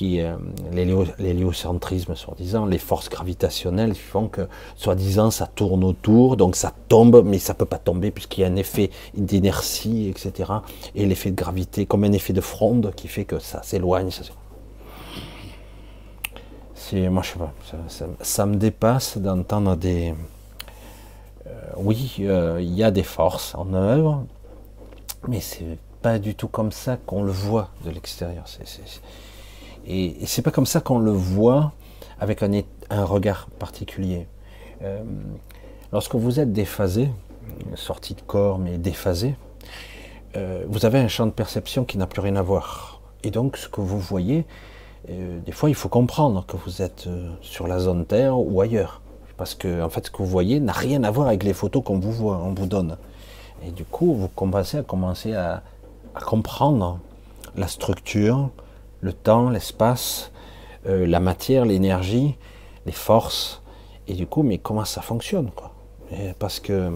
euh, 0.04 0.36
l'héliocentrisme, 0.72 2.16
soi-disant, 2.16 2.66
les 2.66 2.78
forces 2.78 3.10
gravitationnelles 3.10 3.96
font 3.96 4.28
que, 4.28 4.48
soi-disant, 4.76 5.32
ça 5.32 5.48
tourne 5.48 5.84
autour, 5.84 6.38
donc 6.38 6.56
ça 6.56 6.74
tombe, 6.90 7.24
mais 7.26 7.40
ça 7.40 7.54
peut 7.54 7.66
pas 7.66 7.78
tomber 7.78 8.12
puisqu'il 8.12 8.42
y 8.42 8.44
a 8.44 8.48
un 8.48 8.56
effet 8.56 8.90
d'inertie, 9.16 10.10
etc. 10.10 10.52
Et 10.96 11.06
l'effet 11.06 11.32
de 11.32 11.36
gravité, 11.36 11.86
comme 11.86 12.04
un 12.04 12.12
effet 12.12 12.34
de 12.34 12.42
fronde 12.42 12.94
qui 12.96 13.08
fait 13.08 13.26
que 13.26 13.40
ça 13.40 13.64
s'éloigne. 13.64 14.10
c'est, 16.74 17.10
moi, 17.10 17.24
je 17.24 17.32
sais 17.32 17.40
pas, 17.40 17.54
ça, 18.22 18.46
me 18.46 18.56
dépasse 18.56 19.18
d'entendre 19.18 19.76
des. 19.76 20.14
Euh, 21.48 21.52
oui, 21.78 22.16
euh, 22.20 22.60
il 22.62 22.74
y 22.74 22.84
a 22.84 22.92
des 22.92 23.04
forces 23.04 23.56
en 23.56 23.74
œuvre, 23.74 24.26
mais 25.28 25.40
c'est 25.40 25.78
pas 26.02 26.20
du 26.20 26.36
tout 26.36 26.48
comme 26.48 26.72
ça 26.72 26.98
qu'on 26.98 27.24
le 27.24 27.32
voit 27.32 27.70
de 27.84 27.92
l'extérieur. 27.92 28.46
Et, 29.88 30.26
c'est 30.26 30.42
pas 30.42 30.52
comme 30.52 30.66
ça 30.66 30.82
qu'on 30.82 31.00
le 31.00 31.12
voit 31.12 31.74
avec 32.20 32.44
un, 32.44 33.04
regard 33.04 33.48
particulier. 33.60 34.28
Euh, 34.82 35.04
lorsque 35.92 36.16
vous 36.16 36.40
êtes 36.40 36.52
déphasé, 36.52 37.10
sorti 37.76 38.14
de 38.14 38.22
corps 38.22 38.58
mais 38.58 38.78
déphasé, 38.78 39.36
euh, 40.36 40.66
vous 40.68 40.86
avez 40.86 41.00
un 41.00 41.08
champ 41.08 41.26
de 41.26 41.32
perception 41.32 41.86
qui 41.86 41.98
n'a 41.98 42.08
plus 42.08 42.22
rien 42.22 42.36
à 42.36 42.42
voir. 42.42 43.02
Et 43.24 43.32
donc 43.32 43.58
ce 43.58 43.70
que 43.70 43.82
vous 43.82 44.00
voyez, 44.00 44.46
euh, 45.10 45.40
des 45.40 45.52
fois 45.52 45.70
il 45.70 45.76
faut 45.76 45.90
comprendre 45.90 46.46
que 46.46 46.58
vous 46.58 46.82
êtes 46.82 47.08
sur 47.42 47.68
la 47.68 47.80
zone 47.80 48.06
Terre 48.06 48.40
ou 48.40 48.62
ailleurs. 48.62 49.02
Parce 49.38 49.54
que 49.56 49.82
en 49.82 49.90
fait 49.90 50.06
ce 50.06 50.12
que 50.12 50.18
vous 50.18 50.28
voyez 50.28 50.60
n'a 50.60 50.74
rien 50.74 51.04
à 51.04 51.12
voir 51.12 51.28
avec 51.28 51.44
les 51.44 51.54
photos 51.54 51.84
qu'on 51.84 52.00
vous 52.00 52.12
voit, 52.12 52.38
on 52.38 52.54
vous 52.54 52.68
donne. 52.68 52.98
Et 53.66 53.72
du 53.72 53.84
coup, 53.84 54.14
vous 54.14 54.28
commencez 54.28 54.78
à 54.78 54.84
commencer 54.84 55.34
à 55.34 55.64
comprendre 56.26 57.00
la 57.56 57.68
structure, 57.68 58.50
le 59.02 59.14
temps, 59.14 59.50
l'espace, 59.50 60.32
euh, 60.88 61.06
la 61.06 61.20
matière, 61.20 61.66
l'énergie, 61.66 62.36
les 62.86 62.92
forces. 62.92 63.62
Et 64.08 64.14
du 64.14 64.28
coup, 64.28 64.44
mais 64.44 64.58
comment 64.58 64.86
ça 64.86 65.02
fonctionne 65.02 65.52
quoi? 65.52 65.72
Parce 66.38 66.60
que 66.60 66.92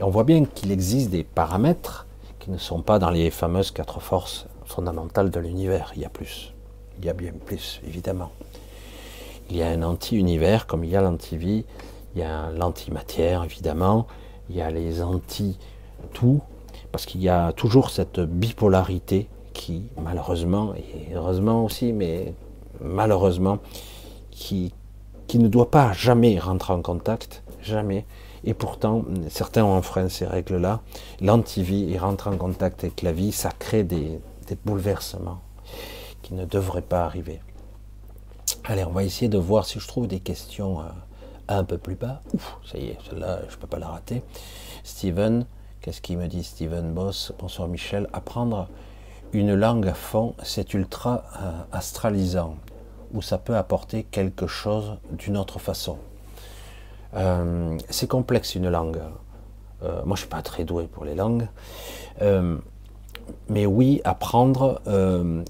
on 0.00 0.10
voit 0.10 0.22
bien 0.22 0.44
qu'il 0.44 0.70
existe 0.70 1.10
des 1.10 1.24
paramètres 1.24 2.06
qui 2.38 2.52
ne 2.52 2.58
sont 2.58 2.82
pas 2.82 3.00
dans 3.00 3.10
les 3.10 3.30
fameuses 3.30 3.72
quatre 3.72 4.00
forces 4.00 4.46
fondamentales 4.64 5.30
de 5.30 5.40
l'univers. 5.40 5.92
Il 5.96 6.02
y 6.02 6.04
a 6.04 6.08
plus. 6.08 6.54
Il 6.98 7.04
y 7.04 7.08
a 7.08 7.12
bien 7.12 7.32
plus, 7.46 7.80
évidemment. 7.86 8.30
Il 9.50 9.56
y 9.56 9.62
a 9.62 9.68
un 9.68 9.82
anti-univers 9.82 10.66
comme 10.66 10.84
il 10.84 10.90
y 10.90 10.96
a 10.96 11.00
l'anti-vie. 11.00 11.64
Il 12.14 12.20
y 12.20 12.24
a 12.24 12.50
l'anti-matière, 12.50 13.42
évidemment. 13.42 14.06
Il 14.50 14.56
y 14.56 14.62
a 14.62 14.70
les 14.70 15.02
anti-tout. 15.02 16.40
Parce 16.92 17.04
qu'il 17.04 17.20
y 17.20 17.28
a 17.28 17.52
toujours 17.52 17.90
cette 17.90 18.20
bipolarité 18.20 19.28
qui, 19.58 19.82
malheureusement, 20.00 20.72
et 20.76 21.14
heureusement 21.14 21.64
aussi, 21.64 21.92
mais 21.92 22.32
malheureusement, 22.80 23.58
qui, 24.30 24.72
qui 25.26 25.40
ne 25.40 25.48
doit 25.48 25.70
pas 25.70 25.92
jamais 25.92 26.38
rentrer 26.38 26.72
en 26.72 26.80
contact, 26.80 27.42
jamais. 27.60 28.06
Et 28.44 28.54
pourtant, 28.54 29.04
certains 29.28 29.64
ont 29.64 29.76
enfreint 29.76 30.08
ces 30.08 30.26
règles-là. 30.26 30.80
L'antivie 31.20 31.92
et 31.92 31.98
rentrer 31.98 32.30
en 32.30 32.36
contact 32.36 32.84
avec 32.84 33.02
la 33.02 33.10
vie, 33.10 33.32
ça 33.32 33.50
crée 33.50 33.82
des, 33.82 34.20
des 34.46 34.56
bouleversements 34.64 35.40
qui 36.22 36.34
ne 36.34 36.44
devraient 36.44 36.80
pas 36.80 37.04
arriver. 37.04 37.40
Allez, 38.64 38.84
on 38.84 38.92
va 38.92 39.02
essayer 39.02 39.28
de 39.28 39.38
voir 39.38 39.66
si 39.66 39.80
je 39.80 39.88
trouve 39.88 40.06
des 40.06 40.20
questions 40.20 40.80
euh, 40.80 40.84
un 41.48 41.64
peu 41.64 41.78
plus 41.78 41.96
bas. 41.96 42.22
Ouf, 42.32 42.58
ça 42.64 42.78
y 42.78 42.86
est, 42.90 42.98
celle-là, 43.10 43.40
je 43.48 43.56
ne 43.56 43.60
peux 43.60 43.66
pas 43.66 43.80
la 43.80 43.88
rater. 43.88 44.22
Steven, 44.84 45.46
qu'est-ce 45.80 46.00
qu'il 46.00 46.16
me 46.16 46.28
dit 46.28 46.44
Steven 46.44 46.94
Boss? 46.94 47.32
Bonsoir 47.40 47.66
Michel. 47.66 48.06
Apprendre 48.12 48.68
une 49.32 49.54
langue 49.54 49.86
à 49.88 49.94
fond, 49.94 50.34
c'est 50.42 50.74
ultra 50.74 51.24
euh, 51.40 51.52
astralisant, 51.72 52.56
où 53.12 53.22
ça 53.22 53.38
peut 53.38 53.56
apporter 53.56 54.04
quelque 54.04 54.46
chose 54.46 54.96
d'une 55.10 55.36
autre 55.36 55.58
façon. 55.58 55.98
Euh, 57.14 57.76
c'est 57.88 58.06
complexe 58.06 58.54
une 58.54 58.68
langue. 58.68 59.00
Euh, 59.82 60.02
moi, 60.04 60.16
je 60.16 60.20
suis 60.20 60.28
pas 60.28 60.42
très 60.42 60.64
doué 60.64 60.86
pour 60.86 61.04
les 61.04 61.14
langues. 61.14 61.48
mais 63.50 63.66
oui, 63.66 64.00
apprendre, 64.04 64.80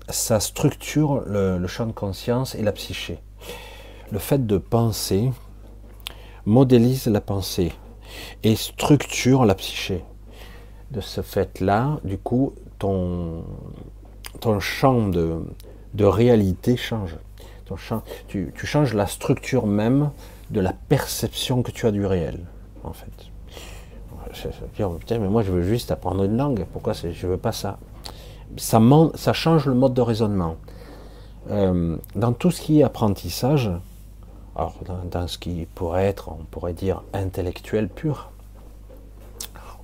ça 0.08 0.40
structure 0.40 1.22
le, 1.26 1.66
champ 1.66 1.86
de 1.86 1.92
conscience 1.92 2.54
et 2.54 2.62
la 2.62 2.72
psyché. 2.72 3.20
Le 4.10 4.18
fait 4.18 4.46
de 4.46 4.58
penser 4.58 5.30
modélise 6.44 7.06
la 7.06 7.20
pensée 7.20 7.72
et 8.42 8.56
structure 8.56 9.44
la 9.44 9.54
psyché. 9.54 10.04
De 10.90 11.00
ce 11.00 11.20
fait-là, 11.20 12.00
du 12.04 12.16
coup, 12.16 12.54
ton, 12.78 13.44
ton 14.40 14.60
champ 14.60 15.08
de, 15.08 15.44
de 15.94 16.04
réalité 16.04 16.76
change. 16.76 17.16
Ton 17.66 17.76
champ, 17.76 18.02
tu, 18.28 18.52
tu, 18.56 18.66
changes 18.66 18.94
la 18.94 19.06
structure 19.06 19.66
même 19.66 20.10
de 20.50 20.60
la 20.60 20.72
perception 20.72 21.62
que 21.62 21.70
tu 21.70 21.86
as 21.86 21.90
du 21.90 22.06
réel, 22.06 22.40
en 22.84 22.92
fait. 22.92 23.12
Putain, 24.98 25.18
mais 25.18 25.28
moi 25.28 25.42
je 25.42 25.50
veux 25.50 25.62
juste 25.62 25.90
apprendre 25.90 26.24
une 26.24 26.36
langue, 26.36 26.64
pourquoi 26.72 26.92
je 26.92 27.26
veux 27.26 27.36
pas 27.36 27.52
ça? 27.52 27.78
Ça, 28.56 28.80
ça 29.14 29.32
change 29.32 29.66
le 29.66 29.74
mode 29.74 29.94
de 29.94 30.00
raisonnement. 30.00 30.56
euh, 31.50 31.96
dans 32.14 32.32
tout 32.32 32.50
ce 32.50 32.60
qui 32.60 32.80
est 32.80 32.82
apprentissage, 32.82 33.70
alors 34.54 34.74
dans, 35.10 35.28
ce 35.28 35.38
qui 35.38 35.66
pourrait 35.74 36.06
être, 36.06 36.30
on 36.30 36.44
pourrait 36.50 36.72
dire, 36.72 37.02
intellectuel 37.12 37.88
pur, 37.88 38.30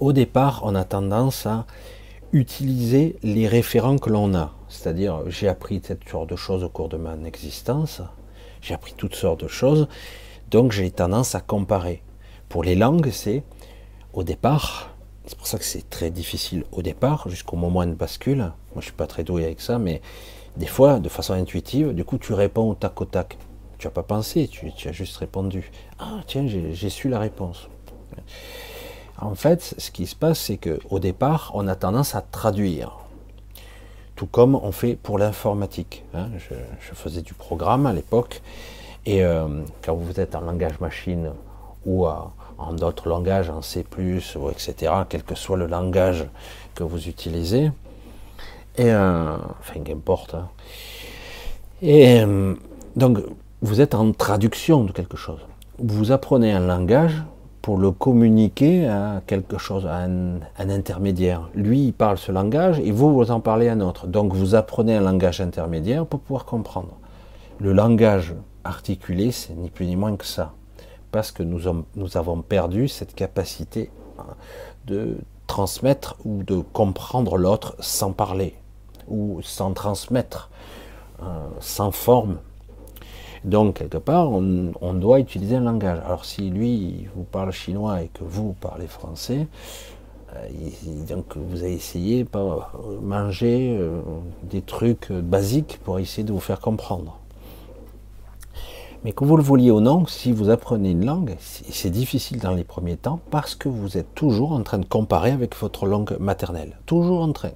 au 0.01 0.13
départ, 0.13 0.63
on 0.65 0.75
a 0.75 0.85
tendance 0.85 1.47
à 1.47 1.65
utiliser 2.35 3.17
les 3.23 3.47
référents 3.47 3.97
que 3.97 4.11
l'on 4.11 4.35
a. 4.35 4.53
C'est-à-dire, 4.69 5.23
j'ai 5.29 5.47
appris 5.47 5.81
cette 5.83 6.07
sorte 6.09 6.29
de 6.29 6.37
choses 6.37 6.65
au 6.65 6.69
cours 6.69 6.89
de 6.89 6.97
mon 6.97 7.25
existence, 7.25 8.03
j'ai 8.61 8.75
appris 8.75 8.93
toutes 8.97 9.15
sortes 9.15 9.41
de 9.45 9.49
choses, 9.49 9.87
donc 10.51 10.73
j'ai 10.73 10.91
tendance 10.91 11.37
à 11.37 11.41
comparer. 11.41 12.03
Pour 12.49 12.65
les 12.65 12.75
langues, 12.75 13.11
c'est 13.11 13.45
au 14.13 14.25
départ, 14.25 14.95
c'est 15.27 15.39
pour 15.39 15.47
ça 15.47 15.59
que 15.59 15.65
c'est 15.65 15.89
très 15.89 16.11
difficile 16.11 16.65
au 16.73 16.83
départ, 16.83 17.29
jusqu'au 17.29 17.57
moment 17.57 17.87
de 17.87 17.95
bascule. 17.95 18.39
Moi, 18.39 18.81
je 18.81 18.87
suis 18.87 18.93
pas 18.93 19.07
très 19.07 19.23
doué 19.23 19.45
avec 19.45 19.61
ça, 19.61 19.79
mais 19.79 20.03
des 20.57 20.67
fois, 20.67 20.99
de 20.99 21.09
façon 21.09 21.35
intuitive, 21.35 21.93
du 21.93 22.05
coup, 22.05 22.19
tu 22.19 22.33
réponds 22.33 22.71
au 22.71 22.75
tac 22.75 23.01
au 23.01 23.05
tac. 23.05 23.39
Tu 23.79 23.87
n'as 23.87 23.93
pas 23.93 24.03
pensé, 24.03 24.49
tu, 24.49 24.73
as 24.89 24.93
juste 24.93 25.17
répondu. 25.19 25.71
Ah, 26.01 26.21
tiens, 26.27 26.47
j'ai 26.49 26.91
su 26.91 27.09
la 27.09 27.21
réponse. 27.21 27.69
En 29.21 29.35
fait, 29.35 29.75
ce 29.79 29.91
qui 29.91 30.07
se 30.07 30.15
passe, 30.15 30.41
c'est 30.41 30.57
qu'au 30.57 30.99
départ, 30.99 31.53
on 31.55 31.69
a 31.69 31.75
tendance 31.75 32.15
à 32.15 32.21
traduire. 32.21 32.99
Tout 34.17 34.27
comme 34.27 34.55
on 34.55 34.73
fait 34.73 34.95
pour 34.95 35.19
l'informatique. 35.19 36.05
Hein. 36.15 36.29
Je, 36.39 36.95
faisais 36.95 37.23
du 37.23 37.35
programme 37.35 37.87
à 37.87 37.93
l'époque, 37.93 38.43
et 39.07 39.25
euh, 39.25 39.47
quand 39.83 39.95
vous 39.95 40.21
êtes 40.21 40.35
en 40.35 40.41
langage 40.41 40.79
machine 40.81 41.31
ou 41.85 42.07
en 42.07 42.73
d'autres 42.73 43.09
langages, 43.09 43.51
en 43.51 43.63
C, 43.63 43.85
etc., 44.51 44.93
quel 45.09 45.23
que 45.23 45.35
soit 45.35 45.57
le 45.57 45.67
langage 45.67 46.27
que 46.75 46.83
vous 46.83 47.09
utilisez, 47.09 47.71
et 48.77 48.91
euh, 48.91 49.37
enfin, 49.61 49.81
qu'importe. 49.81 50.35
Hein. 50.35 50.49
Et 51.83 52.21
euh, 52.21 52.55
donc, 52.97 53.19
vous 53.63 53.81
êtes 53.81 53.95
en 53.95 54.13
traduction 54.13 54.85
de 54.85 54.93
quelque 54.93 55.17
chose. 55.17 55.41
Vous 55.79 56.13
apprenez 56.13 56.53
un 56.53 56.67
langage 56.67 57.23
pour 57.65 57.79
le 57.79 57.93
communiquer 57.93 58.87
à 58.87 59.23
quelque 59.27 59.57
chose, 59.57 59.87
à 59.87 60.05
un, 60.05 60.39
intermédiaire. 60.59 61.49
Lui, 61.55 61.87
il 61.87 61.93
parle 61.95 62.19
ce 62.19 62.31
langage 62.31 62.79
et 62.79 62.93
vous, 62.93 63.15
vous 63.15 63.31
en 63.31 63.41
parlez 63.41 63.71
un 63.71 63.81
autre. 63.81 64.07
Donc, 64.07 64.35
vous 64.35 64.55
apprenez 64.55 64.95
un 64.95 65.01
langage 65.01 65.41
intermédiaire 65.41 66.05
pour 66.05 66.21
pouvoir 66.21 66.45
comprendre. 66.45 66.91
Le 67.61 67.73
langage 67.73 68.35
articulé, 68.65 69.33
c'est 69.33 69.55
ni 69.55 69.71
plus 69.71 69.87
ni 69.87 69.97
moins 69.97 70.15
que 70.15 70.27
ça. 70.27 70.53
Parce 71.11 71.33
que 71.33 71.43
nous, 71.43 71.67
avons 72.19 72.43
perdu 72.43 72.87
cette 72.87 73.15
capacité 73.15 73.91
hein, 74.19 74.35
de 74.87 75.17
transmettre 75.47 76.17
ou 76.27 76.43
de 76.43 76.63
comprendre 76.75 77.39
l'autre 77.39 77.77
sans 77.81 78.13
parler 78.13 78.57
ou 79.09 79.41
sans 79.41 79.73
transmettre, 79.73 80.51
euh, 81.23 81.47
sans 81.61 81.93
forme. 81.93 82.37
Donc, 83.45 83.75
quelque 83.75 83.99
part, 83.99 84.31
on, 84.31 84.95
doit 84.95 85.21
utiliser 85.21 85.57
un 85.57 85.61
langage. 85.61 85.99
Alors, 86.07 86.25
si 86.25 86.51
lui, 86.51 87.07
vous 87.15 87.25
parle 87.25 87.53
chinois 87.53 88.03
et 88.03 88.09
que 88.09 88.25
vous 88.25 88.55
parlez 88.55 88.87
français, 88.87 89.47
euh, 90.35 90.49
donc 91.09 91.37
vous 91.37 91.63
avez 91.63 91.75
essayé 91.75 92.25
de 92.25 92.29
manger 93.03 93.77
euh, 93.79 94.01
des 94.43 94.63
trucs 94.63 95.13
basiques 95.13 95.79
pour 95.85 95.99
essayer 95.99 96.25
de 96.25 96.33
vous 96.33 96.41
faire 96.41 96.61
comprendre. 96.61 97.19
Mais 99.05 99.13
que 99.13 99.23
vous 99.23 99.37
le 99.37 99.43
vouliez 99.43 99.71
ou 99.71 99.81
non, 99.81 100.07
si 100.07 100.33
vous 100.33 100.49
apprenez 100.49 100.93
une 100.93 101.05
langue, 101.05 101.37
c'est 101.39 101.91
difficile 101.91 102.39
dans 102.41 102.55
les 102.55 102.65
premiers 102.65 102.97
temps 102.97 103.21
parce 103.31 103.55
que 103.55 103.69
vous 103.69 103.99
êtes 103.99 104.15
toujours 104.15 104.53
en 104.53 104.63
train 104.63 104.79
de 104.79 104.87
comparer 104.87 105.31
avec 105.31 105.55
votre 105.57 105.87
langue 105.87 106.17
maternelle. 106.19 106.79
Toujours 106.87 107.21
en 107.21 107.33
train. 107.33 107.51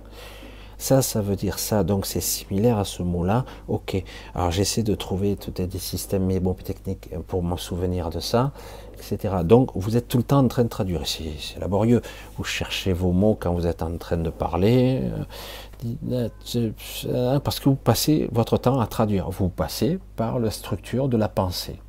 Ça, 0.78 1.02
ça 1.02 1.20
veut 1.20 1.34
dire 1.34 1.58
ça. 1.58 1.82
Donc 1.82 2.06
c'est 2.06 2.20
similaire 2.20 2.78
à 2.78 2.84
ce 2.84 3.02
mot-là. 3.02 3.44
Ok. 3.66 4.02
Alors 4.34 4.52
j'essaie 4.52 4.84
de 4.84 4.94
trouver 4.94 5.36
des 5.56 5.78
systèmes 5.78 6.24
mais 6.24 6.38
bon, 6.38 6.54
techniques 6.54 7.10
pour 7.26 7.42
m'en 7.42 7.56
souvenir 7.56 8.10
de 8.10 8.20
ça, 8.20 8.52
etc. 8.94 9.38
Donc 9.44 9.70
vous 9.74 9.96
êtes 9.96 10.06
tout 10.06 10.18
le 10.18 10.22
temps 10.22 10.38
en 10.38 10.48
train 10.48 10.62
de 10.62 10.68
traduire. 10.68 11.02
C'est 11.04 11.58
laborieux. 11.58 12.00
Vous 12.36 12.44
cherchez 12.44 12.92
vos 12.92 13.10
mots 13.10 13.36
quand 13.38 13.52
vous 13.52 13.66
êtes 13.66 13.82
en 13.82 13.96
train 13.98 14.18
de 14.18 14.30
parler. 14.30 15.02
Euh, 16.14 17.38
parce 17.40 17.60
que 17.60 17.68
vous 17.68 17.76
passez 17.76 18.28
votre 18.32 18.56
temps 18.56 18.80
à 18.80 18.86
traduire. 18.86 19.30
Vous 19.30 19.48
passez 19.48 19.98
par 20.16 20.38
la 20.38 20.50
structure 20.50 21.08
de 21.08 21.16
la 21.16 21.28
pensée, 21.28 21.80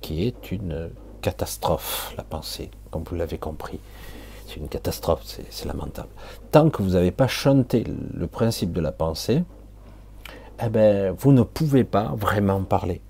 qui 0.00 0.26
est 0.26 0.50
une 0.50 0.90
catastrophe, 1.22 2.12
la 2.16 2.24
pensée, 2.24 2.70
comme 2.90 3.04
vous 3.04 3.14
l'avez 3.14 3.38
compris 3.38 3.78
c'est 4.50 4.60
une 4.60 4.68
catastrophe, 4.68 5.22
c'est 5.24 5.64
lamentable. 5.66 6.08
Tant 6.50 6.70
que 6.70 6.82
vous 6.82 6.90
n'avez 6.90 7.12
pas 7.12 7.28
chanté 7.28 7.84
le 8.14 8.26
principe 8.26 8.72
de 8.72 8.80
la 8.80 8.92
pensée, 8.92 9.44
eh 10.64 10.68
ben, 10.68 11.14
vous 11.16 11.32
ne 11.32 11.42
pouvez 11.42 11.84
pas 11.84 12.12
vraiment 12.16 12.62
parler. 12.62 13.00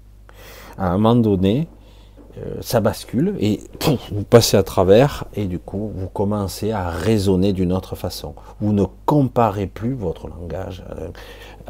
À 0.77 0.89
un 0.89 0.99
moment 0.99 1.17
donné, 1.17 1.67
euh, 2.39 2.59
ça 2.61 2.81
bascule 2.81 3.35
et 3.41 3.61
vous 4.13 4.23
passez 4.23 4.57
à 4.57 4.63
travers 4.63 5.25
et 5.35 5.47
du 5.47 5.59
coup 5.59 5.91
vous 5.95 6.09
commencez 6.09 6.71
à 6.71 6.89
raisonner 6.89 7.53
d'une 7.53 7.73
autre 7.73 7.97
façon. 7.97 8.35
Vous 8.61 8.73
ne 8.73 8.85
comparez 9.05 9.67
plus 9.67 9.95
votre 9.95 10.29
langage, 10.29 10.85
euh, 10.91 11.09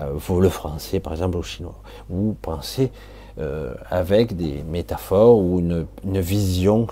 euh, 0.00 0.40
le 0.40 0.48
français 0.48 1.00
par 1.00 1.14
exemple 1.14 1.38
au 1.38 1.42
chinois. 1.42 1.78
Vous 2.08 2.36
pensez 2.40 2.90
avec 3.88 4.36
des 4.36 4.62
métaphores 4.64 5.38
ou 5.38 5.60
une, 5.60 5.86
vision 6.04 6.86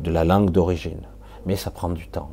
de 0.00 0.10
la 0.10 0.22
langue 0.22 0.50
d'origine 0.50 1.00
mais 1.46 1.56
ça 1.56 1.70
prend 1.70 1.90
du 1.90 2.08
temps. 2.08 2.30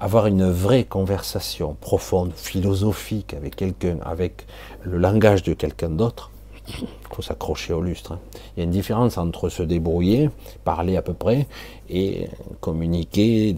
Avoir 0.00 0.26
une 0.26 0.48
vraie 0.48 0.84
conversation 0.84 1.76
profonde, 1.80 2.32
philosophique 2.34 3.34
avec 3.34 3.56
quelqu'un, 3.56 3.98
avec 4.04 4.46
le 4.82 4.98
langage 4.98 5.42
de 5.42 5.54
quelqu'un 5.54 5.90
d'autre, 5.90 6.30
il 6.68 6.86
faut 7.14 7.22
s'accrocher 7.22 7.72
au 7.72 7.80
lustre. 7.80 8.12
Hein. 8.12 8.20
Il 8.56 8.60
y 8.60 8.62
a 8.62 8.64
une 8.64 8.70
différence 8.70 9.18
entre 9.18 9.48
se 9.48 9.62
débrouiller, 9.62 10.30
parler 10.64 10.96
à 10.96 11.02
peu 11.02 11.14
près, 11.14 11.46
et 11.88 12.28
communiquer 12.60 13.54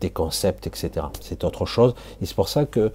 des, 0.00 0.10
concepts, 0.10 0.66
etc. 0.66 1.06
C'est 1.20 1.44
autre 1.44 1.66
chose. 1.66 1.94
Et 2.20 2.26
c'est 2.26 2.34
pour 2.34 2.48
ça 2.48 2.64
que 2.64 2.92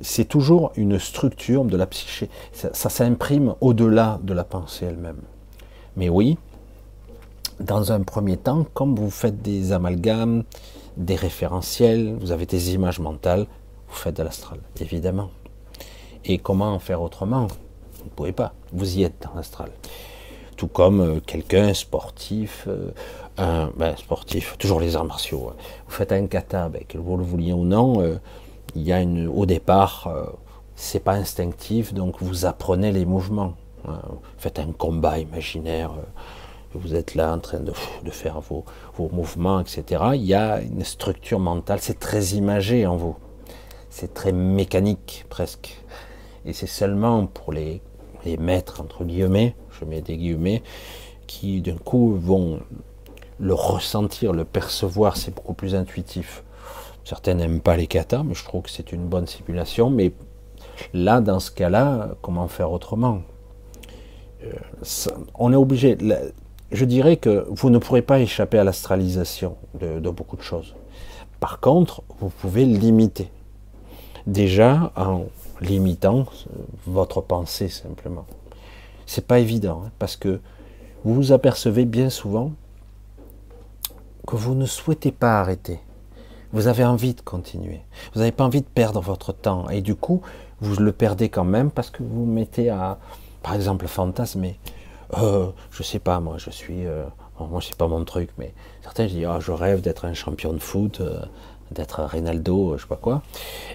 c'est 0.00 0.26
toujours 0.26 0.72
une 0.76 0.98
structure 0.98 1.64
de 1.64 1.76
la 1.76 1.86
psyché. 1.86 2.28
Ça, 2.52 2.88
s'imprime 2.88 3.54
au-delà 3.60 4.20
de 4.22 4.32
la 4.32 4.44
pensée 4.44 4.86
elle-même. 4.86 5.20
Mais 5.96 6.08
oui, 6.08 6.38
dans 7.60 7.92
un 7.92 8.02
premier 8.02 8.36
temps, 8.36 8.66
comme 8.74 8.94
vous 8.94 9.10
faites 9.10 9.42
des 9.42 9.72
amalgames, 9.72 10.44
des 10.96 11.16
référentiels, 11.16 12.16
vous 12.20 12.32
avez 12.32 12.46
des 12.46 12.74
images 12.74 13.00
mentales, 13.00 13.46
vous 13.88 13.94
faites 13.94 14.16
de 14.16 14.22
l'astral, 14.22 14.60
évidemment. 14.80 15.30
Et 16.24 16.38
comment 16.38 16.72
en 16.72 16.78
faire 16.78 17.02
autrement? 17.02 17.46
Vous 17.98 18.04
ne 18.04 18.10
pouvez 18.10 18.32
pas, 18.32 18.52
vous 18.72 18.98
y 18.98 19.02
êtes 19.02 19.22
dans 19.22 19.34
l'astral. 19.34 19.70
Tout 20.56 20.68
comme 20.68 21.00
euh, 21.00 21.20
quelqu'un 21.24 21.72
sportif, 21.72 22.64
euh, 22.68 22.90
un 23.36 23.70
ben, 23.76 23.96
sportif, 23.96 24.56
toujours 24.58 24.80
les 24.80 24.96
arts 24.96 25.04
martiaux. 25.04 25.50
Hein. 25.50 25.56
Vous 25.86 25.94
faites 25.94 26.12
un 26.12 26.26
kata, 26.26 26.70
que 26.88 26.98
vous 26.98 27.16
le 27.16 27.24
vouliez 27.24 27.52
ou 27.52 27.64
non, 27.64 28.02
euh, 28.02 28.18
il 28.74 28.82
y 28.82 28.92
a 28.92 29.00
au 29.02 29.46
départ, 29.46 30.12
c'est 30.76 31.02
pas 31.02 31.14
instinctif, 31.14 31.94
donc 31.94 32.16
vous 32.20 32.44
apprenez 32.44 32.92
les 32.92 33.06
mouvements. 33.06 33.54
Hein. 33.88 33.98
Vous 34.10 34.20
faites 34.36 34.58
un 34.58 34.72
combat 34.72 35.18
imaginaire 35.18 35.92
vous 36.74 36.94
êtes 36.94 37.14
là 37.14 37.32
en 37.32 37.38
train 37.38 37.60
de, 37.60 37.72
faire 38.10 38.40
vos, 38.40 38.64
mouvements, 38.98 39.60
etc. 39.60 39.84
Il 40.14 40.24
y 40.24 40.34
a 40.34 40.60
une 40.60 40.84
structure 40.84 41.38
mentale, 41.38 41.78
c'est 41.80 41.98
très 41.98 42.34
imagé 42.34 42.86
en 42.86 42.96
vous. 42.96 43.16
C'est 43.90 44.12
très 44.12 44.32
mécanique 44.32 45.24
presque. 45.28 45.82
Et 46.44 46.52
c'est 46.52 46.66
seulement 46.66 47.26
pour 47.26 47.52
les, 47.52 47.80
les 48.24 48.36
maîtres, 48.36 48.80
entre 48.80 49.04
guillemets, 49.04 49.54
je 49.78 49.84
mets 49.84 50.02
des 50.02 50.16
guillemets, 50.16 50.62
qui 51.26 51.60
d'un 51.62 51.76
coup 51.76 52.14
vont 52.14 52.60
le 53.38 53.54
ressentir, 53.54 54.32
le 54.32 54.44
percevoir, 54.44 55.16
c'est 55.16 55.34
beaucoup 55.34 55.54
plus 55.54 55.74
intuitif. 55.74 56.42
Certains 57.04 57.34
n'aiment 57.34 57.60
pas 57.60 57.76
les 57.76 57.86
katas, 57.86 58.22
mais 58.22 58.34
je 58.34 58.44
trouve 58.44 58.62
que 58.62 58.70
c'est 58.70 58.92
une 58.92 59.06
bonne 59.06 59.26
simulation. 59.26 59.88
Mais 59.88 60.12
là, 60.92 61.20
dans 61.20 61.40
ce 61.40 61.50
cas-là, 61.50 62.10
comment 62.20 62.48
faire 62.48 62.70
autrement? 62.72 63.22
Euh, 64.44 64.52
On 65.34 65.52
est 65.52 65.56
obligé 65.56 65.96
je 66.70 66.84
dirais 66.84 67.16
que 67.16 67.46
vous 67.50 67.70
ne 67.70 67.78
pourrez 67.78 68.02
pas 68.02 68.20
échapper 68.20 68.58
à 68.58 68.64
l'astralisation 68.64 69.56
de, 69.80 70.10
beaucoup 70.10 70.36
de 70.36 70.42
choses. 70.42 70.74
Par 71.40 71.60
contre, 71.60 72.02
vous 72.20 72.28
pouvez 72.28 72.64
limiter. 72.64 73.30
Déjà 74.26 74.92
en 74.96 75.26
limitant 75.60 76.26
votre 76.86 77.20
pensée 77.20 77.68
simplement. 77.68 78.26
C'est 79.06 79.26
pas 79.26 79.38
évident 79.38 79.84
hein, 79.86 79.90
parce 79.98 80.16
que 80.16 80.40
vous 81.04 81.14
vous 81.14 81.32
apercevez 81.32 81.86
bien 81.86 82.10
souvent 82.10 82.52
que 84.26 84.36
vous 84.36 84.54
ne 84.54 84.66
souhaitez 84.66 85.12
pas 85.12 85.40
arrêter. 85.40 85.80
Vous 86.52 86.66
avez 86.66 86.84
envie 86.84 87.14
de 87.14 87.20
continuer. 87.22 87.80
Vous 88.12 88.20
n'avez 88.20 88.32
pas 88.32 88.44
envie 88.44 88.60
de 88.60 88.66
perdre 88.66 89.00
votre 89.00 89.32
temps. 89.32 89.68
Et 89.70 89.80
du 89.80 89.94
coup, 89.94 90.20
vous 90.60 90.76
le 90.76 90.92
perdez 90.92 91.30
quand 91.30 91.44
même 91.44 91.70
parce 91.70 91.90
que 91.90 92.02
vous 92.02 92.26
mettez 92.26 92.68
à, 92.68 92.98
par 93.42 93.54
exemple, 93.54 93.86
fantasmer 93.86 94.58
euh, 95.16 95.50
je 95.70 95.82
sais 95.82 95.98
pas, 95.98 96.20
moi, 96.20 96.36
je 96.38 96.50
suis. 96.50 96.86
Euh, 96.86 97.04
moi, 97.40 97.60
c'est 97.62 97.76
pas 97.76 97.88
mon 97.88 98.04
truc, 98.04 98.30
mais 98.36 98.52
certains 98.82 99.06
disent 99.06 99.26
ah, 99.28 99.38
je 99.40 99.52
rêve 99.52 99.80
d'être 99.80 100.04
un 100.04 100.14
champion 100.14 100.52
de 100.52 100.58
foot. 100.58 101.00
Euh, 101.00 101.20
d'être 101.70 102.02
Ronaldo, 102.02 102.78
je 102.78 102.82
sais 102.82 102.88
pas 102.88 102.96
quoi. 102.96 103.20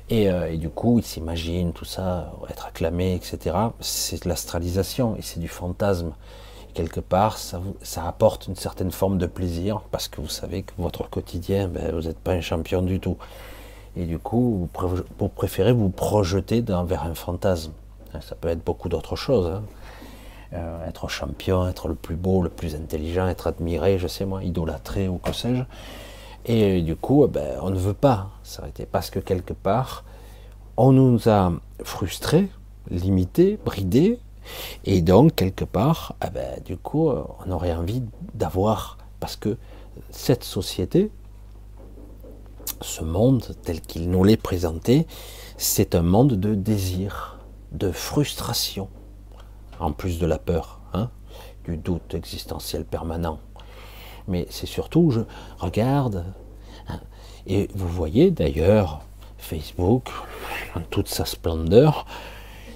Et, 0.10 0.24
et 0.24 0.58
du 0.58 0.70
coup, 0.70 0.98
il 0.98 1.06
s'imagine 1.06 1.74
tout 1.74 1.86
ça, 1.86 2.34
être 2.50 2.66
acclamé, 2.66 3.14
etc. 3.14 3.56
C'est 3.82 4.24
de 4.24 4.30
l'astralisation 4.30 5.16
et 5.16 5.22
c'est 5.22 5.40
du 5.40 5.48
fantasme 5.48 6.14
quelque 6.74 7.00
part, 7.00 7.38
ça, 7.38 7.62
ça, 7.82 8.08
apporte 8.08 8.48
une 8.48 8.56
certaine 8.56 8.92
forme 8.92 9.18
de 9.18 9.28
plaisir 9.28 9.82
parce 9.92 10.08
que 10.08 10.22
vous 10.22 10.28
savez 10.28 10.64
que 10.64 10.74
votre 10.78 11.10
quotidien, 11.10 11.68
ben, 11.68 11.92
vous 11.94 12.08
n'êtes 12.08 12.18
pas 12.18 12.32
un 12.32 12.42
champion 12.42 12.82
du 12.82 13.00
tout. 13.00 13.18
Et 13.96 14.06
du 14.06 14.18
coup, 14.18 14.68
vous, 15.20 15.30
préférez 15.30 15.72
vous 15.72 15.90
projeter 15.90 16.62
vers 16.62 17.04
un 17.04 17.14
fantasme. 17.14 17.74
Hein, 18.14 18.20
ça 18.22 18.36
peut 18.36 18.48
être 18.48 18.64
beaucoup 18.64 18.90
d'autres 18.90 19.16
choses. 19.16 19.48
Hein. 19.48 19.64
Euh, 20.54 20.88
être 20.88 21.08
champion, 21.08 21.68
être 21.68 21.88
le 21.88 21.96
plus 21.96 22.16
beau, 22.16 22.44
le 22.44 22.50
plus 22.50 22.76
intelligent, 22.76 23.28
être 23.28 23.48
admiré, 23.48 23.98
je 23.98 24.08
sais 24.08 24.24
moi, 24.24 24.44
idolâtré 24.44 25.08
ou 25.08 25.18
que 25.18 25.34
sais-je. 25.34 25.64
Et 26.46 26.82
du 26.82 26.96
coup, 26.96 27.26
ben, 27.28 27.58
on 27.62 27.72
ne 27.72 27.78
veut 27.78 27.96
pas. 27.96 28.30
S'arrêter 28.44 28.86
parce 28.86 29.10
que 29.10 29.20
quelque 29.20 29.54
part, 29.54 30.04
on 30.78 30.92
nous 30.92 31.28
a 31.28 31.54
frustrés, 31.84 32.50
limités, 32.92 33.58
bridés, 33.66 34.20
et 34.86 35.02
donc, 35.02 35.36
quelque 35.36 35.66
part, 35.66 36.16
eh 36.24 36.30
ben, 36.30 36.62
du 36.64 36.78
coup, 36.78 37.10
on 37.10 37.52
aurait 37.52 37.74
envie 37.74 38.04
d'avoir, 38.34 38.98
parce 39.20 39.36
que 39.36 39.58
cette 40.12 40.44
société, 40.44 41.10
ce 42.82 43.04
monde 43.04 43.56
tel 43.64 43.82
qu'il 43.82 44.10
nous 44.10 44.24
l'est 44.24 44.38
présenté, 44.38 45.08
c'est 45.58 45.96
un 45.96 46.04
monde 46.04 46.34
de 46.34 46.54
désir, 46.56 47.40
de 47.72 47.92
frustration, 47.92 48.90
en 49.84 49.92
plus 49.92 50.20
de 50.20 50.26
la 50.26 50.40
peur, 50.40 50.80
hein, 50.94 51.10
du 51.66 51.78
doute 51.78 52.16
existentiel 52.16 52.86
permanent. 52.86 53.40
Mais 54.28 54.48
c'est 54.50 54.66
surtout, 54.66 55.12
je 55.12 55.22
regarde, 55.60 56.26
hein, 56.88 57.00
et 57.46 57.68
vous 57.76 57.90
voyez 57.90 58.32
d'ailleurs 58.32 59.02
Facebook, 59.38 60.10
en 60.76 60.80
toute 60.90 61.10
sa 61.10 61.26
splendeur, 61.26 62.06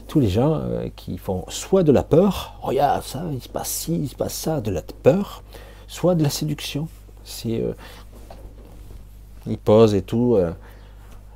tous 0.08 0.20
les 0.20 0.30
gens 0.30 0.56
euh, 0.56 0.90
qui 0.96 1.18
font 1.18 1.46
soit 1.48 1.84
de 1.84 1.92
la 1.92 2.04
peur, 2.04 2.60
regarde 2.62 3.04
ça, 3.04 3.24
il 3.32 3.42
se 3.42 3.50
passe 3.50 3.70
ci, 3.70 3.96
il 3.96 4.10
se 4.10 4.16
passe 4.16 4.34
ça, 4.34 4.60
de 4.60 4.72
la 4.72 4.82
peur, 4.82 5.44
soit 5.88 6.16
de 6.16 6.24
la 6.24 6.30
séduction. 6.30 6.88
C'est, 7.24 7.62
euh, 7.62 7.74
ils 9.46 9.58
posent 9.58 9.96
et 9.96 10.02
tout. 10.02 10.36
Euh, 10.36 10.52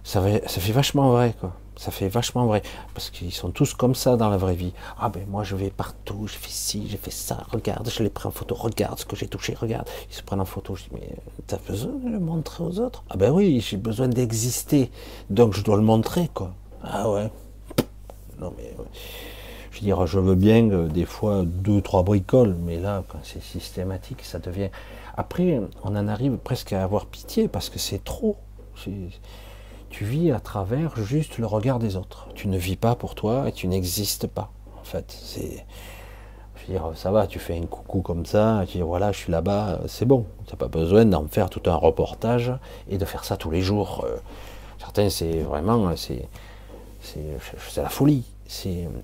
ça, 0.03 0.21
ça 0.47 0.61
fait 0.61 0.71
vachement 0.71 1.11
vrai, 1.11 1.35
quoi. 1.39 1.53
Ça 1.81 1.89
fait 1.89 2.09
vachement 2.09 2.45
vrai. 2.45 2.61
Parce 2.93 3.09
qu'ils 3.09 3.31
sont 3.31 3.49
tous 3.49 3.73
comme 3.73 3.95
ça 3.95 4.15
dans 4.15 4.29
la 4.29 4.37
vraie 4.37 4.53
vie. 4.53 4.71
Ah 4.99 5.09
ben 5.09 5.25
moi 5.27 5.43
je 5.43 5.55
vais 5.55 5.71
partout, 5.71 6.27
je 6.27 6.33
fais 6.33 6.51
ci, 6.51 6.87
j'ai 6.87 6.97
fait 6.97 7.09
ça, 7.09 7.43
regarde, 7.51 7.89
je 7.89 8.03
les 8.03 8.11
prends 8.11 8.29
en 8.29 8.31
photo, 8.31 8.53
regarde 8.53 8.99
ce 8.99 9.05
que 9.05 9.15
j'ai 9.15 9.27
touché, 9.27 9.55
regarde. 9.55 9.89
Ils 10.07 10.13
se 10.13 10.21
prennent 10.21 10.41
en 10.41 10.45
photo. 10.45 10.75
Je 10.75 10.83
dis, 10.83 10.89
mais 10.93 11.09
t'as 11.47 11.57
besoin 11.57 11.93
de 11.93 12.07
le 12.07 12.19
montrer 12.19 12.63
aux 12.63 12.79
autres? 12.79 13.03
Ah 13.09 13.17
ben 13.17 13.31
oui, 13.31 13.65
j'ai 13.67 13.77
besoin 13.77 14.09
d'exister. 14.09 14.91
Donc 15.31 15.55
je 15.55 15.63
dois 15.63 15.75
le 15.75 15.81
montrer, 15.81 16.29
quoi. 16.31 16.53
Ah 16.83 17.09
ouais, 17.09 17.31
non, 18.37 18.53
mais 18.55 18.75
je 19.71 19.79
veux 19.79 19.83
dire, 19.83 20.05
je 20.05 20.19
veux 20.19 20.35
bien 20.35 20.61
des 20.87 21.05
fois 21.05 21.41
deux, 21.45 21.81
trois 21.81 22.03
bricoles, 22.03 22.55
mais 22.63 22.77
là, 22.77 23.03
quand 23.07 23.21
c'est 23.23 23.41
systématique, 23.41 24.21
ça 24.21 24.37
devient. 24.37 24.69
Après, 25.17 25.59
on 25.83 25.95
en 25.95 26.07
arrive 26.07 26.37
presque 26.37 26.73
à 26.73 26.83
avoir 26.83 27.07
pitié 27.07 27.47
parce 27.47 27.69
que 27.69 27.79
c'est 27.79 28.03
trop. 28.03 28.37
Tu 29.91 30.05
vis 30.05 30.31
à 30.31 30.39
travers 30.39 30.95
juste 30.95 31.37
le 31.37 31.45
regard 31.45 31.77
des 31.77 31.97
autres. 31.97 32.29
Tu 32.33 32.47
ne 32.47 32.57
vis 32.57 32.77
pas 32.77 32.95
pour 32.95 33.13
toi 33.13 33.49
et 33.49 33.51
tu 33.51 33.67
n'existes 33.67 34.25
pas. 34.25 34.49
En 34.79 34.83
fait, 34.83 35.05
c'est. 35.21 35.65
Je 36.55 36.67
veux 36.67 36.73
dire, 36.73 36.91
ça 36.95 37.11
va, 37.11 37.27
tu 37.27 37.39
fais 37.39 37.57
un 37.57 37.65
coucou 37.65 38.01
comme 38.01 38.25
ça, 38.25 38.63
tu 38.67 38.77
dis 38.77 38.83
voilà, 38.83 39.11
je 39.11 39.17
suis 39.17 39.31
là-bas, 39.31 39.81
c'est 39.87 40.05
bon. 40.05 40.25
Tu 40.45 40.53
n'as 40.53 40.57
pas 40.57 40.67
besoin 40.67 41.05
d'en 41.05 41.27
faire 41.27 41.49
tout 41.49 41.61
un 41.69 41.75
reportage 41.75 42.53
et 42.89 42.97
de 42.97 43.05
faire 43.05 43.25
ça 43.25 43.35
tous 43.35 43.51
les 43.51 43.61
jours. 43.61 44.05
Euh, 44.05 44.17
certains, 44.79 45.09
c'est 45.09 45.39
vraiment, 45.39 45.91
c'est, 45.95 46.27
la 47.77 47.89
folie. 47.89 48.23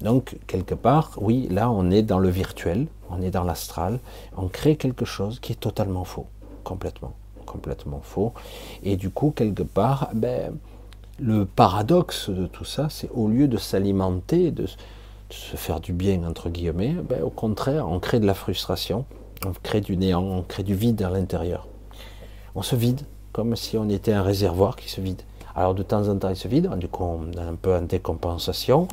Donc, 0.01 0.38
quelque 0.45 0.76
part, 0.76 1.11
oui, 1.18 1.47
là, 1.49 1.69
on 1.72 1.89
est 1.89 2.03
dans 2.03 2.19
le 2.19 2.30
virtuel, 2.30 2.88
on 3.09 3.22
est 3.22 3.31
dans 3.31 3.43
l'astral, 3.43 3.99
on 4.35 4.47
crée 4.47 4.76
quelque 4.76 5.05
chose 5.05 5.39
qui 5.39 5.53
est 5.53 5.59
totalement 5.59 6.03
faux, 6.03 6.27
complètement, 6.64 7.14
complètement 7.45 8.01
faux. 8.03 8.34
Et 8.84 8.97
du 8.97 9.09
coup, 9.09 9.31
quelque 9.35 9.64
part, 9.64 10.09
ben, 10.14 10.53
le 11.19 11.45
paradoxe 11.45 12.30
de 12.30 12.45
tout 12.45 12.65
ça, 12.65 12.88
c'est 12.89 13.10
au 13.11 13.27
lieu 13.27 13.48
de 13.48 13.57
s'alimenter, 13.57 14.52
de, 14.52 14.65
se 15.30 15.57
faire 15.57 15.80
du 15.80 15.94
bien, 15.94 16.23
entre 16.23 16.49
guillemets, 16.49 16.94
ben, 16.94 17.22
au 17.22 17.30
contraire, 17.30 17.88
on 17.89 17.99
crée 17.99 18.19
de 18.19 18.26
la 18.26 18.34
frustration, 18.34 19.06
on 19.45 19.52
crée 19.52 19.81
du 19.81 19.98
néant, 19.98 20.23
on 20.23 20.41
crée 20.41 20.64
du 20.64 20.76
vide 20.76 21.02
à 21.02 21.10
l'intérieur. 21.10 21.68
On 22.56 22.61
se 22.61 22.76
vide, 22.76 23.02
comme 23.34 23.56
si 23.56 23.77
on 23.77 23.89
était 23.89 24.14
un 24.14 24.23
réservoir 24.23 24.76
qui 24.76 24.89
se 24.89 25.02
vide. 25.02 25.22
Alors 25.56 25.73
de 25.73 25.84
temps 25.84 26.07
en 26.07 26.18
temps, 26.18 26.30
il 26.30 26.35
se 26.35 26.48
vide, 26.48 26.69
du 26.77 26.88
coup, 26.88 27.03
on 27.03 27.38
a 27.38 27.44
un 27.44 27.56
peu 27.56 27.76
en 27.76 27.81
décompensation. 27.81 28.88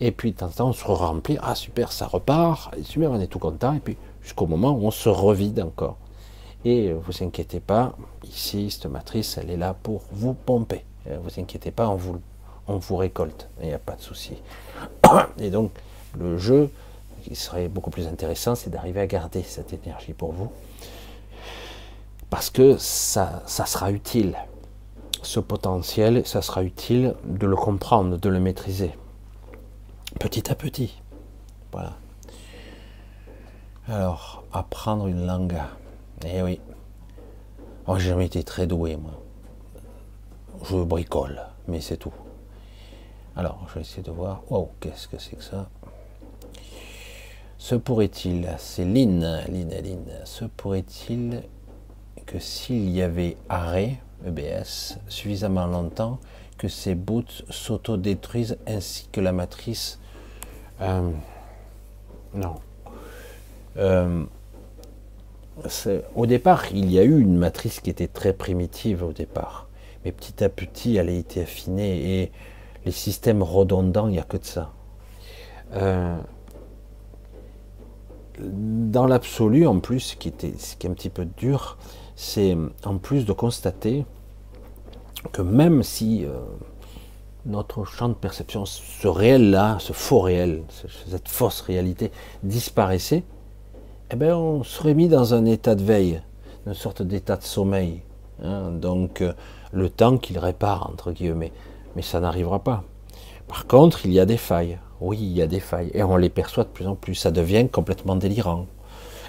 Et 0.00 0.12
puis 0.12 0.32
de 0.32 0.36
temps 0.36 0.46
en 0.46 0.50
temps, 0.50 0.68
on 0.68 0.72
se 0.72 0.84
remplit. 0.84 1.38
Ah 1.42 1.54
super, 1.54 1.92
ça 1.92 2.06
repart. 2.06 2.74
Super, 2.82 3.10
on 3.10 3.20
est 3.20 3.26
tout 3.26 3.38
content. 3.38 3.74
Et 3.74 3.80
puis 3.80 3.96
jusqu'au 4.22 4.46
moment 4.46 4.70
où 4.70 4.86
on 4.86 4.90
se 4.90 5.08
revide 5.08 5.60
encore. 5.60 5.98
Et 6.64 6.92
vous 6.92 7.22
inquiétez 7.22 7.60
pas, 7.60 7.94
ici, 8.24 8.70
cette 8.70 8.86
matrice, 8.86 9.38
elle 9.38 9.50
est 9.50 9.56
là 9.56 9.74
pour 9.74 10.02
vous 10.12 10.34
pomper. 10.34 10.84
Vous 11.06 11.40
inquiétez 11.40 11.70
pas, 11.70 11.88
on 11.88 11.94
vous, 11.94 12.20
on 12.66 12.76
vous 12.76 12.96
récolte. 12.96 13.48
Il 13.60 13.68
n'y 13.68 13.74
a 13.74 13.78
pas 13.78 13.94
de 13.94 14.02
souci. 14.02 14.42
Et 15.38 15.50
donc, 15.50 15.70
le 16.18 16.36
jeu, 16.36 16.70
qui 17.22 17.34
serait 17.34 17.68
beaucoup 17.68 17.90
plus 17.90 18.06
intéressant, 18.06 18.54
c'est 18.54 18.70
d'arriver 18.70 19.00
à 19.00 19.06
garder 19.06 19.42
cette 19.42 19.72
énergie 19.72 20.12
pour 20.12 20.32
vous. 20.32 20.50
Parce 22.30 22.50
que 22.50 22.76
ça, 22.76 23.42
ça 23.46 23.64
sera 23.64 23.90
utile 23.90 24.36
ce 25.22 25.40
potentiel, 25.40 26.26
ça 26.26 26.42
sera 26.42 26.62
utile 26.62 27.14
de 27.24 27.46
le 27.46 27.56
comprendre, 27.56 28.16
de 28.16 28.28
le 28.28 28.40
maîtriser. 28.40 28.94
Petit 30.20 30.50
à 30.50 30.54
petit. 30.54 31.00
Voilà. 31.72 31.94
Alors, 33.88 34.44
apprendre 34.52 35.06
une 35.06 35.26
langue. 35.26 35.58
Eh 36.24 36.42
oui. 36.42 36.60
Moi, 37.86 37.98
j'ai 37.98 38.10
jamais 38.10 38.26
été 38.26 38.42
très 38.42 38.66
doué, 38.66 38.96
moi. 38.96 39.22
Je 40.64 40.76
bricole, 40.76 41.40
mais 41.68 41.80
c'est 41.80 41.96
tout. 41.96 42.12
Alors, 43.36 43.64
je 43.68 43.74
vais 43.74 43.80
essayer 43.82 44.02
de 44.02 44.10
voir. 44.10 44.42
Wow, 44.50 44.70
qu'est-ce 44.80 45.06
que 45.06 45.18
c'est 45.18 45.36
que 45.36 45.44
ça? 45.44 45.68
Se 47.56 47.74
pourrait-il, 47.74 48.52
c'est 48.58 48.84
Lynn, 48.84 49.20
Lynn, 49.48 49.70
Lynn, 49.70 50.06
se 50.24 50.44
pourrait-il 50.44 51.42
que 52.26 52.38
s'il 52.38 52.90
y 52.90 53.02
avait 53.02 53.36
arrêt, 53.48 54.00
EBS 54.26 54.98
suffisamment 55.08 55.66
longtemps 55.66 56.18
que 56.56 56.68
ces 56.68 56.94
boots 56.94 57.44
s'autodétruisent 57.50 58.58
ainsi 58.66 59.08
que 59.12 59.20
la 59.20 59.32
matrice? 59.32 59.98
Euh, 60.80 61.10
non. 62.34 62.56
Euh, 63.76 64.24
au 66.14 66.26
départ, 66.26 66.64
il 66.72 66.90
y 66.90 66.98
a 66.98 67.04
eu 67.04 67.20
une 67.20 67.36
matrice 67.36 67.80
qui 67.80 67.90
était 67.90 68.08
très 68.08 68.32
primitive 68.32 69.02
au 69.02 69.12
départ, 69.12 69.68
mais 70.04 70.12
petit 70.12 70.42
à 70.44 70.48
petit, 70.48 70.96
elle 70.96 71.08
a 71.08 71.12
été 71.12 71.42
affinée 71.42 72.22
et 72.22 72.32
les 72.84 72.92
systèmes 72.92 73.42
redondants, 73.42 74.08
il 74.08 74.12
n'y 74.12 74.18
a 74.18 74.22
que 74.22 74.36
de 74.36 74.44
ça. 74.44 74.72
Euh, 75.74 76.16
dans 78.40 79.06
l'absolu, 79.06 79.66
en 79.66 79.80
plus, 79.80 80.00
ce 80.00 80.16
qui, 80.16 80.28
était, 80.28 80.48
est 80.48 80.84
un 80.86 80.92
petit 80.92 81.10
peu 81.10 81.24
dur, 81.24 81.76
c'est 82.14 82.56
en 82.84 82.98
plus 82.98 83.24
de 83.24 83.32
constater 83.32 84.06
que 85.32 85.42
même 85.42 85.82
si 85.82 86.24
euh, 86.24 86.38
notre 87.46 87.84
champ 87.84 88.08
de 88.08 88.14
perception, 88.14 88.64
ce 88.64 89.08
réel-là, 89.08 89.78
ce 89.80 89.92
faux 89.92 90.20
réel, 90.20 90.62
cette 91.08 91.28
fausse 91.28 91.60
réalité 91.62 92.12
disparaissait, 92.42 93.24
eh 94.10 94.16
bien, 94.16 94.36
on 94.36 94.62
serait 94.64 94.94
mis 94.94 95.08
dans 95.08 95.34
un 95.34 95.44
état 95.44 95.74
de 95.74 95.82
veille, 95.82 96.22
une 96.66 96.74
sorte 96.74 97.02
d'état 97.02 97.36
de 97.36 97.44
sommeil. 97.44 98.02
Hein. 98.42 98.70
donc, 98.70 99.20
euh, 99.20 99.32
le 99.72 99.90
temps 99.90 100.16
qu'il 100.16 100.38
répare, 100.38 100.88
entre 100.90 101.12
guillemets. 101.12 101.52
Mais 101.96 102.02
ça 102.02 102.20
n'arrivera 102.20 102.60
pas. 102.60 102.84
Par 103.48 103.66
contre, 103.66 104.06
il 104.06 104.12
y 104.12 104.20
a 104.20 104.26
des 104.26 104.36
failles. 104.36 104.78
Oui, 105.00 105.18
il 105.20 105.32
y 105.32 105.42
a 105.42 105.46
des 105.46 105.60
failles. 105.60 105.90
Et 105.94 106.02
on 106.02 106.16
les 106.16 106.28
perçoit 106.28 106.64
de 106.64 106.68
plus 106.68 106.86
en 106.86 106.94
plus. 106.94 107.14
Ça 107.14 107.30
devient 107.30 107.68
complètement 107.68 108.16
délirant. 108.16 108.66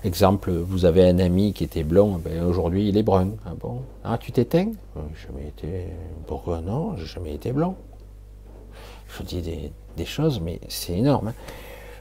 Exemple, 0.03 0.51
vous 0.51 0.85
avez 0.85 1.07
un 1.07 1.19
ami 1.19 1.51
qui 1.51 1.65
était 1.65 1.83
blond, 1.83 2.21
ben 2.23 2.45
aujourd'hui 2.45 2.87
il 2.87 2.97
est 2.97 3.03
brun. 3.03 3.31
Ah 3.45 3.51
bon? 3.59 3.81
Ah, 4.03 4.17
tu 4.17 4.31
t'éteins? 4.31 4.71
Euh, 4.95 5.01
Jamais 5.27 5.49
été. 5.49 5.87
Pourquoi 6.25 6.61
non? 6.61 6.95
J'ai 6.95 7.05
jamais 7.05 7.33
été 7.33 7.51
blanc. 7.51 7.75
Je 9.09 9.23
dis 9.23 9.41
des, 9.41 10.05
choses, 10.05 10.39
mais 10.39 10.61
c'est 10.69 10.93
énorme. 10.93 11.29
Hein. 11.29 11.33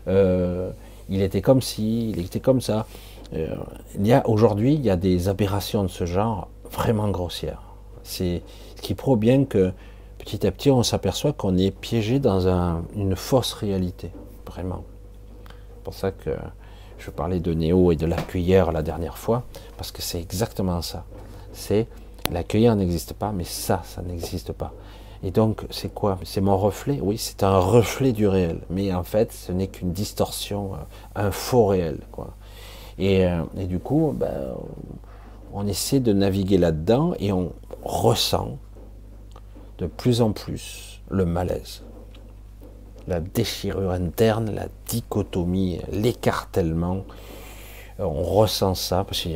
Euh, 0.06 0.70
il 1.08 1.22
était 1.22 1.42
comme 1.42 1.62
ci, 1.62 2.10
il 2.10 2.26
était 2.26 2.40
comme 2.40 2.60
ça. 2.60 2.86
Euh, 3.34 3.54
il 3.98 4.06
y 4.06 4.12
a 4.12 4.26
aujourd'hui, 4.28 4.74
il 4.74 4.84
y 4.84 4.90
a 4.90 4.96
des 4.96 5.28
aberrations 5.28 5.82
de 5.82 5.88
ce 5.88 6.06
genre 6.06 6.48
vraiment 6.70 7.08
grossières. 7.08 7.62
C'est 8.02 8.42
ce 8.76 8.82
qui 8.82 8.94
prouve 8.94 9.18
bien 9.18 9.44
que 9.44 9.72
petit 10.18 10.46
à 10.46 10.50
petit, 10.50 10.70
on 10.70 10.82
s'aperçoit 10.82 11.32
qu'on 11.32 11.56
est 11.56 11.70
piégé 11.70 12.18
dans 12.18 12.48
une 12.94 13.16
fausse 13.16 13.52
réalité, 13.52 14.10
vraiment. 14.46 14.84
C'est 15.48 15.84
pour 15.84 15.94
ça 15.94 16.10
que 16.10 16.30
je 16.98 17.10
parlais 17.10 17.40
de 17.40 17.52
Néo 17.54 17.92
et 17.92 17.96
de 17.96 18.06
la 18.06 18.16
la 18.72 18.82
dernière 18.82 19.18
fois, 19.18 19.44
parce 19.76 19.92
que 19.92 20.02
c'est 20.02 20.20
exactement 20.20 20.82
ça. 20.82 21.04
C'est 21.52 21.86
L'accueillir 22.30 22.76
n'existe 22.76 23.14
pas, 23.14 23.32
mais 23.32 23.44
ça, 23.44 23.82
ça 23.84 24.02
n'existe 24.02 24.52
pas. 24.52 24.72
Et 25.24 25.30
donc, 25.30 25.64
c'est 25.70 25.92
quoi? 25.92 26.18
C'est 26.24 26.40
mon 26.40 26.56
reflet? 26.56 27.00
Oui, 27.02 27.18
c'est 27.18 27.42
un 27.42 27.58
reflet 27.58 28.12
du 28.12 28.28
réel. 28.28 28.60
Mais 28.70 28.92
en 28.92 29.02
fait, 29.02 29.32
ce 29.32 29.50
n'est 29.52 29.66
qu'une 29.66 29.92
distorsion, 29.92 30.72
un 31.14 31.30
faux 31.30 31.66
réel. 31.66 31.98
Quoi. 32.12 32.34
Et, 32.98 33.26
euh, 33.26 33.42
du 33.54 33.80
coup, 33.80 34.14
ben, 34.14 34.54
on 35.52 35.66
essaie 35.66 36.00
de 36.00 36.12
naviguer 36.12 36.58
là-dedans 36.58 37.14
et 37.18 37.32
on 37.32 37.52
ressent 37.82 38.58
de 39.78 39.86
plus 39.86 40.20
en 40.20 40.32
plus 40.32 41.00
le 41.10 41.24
malaise. 41.24 41.82
La 43.06 43.20
déchirure 43.20 43.90
interne, 43.90 44.54
la 44.54 44.66
dichotomie, 44.86 45.80
l'écartèlement. 45.90 47.04
On 47.98 48.22
ressent 48.22 48.74
ça 48.74 49.02
parce 49.04 49.22
que 49.22 49.28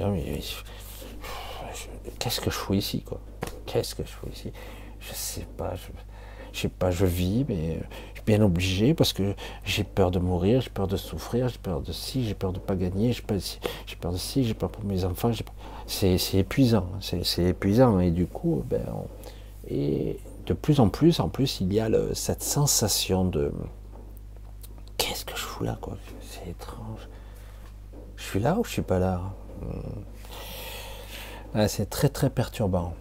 qu'est-ce 2.19 2.41
que 2.41 2.51
je 2.51 2.57
fous 2.57 2.75
ici 2.75 3.03
Qu'est-ce 3.67 3.95
que 3.95 4.03
je 4.05 4.11
fous 4.11 4.29
ici? 4.33 4.53
Je 5.09 5.15
sais 5.15 5.47
pas, 5.57 5.75
je, 5.75 6.59
sais 6.59 6.69
pas, 6.69 6.91
je 6.91 7.05
vis, 7.05 7.45
mais 7.49 7.81
je 8.11 8.15
suis 8.15 8.25
bien 8.25 8.41
obligé 8.41 8.95
parce 8.95 9.13
que 9.13 9.35
j'ai 9.65 9.85
peur 9.85 10.11
de 10.11 10.19
mourir, 10.19 10.61
j'ai 10.61 10.71
peur 10.71 10.87
de 10.87 10.97
souffrir, 10.97 11.49
j'ai 11.49 11.59
peur 11.59 11.81
de 11.81 11.93
ci, 11.93 12.25
j'ai 12.25 12.35
peur 12.35 12.53
de 12.53 12.61
pas 12.61 12.77
gagner, 12.77 13.13
j'ai 13.13 13.23
peur, 13.23 14.13
de 14.13 14.17
ci, 14.17 14.45
j'ai 14.45 14.55
peur 14.55 14.71
pour 14.71 14.85
mes 14.85 15.05
enfants. 15.05 15.33
C'est 15.87 16.17
épuisant, 16.35 16.87
c'est 17.01 17.43
épuisant 17.43 17.99
et 17.99 18.11
du 18.11 18.27
coup, 18.27 18.63
ben, 18.69 18.85
et 19.69 20.19
de 20.47 20.55
plus 20.55 20.81
en 20.81 20.89
plus, 20.89 21.21
en 21.21 21.29
plus, 21.29 21.61
il 21.61 21.73
y 21.73 21.81
a 21.81 21.89
cette 22.15 22.43
sensation 22.43 23.25
de 23.25 23.53
qu'est-ce 24.97 25.25
que 25.25 25.37
je 25.37 25.43
fous 25.43 25.65
là 25.65 25.77
quoi? 25.81 25.97
C'est 26.21 26.49
étrange. 26.49 27.09
Je 28.17 28.23
suis 28.23 28.41
là 28.41 28.57
ou 28.59 28.65
je 28.65 28.71
suis 28.71 28.83
pas 28.83 29.01
là? 29.01 29.21
Hmm. 29.61 31.67
C'est 31.69 31.91
très 31.91 32.09
très 32.09 32.31
perturbant. 32.31 32.95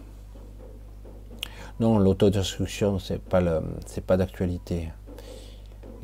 Non, 1.82 1.98
l'autodestruction, 1.98 3.00
c'est 3.00 3.20
pas 3.20 3.42
pas 4.06 4.16
d'actualité. 4.16 4.90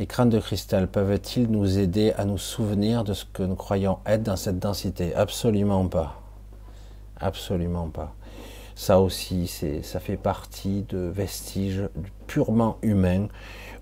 Les 0.00 0.09
crânes 0.09 0.28
de 0.28 0.40
cristal 0.40 0.88
peuvent-ils 0.88 1.48
nous 1.48 1.78
aider 1.78 2.10
à 2.18 2.24
nous 2.24 2.36
souvenir 2.36 3.05
de 3.05 3.12
ce 3.12 3.24
que 3.24 3.44
nous 3.44 3.55
croyons 3.55 3.98
être 4.05 4.24
dans 4.24 4.34
cette 4.34 4.59
densité? 4.59 5.14
Absolument 5.14 5.86
pas. 5.86 6.20
Absolument 7.20 7.90
pas. 7.90 8.12
Ça 8.74 8.98
aussi, 8.98 9.46
ça 9.84 10.00
fait 10.00 10.16
partie 10.16 10.82
de 10.88 10.98
vestiges 10.98 11.88
purement 12.26 12.78
humains 12.82 13.28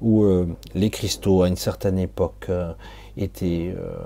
où 0.03 0.25
euh, 0.25 0.55
les 0.75 0.91
cristaux, 0.91 1.45
à 1.45 1.49
une 1.49 1.57
certaine 1.57 1.99
époque, 1.99 2.51
euh, 2.51 2.75
étaient. 3.17 3.75
Euh, 3.75 3.97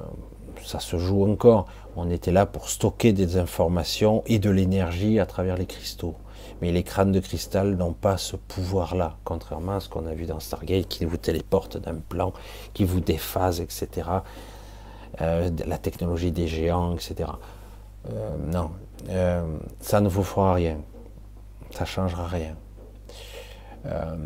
ça 0.64 0.78
se 0.78 0.96
joue 0.96 1.28
encore. 1.28 1.66
On 1.96 2.08
était 2.08 2.30
là 2.30 2.46
pour 2.46 2.68
stocker 2.68 3.12
des 3.12 3.36
informations 3.36 4.22
et 4.26 4.38
de 4.38 4.50
l'énergie 4.50 5.18
à 5.18 5.26
travers 5.26 5.56
les 5.56 5.66
cristaux. 5.66 6.14
Mais 6.60 6.72
les 6.72 6.82
crânes 6.82 7.12
de 7.12 7.20
cristal 7.20 7.76
n'ont 7.76 7.92
pas 7.92 8.16
ce 8.16 8.36
pouvoir-là, 8.36 9.16
contrairement 9.24 9.76
à 9.76 9.80
ce 9.80 9.88
qu'on 9.88 10.06
a 10.06 10.14
vu 10.14 10.26
dans 10.26 10.40
Stargate, 10.40 10.88
qui 10.88 11.04
vous 11.04 11.16
téléporte 11.16 11.78
d'un 11.78 11.96
plan, 11.96 12.32
qui 12.74 12.84
vous 12.84 13.00
déphase, 13.00 13.60
etc. 13.60 14.08
la 15.18 15.78
technologie 15.78 16.32
des 16.32 16.48
géants, 16.48 16.94
etc. 16.94 17.30
non, 18.46 18.70
euh, 19.08 19.58
ça 19.80 20.00
ne 20.00 20.08
vous 20.08 20.22
fera 20.22 20.54
rien. 20.54 20.78
Ça 21.72 21.80
ne 21.80 21.86
changera 21.86 22.26
rien. 22.26 22.56
Euh, 23.86 24.16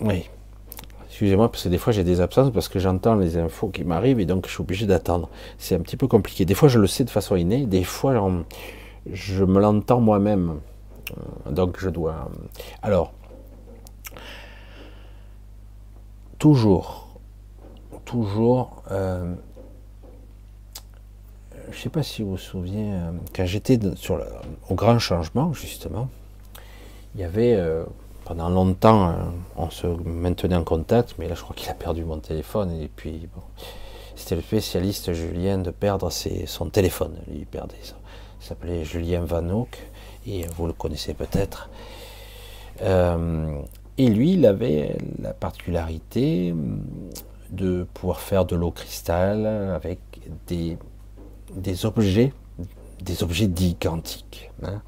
oui. 0.00 0.28
Excusez-moi, 1.14 1.48
parce 1.48 1.62
que 1.62 1.68
des 1.68 1.78
fois 1.78 1.92
j'ai 1.92 2.02
des 2.02 2.20
absences 2.20 2.50
parce 2.50 2.66
que 2.66 2.80
j'entends 2.80 3.14
les 3.14 3.36
infos 3.36 3.68
qui 3.68 3.84
m'arrivent 3.84 4.18
et 4.18 4.26
donc 4.26 4.48
je 4.48 4.50
suis 4.50 4.62
obligé 4.62 4.84
d'attendre. 4.84 5.28
C'est 5.58 5.76
un 5.76 5.78
petit 5.78 5.96
peu 5.96 6.08
compliqué. 6.08 6.44
Des 6.44 6.54
fois 6.54 6.68
je 6.68 6.80
le 6.80 6.88
sais 6.88 7.04
de 7.04 7.10
façon 7.10 7.36
innée, 7.36 7.66
des 7.66 7.84
fois 7.84 8.20
je 9.12 9.44
me 9.44 9.60
l'entends 9.60 10.00
moi-même. 10.00 10.58
Euh, 11.46 11.52
donc 11.52 11.78
je 11.78 11.88
dois. 11.88 12.32
Alors, 12.82 13.12
toujours, 16.40 17.06
toujours, 18.04 18.82
je 18.90 19.36
ne 21.68 21.74
sais 21.76 21.90
pas 21.90 22.02
si 22.02 22.24
vous 22.24 22.30
vous 22.30 22.38
souvenez, 22.38 22.92
euh, 22.92 23.12
quand 23.36 23.46
j'étais 23.46 23.78
au 24.68 24.74
grand 24.74 24.98
changement, 24.98 25.52
justement, 25.52 26.08
il 27.14 27.20
y 27.20 27.24
avait, 27.24 27.54
euh, 27.54 27.84
pendant 28.24 28.48
longtemps, 28.48 29.08
euh, 29.08 29.12
on 29.56 29.70
se 29.70 29.86
maintenait 29.86 30.56
en 30.56 30.64
contact, 30.64 31.14
mais 31.18 31.28
là 31.28 31.34
je 31.34 31.42
crois 31.42 31.54
qu'il 31.54 31.68
a 31.70 31.74
perdu 31.74 32.04
mon 32.04 32.18
téléphone, 32.18 32.72
et 32.80 32.88
puis 32.94 33.28
bon, 33.34 33.42
c'était 34.16 34.36
le 34.36 34.42
spécialiste 34.42 35.12
Julien 35.12 35.58
de 35.58 35.70
perdre 35.70 36.10
son 36.10 36.70
téléphone, 36.70 37.16
il 37.32 37.46
perdait 37.46 37.74
ça. 37.82 37.96
Il 38.40 38.46
s'appelait 38.46 38.84
Julien 38.84 39.24
Vanouk, 39.24 39.78
et 40.26 40.46
vous 40.56 40.66
le 40.66 40.72
connaissez 40.72 41.14
peut-être. 41.14 41.70
et 42.80 44.08
lui, 44.08 44.32
il 44.34 44.46
avait 44.46 44.96
la 45.20 45.32
particularité 45.32 46.54
de 47.50 47.86
pouvoir 47.94 48.20
faire 48.20 48.44
de 48.44 48.56
l'eau 48.56 48.70
cristal 48.70 49.46
avec 49.46 50.00
des 50.46 50.76
des 51.56 51.86
objets, 51.86 52.32
des 53.00 53.22
objets 53.22 53.46
dits 53.46 53.76
quantiques, 53.76 54.50
hein, 54.62 54.82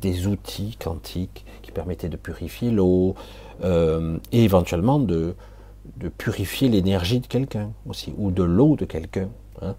des 0.00 0.26
outils 0.26 0.76
quantiques 0.76 1.44
qui 1.70 1.74
permettaient 1.74 2.08
de 2.08 2.16
purifier 2.16 2.70
l'eau 2.70 3.14
euh, 3.62 4.18
et 4.32 4.42
éventuellement 4.42 4.98
de, 4.98 5.34
de 5.96 6.08
purifier 6.08 6.68
l'énergie 6.68 7.20
de 7.20 7.26
quelqu'un 7.26 7.70
aussi, 7.88 8.12
ou 8.18 8.32
de 8.32 8.42
l'eau 8.42 8.74
de 8.74 8.84
quelqu'un. 8.84 9.28
Hein. 9.62 9.76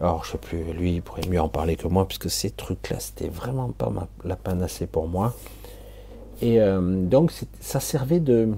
Alors, 0.00 0.24
je 0.24 0.32
sais 0.32 0.38
plus, 0.38 0.64
lui, 0.72 0.96
il 0.96 1.02
pourrait 1.02 1.28
mieux 1.28 1.40
en 1.40 1.48
parler 1.48 1.76
que 1.76 1.86
moi, 1.86 2.06
puisque 2.08 2.28
ces 2.28 2.50
trucs-là, 2.50 2.98
c'était 2.98 3.28
vraiment 3.28 3.70
pas 3.70 3.92
la 4.24 4.36
panacée 4.36 4.86
pour 4.86 5.06
moi. 5.06 5.34
Et 6.42 6.60
euh, 6.60 6.80
donc, 7.06 7.32
ça 7.60 7.80
servait 7.80 8.20
de, 8.20 8.48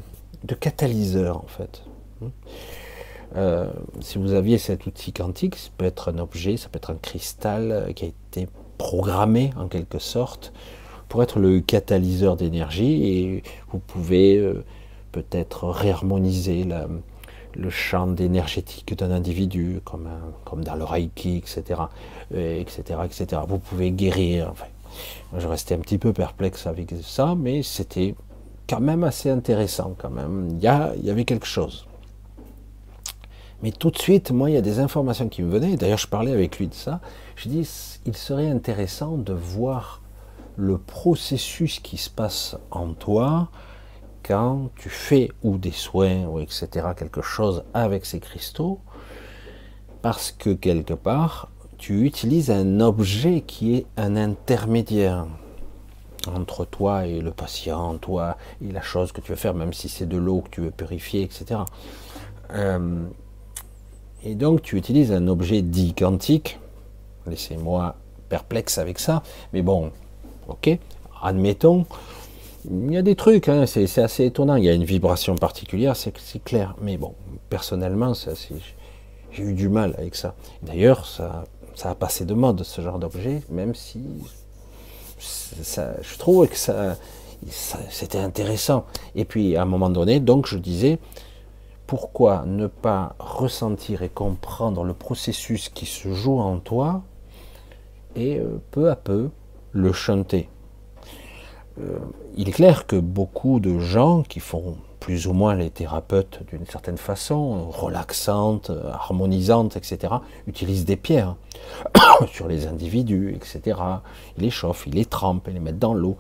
de, 0.44 0.54
catalyseur, 0.54 1.36
en 1.38 1.48
fait. 1.48 1.82
Hein. 2.22 2.30
Euh, 3.36 3.70
si 4.00 4.18
vous 4.18 4.32
aviez 4.32 4.58
cet 4.58 4.86
outil 4.86 5.12
quantique, 5.12 5.56
ça 5.56 5.70
peut 5.76 5.84
être 5.84 6.10
un 6.10 6.18
objet, 6.18 6.56
ça 6.56 6.68
peut 6.68 6.78
être 6.78 6.90
un 6.90 6.98
cristal 7.00 7.92
qui 7.94 8.06
a 8.06 8.08
été 8.08 8.48
programmé 8.78 9.50
en 9.56 9.68
quelque 9.68 9.98
sorte 9.98 10.52
pour 11.10 11.24
être 11.24 11.40
le 11.40 11.60
catalyseur 11.60 12.36
d'énergie 12.36 13.04
et 13.04 13.42
vous 13.72 13.80
pouvez 13.80 14.36
euh, 14.38 14.64
peut-être 15.10 15.68
réharmoniser 15.68 16.64
le 17.54 17.68
champ 17.68 18.14
énergétique 18.14 18.96
d'un 18.96 19.10
individu, 19.10 19.80
comme, 19.84 20.08
comme 20.44 20.62
dans 20.62 20.76
le 20.76 20.84
Reiki, 20.84 21.36
etc., 21.38 21.80
etc., 22.32 23.00
etc. 23.04 23.42
Vous 23.46 23.58
pouvez 23.58 23.90
guérir. 23.90 24.52
Je 25.36 25.48
restais 25.48 25.74
un 25.74 25.80
petit 25.80 25.98
peu 25.98 26.12
perplexe 26.12 26.68
avec 26.68 26.94
ça, 27.02 27.34
mais 27.36 27.64
c'était 27.64 28.14
quand 28.68 28.80
même 28.80 29.02
assez 29.02 29.30
intéressant. 29.30 29.96
Quand 29.98 30.10
même, 30.10 30.58
il 30.62 30.94
il 30.96 31.04
y 31.04 31.10
avait 31.10 31.24
quelque 31.24 31.46
chose. 31.46 31.88
Mais 33.64 33.72
tout 33.72 33.90
de 33.90 33.98
suite, 33.98 34.30
moi, 34.30 34.48
il 34.48 34.54
y 34.54 34.58
a 34.58 34.62
des 34.62 34.78
informations 34.78 35.28
qui 35.28 35.42
me 35.42 35.50
venaient. 35.50 35.76
D'ailleurs, 35.76 35.98
je 35.98 36.06
parlais 36.06 36.32
avec 36.32 36.58
lui 36.60 36.68
de 36.68 36.74
ça. 36.74 37.00
Je 37.34 37.48
dis, 37.48 37.68
il 38.06 38.16
serait 38.16 38.48
intéressant 38.48 39.16
de 39.16 39.32
voir 39.32 39.99
le 40.60 40.76
processus 40.76 41.80
qui 41.80 41.96
se 41.96 42.10
passe 42.10 42.56
en 42.70 42.92
toi 42.92 43.48
quand 44.22 44.68
tu 44.76 44.90
fais 44.90 45.30
ou 45.42 45.56
des 45.56 45.72
soins 45.72 46.26
ou 46.26 46.38
etc. 46.38 46.88
quelque 46.96 47.22
chose 47.22 47.64
avec 47.72 48.04
ces 48.04 48.20
cristaux, 48.20 48.78
parce 50.02 50.32
que 50.32 50.50
quelque 50.50 50.92
part, 50.92 51.48
tu 51.78 52.04
utilises 52.04 52.50
un 52.50 52.80
objet 52.80 53.40
qui 53.40 53.74
est 53.74 53.86
un 53.96 54.16
intermédiaire 54.16 55.26
entre 56.28 56.66
toi 56.66 57.06
et 57.06 57.22
le 57.22 57.30
patient, 57.30 57.96
toi 57.96 58.36
et 58.62 58.70
la 58.70 58.82
chose 58.82 59.12
que 59.12 59.22
tu 59.22 59.32
veux 59.32 59.36
faire, 59.36 59.54
même 59.54 59.72
si 59.72 59.88
c'est 59.88 60.06
de 60.06 60.18
l'eau 60.18 60.42
que 60.42 60.50
tu 60.50 60.60
veux 60.60 60.70
purifier, 60.70 61.22
etc. 61.22 61.60
Et 64.22 64.34
donc 64.34 64.60
tu 64.60 64.76
utilises 64.76 65.10
un 65.10 65.26
objet 65.26 65.62
dit 65.62 65.94
quantique. 65.94 66.58
Laissez-moi 67.26 67.96
perplexe 68.28 68.76
avec 68.76 68.98
ça. 68.98 69.22
Mais 69.54 69.62
bon, 69.62 69.92
ok, 70.50 70.78
admettons. 71.22 71.86
Il 72.70 72.92
y 72.92 72.98
a 72.98 73.02
des 73.02 73.16
trucs, 73.16 73.48
hein, 73.48 73.64
c'est 73.66 74.02
assez 74.02 74.26
étonnant. 74.26 74.56
Il 74.56 74.64
y 74.64 74.68
a 74.68 74.74
une 74.74 74.84
vibration 74.84 75.34
particulière, 75.34 75.96
c'est 75.96 76.12
clair. 76.44 76.74
Mais 76.82 76.98
bon, 76.98 77.14
personnellement, 77.48 78.12
j'ai 79.32 79.42
eu 79.42 79.54
du 79.54 79.68
mal 79.68 79.94
avec 79.96 80.14
ça. 80.14 80.34
D'ailleurs, 80.62 81.06
ça, 81.06 81.44
ça 81.74 81.90
a 81.90 81.94
passé 81.94 82.26
de 82.26 82.34
mode, 82.34 82.62
ce 82.62 82.82
genre 82.82 82.98
d'objet, 82.98 83.42
même 83.48 83.74
si 83.74 84.02
je 85.18 86.18
trouve 86.18 86.48
que 86.48 86.56
c'était 87.88 88.18
intéressant. 88.18 88.84
Et 89.14 89.24
puis, 89.24 89.56
à 89.56 89.62
un 89.62 89.66
moment 89.66 89.90
donné, 89.90 90.20
donc, 90.20 90.46
je 90.46 90.58
disais, 90.58 90.98
pourquoi 91.86 92.44
ne 92.46 92.66
pas 92.66 93.14
ressentir 93.18 94.02
et 94.02 94.08
comprendre 94.08 94.84
le 94.84 94.94
processus 94.94 95.68
qui 95.68 95.86
se 95.86 96.12
joue 96.12 96.38
en 96.38 96.58
toi 96.58 97.02
et 98.14 98.38
euh, 98.38 98.60
peu 98.70 98.90
à 98.90 98.96
peu 98.96 99.30
le 99.72 99.92
chanter 99.92 100.48
euh, 101.80 101.98
Il 102.36 102.48
est 102.48 102.52
clair 102.52 102.86
que 102.86 102.96
beaucoup 102.96 103.60
de 103.60 103.78
gens 103.78 104.22
qui 104.22 104.40
font 104.40 104.76
plus 105.00 105.26
ou 105.26 105.32
moins 105.32 105.54
les 105.54 105.70
thérapeutes 105.70 106.40
d'une 106.50 106.66
certaine 106.66 106.98
façon, 106.98 107.70
relaxantes, 107.70 108.70
harmonisantes, 108.92 109.76
etc., 109.76 110.14
utilisent 110.46 110.84
des 110.84 110.96
pierres 110.96 111.36
sur 112.32 112.46
les 112.46 112.66
individus, 112.66 113.34
etc. 113.34 113.80
Ils 114.36 114.44
les 114.44 114.50
chauffent, 114.50 114.86
ils 114.86 114.94
les 114.94 115.06
trempent, 115.06 115.48
ils 115.48 115.54
les 115.54 115.60
mettent 115.60 115.78
dans 115.78 115.94
l'eau. 115.94 116.18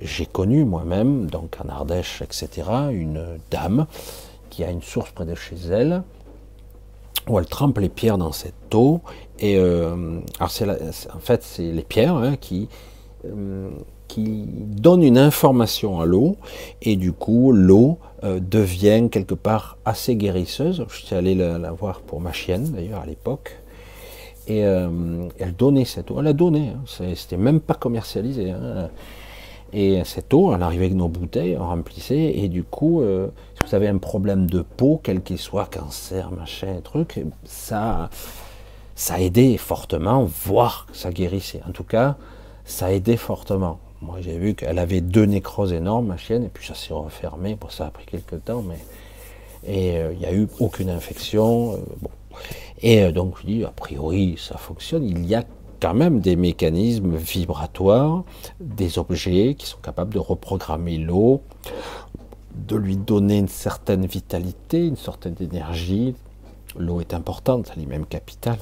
J'ai 0.00 0.26
connu 0.26 0.64
moi-même, 0.64 1.26
donc 1.26 1.56
en 1.62 1.68
Ardèche, 1.68 2.22
etc., 2.22 2.68
une 2.90 3.38
dame 3.50 3.86
qui 4.48 4.64
a 4.64 4.70
une 4.70 4.82
source 4.82 5.10
près 5.12 5.26
de 5.26 5.34
chez 5.34 5.56
elle, 5.70 6.02
où 7.28 7.38
elle 7.38 7.46
trempe 7.46 7.78
les 7.78 7.88
pierres 7.88 8.18
dans 8.18 8.32
cette 8.32 8.74
eau. 8.74 9.02
Et 9.38 9.56
euh, 9.56 10.20
alors 10.38 10.52
en 11.14 11.20
fait, 11.20 11.42
c'est 11.42 11.70
les 11.70 11.82
pierres 11.82 12.16
hein, 12.16 12.36
qui, 12.36 12.68
qui 14.08 14.44
donnent 14.46 15.02
une 15.02 15.18
information 15.18 16.00
à 16.00 16.04
l'eau, 16.06 16.36
et 16.82 16.96
du 16.96 17.12
coup, 17.12 17.52
l'eau 17.52 17.98
euh, 18.24 18.40
devient 18.40 19.08
quelque 19.10 19.34
part 19.34 19.78
assez 19.84 20.16
guérisseuse. 20.16 20.84
Je 20.88 20.96
suis 21.06 21.14
allé 21.14 21.34
la, 21.34 21.72
voir 21.72 22.00
pour 22.00 22.20
ma 22.20 22.32
chienne, 22.32 22.72
d'ailleurs, 22.72 23.00
à 23.00 23.06
l'époque. 23.06 23.58
Et 24.48 24.58
elle 24.58 25.54
donnait 25.56 25.84
cette 25.84 26.10
eau. 26.10 26.16
Elle 26.18 26.26
a 26.26 26.32
donné. 26.32 26.70
Hein. 26.70 27.12
C'était 27.14 27.36
même 27.36 27.60
pas 27.60 27.74
commercialisé. 27.74 28.50
Hein. 28.50 28.90
Et 29.72 30.02
cette 30.04 30.34
eau, 30.34 30.52
elle 30.54 30.62
arrivait 30.62 30.86
avec 30.86 30.96
nos 30.96 31.08
bouteilles, 31.08 31.56
on 31.58 31.66
remplissait, 31.66 32.36
et 32.36 32.48
du 32.48 32.62
coup, 32.62 33.02
si 33.54 33.66
vous 33.66 33.74
avez 33.74 33.88
un 33.88 33.96
problème 33.96 34.46
de 34.46 34.60
peau, 34.60 35.00
quel 35.02 35.22
qu'il 35.22 35.38
soit, 35.38 35.64
cancer, 35.64 36.30
machin, 36.30 36.80
truc, 36.84 37.24
ça, 37.44 38.10
ça 38.94 39.14
a 39.14 39.20
aidé 39.20 39.56
fortement, 39.56 40.24
voire 40.24 40.86
ça 40.92 41.10
guérissait. 41.10 41.62
En 41.66 41.72
tout 41.72 41.84
cas, 41.84 42.16
ça 42.64 42.86
a 42.86 42.90
aidé 42.92 43.16
fortement. 43.16 43.78
Moi, 44.00 44.20
j'ai 44.20 44.36
vu 44.36 44.54
qu'elle 44.54 44.78
avait 44.78 45.00
deux 45.00 45.26
nécroses 45.26 45.72
énormes, 45.72 46.06
ma 46.06 46.16
chienne, 46.16 46.44
et 46.44 46.48
puis 46.48 46.66
ça 46.66 46.74
s'est 46.74 46.92
refermé. 46.92 47.56
Bon, 47.60 47.68
ça 47.68 47.86
a 47.86 47.90
pris 47.90 48.06
quelques 48.06 48.44
temps, 48.44 48.62
mais 48.62 48.78
et 49.64 49.96
euh, 49.98 50.12
il 50.12 50.18
n'y 50.18 50.26
a 50.26 50.32
eu 50.32 50.48
aucune 50.58 50.90
infection. 50.90 51.74
Euh. 51.74 51.76
Et 52.80 53.02
euh, 53.02 53.12
donc, 53.12 53.36
je 53.40 53.46
dis, 53.46 53.64
a 53.64 53.70
priori, 53.70 54.36
ça 54.38 54.56
fonctionne. 54.56 55.04
Il 55.04 55.24
y 55.26 55.34
a 55.34 55.44
quand 55.80 55.94
même 55.94 56.20
des 56.20 56.36
mécanismes 56.36 57.16
vibratoires, 57.16 58.24
des 58.60 58.98
objets 58.98 59.54
qui 59.56 59.66
sont 59.66 59.78
capables 59.78 60.14
de 60.14 60.18
reprogrammer 60.18 60.98
l'eau, 60.98 61.42
de 62.54 62.76
lui 62.76 62.96
donner 62.96 63.38
une 63.38 63.48
certaine 63.48 64.06
vitalité, 64.06 64.86
une 64.86 64.96
certaine 64.96 65.36
énergie. 65.40 66.14
L'eau 66.76 67.00
est 67.00 67.14
importante, 67.14 67.72
elle 67.76 67.82
est 67.82 67.86
même 67.86 68.06
capitale. 68.06 68.58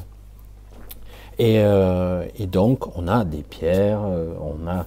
Et, 1.41 1.59
euh, 1.61 2.27
donc, 2.41 2.99
on 2.99 3.09
a 3.09 3.25
des 3.25 3.43
pierres, 3.43 4.03
euh, 4.05 4.35
on 4.43 4.69
a 4.69 4.85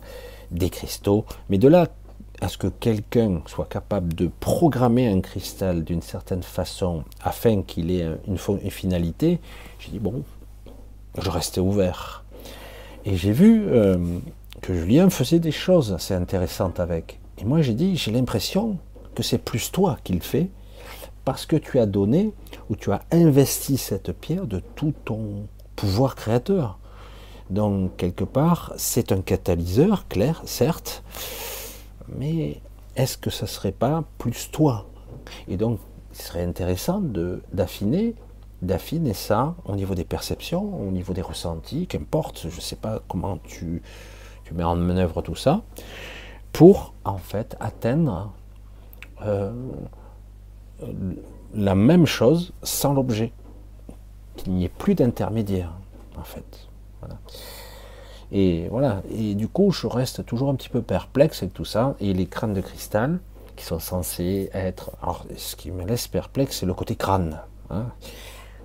des 0.51 0.69
cristaux, 0.69 1.25
mais 1.49 1.57
de 1.57 1.67
là 1.67 1.87
à 2.41 2.47
ce 2.47 2.59
que 2.59 2.67
quelqu'un 2.67 3.41
soit 3.47 3.65
capable 3.65 4.13
de 4.13 4.29
programmer 4.39 5.07
un 5.07 5.19
cristal 5.19 5.83
d'une 5.83 6.03
certaine 6.03 6.43
façon 6.43 7.05
afin 7.23 7.63
qu'il 7.63 7.89
ait 7.89 8.05
une, 8.27 8.37
finalité, 8.69 9.39
j'ai 9.79 9.89
dit 9.89 9.99
bon, 9.99 10.21
je 11.19 11.27
restais 11.31 11.59
ouvert. 11.59 12.23
Et 13.05 13.15
j'ai 13.15 13.31
vu 13.31 13.65
euh, 13.69 13.97
que 14.61 14.75
Julien 14.75 15.09
faisait 15.09 15.39
des 15.39 15.51
choses 15.51 15.91
assez 15.91 16.13
intéressantes 16.13 16.79
avec. 16.79 17.19
Et 17.39 17.45
moi 17.45 17.63
j'ai 17.63 17.73
dit, 17.73 17.97
j'ai 17.97 18.11
l'impression 18.11 18.77
que 19.15 19.23
c'est 19.23 19.39
plus 19.39 19.71
toi 19.71 19.97
qui 20.03 20.13
le 20.13 20.19
fais, 20.19 20.51
parce 21.25 21.47
que 21.47 21.55
tu 21.55 21.79
as 21.79 21.87
donné 21.87 22.31
ou 22.69 22.75
tu 22.75 22.91
as 22.91 23.01
investi 23.11 23.77
cette 23.77 24.11
pierre 24.11 24.45
de 24.45 24.61
tout 24.75 24.93
ton 25.03 25.47
pouvoir 25.75 26.15
créateur. 26.15 26.77
Donc, 27.49 27.97
quelque 27.97 28.23
part, 28.23 28.73
c'est 28.77 29.11
un 29.11 29.21
catalyseur, 29.21 30.07
clair, 30.07 30.41
certes, 30.45 31.03
mais 32.07 32.61
est-ce 32.95 33.17
que 33.17 33.29
ça 33.29 33.47
serait 33.47 33.71
pas 33.71 34.03
plus 34.17 34.49
toi? 34.51 34.85
Et 35.47 35.57
donc, 35.57 35.79
il 36.13 36.21
serait 36.21 36.43
intéressant 36.43 37.01
d'affiner 37.51 38.15
ça 39.13 39.55
au 39.65 39.75
niveau 39.75 39.95
des 39.95 40.03
perceptions, 40.03 40.79
au 40.81 40.91
niveau 40.91 41.13
des 41.13 41.21
ressentis, 41.21 41.87
qu'importe, 41.87 42.47
je 42.49 42.55
ne 42.55 42.61
sais 42.61 42.75
pas 42.75 43.01
comment 43.07 43.37
tu, 43.37 43.81
tu 44.45 44.53
mets 44.53 44.63
en 44.63 44.75
manœuvre 44.75 45.21
tout 45.21 45.35
ça, 45.35 45.61
pour 46.51 46.93
en 47.03 47.17
fait 47.17 47.57
atteindre 47.59 48.31
euh, 49.25 49.51
la 51.53 51.75
même 51.75 52.05
chose 52.05 52.53
sans 52.61 52.93
l'objet. 52.93 53.31
Qu'il 54.35 54.53
n'y 54.53 54.65
ait 54.65 54.69
plus 54.69 54.95
d'intermédiaire, 54.95 55.73
en 56.17 56.23
fait. 56.23 56.67
Et 58.31 58.67
voilà. 58.69 59.01
Et 59.11 59.35
du 59.35 59.47
coup, 59.47 59.71
je 59.71 59.87
reste 59.87 60.25
toujours 60.25 60.49
un 60.49 60.55
petit 60.55 60.69
peu 60.69 60.81
perplexe 60.81 61.43
avec 61.43 61.53
tout 61.53 61.65
ça. 61.65 61.95
Et 61.99 62.13
les 62.13 62.25
crânes 62.25 62.53
de 62.53 62.61
cristal, 62.61 63.19
qui 63.55 63.65
sont 63.65 63.79
censés 63.79 64.49
être. 64.53 64.91
Alors, 65.01 65.25
ce 65.37 65.55
qui 65.55 65.71
me 65.71 65.85
laisse 65.85 66.07
perplexe, 66.07 66.59
c'est 66.59 66.65
le 66.65 66.73
côté 66.73 66.95
crâne. 66.95 67.39
Hein. 67.69 67.85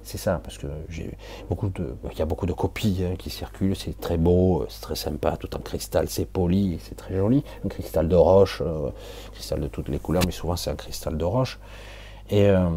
C'est 0.03 0.17
ça, 0.17 0.41
parce 0.43 0.57
que 0.57 0.69
j'ai 0.89 1.19
beaucoup 1.51 1.69
de, 1.69 1.95
il 2.11 2.19
y 2.19 2.23
a 2.23 2.25
beaucoup 2.25 2.47
de 2.47 2.55
copies 2.55 3.05
hein, 3.05 3.15
qui 3.19 3.29
circulent, 3.29 3.77
c'est 3.77 4.01
très 4.01 4.17
beau, 4.17 4.65
c'est 4.71 4.81
très 4.81 4.95
sympa, 4.95 5.37
tout 5.37 5.55
en 5.55 5.59
cristal, 5.59 6.09
c'est 6.09 6.25
poli, 6.25 6.79
c'est 6.83 6.95
très 6.95 7.15
joli. 7.15 7.45
Un 7.63 7.69
cristal 7.69 8.09
de 8.09 8.17
roche, 8.17 8.63
euh, 8.65 8.89
cristal 9.33 9.61
de 9.61 9.67
toutes 9.67 9.91
les 9.91 9.99
couleurs, 9.99 10.23
mais 10.25 10.33
souvent 10.33 10.57
c'est 10.57 10.71
un 10.71 10.77
cristal 10.77 11.19
de 11.19 11.25
roche. 11.27 11.59
Et 12.31 12.49
euh, 12.49 12.71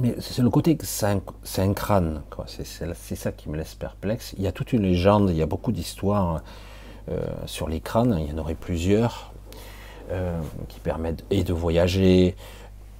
mais 0.00 0.14
c'est 0.20 0.42
le 0.42 0.50
côté, 0.50 0.76
c'est 0.82 1.06
un, 1.06 1.72
crâne, 1.72 2.22
c'est 2.46 3.16
ça 3.16 3.32
qui 3.32 3.48
me 3.48 3.56
laisse 3.56 3.74
perplexe. 3.74 4.34
Il 4.36 4.42
y 4.42 4.46
a 4.46 4.52
toute 4.52 4.72
une 4.72 4.82
légende, 4.82 5.30
il 5.30 5.36
y 5.36 5.42
a 5.42 5.46
beaucoup 5.46 5.72
d'histoires 5.72 6.42
euh, 7.10 7.22
sur 7.46 7.68
les 7.68 7.80
crânes, 7.80 8.16
il 8.20 8.30
y 8.30 8.34
en 8.34 8.38
aurait 8.38 8.54
plusieurs 8.54 9.32
qui 10.68 10.80
permettent 10.80 11.22
et 11.28 11.44
de 11.44 11.52
voyager, 11.52 12.34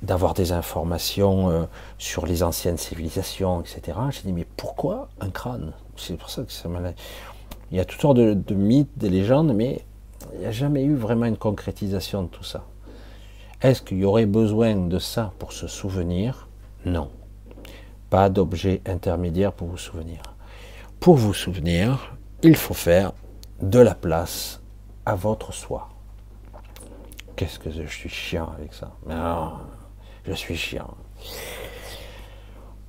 d'avoir 0.02 0.34
des 0.34 0.52
informations 0.52 1.50
euh, 1.50 1.64
sur 1.98 2.26
les 2.26 2.42
anciennes 2.42 2.76
civilisations, 2.76 3.60
etc. 3.60 3.98
J'ai 4.10 4.22
dit, 4.22 4.32
mais 4.32 4.46
pourquoi 4.56 5.08
un 5.20 5.30
crâne? 5.30 5.72
C'est 5.96 6.16
pour 6.16 6.30
ça 6.30 6.44
que 6.44 6.52
ça 6.52 6.68
m'a... 6.68 6.80
Il 7.70 7.76
y 7.76 7.80
a 7.80 7.84
toutes 7.84 8.00
sortes 8.00 8.16
de, 8.16 8.54
mythes, 8.54 8.96
de 8.96 9.08
légendes, 9.08 9.52
mais 9.54 9.84
il 10.34 10.40
n'y 10.40 10.46
a 10.46 10.52
jamais 10.52 10.84
eu 10.84 10.94
vraiment 10.94 11.26
une 11.26 11.36
concrétisation 11.36 12.22
de 12.22 12.28
tout 12.28 12.44
ça. 12.44 12.64
Est-ce 13.60 13.82
qu'il 13.82 13.98
y 13.98 14.04
aurait 14.04 14.26
besoin 14.26 14.76
de 14.76 14.98
ça 14.98 15.32
pour 15.38 15.52
se 15.52 15.66
souvenir? 15.66 16.47
Non. 16.84 17.10
Pas 18.10 18.28
d'objet 18.30 18.80
intermédiaire 18.86 19.52
pour 19.52 19.68
vous 19.68 19.78
souvenir. 19.78 20.22
Pour 21.00 21.16
vous 21.16 21.34
souvenir, 21.34 22.16
il 22.42 22.56
faut 22.56 22.74
faire 22.74 23.12
de 23.60 23.78
la 23.78 23.94
place 23.94 24.60
à 25.04 25.14
votre 25.14 25.52
soi. 25.52 25.88
Qu'est-ce 27.36 27.58
que 27.58 27.70
je 27.70 27.84
suis 27.84 28.08
chiant 28.08 28.50
avec 28.56 28.74
ça? 28.74 28.92
Je 30.24 30.32
suis 30.32 30.56
chiant. 30.56 30.94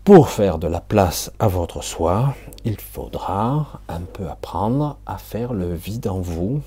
Pour 0.04 0.30
faire 0.30 0.58
de 0.58 0.68
la 0.68 0.82
place 0.82 1.32
à 1.38 1.48
votre 1.48 1.84
soi, 1.84 2.34
il 2.66 2.80
faudra 2.80 3.82
un 3.88 4.00
peu 4.02 4.28
apprendre 4.28 4.98
à 5.06 5.18
faire 5.18 5.54
le 5.54 5.74
vide 5.74 6.08
en 6.08 6.20
vous, 6.20 6.62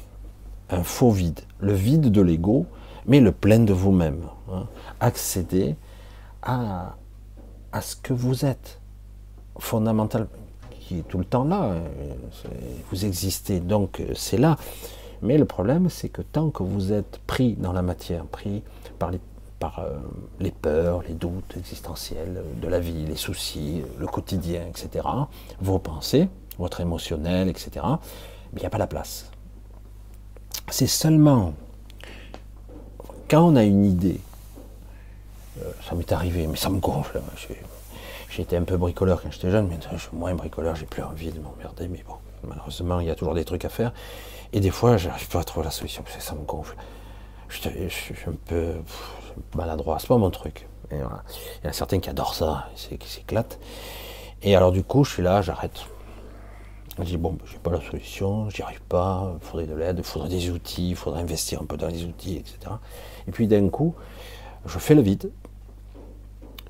un 0.70 0.84
faux 0.84 1.10
vide, 1.10 1.40
le 1.58 1.72
vide 1.72 2.12
de 2.12 2.20
l'ego, 2.20 2.66
mais 3.06 3.18
le 3.18 3.32
plein 3.32 3.58
de 3.58 3.72
vous-même. 3.72 4.26
Hein. 4.52 4.66
Accéder 5.00 5.74
à, 6.42 6.94
à 7.72 7.80
ce 7.80 7.96
que 7.96 8.12
vous 8.12 8.44
êtes, 8.44 8.80
fondamental, 9.58 10.28
qui 10.80 10.98
est 10.98 11.08
tout 11.08 11.18
le 11.18 11.24
temps 11.24 11.44
là. 11.44 11.72
Hein. 11.72 11.82
Vous 12.90 13.04
existez, 13.04 13.60
donc 13.60 14.02
c'est 14.14 14.38
là. 14.38 14.56
Mais 15.22 15.38
le 15.38 15.44
problème, 15.44 15.88
c'est 15.88 16.08
que 16.08 16.22
tant 16.22 16.50
que 16.50 16.62
vous 16.62 16.92
êtes 16.92 17.20
pris 17.26 17.54
dans 17.54 17.72
la 17.72 17.82
matière, 17.82 18.24
pris 18.24 18.62
par 18.98 19.10
les 19.10 19.20
par 19.62 19.78
euh, 19.78 19.96
les 20.40 20.50
peurs, 20.50 21.04
les 21.06 21.14
doutes 21.14 21.56
existentiels 21.56 22.42
de 22.60 22.66
la 22.66 22.80
vie, 22.80 23.06
les 23.06 23.14
soucis, 23.14 23.82
le 23.96 24.08
quotidien, 24.08 24.62
etc., 24.66 25.06
vos 25.60 25.78
pensées, 25.78 26.28
votre 26.58 26.80
émotionnel, 26.80 27.48
etc., 27.48 27.86
il 28.54 28.58
n'y 28.58 28.66
a 28.66 28.70
pas 28.70 28.78
la 28.78 28.88
place. 28.88 29.30
C'est 30.68 30.88
seulement 30.88 31.54
quand 33.28 33.52
on 33.52 33.54
a 33.54 33.62
une 33.62 33.84
idée, 33.84 34.18
euh, 34.18 34.31
ça 35.88 35.94
m'est 35.94 36.10
arrivé, 36.12 36.46
mais 36.46 36.56
ça 36.56 36.70
me 36.70 36.78
gonfle. 36.78 37.20
J'étais 38.30 38.56
un 38.56 38.62
peu 38.64 38.76
bricoleur 38.76 39.22
quand 39.22 39.30
j'étais 39.30 39.50
jeune, 39.50 39.68
mais 39.68 39.78
je 39.92 39.98
suis 39.98 40.16
moins 40.16 40.34
bricoleur, 40.34 40.74
j'ai 40.74 40.86
plus 40.86 41.02
envie 41.02 41.30
de 41.30 41.40
m'emmerder, 41.40 41.88
mais 41.88 42.02
bon, 42.06 42.14
malheureusement, 42.46 43.00
il 43.00 43.06
y 43.06 43.10
a 43.10 43.14
toujours 43.14 43.34
des 43.34 43.44
trucs 43.44 43.64
à 43.64 43.68
faire. 43.68 43.92
Et 44.54 44.60
des 44.60 44.70
fois, 44.70 44.96
j'arrive 44.96 45.28
pas 45.28 45.40
à 45.40 45.44
trouver 45.44 45.64
la 45.64 45.70
solution, 45.70 46.02
parce 46.02 46.16
que 46.16 46.22
ça 46.22 46.34
me 46.34 46.44
gonfle. 46.44 46.76
Je, 47.48 47.58
je 47.88 47.88
suis 47.88 48.14
un 48.26 48.34
peu 48.46 48.74
maladroit, 49.54 49.98
c'est 49.98 50.08
pas 50.08 50.16
mon 50.16 50.30
truc. 50.30 50.66
Il 50.90 50.98
y 50.98 51.02
en 51.02 51.10
a 51.64 51.72
certains 51.72 52.00
qui 52.00 52.10
adorent 52.10 52.34
ça, 52.34 52.68
qui 52.76 53.08
s'éclatent. 53.08 53.58
Et 54.42 54.56
alors 54.56 54.72
du 54.72 54.82
coup, 54.82 55.04
je 55.04 55.12
suis 55.12 55.22
là, 55.22 55.40
j'arrête. 55.42 55.84
Je 56.98 57.04
dis 57.04 57.16
bon, 57.16 57.38
j'ai 57.50 57.58
pas 57.58 57.70
la 57.70 57.80
solution, 57.80 58.50
j'y 58.50 58.62
arrive 58.62 58.82
pas, 58.82 59.32
il 59.40 59.46
faudrait 59.46 59.66
de 59.66 59.74
l'aide, 59.74 59.98
il 59.98 60.04
faudrait 60.04 60.28
des 60.28 60.50
outils, 60.50 60.90
il 60.90 60.96
faudrait 60.96 61.22
investir 61.22 61.62
un 61.62 61.64
peu 61.64 61.78
dans 61.78 61.86
les 61.88 62.04
outils, 62.04 62.36
etc. 62.36 62.58
Et 63.26 63.30
puis 63.30 63.46
d'un 63.46 63.68
coup, 63.70 63.94
je 64.66 64.78
fais 64.78 64.94
le 64.94 65.00
vide. 65.00 65.30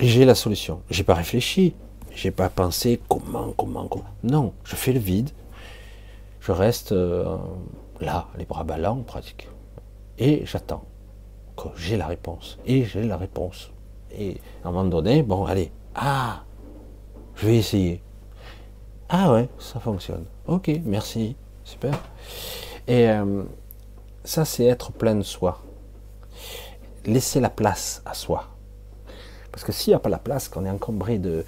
J'ai 0.02 0.24
la 0.24 0.34
solution. 0.34 0.82
J'ai 0.90 1.04
pas 1.04 1.14
réfléchi, 1.14 1.74
j'ai 2.14 2.30
pas 2.30 2.50
pensé 2.50 3.00
comment, 3.08 3.52
comment, 3.56 3.86
comment. 3.88 4.04
Non, 4.22 4.52
je 4.64 4.76
fais 4.76 4.92
le 4.92 5.00
vide. 5.00 5.30
Je 6.40 6.52
reste 6.52 6.92
euh, 6.92 7.38
là, 8.00 8.28
les 8.36 8.44
bras 8.44 8.64
ballants, 8.64 9.02
pratique. 9.02 9.48
Et 10.18 10.42
j'attends 10.44 10.84
j'ai 11.76 11.96
la 11.96 12.06
réponse. 12.06 12.58
Et 12.66 12.84
j'ai 12.84 13.02
la 13.02 13.16
réponse. 13.16 13.70
Et 14.12 14.40
à 14.64 14.68
un 14.68 14.72
moment 14.72 14.88
donné, 14.88 15.22
bon, 15.22 15.44
allez, 15.44 15.70
ah, 15.94 16.44
je 17.36 17.46
vais 17.46 17.56
essayer. 17.56 18.02
Ah 19.08 19.32
ouais, 19.32 19.48
ça 19.58 19.80
fonctionne. 19.80 20.24
Ok, 20.46 20.70
merci, 20.84 21.36
super. 21.64 21.92
Et 22.86 23.08
euh, 23.08 23.44
ça, 24.24 24.44
c'est 24.44 24.64
être 24.64 24.92
plein 24.92 25.14
de 25.14 25.22
soi. 25.22 25.60
Laisser 27.04 27.40
la 27.40 27.50
place 27.50 28.02
à 28.04 28.14
soi. 28.14 28.48
Parce 29.52 29.64
que 29.64 29.72
s'il 29.72 29.92
n'y 29.92 29.94
a 29.94 29.98
pas 29.98 30.08
la 30.08 30.18
place, 30.18 30.48
qu'on 30.48 30.64
est 30.64 30.70
encombré 30.70 31.18
de, 31.18 31.44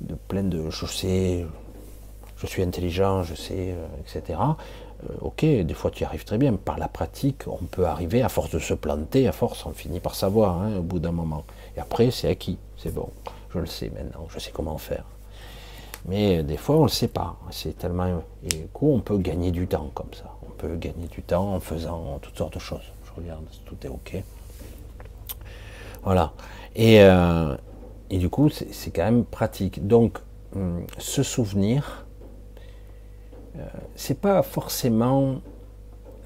de 0.00 0.14
plein 0.28 0.42
de 0.42 0.70
je 0.70 0.86
sais, 0.86 1.46
je 2.36 2.46
suis 2.46 2.62
intelligent, 2.62 3.22
je 3.22 3.34
sais, 3.34 3.70
euh, 3.72 3.86
etc. 4.00 4.38
Euh, 5.04 5.12
ok, 5.20 5.44
des 5.44 5.74
fois 5.74 5.90
tu 5.90 6.02
y 6.02 6.06
arrives 6.06 6.24
très 6.24 6.38
bien. 6.38 6.54
Par 6.54 6.78
la 6.78 6.88
pratique, 6.88 7.44
on 7.46 7.64
peut 7.64 7.86
arriver, 7.86 8.22
à 8.22 8.28
force 8.28 8.50
de 8.50 8.58
se 8.58 8.74
planter, 8.74 9.28
à 9.28 9.32
force, 9.32 9.64
on 9.66 9.72
finit 9.72 10.00
par 10.00 10.14
savoir 10.14 10.60
hein, 10.60 10.76
au 10.78 10.82
bout 10.82 10.98
d'un 10.98 11.12
moment. 11.12 11.44
Et 11.76 11.80
après, 11.80 12.10
c'est 12.10 12.28
acquis, 12.28 12.58
c'est 12.76 12.92
bon. 12.92 13.08
Je 13.52 13.60
le 13.60 13.66
sais 13.66 13.90
maintenant, 13.90 14.26
je 14.28 14.38
sais 14.38 14.50
comment 14.52 14.76
faire. 14.78 15.04
Mais 16.06 16.42
des 16.42 16.56
fois, 16.56 16.76
on 16.76 16.80
ne 16.80 16.84
le 16.84 16.90
sait 16.90 17.08
pas. 17.08 17.36
C'est 17.50 17.78
tellement. 17.78 18.22
Et 18.44 18.48
du 18.48 18.66
coup, 18.72 18.92
on 18.92 19.00
peut 19.00 19.16
gagner 19.16 19.52
du 19.52 19.66
temps 19.66 19.90
comme 19.94 20.12
ça. 20.12 20.24
On 20.46 20.50
peut 20.50 20.76
gagner 20.76 21.06
du 21.06 21.22
temps 21.22 21.54
en 21.54 21.60
faisant 21.60 22.18
toutes 22.20 22.36
sortes 22.36 22.54
de 22.54 22.58
choses. 22.58 22.92
Je 23.06 23.20
regarde, 23.20 23.44
tout 23.64 23.76
est 23.84 23.88
OK. 23.88 24.22
Voilà. 26.02 26.32
Et, 26.76 27.00
euh, 27.00 27.56
et 28.10 28.18
du 28.18 28.28
coup, 28.28 28.48
c'est 28.48 28.90
quand 28.90 29.04
même 29.04 29.24
pratique. 29.24 29.86
Donc, 29.86 30.18
hum, 30.54 30.84
se 30.98 31.22
souvenir, 31.22 32.06
euh, 33.56 33.60
c'est 33.94 34.20
pas 34.20 34.42
forcément 34.42 35.36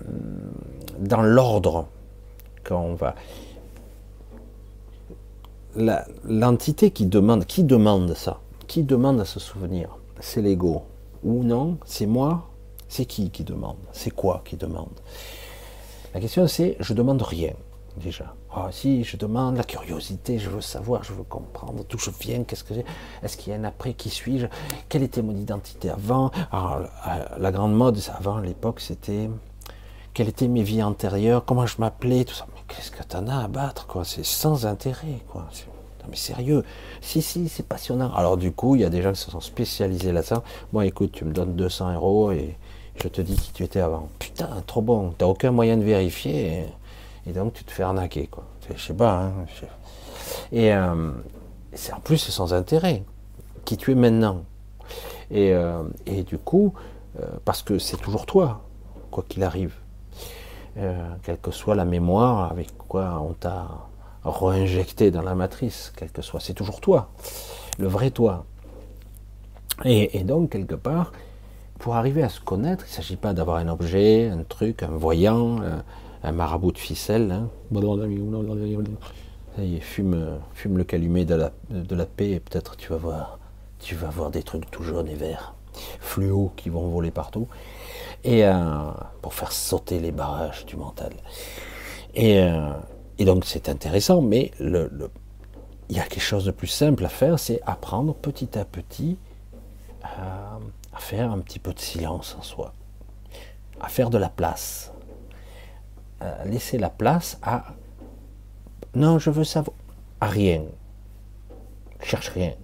hum, 0.00 0.52
dans 0.98 1.22
l'ordre 1.22 1.88
qu'on 2.66 2.94
va. 2.94 3.14
L'entité 6.24 6.90
qui 6.90 7.06
demande, 7.06 7.44
qui 7.44 7.62
demande 7.62 8.14
ça 8.14 8.40
Qui 8.66 8.82
demande 8.82 9.20
à 9.20 9.24
se 9.24 9.38
souvenir 9.38 9.96
C'est 10.18 10.42
l'ego. 10.42 10.82
Ou 11.22 11.44
non 11.44 11.78
C'est 11.84 12.06
moi 12.06 12.48
C'est 12.88 13.04
qui 13.04 13.30
qui 13.30 13.44
demande 13.44 13.76
C'est 13.92 14.10
quoi 14.10 14.42
qui 14.44 14.56
demande? 14.56 14.88
La 16.14 16.20
question 16.20 16.48
c'est, 16.48 16.76
je 16.80 16.94
demande 16.94 17.22
rien 17.22 17.52
déjà. 17.98 18.34
Ah, 18.54 18.68
si, 18.70 19.04
je 19.04 19.16
demande 19.16 19.56
la 19.56 19.64
curiosité, 19.64 20.38
je 20.38 20.48
veux 20.48 20.60
savoir, 20.60 21.04
je 21.04 21.12
veux 21.12 21.22
comprendre 21.22 21.84
d'où 21.88 21.98
je 21.98 22.10
viens, 22.20 22.44
qu'est-ce 22.44 22.64
que 22.64 22.74
j'ai, 22.74 22.84
est-ce 23.22 23.36
qu'il 23.36 23.52
y 23.52 23.56
a 23.56 23.58
un 23.58 23.64
après, 23.64 23.94
qui 23.94 24.10
suis-je, 24.10 24.46
quelle 24.88 25.02
était 25.02 25.22
mon 25.22 25.36
identité 25.36 25.90
avant? 25.90 26.30
Alors, 26.50 26.80
la 27.38 27.52
grande 27.52 27.74
mode, 27.74 27.98
avant 28.16 28.38
l'époque, 28.38 28.80
c'était 28.80 29.28
quelles 30.14 30.28
étaient 30.28 30.48
mes 30.48 30.62
vies 30.62 30.82
antérieures, 30.82 31.44
comment 31.44 31.66
je 31.66 31.76
m'appelais, 31.78 32.24
tout 32.24 32.34
ça. 32.34 32.46
Mais 32.54 32.62
qu'est-ce 32.66 32.90
que 32.90 33.02
t'en 33.02 33.26
as 33.28 33.44
à 33.44 33.48
battre, 33.48 33.86
quoi? 33.86 34.04
C'est 34.04 34.24
sans 34.24 34.66
intérêt, 34.66 35.22
quoi. 35.28 35.42
Non, 35.42 36.06
mais 36.10 36.16
sérieux, 36.16 36.64
si, 37.00 37.22
si, 37.22 37.48
c'est 37.48 37.66
passionnant. 37.66 38.12
Alors, 38.14 38.36
du 38.36 38.50
coup, 38.50 38.74
il 38.74 38.80
y 38.80 38.84
a 38.84 38.90
des 38.90 39.02
gens 39.02 39.12
qui 39.12 39.20
se 39.20 39.30
sont 39.30 39.40
spécialisés 39.40 40.10
là-dedans. 40.12 40.42
Moi, 40.72 40.86
écoute, 40.86 41.12
tu 41.12 41.24
me 41.24 41.32
donnes 41.32 41.54
200 41.54 41.94
euros 41.94 42.32
et 42.32 42.56
je 42.96 43.08
te 43.08 43.20
dis 43.20 43.36
qui 43.36 43.52
tu 43.52 43.62
étais 43.62 43.80
avant. 43.80 44.08
Putain, 44.18 44.48
trop 44.66 44.82
bon, 44.82 45.14
t'as 45.16 45.26
aucun 45.26 45.52
moyen 45.52 45.76
de 45.76 45.84
vérifier. 45.84 46.64
Et 47.28 47.32
donc 47.32 47.52
tu 47.52 47.64
te 47.64 47.70
fais 47.70 47.82
arnaquer, 47.82 48.26
quoi. 48.26 48.44
Je 48.74 48.80
sais 48.80 48.94
pas. 48.94 49.22
Hein, 49.24 49.32
et 50.52 50.72
euh, 50.72 51.12
c'est 51.72 51.92
en 51.92 52.00
plus 52.00 52.18
sans 52.18 52.54
intérêt. 52.54 53.04
Qui 53.64 53.76
tu 53.76 53.92
es 53.92 53.94
maintenant. 53.94 54.44
Et, 55.30 55.52
euh, 55.52 55.82
et 56.06 56.22
du 56.22 56.38
coup, 56.38 56.72
euh, 57.20 57.26
parce 57.44 57.62
que 57.62 57.78
c'est 57.78 57.98
toujours 57.98 58.24
toi, 58.24 58.62
quoi 59.10 59.24
qu'il 59.28 59.42
arrive. 59.42 59.74
quelle 61.22 61.38
que 61.38 61.50
soit 61.50 61.74
la 61.74 61.84
mémoire 61.84 62.50
avec 62.50 62.76
quoi 62.78 63.20
on 63.20 63.32
t'a 63.32 63.66
réinjecté 64.24 65.10
dans 65.10 65.22
la 65.22 65.34
matrice, 65.34 65.92
quel 65.96 66.10
que 66.10 66.22
soit, 66.22 66.40
c'est 66.40 66.54
toujours 66.54 66.80
toi, 66.80 67.10
le 67.78 67.88
vrai 67.88 68.10
toi. 68.10 68.44
Et, 69.84 70.18
et, 70.18 70.24
donc, 70.24 70.50
quelque 70.50 70.76
part, 70.76 71.12
pour 71.78 71.96
arriver 71.96 72.22
à 72.22 72.28
se 72.28 72.40
connaître, 72.40 72.84
il 72.86 72.90
ne 72.90 72.94
s'agit 72.94 73.16
pas 73.16 73.34
d'avoir 73.34 73.56
un 73.56 73.68
objet, 73.68 74.30
un 74.30 74.44
truc, 74.44 74.82
un 74.82 74.96
voyant, 74.96 75.58
un 76.28 76.32
marabout 76.32 76.72
de 76.72 76.78
ficelle. 76.78 77.30
Hein. 77.32 77.48
Ça 79.56 79.62
y 79.64 79.76
est, 79.76 79.80
fume, 79.80 80.38
fume 80.54 80.78
le 80.78 80.84
calumet 80.84 81.24
de 81.24 81.34
la, 81.34 81.52
de 81.70 81.94
la 81.94 82.06
paix 82.06 82.30
et 82.30 82.40
peut-être 82.40 82.76
tu 82.76 82.90
vas 82.90 82.96
voir, 82.96 83.38
tu 83.78 83.94
vas 83.94 84.08
voir 84.08 84.30
des 84.30 84.42
trucs 84.42 84.70
tout 84.70 84.82
jaunes 84.82 85.08
et 85.08 85.14
verts, 85.14 85.54
fluo 86.00 86.52
qui 86.56 86.68
vont 86.68 86.88
voler 86.88 87.10
partout. 87.10 87.48
Et 88.24 88.44
euh, 88.44 88.52
pour 89.22 89.34
faire 89.34 89.52
sauter 89.52 90.00
les 90.00 90.12
barrages 90.12 90.66
du 90.66 90.76
mental. 90.76 91.12
Et, 92.14 92.40
euh, 92.40 92.72
et 93.18 93.24
donc 93.24 93.44
c'est 93.44 93.68
intéressant, 93.68 94.20
mais 94.20 94.50
le, 94.58 94.90
il 95.88 95.96
y 95.96 96.00
a 96.00 96.04
quelque 96.04 96.20
chose 96.20 96.44
de 96.44 96.50
plus 96.50 96.66
simple 96.66 97.04
à 97.04 97.08
faire, 97.08 97.38
c'est 97.38 97.60
apprendre 97.66 98.14
petit 98.14 98.58
à 98.58 98.64
petit 98.64 99.16
à, 100.02 100.58
à 100.92 100.98
faire 100.98 101.32
un 101.32 101.38
petit 101.38 101.58
peu 101.58 101.72
de 101.72 101.80
silence 101.80 102.36
en 102.38 102.42
soi, 102.42 102.72
à 103.80 103.88
faire 103.88 104.10
de 104.10 104.18
la 104.18 104.28
place 104.28 104.92
laisser 106.44 106.78
la 106.78 106.90
place 106.90 107.38
à 107.42 107.64
non, 108.94 109.18
je 109.18 109.30
veux 109.30 109.44
savoir 109.44 109.76
à 110.20 110.26
rien. 110.26 110.62
Je 112.00 112.06
cherche 112.06 112.30
rien. 112.30 112.54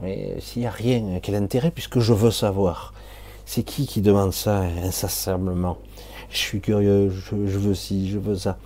Mais 0.00 0.40
s'il 0.40 0.62
n'y 0.62 0.68
a 0.68 0.70
rien, 0.70 1.18
quel 1.20 1.34
intérêt 1.34 1.70
puisque 1.70 1.98
je 1.98 2.12
veux 2.12 2.30
savoir? 2.30 2.94
C'est 3.44 3.64
qui 3.64 3.86
qui 3.86 4.00
demande 4.00 4.32
ça 4.32 4.60
insensiblement 4.60 5.78
Je 6.30 6.38
suis 6.38 6.60
curieux, 6.60 7.10
je, 7.10 7.34
veux 7.34 7.74
ci, 7.74 8.08
je 8.08 8.18
veux 8.18 8.36
ça. 8.36 8.58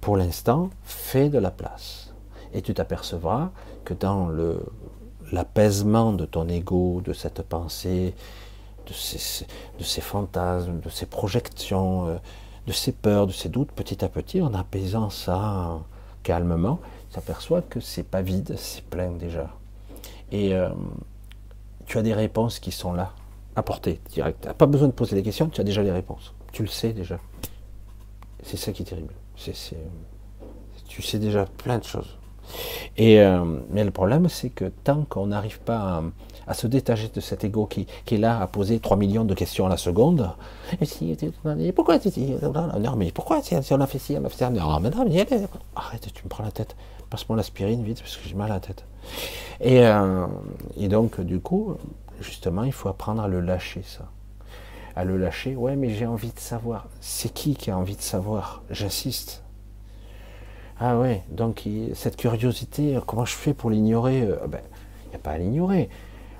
Pour 0.00 0.16
l'instant, 0.16 0.70
fais 0.84 1.28
de 1.28 1.38
la 1.38 1.50
place. 1.50 2.14
Et 2.54 2.62
tu 2.62 2.72
t'apercevras 2.74 3.50
que 3.84 3.94
dans 3.94 4.28
le 4.28 4.62
l'apaisement 5.30 6.14
de 6.14 6.24
ton 6.24 6.48
ego, 6.48 7.02
de 7.04 7.12
cette 7.12 7.42
pensée, 7.42 8.14
de 8.86 8.92
ces, 8.94 9.44
de 9.78 9.84
ces 9.84 10.00
fantasmes, 10.00 10.80
de 10.80 10.88
ces 10.88 11.04
projections, 11.04 12.06
euh, 12.06 12.16
de 12.68 12.72
ses 12.74 12.92
peurs, 12.92 13.26
de 13.26 13.32
ses 13.32 13.48
doutes, 13.48 13.72
petit 13.72 14.04
à 14.04 14.10
petit, 14.10 14.42
en 14.42 14.52
apaisant 14.52 15.08
ça 15.08 15.80
calmement, 16.22 16.80
s'aperçoit 17.08 17.62
que 17.62 17.80
c'est 17.80 18.02
pas 18.02 18.20
vide, 18.20 18.54
c'est 18.58 18.84
plein 18.84 19.10
déjà. 19.12 19.48
Et 20.30 20.54
euh, 20.54 20.68
tu 21.86 21.96
as 21.96 22.02
des 22.02 22.12
réponses 22.12 22.58
qui 22.58 22.70
sont 22.70 22.92
là, 22.92 23.14
apportées 23.56 24.00
direct. 24.10 24.42
Tu 24.42 24.48
n'as 24.48 24.54
pas 24.54 24.66
besoin 24.66 24.88
de 24.88 24.92
poser 24.92 25.16
des 25.16 25.22
questions, 25.22 25.48
tu 25.48 25.62
as 25.62 25.64
déjà 25.64 25.82
les 25.82 25.90
réponses. 25.90 26.34
Tu 26.52 26.60
le 26.60 26.68
sais 26.68 26.92
déjà. 26.92 27.18
C'est 28.42 28.58
ça 28.58 28.72
qui 28.72 28.82
est 28.82 28.86
terrible. 28.86 29.14
tu 30.86 31.02
sais 31.02 31.18
déjà 31.18 31.46
plein 31.46 31.78
de 31.78 31.84
choses. 31.84 32.18
Et, 32.98 33.18
euh, 33.20 33.60
mais 33.70 33.82
le 33.82 33.90
problème, 33.90 34.28
c'est 34.28 34.50
que 34.50 34.66
tant 34.66 35.04
qu'on 35.04 35.28
n'arrive 35.28 35.60
pas 35.60 35.78
à, 35.78 36.02
à 36.48 36.54
se 36.54 36.66
détacher 36.66 37.10
de 37.14 37.20
cet 37.20 37.44
ego 37.44 37.66
qui, 37.66 37.86
est 38.10 38.16
là 38.16 38.40
à 38.40 38.46
poser 38.46 38.80
3 38.80 38.96
millions 38.96 39.24
de 39.24 39.34
questions 39.34 39.66
à 39.66 39.68
la 39.68 39.76
seconde. 39.76 40.30
Et 40.80 40.86
si, 40.86 41.16
pourquoi 41.74 41.98
Non, 42.80 42.96
mais 42.96 43.12
pourquoi 43.12 43.42
si 43.42 43.54
on 43.72 43.80
a 43.80 43.86
fait 43.86 43.98
ci, 43.98 44.16
on 44.18 44.24
a 44.24 44.28
fait 44.30 44.38
ça 44.38 44.50
Non, 44.50 44.80
mais 44.80 44.90
non, 44.90 45.04
mais 45.06 45.26
arrête, 45.76 46.12
tu 46.12 46.24
me 46.24 46.28
prends 46.28 46.42
la 46.44 46.50
tête. 46.50 46.74
Passe-moi 47.10 47.36
l'aspirine 47.36 47.82
vite 47.84 48.00
parce 48.00 48.16
que 48.16 48.26
j'ai 48.26 48.34
mal 48.34 48.50
à 48.50 48.54
la 48.54 48.60
tête. 48.60 48.84
Et, 49.60 49.80
euh, 49.86 50.26
et 50.76 50.88
donc, 50.88 51.20
du 51.20 51.38
coup, 51.40 51.76
justement, 52.20 52.64
il 52.64 52.72
faut 52.72 52.88
apprendre 52.88 53.22
à 53.22 53.28
le 53.28 53.40
lâcher, 53.40 53.82
ça. 53.82 54.06
À 54.96 55.04
le 55.04 55.16
lâcher. 55.16 55.54
Ouais, 55.54 55.76
mais 55.76 55.90
j'ai 55.90 56.06
envie 56.06 56.32
de 56.32 56.40
savoir. 56.40 56.86
C'est 57.00 57.32
qui 57.32 57.54
qui 57.56 57.70
a 57.70 57.78
envie 57.78 57.96
de 57.96 58.02
savoir? 58.02 58.62
J'insiste. 58.70 59.42
Ah 60.80 60.96
ouais, 60.98 61.24
donc 61.30 61.64
cette 61.94 62.16
curiosité, 62.16 62.98
comment 63.06 63.24
je 63.24 63.34
fais 63.34 63.52
pour 63.52 63.68
l'ignorer? 63.68 64.22
Euh, 64.22 64.46
Ben, 64.46 64.60
il 65.06 65.10
n'y 65.10 65.16
a 65.16 65.18
pas 65.18 65.32
à 65.32 65.38
l'ignorer. 65.38 65.88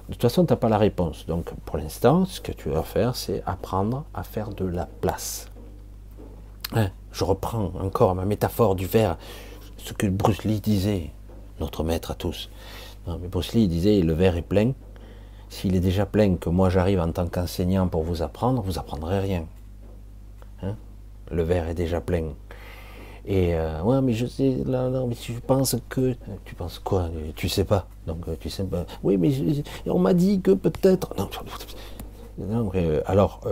De 0.08 0.14
toute 0.14 0.22
façon, 0.22 0.46
tu 0.46 0.52
n'as 0.52 0.56
pas 0.56 0.68
la 0.68 0.78
réponse. 0.78 1.26
Donc, 1.26 1.52
pour 1.64 1.76
l'instant, 1.76 2.24
ce 2.24 2.40
que 2.40 2.52
tu 2.52 2.70
vas 2.70 2.82
faire, 2.82 3.14
c'est 3.14 3.42
apprendre 3.44 4.04
à 4.14 4.22
faire 4.22 4.50
de 4.50 4.64
la 4.64 4.86
place. 4.86 5.50
Hein, 6.72 6.90
je 7.12 7.24
reprends 7.24 7.72
encore 7.80 8.14
ma 8.14 8.24
métaphore 8.24 8.74
du 8.74 8.86
verre, 8.86 9.18
ce 9.76 9.92
que 9.92 10.06
Bruce 10.06 10.44
Lee 10.44 10.60
disait, 10.60 11.10
notre 11.60 11.84
maître 11.84 12.10
à 12.10 12.14
tous. 12.14 12.48
Non, 13.06 13.18
mais 13.20 13.28
Bruce 13.28 13.52
Lee 13.52 13.68
disait, 13.68 14.00
le 14.00 14.12
verre 14.14 14.36
est 14.36 14.42
plein. 14.42 14.72
S'il 15.50 15.76
est 15.76 15.80
déjà 15.80 16.06
plein, 16.06 16.36
que 16.36 16.48
moi 16.48 16.68
j'arrive 16.68 17.00
en 17.00 17.12
tant 17.12 17.26
qu'enseignant 17.26 17.88
pour 17.88 18.02
vous 18.02 18.22
apprendre, 18.22 18.62
vous 18.62 18.78
apprendrez 18.78 19.20
rien. 19.20 19.46
Hein 20.62 20.76
le 21.30 21.42
verre 21.42 21.68
est 21.68 21.74
déjà 21.74 22.00
plein. 22.00 22.32
Et 23.30 23.54
euh, 23.54 23.82
ouais, 23.82 24.00
mais 24.00 24.14
je 24.14 24.24
sais, 24.24 24.56
là, 24.64 24.88
non, 24.88 25.06
mais 25.06 25.14
tu 25.14 25.34
penses 25.34 25.76
que. 25.90 26.16
Tu 26.46 26.54
penses 26.54 26.78
quoi? 26.78 27.10
Tu 27.36 27.50
sais 27.50 27.64
pas. 27.64 27.86
Donc 28.06 28.26
euh, 28.26 28.36
tu 28.40 28.48
sais 28.48 28.64
pas. 28.64 28.86
Oui, 29.02 29.18
mais 29.18 29.30
on 29.86 29.98
m'a 29.98 30.14
dit 30.14 30.40
que 30.40 30.52
peut-être. 30.52 31.14
Non, 31.18 31.28
non 32.38 32.70
euh, 32.74 33.02
alors, 33.04 33.42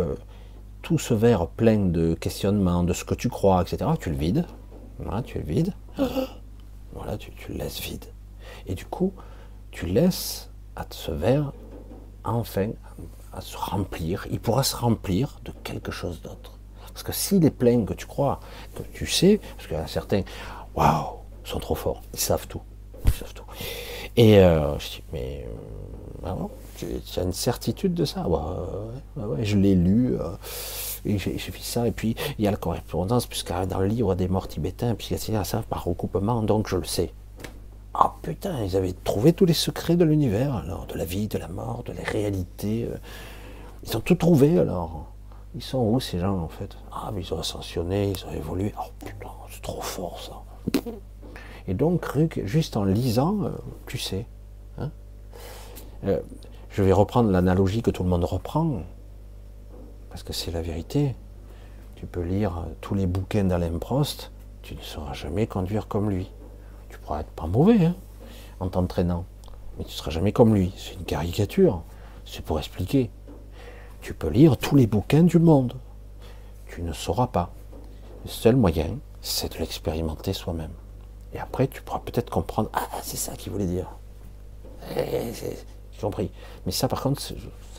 tout 0.81 0.99
ce 0.99 1.13
verre 1.13 1.47
plein 1.49 1.77
de 1.77 2.15
questionnements, 2.15 2.85
de 2.85 2.95
ce 2.95 3.05
que 3.05 3.15
tu 3.15 3.29
crois, 3.29 3.61
etc., 3.61 3.91
tu 4.01 4.09
le 4.09 4.17
vides. 4.17 4.47
Voilà, 4.99 5.23
tu 5.23 5.39
le 5.39 5.45
vides. 5.45 5.75
Voilà, 6.95 7.19
tu, 7.19 7.31
tu 7.33 7.53
le 7.53 7.59
laisses 7.59 7.79
vide. 7.79 8.07
Et 8.67 8.75
du 8.75 8.87
coup, 8.87 9.13
tu 9.71 9.85
laisses 9.85 10.49
à 10.77 10.87
ce 10.89 11.11
verre, 11.11 11.53
enfin, 12.25 12.71
à 13.35 13.43
se 13.43 13.55
remplir. 13.55 14.27
Il 14.31 14.41
pourra 14.41 14.63
se 14.63 14.75
remplir 14.75 15.39
de 15.45 15.53
quelque 15.63 15.93
chose 15.93 16.23
d'autre. 16.23 16.56
Parce 16.97 17.05
que 17.05 17.13
s'il 17.13 17.45
est 17.45 17.51
plein, 17.51 17.85
que 17.85 17.93
tu 17.93 18.07
crois, 18.07 18.41
que 18.75 18.83
tu 18.95 19.07
sais, 19.07 19.39
parce 19.55 19.69
qu'il 19.69 19.77
y 19.77 19.79
a 19.79 19.87
certains, 19.87 20.23
waouh, 20.75 21.19
sont 21.45 21.61
trop 21.61 21.75
forts, 21.75 22.01
ils 22.15 22.19
savent 22.19 22.47
tout. 22.47 22.63
Ils 23.05 23.13
savent 23.13 23.35
tout. 23.35 23.45
Et 24.17 24.39
euh, 24.39 24.79
je 24.79 24.89
dis, 24.89 25.03
mais 25.13 25.47
euh, 25.47 26.25
ah 26.27 26.35
tu, 26.79 26.87
as 27.19 27.23
une 27.23 27.35
certitude 27.35 27.93
de 27.93 28.07
ça 28.07 28.27
ouais, 28.27 29.45
Je 29.45 29.59
l'ai 29.59 29.75
lu, 29.75 30.17
euh, 30.19 30.37
j'ai 31.05 31.19
fait 31.19 31.61
ça, 31.61 31.87
et 31.87 31.93
puis 31.93 32.17
il 32.39 32.47
y 32.47 32.49
a 32.49 32.51
la 32.51 32.57
correspondance, 32.57 33.27
puisque 33.27 33.53
dans 33.53 33.81
le 33.81 33.89
livre 33.89 34.15
des 34.15 34.29
morts 34.29 34.49
tibétains, 34.49 34.95
puis 34.95 35.09
il 35.11 35.35
y 35.35 35.37
a 35.37 35.45
ça 35.45 35.63
par 35.69 35.85
recoupement, 35.85 36.43
donc 36.43 36.67
je 36.67 36.77
le 36.77 36.85
sais. 36.85 37.13
Ah 37.93 38.15
putain, 38.23 38.65
ils 38.65 38.75
avaient 38.75 38.95
trouvé 39.05 39.35
tous 39.35 39.45
les 39.45 39.53
secrets 39.53 39.97
de 39.97 40.05
l'univers, 40.07 40.57
alors, 40.57 40.87
de 40.87 40.95
la 40.95 41.05
vie, 41.05 41.29
de 41.29 41.37
la 41.37 41.49
mort, 41.49 41.83
de 41.85 41.93
la 41.93 42.05
réalité. 42.05 42.89
Ils 43.87 43.95
ont 43.99 44.01
tout 44.01 44.15
trouvé 44.15 44.59
alors. 44.59 45.13
Ils 45.57 45.63
sont 45.63 45.79
où 45.79 46.01
ces 46.01 46.19
gens 46.19 46.39
en 46.39 46.49
fait? 46.49 46.77
Ah, 46.93 47.11
mais 47.15 47.23
ils 47.23 47.33
ont 47.33 47.39
ascensionné, 47.39 48.13
ils 48.13 48.27
ont 48.27 48.33
évolué. 48.33 48.75
Oh 48.79 48.91
putain, 48.99 49.31
c'est 49.51 49.63
trop 49.63 49.81
fort 49.81 50.21
ça. 50.21 50.83
Et 51.67 51.73
donc, 51.73 52.07
juste 52.45 52.77
en 52.77 52.85
lisant, 52.85 53.43
euh, 53.43 53.51
tu 53.87 53.97
sais. 53.97 54.27
Hein 54.79 54.91
euh, 56.05 56.21
je 56.71 56.83
vais 56.83 56.93
reprendre 56.93 57.31
l'analogie 57.31 57.81
que 57.81 57.91
tout 57.91 58.03
le 58.03 58.11
monde 58.11 58.25
reprend, 58.25 58.83
parce 60.11 60.23
que 60.23 60.35
c'est 60.35 60.51
la 60.51 60.61
vérité. 60.61 61.15
Tu 61.95 62.05
peux 62.05 62.21
lire 62.21 62.67
tous 62.83 62.95
les 62.95 63.07
bouquins 63.07 63.45
d'Alain 63.45 63.79
Prost, 63.79 64.31
tu 64.61 64.75
ne 64.75 64.81
sauras 64.83 65.15
jamais 65.15 65.47
conduire 65.47 65.89
comme 65.89 66.11
lui. 66.11 66.31
Tu 66.91 66.99
pourras 66.99 67.21
être 67.21 67.31
pas 67.31 67.47
mauvais 67.47 67.87
hein, 67.87 67.97
en 68.61 68.69
t'entraînant, 68.69 69.25
mais 69.79 69.85
tu 69.85 69.91
ne 69.91 69.97
seras 69.97 70.11
jamais 70.11 70.33
comme 70.33 70.55
lui. 70.55 70.75
C'est 70.77 70.95
une 70.95 71.05
caricature. 71.05 71.83
C'est 72.27 72.45
pour 72.45 72.59
expliquer. 72.59 73.11
Tu 74.07 74.15
peux 74.15 74.29
lire 74.29 74.57
tous 74.57 74.77
les 74.77 74.87
bouquins 74.87 75.25
du 75.25 75.41
monde. 75.41 75.75
Tu 76.69 76.81
ne 76.81 76.93
sauras 76.93 77.27
pas. 77.27 77.51
Le 78.25 78.31
seul 78.31 78.55
moyen, 78.55 78.99
c'est 79.21 79.53
de 79.55 79.59
l'expérimenter 79.59 80.33
soi-même. 80.33 80.71
Et 81.35 81.41
après, 81.41 81.67
tu 81.67 81.83
pourras 81.83 81.99
peut-être 81.99 82.31
comprendre, 82.31 82.71
ah, 82.73 82.87
c'est 83.03 83.17
ça 83.17 83.35
qu'il 83.35 83.51
voulait 83.51 83.67
dire. 83.67 83.89
Eh, 84.97 85.33
j'ai 85.35 86.01
compris. 86.01 86.31
Mais 86.65 86.71
ça, 86.71 86.87
par 86.87 87.03
contre, 87.03 87.21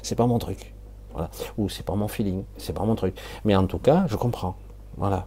c'est 0.02 0.16
pas 0.16 0.28
mon 0.28 0.38
truc. 0.38 0.74
Voilà. 1.14 1.30
Ou 1.58 1.70
c'est 1.70 1.86
pas 1.86 1.96
mon 1.96 2.10
feeling, 2.10 2.44
c'est 2.58 2.74
pas 2.74 2.84
mon 2.84 2.96
truc. 2.96 3.18
Mais 3.46 3.56
en 3.56 3.66
tout 3.66 3.80
cas, 3.80 4.04
je 4.10 4.18
comprends. 4.18 4.58
Voilà. 4.98 5.26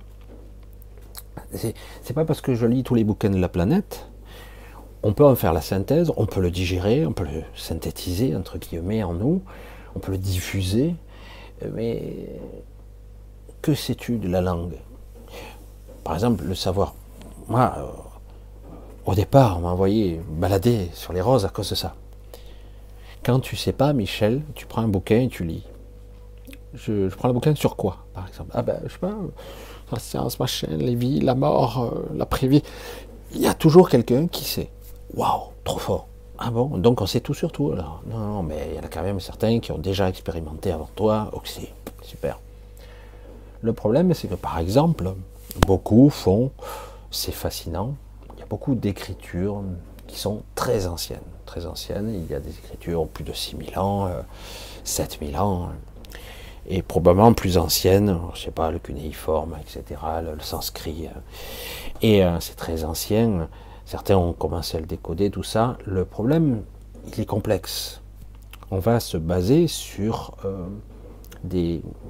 C'est 1.51 2.13
pas 2.13 2.27
parce 2.27 2.43
que 2.43 2.55
je 2.55 2.67
lis 2.67 2.83
tous 2.83 2.95
les 2.95 3.05
bouquins 3.05 3.31
de 3.31 3.41
la 3.41 3.49
planète, 3.49 4.07
on 5.03 5.15
peut 5.15 5.25
en 5.25 5.35
faire 5.35 5.55
la 5.55 5.63
synthèse, 5.63 6.13
on 6.19 6.27
peut 6.27 6.43
le 6.43 6.51
digérer, 6.51 7.07
on 7.07 7.15
peut 7.15 7.25
le 7.25 7.43
synthétiser, 7.57 8.37
entre 8.37 8.59
guillemets, 8.59 9.03
en 9.03 9.15
nous, 9.15 9.41
on 9.95 9.99
peut 9.99 10.12
le 10.12 10.19
diffuser, 10.19 10.95
mais 11.73 12.03
que 13.62 13.75
sais-tu 13.75 14.19
de 14.19 14.29
la 14.29 14.41
langue? 14.41 14.77
Par 16.05 16.15
exemple, 16.15 16.45
le 16.45 16.55
savoir. 16.55 16.95
Moi, 17.49 17.73
euh, 17.77 17.83
au 19.07 19.15
départ, 19.15 19.59
on 19.59 19.61
m'a 19.61 19.69
envoyé 19.69 20.21
balader 20.29 20.89
sur 20.95 21.12
les 21.12 21.21
roses 21.21 21.45
à 21.45 21.49
cause 21.49 21.71
de 21.71 21.75
ça. 21.75 21.95
Quand 23.23 23.41
tu 23.41 23.57
sais 23.57 23.73
pas, 23.73 23.93
Michel, 23.93 24.43
tu 24.55 24.67
prends 24.67 24.83
un 24.83 24.89
bouquin 24.89 25.21
et 25.21 25.29
tu 25.29 25.45
lis. 25.45 25.65
Je, 26.73 27.09
prends 27.15 27.29
le 27.29 27.35
bouquin 27.35 27.55
sur 27.55 27.77
quoi, 27.77 27.99
par 28.15 28.27
exemple? 28.29 28.51
Ah 28.55 28.62
ben, 28.62 28.81
je 28.87 28.93
sais 28.93 28.99
pas, 28.99 29.15
la 29.93 29.99
science, 29.99 30.39
machin, 30.39 30.69
les 30.71 30.95
vies, 30.95 31.21
la 31.21 31.35
mort, 31.35 31.83
euh, 31.83 32.09
la 32.15 32.25
prévie. 32.25 32.62
Il 33.35 33.41
y 33.41 33.47
a 33.47 33.55
toujours 33.55 33.91
quelqu'un 33.91 34.27
qui 34.27 34.45
sait. 34.45 34.71
Waouh, 35.15 35.51
trop 35.65 35.79
fort. 35.79 36.07
Ah 36.43 36.51
bon? 36.51 36.79
Donc 36.79 37.03
on 37.03 37.07
sait 37.07 37.21
tout 37.21 37.35
sur 37.35 37.53
tout 37.53 37.71
alors 37.73 38.03
Non, 38.07 38.43
mais 38.43 38.71
il 38.71 38.77
y 38.77 38.81
en 38.81 38.83
a 38.83 38.89
quand 38.89 39.03
même 39.03 39.21
certains 39.21 39.61
qui 39.61 39.73
ont 39.73 39.79
déjà 39.79 40.09
expérimenté 40.09 40.73
avant 40.73 40.89
toi. 40.97 41.29
Ok, 41.35 41.51
super. 42.03 42.41
Le 43.61 43.75
problème, 43.75 44.15
c'est 44.15 44.27
que 44.27 44.35
par 44.35 44.59
exemple, 44.59 45.12
beaucoup 45.67 46.09
font, 46.09 46.51
c'est 47.11 47.33
fascinant, 47.33 47.95
il 48.35 48.41
y 48.41 48.43
a 48.43 48.47
beaucoup 48.47 48.75
d'écritures 48.75 49.62
qui 50.07 50.19
sont 50.19 50.43
très 50.55 50.87
anciennes. 50.87 51.21
Très 51.45 51.67
anciennes, 51.67 52.11
il 52.15 52.31
y 52.31 52.35
a 52.35 52.41
des 52.41 52.51
écritures 52.51 53.07
plus 53.07 53.25
de 53.25 53.35
6000 53.35 53.79
ans, 53.79 54.09
7000 54.85 55.35
euh, 55.35 55.39
ans, 55.41 55.69
et 56.67 56.81
probablement 56.81 57.35
plus 57.35 57.59
anciennes, 57.59 58.19
je 58.35 58.45
sais 58.45 58.51
pas, 58.51 58.71
le 58.71 58.79
cunéiforme, 58.79 59.57
etc., 59.61 60.01
le, 60.23 60.41
sanskrit. 60.41 61.09
Euh. 61.09 61.19
Et 62.01 62.25
euh, 62.25 62.41
c'est 62.41 62.57
très 62.57 62.85
ancien. 62.85 63.49
Certains 63.91 64.17
ont 64.17 64.33
commencé 64.33 64.77
à 64.77 64.81
le 64.81 64.87
décoder, 64.87 65.33
tout 65.33 65.43
ça. 65.43 65.77
Le 65.85 66.05
problème, 66.05 66.62
il 67.09 67.21
est 67.21 67.27
complexe. 67.27 68.01
On 68.71 68.79
va 68.79 69.01
se 69.01 69.17
baser 69.17 69.67
sur 69.67 70.37
euh, 70.45 70.69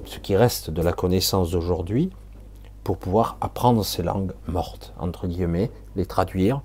ce 0.05 0.19
qui 0.19 0.35
reste 0.35 0.69
de 0.69 0.79
la 0.83 0.93
connaissance 0.93 1.49
d'aujourd'hui 1.49 2.11
pour 2.83 2.97
pouvoir 2.97 3.35
apprendre 3.41 3.83
ces 3.83 4.03
langues 4.03 4.33
mortes, 4.47 4.93
entre 4.99 5.25
guillemets, 5.25 5.71
les 5.95 6.05
traduire, 6.05 6.61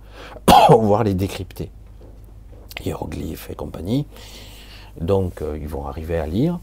voire 0.69 1.03
les 1.03 1.15
décrypter. 1.15 1.71
Hiéroglyphes 2.85 3.49
et 3.49 3.55
compagnie. 3.55 4.07
Donc, 5.01 5.41
euh, 5.41 5.57
ils 5.59 5.67
vont 5.67 5.87
arriver 5.87 6.19
à 6.19 6.27
lire, 6.27 6.59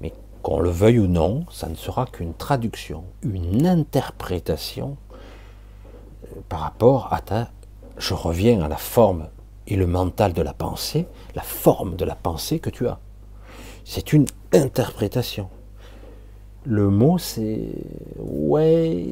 mais 0.00 0.14
qu'on 0.42 0.60
le 0.60 0.70
veuille 0.70 1.00
ou 1.00 1.08
non, 1.08 1.44
ça 1.50 1.68
ne 1.68 1.74
sera 1.74 2.06
qu'une 2.06 2.32
traduction, 2.32 3.04
une 3.20 3.66
interprétation 3.66 4.96
euh, 6.24 6.40
par 6.48 6.60
rapport 6.60 7.12
à 7.12 7.20
ta 7.20 7.50
je 7.98 8.14
reviens 8.14 8.62
à 8.62 8.68
la 8.68 8.76
forme 8.76 9.28
et 9.66 9.76
le 9.76 9.86
mental 9.86 10.32
de 10.32 10.42
la 10.42 10.54
pensée, 10.54 11.06
la 11.34 11.42
forme 11.42 11.96
de 11.96 12.04
la 12.04 12.14
pensée 12.14 12.58
que 12.58 12.70
tu 12.70 12.86
as. 12.86 12.98
C'est 13.84 14.12
une 14.12 14.26
interprétation. 14.52 15.48
Le 16.64 16.88
mot, 16.90 17.18
c'est 17.18 17.68
ouais, 18.18 19.06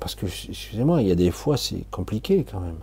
parce 0.00 0.14
que 0.14 0.26
excusez-moi, 0.26 1.02
il 1.02 1.08
y 1.08 1.12
a 1.12 1.14
des 1.14 1.30
fois 1.30 1.56
c'est 1.56 1.84
compliqué 1.90 2.44
quand 2.50 2.60
même. 2.60 2.78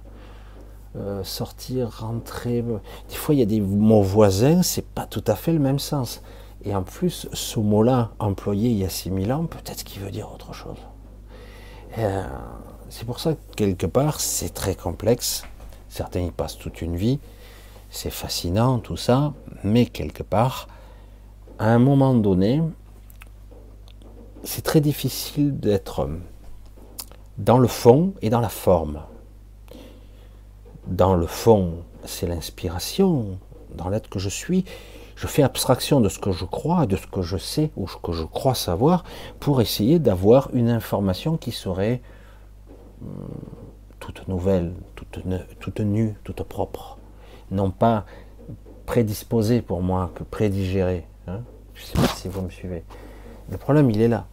Euh, 0.98 1.24
sortir, 1.26 1.90
rentrer. 2.00 2.62
Des 2.62 3.16
fois, 3.16 3.36
il 3.36 3.40
y 3.40 3.42
a 3.42 3.46
des 3.46 3.60
mots 3.60 4.02
voisins, 4.02 4.64
c'est 4.64 4.86
pas 4.86 5.06
tout 5.06 5.24
à 5.28 5.36
fait 5.36 5.52
le 5.52 5.60
même 5.60 5.80
sens. 5.80 6.22
Et 6.64 6.74
en 6.74 6.84
plus, 6.84 7.28
ce 7.34 7.60
mot-là, 7.60 8.12
employé 8.18 8.70
il 8.70 8.78
y 8.78 8.86
a 8.86 8.90
6000 8.90 9.34
ans, 9.34 9.46
peut-être 9.46 9.84
qu'il 9.84 10.02
veut 10.02 10.10
dire 10.10 10.32
autre 10.34 10.54
chose. 10.54 10.78
Euh, 11.98 12.24
c'est 12.90 13.06
pour 13.06 13.20
ça 13.20 13.34
que 13.34 13.56
quelque 13.56 13.86
part, 13.86 14.20
c'est 14.20 14.54
très 14.54 14.76
complexe. 14.76 15.44
Certains 15.90 16.22
y 16.22 16.32
passent 16.32 16.58
toute 16.58 16.82
une 16.82 16.96
vie. 16.96 17.20
C'est 17.90 18.10
fascinant, 18.10 18.80
tout 18.80 18.98
ça. 18.98 19.34
Mais 19.64 19.86
quelque 19.86 20.24
part, 20.24 20.68
à 21.60 21.68
un 21.68 21.80
moment 21.80 22.14
donné, 22.14 22.62
c'est 24.44 24.64
très 24.64 24.82
difficile 24.82 25.60
d'être 25.60 26.08
dans 27.38 27.58
le 27.58 27.68
fond 27.68 28.14
et 28.22 28.30
dans 28.30 28.42
la 28.42 28.50
forme. 28.50 29.02
Dans 30.88 31.16
le 31.16 31.28
fond, 31.28 31.74
c'est 32.06 32.28
l'inspiration. 32.28 33.40
Dans 33.74 33.90
l'être 33.90 34.10
que 34.10 34.20
je 34.20 34.30
suis, 34.30 34.64
je 35.16 35.28
fais 35.28 35.44
abstraction 35.44 36.00
de 36.00 36.10
ce 36.10 36.20
que 36.20 36.32
je 36.32 36.46
crois, 36.46 36.86
de 36.86 36.96
ce 36.96 37.08
que 37.08 37.22
je 37.22 37.38
sais 37.38 37.72
ou 37.76 37.88
ce 37.88 37.98
que 37.98 38.12
je 38.12 38.24
crois 38.24 38.56
savoir, 38.56 39.04
pour 39.40 39.62
essayer 39.62 40.00
d'avoir 40.00 40.50
une 40.54 40.70
information 40.70 41.38
qui 41.38 41.52
serait 41.52 42.02
toute 44.00 44.28
nouvelle, 44.28 44.74
toute, 44.96 45.20
toute 45.60 45.80
nue, 45.80 46.16
toute 46.24 46.44
propre. 46.44 46.98
Non 47.52 47.72
pas 47.72 48.06
prédisposée 48.86 49.62
pour 49.62 49.82
moi, 49.82 50.12
que 50.16 50.24
prédigérée. 50.24 51.06
Hein 51.28 51.42
Je 51.74 51.82
ne 51.82 51.86
sais 51.86 51.94
pas 51.96 52.08
si 52.08 52.28
vous 52.28 52.42
me 52.42 52.50
suivez. 52.50 52.84
Le 53.50 53.58
problème, 53.58 53.90
il 53.90 54.02
est 54.02 54.08
là. 54.08 54.28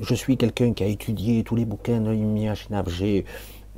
Je 0.00 0.14
suis 0.14 0.36
quelqu'un 0.36 0.72
qui 0.72 0.82
a 0.82 0.86
étudié 0.86 1.44
tous 1.44 1.56
les 1.56 1.64
bouquins 1.64 2.02
imaginables. 2.12 2.90
J'ai 2.90 3.26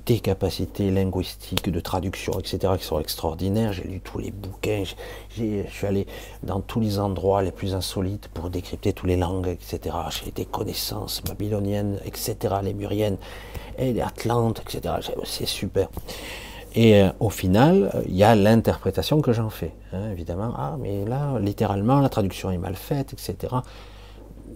des 0.06 0.20
capacités 0.20 0.90
linguistiques, 0.90 1.70
de 1.70 1.80
traduction, 1.80 2.38
etc., 2.38 2.74
qui 2.78 2.84
sont 2.84 2.98
extraordinaires. 2.98 3.72
J'ai 3.72 3.84
lu 3.84 4.00
tous 4.00 4.18
les 4.18 4.30
bouquins, 4.30 4.82
je 4.84 5.64
suis 5.68 5.86
allé 5.86 6.06
dans 6.42 6.60
tous 6.60 6.80
les 6.80 6.98
endroits 6.98 7.42
les 7.42 7.52
plus 7.52 7.74
insolites 7.74 8.28
pour 8.28 8.50
décrypter 8.50 8.92
toutes 8.92 9.08
les 9.08 9.16
langues, 9.16 9.48
etc. 9.48 9.96
J'ai 10.10 10.32
des 10.32 10.44
connaissances 10.44 11.22
babyloniennes, 11.22 12.00
etc., 12.04 12.36
lémuriennes, 12.62 13.16
et 13.78 13.92
les 13.92 14.00
atlantes, 14.00 14.60
etc. 14.60 14.94
C'est 15.24 15.46
super. 15.46 15.88
Et 16.74 17.02
euh, 17.02 17.10
au 17.20 17.28
final, 17.28 18.02
il 18.08 18.16
y 18.16 18.24
a 18.24 18.34
l'interprétation 18.34 19.20
que 19.20 19.32
j'en 19.32 19.50
fais, 19.50 19.72
hein, 19.92 20.10
évidemment. 20.10 20.54
Ah, 20.56 20.76
mais 20.80 21.04
là, 21.04 21.38
littéralement, 21.38 22.00
la 22.00 22.08
traduction 22.08 22.50
est 22.50 22.58
mal 22.58 22.76
faite, 22.76 23.12
etc. 23.12 23.54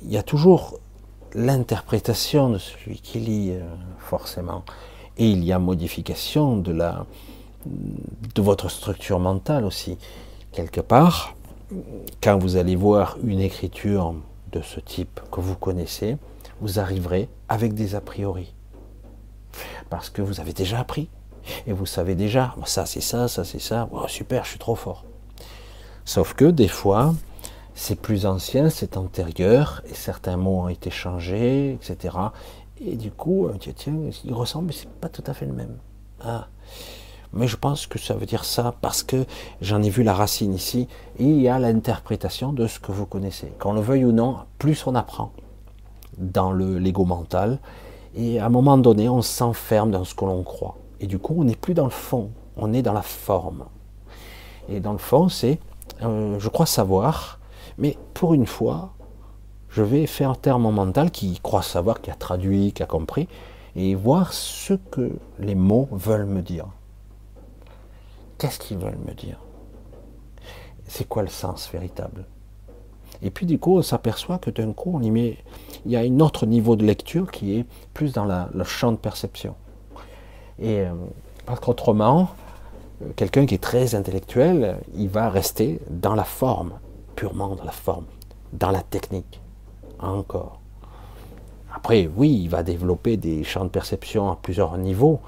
Il 0.03 0.11
y 0.11 0.17
a 0.17 0.23
toujours 0.23 0.79
l'interprétation 1.35 2.49
de 2.49 2.59
celui 2.59 3.01
qui 3.01 3.19
lit, 3.19 3.51
euh, 3.53 3.61
forcément 3.99 4.65
et 5.19 5.31
il 5.31 5.45
y 5.45 5.53
a 5.53 5.59
modification 5.59 6.57
de, 6.57 6.73
la, 6.73 7.07
de 7.65 8.43
votre 8.43 8.69
structure 8.69 9.19
mentale 9.19 9.65
aussi. 9.65 9.99
Quelque 10.53 10.81
part, 10.81 11.35
quand 12.23 12.39
vous 12.39 12.57
allez 12.57 12.77
voir 12.77 13.17
une 13.25 13.41
écriture 13.41 14.15
de 14.53 14.63
ce 14.63 14.81
type 14.81 15.21
que 15.31 15.41
vous 15.41 15.57
connaissez, 15.57 16.17
vous 16.61 16.79
arriverez 16.79 17.29
avec 17.49 17.75
des 17.75 17.95
a 17.95 18.01
priori. 18.01 18.53
Parce 19.91 20.11
que 20.11 20.23
vous 20.23 20.41
avez 20.41 20.53
déjà 20.53 20.81
appris. 20.81 21.09
Et 21.67 21.73
vous 21.73 21.87
savez 21.87 22.15
déjà, 22.15 22.55
ça 22.65 22.87
c'est 22.87 23.01
ça, 23.01 23.29
ça 23.29 23.45
c'est 23.45 23.61
ça, 23.61 23.89
oh, 23.93 24.09
super, 24.09 24.45
je 24.45 24.51
suis 24.51 24.59
trop 24.59 24.75
fort. 24.75 25.05
Sauf 26.05 26.35
que 26.35 26.45
des 26.45 26.69
fois, 26.69 27.15
c'est 27.75 28.01
plus 28.01 28.27
ancien, 28.27 28.69
c'est 28.71 28.97
antérieur, 28.97 29.83
et 29.89 29.95
certains 29.95 30.37
mots 30.37 30.63
ont 30.63 30.69
été 30.69 30.91
changés, 30.91 31.75
etc. 31.75 32.17
Et 32.81 32.97
du 32.97 33.11
coup, 33.11 33.49
tiens, 33.59 33.73
tiens, 33.75 33.95
il 34.25 34.35
ressemble, 34.35 34.69
mais 34.69 34.73
c'est 34.73 34.89
pas 34.89 35.09
tout 35.09 35.25
à 35.27 35.35
fait 35.35 35.47
le 35.47 35.53
même. 35.53 35.77
Ah. 36.21 36.49
Mais 37.33 37.49
je 37.49 37.57
pense 37.57 37.87
que 37.87 37.99
ça 37.99 38.15
veut 38.15 38.27
dire 38.27 38.45
ça 38.45 38.75
parce 38.81 39.03
que 39.03 39.25
j'en 39.61 39.83
ai 39.83 39.91
vu 39.91 40.03
la 40.03 40.15
racine 40.15 40.55
ici, 40.55 40.89
et 41.19 41.25
il 41.25 41.41
y 41.41 41.49
a 41.49 41.59
l'interprétation 41.59 42.53
de 42.53 42.67
ce 42.67 42.79
que 42.79 42.93
vous 42.93 43.07
connaissez. 43.07 43.53
Qu'on 43.59 43.73
le 43.73 43.81
veuille 43.81 44.05
ou 44.05 44.13
non, 44.13 44.37
plus 44.59 44.87
on 44.87 44.95
apprend 44.95 45.33
dans 46.19 46.51
le 46.51 46.79
l'ego 46.79 47.05
mental, 47.05 47.59
et 48.15 48.39
à 48.39 48.47
un 48.47 48.51
moment 48.51 48.79
donné, 48.79 49.09
on 49.09 49.23
s'enferme 49.23 49.91
dans 49.91 50.05
ce 50.05 50.15
que 50.15 50.25
l'on 50.25 50.43
croit. 50.43 50.77
Et 51.01 51.07
du 51.07 51.19
coup, 51.19 51.35
on 51.39 51.45
n'est 51.45 51.57
plus 51.57 51.75
dans 51.75 51.85
le 51.85 51.91
fond, 51.91 52.31
on 52.57 52.73
est 52.73 52.83
dans 52.83 52.95
la 52.95 53.03
forme. 53.03 53.67
Et 54.69 54.81
dans 54.81 54.93
le 54.93 54.99
fond, 54.99 55.29
c'est, 55.29 55.59
euh, 56.03 56.39
je 56.39 56.49
crois 56.49 56.67
savoir, 56.67 57.39
mais 57.79 57.99
pour 58.15 58.33
une 58.33 58.47
fois, 58.47 58.95
je 59.77 59.83
vais 59.83 60.07
faire 60.07 60.39
taire 60.39 60.59
mon 60.59 60.73
mental 60.73 61.11
qui 61.11 61.39
croit 61.43 61.61
savoir, 61.61 62.01
qui 62.01 62.11
a 62.11 62.15
traduit, 62.15 62.73
qui 62.73 62.83
a 62.83 62.87
compris, 62.87 63.29
et 63.75 63.95
voir 63.95 64.33
ce 64.33 64.73
que 64.73 65.13
les 65.39 65.55
mots 65.55 65.87
veulent 65.93 66.25
me 66.25 66.41
dire. 66.41 66.65
Qu'est-ce 68.39 68.59
qu'ils 68.59 68.79
veulent 68.79 68.99
me 69.07 69.13
dire? 69.13 69.39
C'est 70.87 71.07
quoi 71.07 71.21
le 71.21 71.29
sens 71.29 71.69
véritable? 71.71 72.25
Et 73.21 73.29
puis 73.29 73.45
du 73.45 73.59
coup, 73.59 73.77
on 73.77 73.83
s'aperçoit 73.83 74.39
que 74.39 74.49
d'un 74.49 74.73
coup, 74.73 74.93
on 74.95 75.03
il 75.03 75.37
y 75.85 75.95
a 75.95 76.01
un 76.01 76.21
autre 76.21 76.47
niveau 76.47 76.75
de 76.75 76.85
lecture 76.87 77.31
qui 77.31 77.59
est 77.59 77.67
plus 77.93 78.15
dans 78.15 78.25
le 78.25 78.65
champ 78.65 78.93
de 78.93 78.97
perception. 78.97 79.57
Et 80.59 80.81
euh, 80.81 80.95
parce 81.45 81.61
qu'autrement, 81.61 82.31
euh, 83.03 83.11
quelqu'un 83.15 83.45
qui 83.45 83.57
est 83.57 83.63
très 83.63 83.95
intellectuel, 83.95 84.79
il 84.95 85.11
va 85.11 85.29
rester 85.29 85.81
dans 85.91 86.15
la 86.15 86.25
forme, 86.25 86.73
purement 87.15 87.55
dans 87.57 87.65
la 87.65 87.73
forme, 87.73 88.07
dans 88.55 88.71
la 88.71 88.81
technique 88.81 89.43
encore. 89.99 90.61
Après, 91.75 92.09
oui, 92.17 92.41
il 92.43 92.49
va 92.49 92.63
développer 92.63 93.17
des 93.17 93.45
champs 93.45 93.65
de 93.65 93.71
perception 93.71 94.31
à 94.31 94.37
plusieurs 94.37 94.79
niveaux, 94.79 95.21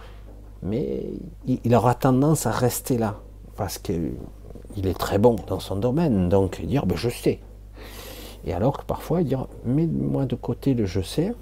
mais 0.62 1.04
il 1.46 1.74
aura 1.74 1.94
tendance 1.94 2.46
à 2.46 2.50
rester 2.50 2.96
là, 2.98 3.16
parce 3.56 3.78
qu'il 3.78 4.16
est 4.82 4.98
très 4.98 5.18
bon 5.18 5.36
dans 5.46 5.60
son 5.60 5.76
domaine, 5.76 6.28
donc 6.28 6.60
dire 6.62 6.86
ben, 6.86 6.96
je 6.96 7.10
sais. 7.10 7.40
Et 8.44 8.52
alors 8.54 8.78
que 8.78 8.84
parfois, 8.84 9.22
dire 9.22 9.46
mets-moi 9.64 10.24
de 10.24 10.36
côté 10.36 10.74
le 10.74 10.86
je 10.86 11.00
sais, 11.00 11.34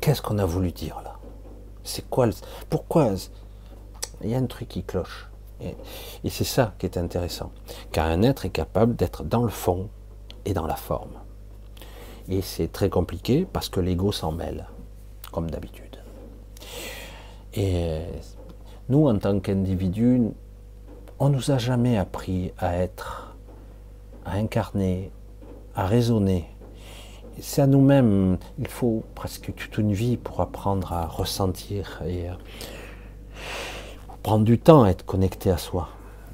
qu'est-ce 0.00 0.22
qu'on 0.22 0.38
a 0.38 0.46
voulu 0.46 0.72
dire 0.72 1.00
là? 1.02 1.16
C'est 1.82 2.08
quoi 2.08 2.28
Pourquoi 2.70 3.10
Il 4.22 4.30
y 4.30 4.34
a 4.34 4.38
un 4.38 4.46
truc 4.46 4.68
qui 4.68 4.82
cloche? 4.84 5.28
et 5.60 6.28
c'est 6.28 6.44
ça 6.44 6.74
qui 6.78 6.84
est 6.84 6.98
intéressant, 6.98 7.50
car 7.90 8.06
un 8.06 8.22
être 8.22 8.44
est 8.44 8.50
capable 8.50 8.94
d'être 8.94 9.24
dans 9.24 9.42
le 9.42 9.48
fond 9.48 9.88
et 10.44 10.52
dans 10.52 10.66
la 10.66 10.76
forme. 10.76 11.18
Et 12.28 12.42
c'est 12.42 12.72
très 12.72 12.90
compliqué 12.90 13.46
parce 13.50 13.68
que 13.68 13.80
l'ego 13.80 14.12
s'en 14.12 14.32
mêle, 14.32 14.66
comme 15.32 15.50
d'habitude. 15.50 15.96
Et 17.54 18.00
nous, 18.88 19.08
en 19.08 19.18
tant 19.18 19.40
qu'individus, 19.40 20.22
on 21.18 21.28
nous 21.28 21.50
a 21.50 21.58
jamais 21.58 21.96
appris 21.96 22.52
à 22.58 22.76
être, 22.76 23.36
à 24.24 24.36
incarner, 24.36 25.10
à 25.74 25.86
raisonner. 25.86 26.46
C'est 27.40 27.62
à 27.62 27.66
nous-mêmes, 27.66 28.38
il 28.58 28.66
faut 28.66 29.02
presque 29.14 29.54
toute 29.54 29.78
une 29.78 29.92
vie 29.92 30.16
pour 30.16 30.40
apprendre 30.40 30.92
à 30.92 31.06
ressentir 31.06 32.02
et 32.06 32.26
prendre 34.22 34.44
du 34.44 34.58
temps 34.58 34.84
à 34.84 34.90
être 34.90 35.04
connecté 35.04 35.50
à 35.50 35.58
soi. 35.58 35.88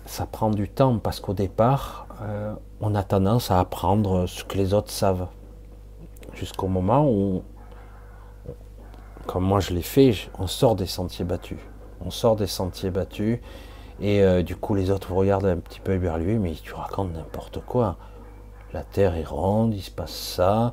Ça 0.06 0.27
prend 0.27 0.51
du 0.51 0.69
temps 0.69 0.98
parce 0.98 1.20
qu'au 1.20 1.35
départ, 1.35 2.06
euh, 2.23 2.55
on 2.81 2.94
a 2.94 3.02
tendance 3.02 3.51
à 3.51 3.60
apprendre 3.60 4.27
ce 4.27 4.44
que 4.44 4.56
les 4.56 4.74
autres 4.74 4.90
savent 4.90 5.27
jusqu'au 6.34 6.68
moment 6.68 7.09
où, 7.09 7.42
comme 9.26 9.44
moi 9.44 9.60
je 9.60 9.72
l'ai 9.72 9.82
fait, 9.82 10.14
on 10.38 10.46
sort 10.46 10.76
des 10.76 10.86
sentiers 10.86 11.24
battus. 11.24 11.59
On 12.04 12.10
sort 12.10 12.36
des 12.36 12.46
sentiers 12.46 12.90
battus 12.90 13.38
et 14.00 14.22
euh, 14.22 14.42
du 14.42 14.56
coup 14.56 14.74
les 14.74 14.90
autres 14.90 15.09
vous 15.09 15.16
regardent 15.16 15.46
un 15.46 15.59
petit 15.59 15.80
peu 15.80 15.92
éberlués, 15.92 16.38
mais 16.38 16.52
tu 16.52 16.74
racontes 16.74 17.12
n'importe 17.14 17.60
quoi. 17.64 17.96
La 18.72 18.82
Terre 18.82 19.14
est 19.14 19.26
ronde, 19.26 19.74
il 19.74 19.82
se 19.82 19.90
passe 19.90 20.14
ça, 20.14 20.72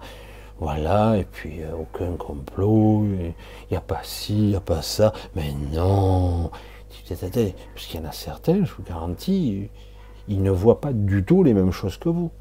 voilà, 0.59 1.17
et 1.17 1.25
puis 1.25 1.61
euh, 1.61 1.73
aucun 1.73 2.15
complot, 2.15 3.05
il 3.05 3.33
n'y 3.69 3.77
a 3.77 3.81
pas 3.81 3.99
ci, 4.03 4.35
il 4.35 4.47
n'y 4.49 4.55
a 4.55 4.61
pas 4.61 4.81
ça, 4.81 5.13
mais 5.35 5.53
non, 5.73 6.49
parce 7.07 7.85
qu'il 7.85 7.99
y 7.99 8.03
en 8.03 8.07
a 8.07 8.11
certains, 8.11 8.63
je 8.65 8.73
vous 8.73 8.83
garantis, 8.83 9.69
ils 10.27 10.41
ne 10.41 10.51
voient 10.51 10.81
pas 10.81 10.93
du 10.93 11.23
tout 11.23 11.43
les 11.43 11.53
mêmes 11.53 11.71
choses 11.71 11.97
que 11.97 12.09
vous. 12.09 12.31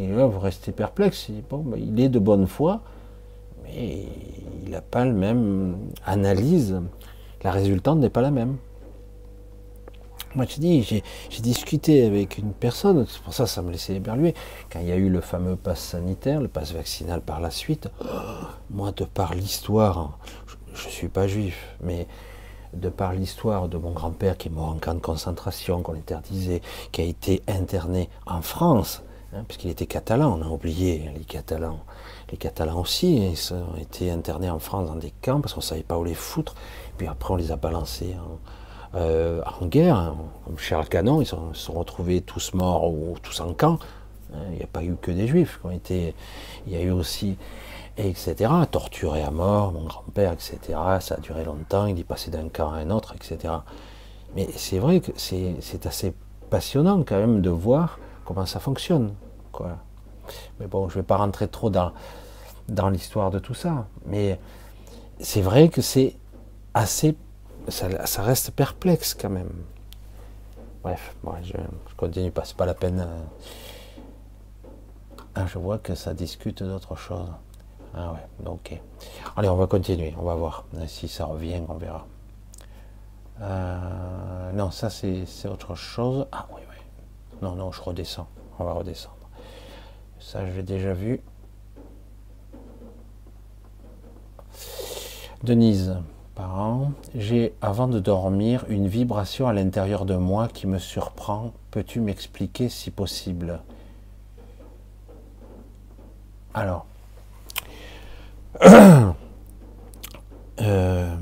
Et 0.00 0.06
là, 0.06 0.24
vous 0.24 0.40
restez 0.40 0.72
perplexe. 0.72 1.30
Bon, 1.50 1.58
ben, 1.58 1.78
il 1.78 2.00
est 2.00 2.08
de 2.08 2.18
bonne 2.18 2.46
foi, 2.46 2.80
mais 3.62 4.06
il 4.64 4.70
n'a 4.70 4.80
pas 4.80 5.04
le 5.04 5.12
même 5.12 5.76
analyse. 6.06 6.80
La 7.42 7.50
résultante 7.50 7.98
n'est 7.98 8.08
pas 8.08 8.22
la 8.22 8.30
même. 8.30 8.56
Moi, 10.34 10.46
je 10.48 10.60
dis, 10.60 10.82
j'ai 10.82 11.02
discuté 11.42 12.06
avec 12.06 12.38
une 12.38 12.52
personne, 12.52 13.04
c'est 13.08 13.20
pour 13.20 13.34
ça 13.34 13.44
que 13.44 13.50
ça 13.50 13.62
me 13.62 13.72
laissait 13.72 13.96
éberluer, 13.96 14.32
quand 14.70 14.78
il 14.78 14.86
y 14.86 14.92
a 14.92 14.96
eu 14.96 15.08
le 15.08 15.20
fameux 15.20 15.56
pass 15.56 15.80
sanitaire, 15.80 16.40
le 16.40 16.46
pass 16.46 16.72
vaccinal 16.72 17.20
par 17.20 17.40
la 17.40 17.50
suite, 17.50 17.88
moi, 18.70 18.92
de 18.92 19.04
par 19.04 19.34
l'histoire, 19.34 20.18
je 20.72 20.86
ne 20.86 20.92
suis 20.92 21.08
pas 21.08 21.26
juif, 21.26 21.76
mais 21.82 22.06
de 22.74 22.88
par 22.88 23.12
l'histoire 23.12 23.68
de 23.68 23.76
mon 23.76 23.90
grand-père 23.90 24.38
qui 24.38 24.48
est 24.48 24.52
mort 24.52 24.68
en 24.68 24.78
camp 24.78 24.94
de 24.94 25.00
concentration, 25.00 25.82
qu'on 25.82 25.94
interdisait, 25.94 26.62
qui 26.92 27.00
a 27.00 27.04
été 27.04 27.42
interné 27.48 28.08
en 28.24 28.40
France, 28.40 29.02
Hein, 29.32 29.44
puisqu'il 29.46 29.70
était 29.70 29.86
catalan, 29.86 30.36
on 30.40 30.42
a 30.42 30.48
oublié 30.48 31.08
les 31.16 31.24
Catalans. 31.24 31.78
Les 32.32 32.36
Catalans 32.36 32.80
aussi, 32.80 33.30
ils 33.30 33.54
ont 33.54 33.76
été 33.80 34.10
internés 34.10 34.50
en 34.50 34.58
France 34.58 34.88
dans 34.88 34.96
des 34.96 35.12
camps 35.22 35.40
parce 35.40 35.54
qu'on 35.54 35.60
ne 35.60 35.64
savait 35.64 35.84
pas 35.84 35.96
où 35.98 36.04
les 36.04 36.14
foutre. 36.14 36.56
Puis 36.96 37.06
après, 37.06 37.34
on 37.34 37.36
les 37.36 37.52
a 37.52 37.56
balancés 37.56 38.16
en, 38.16 38.98
euh, 38.98 39.40
guerre. 39.62 39.96
Hein. 39.96 40.16
Comme 40.44 40.58
Charles 40.58 40.88
Canon, 40.88 41.20
ils 41.20 41.26
se 41.26 41.36
sont, 41.52 41.72
retrouvés 41.72 42.22
tous 42.22 42.54
morts 42.54 42.92
ou 42.92 43.14
tous 43.22 43.40
en 43.40 43.54
camp. 43.54 43.78
Hein, 44.34 44.38
il 44.50 44.56
n'y 44.56 44.64
a 44.64 44.66
pas 44.66 44.82
eu 44.82 44.96
que 45.00 45.12
des 45.12 45.28
juifs 45.28 45.60
qui 45.60 45.66
ont 45.66 45.70
été. 45.70 46.14
Il 46.66 46.72
y 46.72 46.76
a 46.76 46.80
eu 46.80 46.90
aussi, 46.90 47.36
etc., 47.98 48.50
torturés 48.68 49.22
à 49.22 49.30
mort, 49.30 49.70
mon 49.70 49.84
grand-père, 49.84 50.32
etc. 50.32 50.58
Ça 50.98 51.14
a 51.14 51.20
duré 51.20 51.44
longtemps, 51.44 51.86
il 51.86 52.00
est 52.00 52.04
passé 52.04 52.32
d'un 52.32 52.48
camp 52.48 52.72
à 52.72 52.78
un 52.78 52.90
autre, 52.90 53.14
etc. 53.14 53.54
Mais 54.34 54.48
c'est 54.56 54.80
vrai 54.80 55.00
que 55.00 55.12
c'est 55.16 55.86
assez 55.86 56.14
passionnant 56.50 57.04
quand 57.04 57.16
même 57.16 57.42
de 57.42 57.50
voir 57.50 58.00
comment 58.34 58.46
ça 58.46 58.60
fonctionne. 58.60 59.14
Quoi. 59.50 59.76
Mais 60.60 60.68
bon, 60.68 60.88
je 60.88 60.94
vais 60.94 61.02
pas 61.02 61.16
rentrer 61.16 61.48
trop 61.48 61.68
dans, 61.68 61.92
dans 62.68 62.88
l'histoire 62.88 63.32
de 63.32 63.40
tout 63.40 63.54
ça. 63.54 63.88
Mais 64.06 64.38
c'est 65.18 65.40
vrai 65.40 65.68
que 65.68 65.82
c'est 65.82 66.16
assez. 66.72 67.16
Ça, 67.68 68.22
reste 68.22 68.52
perplexe 68.52 69.14
quand 69.14 69.30
même. 69.30 69.50
Bref, 70.84 71.14
je, 71.42 71.56
continue 71.96 72.30
pas, 72.30 72.44
c'est 72.44 72.56
pas 72.56 72.66
la 72.66 72.74
peine. 72.74 73.00
Euh. 73.00 73.22
Ah, 75.34 75.46
je 75.46 75.58
vois 75.58 75.78
que 75.78 75.96
ça 75.96 76.14
discute 76.14 76.62
d'autre 76.62 76.94
chose. 76.94 77.28
Ah 77.96 78.12
ouais, 78.12 78.46
ok. 78.46 78.80
Allez, 79.36 79.48
on 79.48 79.56
va 79.56 79.66
continuer, 79.66 80.14
on 80.18 80.22
va 80.22 80.36
voir. 80.36 80.64
Si 80.86 81.08
ça 81.08 81.24
revient, 81.24 81.62
on 81.68 81.74
verra. 81.74 82.06
Euh, 83.42 84.52
non, 84.52 84.70
ça 84.70 84.88
c'est 84.88 85.48
autre 85.48 85.74
chose. 85.74 86.26
Ah 86.30 86.46
oui. 86.54 86.60
Non, 87.42 87.54
non, 87.54 87.72
je 87.72 87.80
redescends. 87.80 88.28
On 88.58 88.64
va 88.64 88.72
redescendre. 88.72 89.16
Ça, 90.18 90.46
je 90.46 90.52
l'ai 90.52 90.62
déjà 90.62 90.92
vu. 90.92 91.20
Denise, 95.42 95.96
parent, 96.34 96.92
j'ai 97.14 97.54
avant 97.62 97.88
de 97.88 97.98
dormir 97.98 98.66
une 98.68 98.88
vibration 98.88 99.48
à 99.48 99.54
l'intérieur 99.54 100.04
de 100.04 100.14
moi 100.16 100.48
qui 100.48 100.66
me 100.66 100.78
surprend. 100.78 101.52
Peux-tu 101.70 102.00
m'expliquer 102.00 102.68
si 102.68 102.90
possible? 102.90 103.60
Alors, 106.52 106.84
euh, 110.60 111.16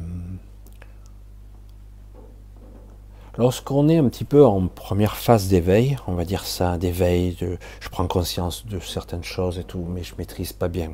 Lorsqu'on 3.39 3.89
est 3.89 3.99
un 3.99 4.09
petit 4.09 4.25
peu 4.25 4.45
en 4.45 4.67
première 4.67 5.17
phase 5.17 5.47
d'éveil, 5.47 5.97
on 6.09 6.15
va 6.15 6.25
dire 6.25 6.45
ça, 6.45 6.77
d'éveil, 6.77 7.37
je 7.39 7.89
prends 7.89 8.09
conscience 8.09 8.67
de 8.67 8.81
certaines 8.81 9.23
choses 9.23 9.61
et 9.61 9.65
tout, 9.65 9.87
mais 9.89 10.03
je 10.03 10.17
maîtrise 10.19 10.53
pas 10.53 10.67
bien. 10.67 10.91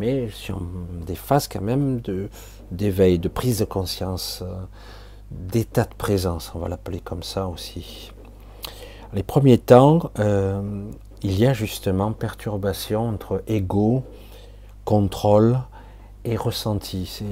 Mais 0.00 0.28
en 0.50 0.62
des 1.06 1.14
phases 1.14 1.46
quand 1.46 1.60
même 1.60 2.02
d'éveil, 2.72 3.20
de 3.20 3.28
prise 3.28 3.60
de 3.60 3.64
conscience, 3.66 4.42
euh, 4.42 4.52
d'état 5.30 5.84
de 5.84 5.94
présence, 5.94 6.50
on 6.56 6.58
va 6.58 6.68
l'appeler 6.68 6.98
comme 6.98 7.22
ça 7.22 7.46
aussi. 7.46 8.10
Les 9.12 9.22
premiers 9.22 9.58
temps, 9.58 10.10
euh, 10.18 10.84
il 11.22 11.38
y 11.38 11.46
a 11.46 11.52
justement 11.52 12.10
perturbation 12.10 13.08
entre 13.08 13.44
ego, 13.46 14.02
contrôle 14.84 15.60
et 16.24 16.36
ressenti. 16.36 17.22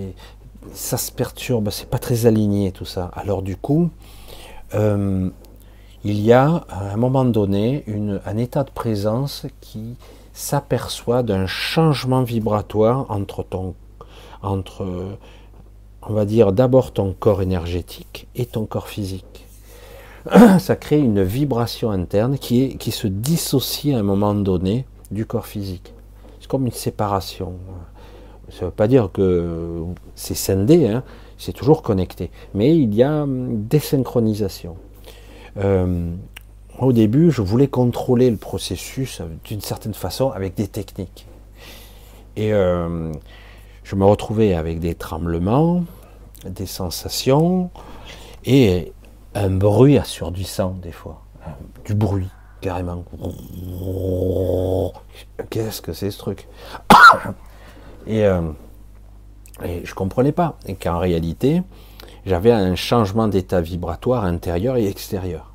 ça 0.73 0.97
se 0.97 1.11
perturbe, 1.11 1.71
c'est 1.71 1.91
pas 1.91 1.99
très 1.99 2.27
aligné 2.27 2.71
tout 2.71 2.85
ça. 2.85 3.11
Alors 3.15 3.43
du 3.43 3.57
coup, 3.57 3.91
euh, 4.75 5.31
il 6.05 6.21
y 6.21 6.33
a 6.33 6.65
à 6.69 6.93
un 6.93 6.97
moment 6.97 7.25
donné 7.25 7.85
un 8.25 8.37
état 8.37 8.65
de 8.65 8.71
présence 8.71 9.47
qui 9.61 9.97
s'aperçoit 10.33 11.23
d'un 11.23 11.47
changement 11.47 12.23
vibratoire 12.23 13.07
entre 13.09 13.43
ton, 13.43 13.75
entre, 14.43 14.87
on 16.03 16.13
va 16.13 16.25
dire 16.25 16.53
d'abord 16.53 16.93
ton 16.93 17.13
corps 17.13 17.43
énergétique 17.43 18.29
et 18.37 18.47
ton 18.47 18.65
corps 18.65 18.89
physique. 18.89 19.45
Ça 20.59 20.77
crée 20.77 20.99
une 20.99 21.23
vibration 21.23 21.91
interne 21.91 22.39
qui, 22.39 22.77
qui 22.79 22.91
se 22.91 23.07
dissocie 23.07 23.95
à 23.95 23.99
un 23.99 24.03
moment 24.03 24.35
donné 24.35 24.85
du 25.11 25.27
corps 25.27 25.47
physique. 25.47 25.93
C'est 26.41 26.49
comme 26.49 26.67
une 26.67 26.73
séparation. 26.73 27.55
Ça 28.51 28.63
ne 28.63 28.67
veut 28.67 28.73
pas 28.75 28.89
dire 28.89 29.11
que 29.13 29.83
c'est 30.15 30.35
scindé, 30.35 30.87
hein, 30.87 31.03
c'est 31.39 31.53
toujours 31.53 31.83
connecté. 31.83 32.31
Mais 32.55 32.77
il 32.77 32.95
y 32.95 33.03
a 33.03 33.23
hum, 33.23 33.67
des 33.67 33.79
synchronisations. 33.79 34.77
Euh, 35.57 36.13
au 36.79 36.93
début, 36.93 37.31
je 37.31 37.43
voulais 37.43 37.69
contrôler 37.69 38.31
le 38.31 38.37
processus 38.37 39.23
d'une 39.45 39.61
certaine 39.61 39.95
façon 39.95 40.31
avec 40.31 40.55
des 40.55 40.69
techniques. 40.69 41.27
Et 42.37 42.53
euh, 42.53 43.13
je 43.83 43.97
me 43.97 44.05
retrouvais 44.05 44.55
avec 44.55 44.79
des 44.79 44.95
tremblements, 44.95 45.85
des 46.45 46.67
sensations 46.67 47.71
et 48.45 48.93
un 49.35 49.51
bruit 49.51 49.99
assourdissant 49.99 50.77
des 50.81 50.93
fois. 50.93 51.23
Du 51.85 51.95
bruit, 51.95 52.29
carrément. 52.61 53.05
Qu'est-ce 55.51 55.83
que 55.83 55.93
c'est 55.93 56.11
ce 56.11 56.19
truc? 56.19 56.47
Et, 58.07 58.25
euh, 58.25 58.41
et, 59.65 59.85
je 59.85 59.95
comprenais 59.95 60.33
pas. 60.33 60.57
Qu'en 60.81 60.99
réalité, 60.99 61.63
j'avais 62.27 62.53
un 62.53 62.75
changement 62.75 63.29
d'état 63.29 63.61
vibratoire 63.61 64.25
intérieur 64.25 64.77
et 64.77 64.87
extérieur 64.87 65.53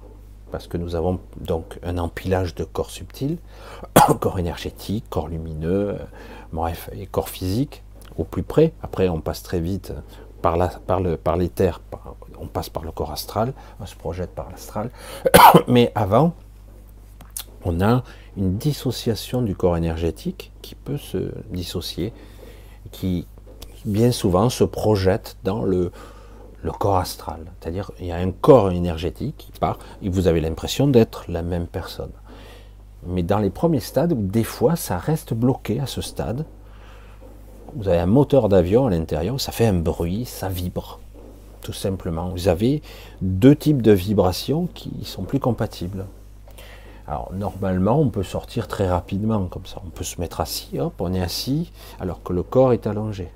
parce 0.54 0.68
que 0.68 0.78
nous 0.78 0.94
avons 0.94 1.20
donc 1.42 1.80
un 1.82 1.98
empilage 1.98 2.54
de 2.54 2.64
corps 2.64 2.92
subtils, 2.92 3.40
corps 4.20 4.38
énergétique, 4.38 5.04
corps 5.10 5.28
lumineux, 5.28 5.90
euh, 5.90 5.98
bref, 6.52 6.92
et 6.94 7.08
corps 7.08 7.30
physique 7.30 7.82
au 8.20 8.24
plus 8.24 8.44
près. 8.44 8.72
Après, 8.84 9.10
on 9.10 9.20
passe 9.20 9.42
très 9.42 9.60
vite 9.60 9.94
par, 10.44 10.56
la, 10.56 10.68
par, 10.68 11.02
le, 11.02 11.18
par 11.18 11.38
l'éther, 11.38 11.82
on 12.40 12.46
passe 12.46 12.70
par 12.70 12.84
le 12.84 12.92
corps 12.92 13.12
astral, 13.12 13.54
on 13.80 13.88
se 13.88 13.96
projette 13.96 14.30
par 14.30 14.52
l'astral. 14.52 14.92
Mais 15.68 15.92
avant, 15.96 16.36
on 17.66 17.82
a 17.82 18.04
une 18.38 18.58
dissociation 18.58 19.42
du 19.42 19.56
corps 19.56 19.76
énergétique 19.76 20.52
qui 20.62 20.76
peut 20.76 20.98
se 20.98 21.32
dissocier, 21.50 22.14
qui 22.92 23.26
bien 23.86 24.12
souvent 24.12 24.50
se 24.50 24.64
projette 24.64 25.38
dans 25.44 25.64
le, 25.64 25.92
corps 26.80 26.98
astral. 26.98 27.40
C'est-à-dire, 27.60 27.92
il 28.00 28.08
y 28.08 28.12
a 28.12 28.18
un 28.18 28.32
corps 28.32 28.72
énergétique 28.72 29.36
qui 29.38 29.60
part, 29.60 29.80
et 30.02 30.10
vous 30.10 30.28
avez 30.28 30.42
l'impression 30.42 30.88
d'être 30.88 31.26
la 31.28 31.42
même 31.42 31.68
personne. 31.68 32.12
Mais 33.06 33.24
dans 33.24 33.40
les 33.40 33.50
premiers 33.50 33.82
stades, 33.82 34.14
des 34.32 34.46
fois, 34.46 34.76
ça 34.76 34.98
reste 34.98 35.34
bloqué 35.34 35.80
à 35.80 35.88
ce 35.88 36.02
stade. 36.02 36.46
Vous 37.76 37.88
avez 37.90 38.00
un 38.00 38.06
moteur 38.06 38.50
d'avion 38.50 38.88
à 38.88 38.92
l'intérieur, 38.92 39.42
ça 39.42 39.52
fait 39.52 39.66
un 39.66 39.74
bruit, 39.74 40.26
ça 40.26 40.48
vibre, 40.48 41.00
tout 41.62 41.74
simplement. 41.74 42.30
Vous 42.30 42.48
avez 42.48 42.82
deux 43.22 43.56
types 43.56 43.82
de 43.82 43.92
vibrations 43.92 44.68
qui 44.74 44.92
sont 45.04 45.24
plus 45.24 45.40
compatibles. 45.40 46.06
Alors 47.08 47.32
normalement, 47.34 48.00
on 48.00 48.10
peut 48.10 48.24
sortir 48.24 48.68
très 48.68 48.88
rapidement 48.88 49.48
comme 49.48 49.66
ça. 49.66 49.82
On 49.86 49.90
peut 49.90 50.06
se 50.06 50.22
mettre 50.22 50.40
assis, 50.40 50.80
hop, 50.80 50.94
on 51.00 51.14
est 51.14 51.22
assis, 51.22 51.72
alors 52.00 52.24
que 52.24 52.32
le 52.32 52.44
corps 52.44 52.72
est 52.72 52.88
allongé. 52.88 53.30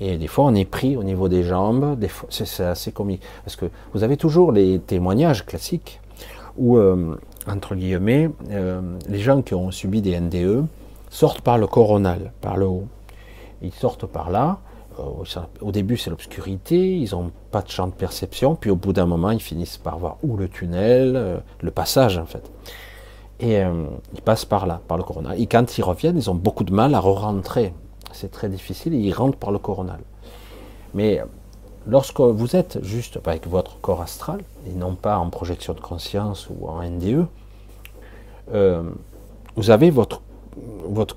Et 0.00 0.16
des 0.16 0.26
fois, 0.26 0.46
on 0.46 0.54
est 0.54 0.64
pris 0.64 0.96
au 0.96 1.04
niveau 1.04 1.28
des 1.28 1.44
jambes. 1.44 1.96
C'est 2.28 2.64
assez 2.64 2.92
comique. 2.92 3.22
Parce 3.44 3.56
que 3.56 3.66
vous 3.94 4.02
avez 4.02 4.16
toujours 4.16 4.52
les 4.52 4.78
témoignages 4.80 5.46
classiques 5.46 6.00
où, 6.56 6.76
euh, 6.76 7.16
entre 7.46 7.74
guillemets, 7.74 8.30
euh, 8.50 8.80
les 9.08 9.20
gens 9.20 9.42
qui 9.42 9.54
ont 9.54 9.70
subi 9.70 10.02
des 10.02 10.18
NDE 10.18 10.64
sortent 11.10 11.40
par 11.40 11.58
le 11.58 11.66
coronal, 11.66 12.32
par 12.40 12.56
le 12.56 12.66
haut. 12.66 12.86
Ils 13.62 13.72
sortent 13.72 14.06
par 14.06 14.30
là. 14.30 14.58
Euh, 14.98 15.24
au 15.60 15.72
début, 15.72 15.96
c'est 15.96 16.10
l'obscurité. 16.10 16.98
Ils 16.98 17.12
n'ont 17.12 17.30
pas 17.50 17.62
de 17.62 17.70
champ 17.70 17.86
de 17.86 17.92
perception. 17.92 18.54
Puis 18.54 18.70
au 18.70 18.76
bout 18.76 18.92
d'un 18.92 19.06
moment, 19.06 19.30
ils 19.30 19.40
finissent 19.40 19.78
par 19.78 19.98
voir 19.98 20.16
où 20.22 20.36
le 20.36 20.48
tunnel, 20.48 21.42
le 21.60 21.70
passage, 21.70 22.18
en 22.18 22.26
fait. 22.26 22.50
Et 23.40 23.60
ils 24.14 24.22
passent 24.22 24.44
par 24.44 24.66
là, 24.66 24.80
par 24.86 24.96
le 24.96 25.02
coronal. 25.02 25.40
Et 25.40 25.46
quand 25.46 25.76
ils 25.76 25.82
reviennent, 25.82 26.16
ils 26.16 26.30
ont 26.30 26.34
beaucoup 26.34 26.64
de 26.64 26.72
mal 26.72 26.94
à 26.94 27.00
re-rentrer 27.00 27.72
c'est 28.12 28.30
très 28.30 28.48
difficile, 28.48 28.94
il 28.94 29.12
rentre 29.12 29.38
par 29.38 29.50
le 29.50 29.58
coronal. 29.58 30.00
Mais 30.94 31.22
lorsque 31.86 32.20
vous 32.20 32.56
êtes 32.56 32.82
juste 32.82 33.18
avec 33.24 33.46
votre 33.46 33.80
corps 33.80 34.02
astral, 34.02 34.40
et 34.66 34.74
non 34.74 34.94
pas 34.94 35.18
en 35.18 35.30
projection 35.30 35.74
de 35.74 35.80
conscience 35.80 36.48
ou 36.50 36.68
en 36.68 36.82
NDE, 36.82 37.26
euh, 38.52 38.82
vous 39.56 39.70
avez 39.70 39.90
votre, 39.90 40.20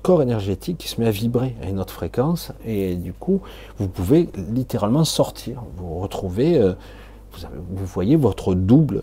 corps 0.02 0.22
énergétique 0.22 0.78
qui 0.78 0.88
se 0.88 1.00
met 1.00 1.06
à 1.06 1.10
vibrer 1.10 1.56
à 1.62 1.68
une 1.68 1.80
autre 1.80 1.92
fréquence, 1.92 2.52
et 2.64 2.96
du 2.96 3.12
coup, 3.12 3.40
vous 3.78 3.88
pouvez 3.88 4.28
littéralement 4.52 5.04
sortir, 5.04 5.62
vous 5.76 5.98
retrouvez, 5.98 6.58
euh, 6.58 6.74
vous, 7.70 7.86
voyez 7.86 8.16
votre 8.16 8.54
double, 8.54 9.02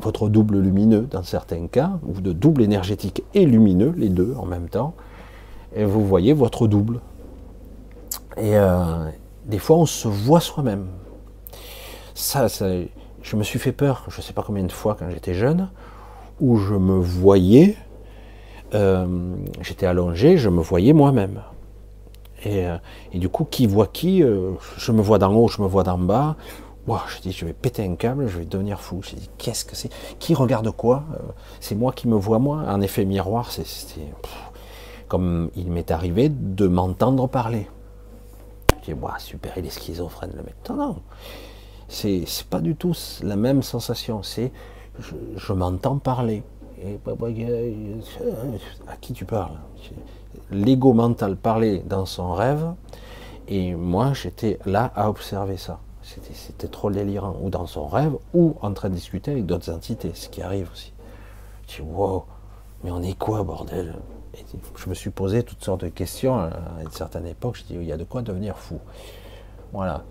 votre 0.00 0.28
double 0.28 0.58
lumineux 0.58 1.06
dans 1.10 1.22
certains 1.22 1.66
cas, 1.66 1.98
ou 2.06 2.20
de 2.20 2.32
double 2.32 2.62
énergétique 2.62 3.24
et 3.34 3.44
lumineux, 3.44 3.92
les 3.96 4.08
deux 4.08 4.34
en 4.38 4.46
même 4.46 4.68
temps, 4.68 4.94
et 5.74 5.84
vous 5.84 6.06
voyez 6.06 6.32
votre 6.32 6.68
double. 6.68 7.00
Et 8.36 8.56
euh, 8.56 9.10
des 9.44 9.58
fois, 9.58 9.76
on 9.76 9.86
se 9.86 10.08
voit 10.08 10.40
soi-même. 10.40 10.88
Ça, 12.14 12.46
je 12.48 13.36
me 13.36 13.42
suis 13.42 13.58
fait 13.58 13.72
peur, 13.72 14.04
je 14.08 14.18
ne 14.18 14.22
sais 14.22 14.32
pas 14.32 14.42
combien 14.42 14.64
de 14.64 14.72
fois 14.72 14.96
quand 14.98 15.08
j'étais 15.10 15.34
jeune, 15.34 15.70
où 16.40 16.56
je 16.56 16.74
me 16.74 16.98
voyais, 16.98 17.76
euh, 18.74 19.36
j'étais 19.60 19.86
allongé, 19.86 20.36
je 20.36 20.48
me 20.48 20.60
voyais 20.60 20.92
moi-même. 20.92 21.42
Et, 22.44 22.66
euh, 22.66 22.76
du 23.14 23.28
coup, 23.28 23.44
qui 23.44 23.66
voit 23.66 23.86
qui 23.86 24.22
Je 24.76 24.92
me 24.92 25.00
vois 25.00 25.18
d'en 25.18 25.32
haut, 25.34 25.48
je 25.48 25.62
me 25.62 25.66
vois 25.66 25.84
d'en 25.84 25.98
bas. 25.98 26.36
je 26.88 27.20
dis, 27.20 27.32
je 27.32 27.44
vais 27.44 27.52
péter 27.52 27.84
un 27.84 27.94
câble, 27.96 28.28
je 28.28 28.38
vais 28.38 28.44
devenir 28.44 28.80
fou. 28.80 29.00
Je 29.02 29.14
dis, 29.14 29.30
qu'est-ce 29.38 29.64
que 29.64 29.76
c'est? 29.76 29.90
Qui 30.18 30.34
regarde 30.34 30.70
quoi? 30.70 31.04
C'est 31.60 31.74
moi 31.74 31.92
qui 31.92 32.08
me 32.08 32.16
vois 32.16 32.38
moi? 32.38 32.64
En 32.66 32.80
effet 32.80 33.04
miroir, 33.04 33.52
c'était 33.52 34.08
comme 35.06 35.50
il 35.54 35.70
m'est 35.70 35.90
arrivé 35.90 36.30
de 36.30 36.66
m'entendre 36.66 37.28
parler. 37.28 37.68
Je 38.82 38.92
dis, 38.92 39.00
super, 39.18 39.52
il 39.56 39.66
est 39.66 39.70
schizophrène 39.70 40.32
le 40.34 40.42
mec. 40.42 40.54
Non, 40.68 40.76
non. 40.76 40.96
C'est, 41.88 42.24
pas 42.48 42.60
du 42.60 42.74
tout 42.74 42.94
la 43.22 43.36
même 43.36 43.62
sensation. 43.62 44.22
C'est, 44.22 44.50
je, 45.36 45.52
m'entends 45.52 45.98
parler. 45.98 46.42
Et, 46.82 46.98
à 48.88 48.96
qui 49.00 49.12
tu 49.12 49.24
parles? 49.24 49.58
L'ego 50.50 50.92
mental 50.92 51.36
parlait 51.36 51.78
dans 51.86 52.06
son 52.06 52.32
rêve, 52.32 52.72
et 53.46 53.74
moi 53.74 54.12
j'étais 54.14 54.58
là 54.66 54.90
à 54.96 55.08
observer 55.08 55.56
ça. 55.56 55.78
C'était, 56.02 56.68
trop 56.68 56.90
délirant. 56.90 57.36
Ou 57.42 57.50
dans 57.50 57.66
son 57.66 57.86
rêve, 57.86 58.14
ou 58.34 58.56
en 58.62 58.72
train 58.72 58.88
de 58.88 58.94
discuter 58.94 59.30
avec 59.30 59.46
d'autres 59.46 59.70
entités, 59.72 60.10
ce 60.14 60.28
qui 60.28 60.42
arrive 60.42 60.68
aussi. 60.72 60.92
Je 61.68 61.76
dis, 61.76 61.88
wow, 61.88 62.24
mais 62.82 62.90
on 62.90 63.02
est 63.02 63.16
quoi, 63.16 63.44
bordel? 63.44 63.94
Je 64.76 64.88
me 64.88 64.94
suis 64.94 65.10
posé 65.10 65.42
toutes 65.42 65.62
sortes 65.62 65.82
de 65.84 65.88
questions 65.88 66.38
à 66.38 66.50
une 66.82 66.90
certaine 66.90 67.26
époque. 67.26 67.56
Je 67.56 67.64
dis, 67.64 67.74
il 67.80 67.84
y 67.86 67.92
a 67.92 67.96
de 67.96 68.04
quoi 68.04 68.22
devenir 68.22 68.58
fou. 68.58 68.78
Voilà. 69.72 70.04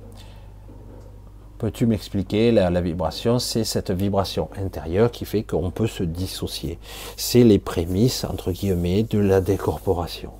Peux-tu 1.57 1.85
m'expliquer 1.85 2.51
la, 2.51 2.81
vibration? 2.81 3.37
C'est 3.37 3.63
cette 3.63 3.91
vibration 3.91 4.49
intérieure 4.57 5.11
qui 5.11 5.25
fait 5.25 5.43
qu'on 5.43 5.69
peut 5.69 5.85
se 5.85 6.03
dissocier. 6.03 6.79
C'est 7.17 7.43
les 7.43 7.59
prémices, 7.59 8.23
entre 8.23 8.51
guillemets, 8.51 9.03
de 9.03 9.19
la 9.19 9.41
décorporation. 9.41 10.31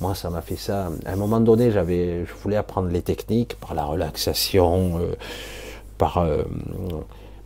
Moi, 0.00 0.14
ça 0.14 0.30
m'a 0.30 0.40
fait 0.40 0.56
ça. 0.56 0.90
À 1.04 1.12
un 1.12 1.16
moment 1.16 1.40
donné, 1.40 1.72
j'avais, 1.72 2.24
je 2.24 2.34
voulais 2.34 2.56
apprendre 2.56 2.88
les 2.90 3.02
techniques 3.02 3.56
par 3.56 3.74
la 3.74 3.84
relaxation, 3.84 5.00
euh, 5.00 5.16
par 5.98 6.18
euh, 6.18 6.44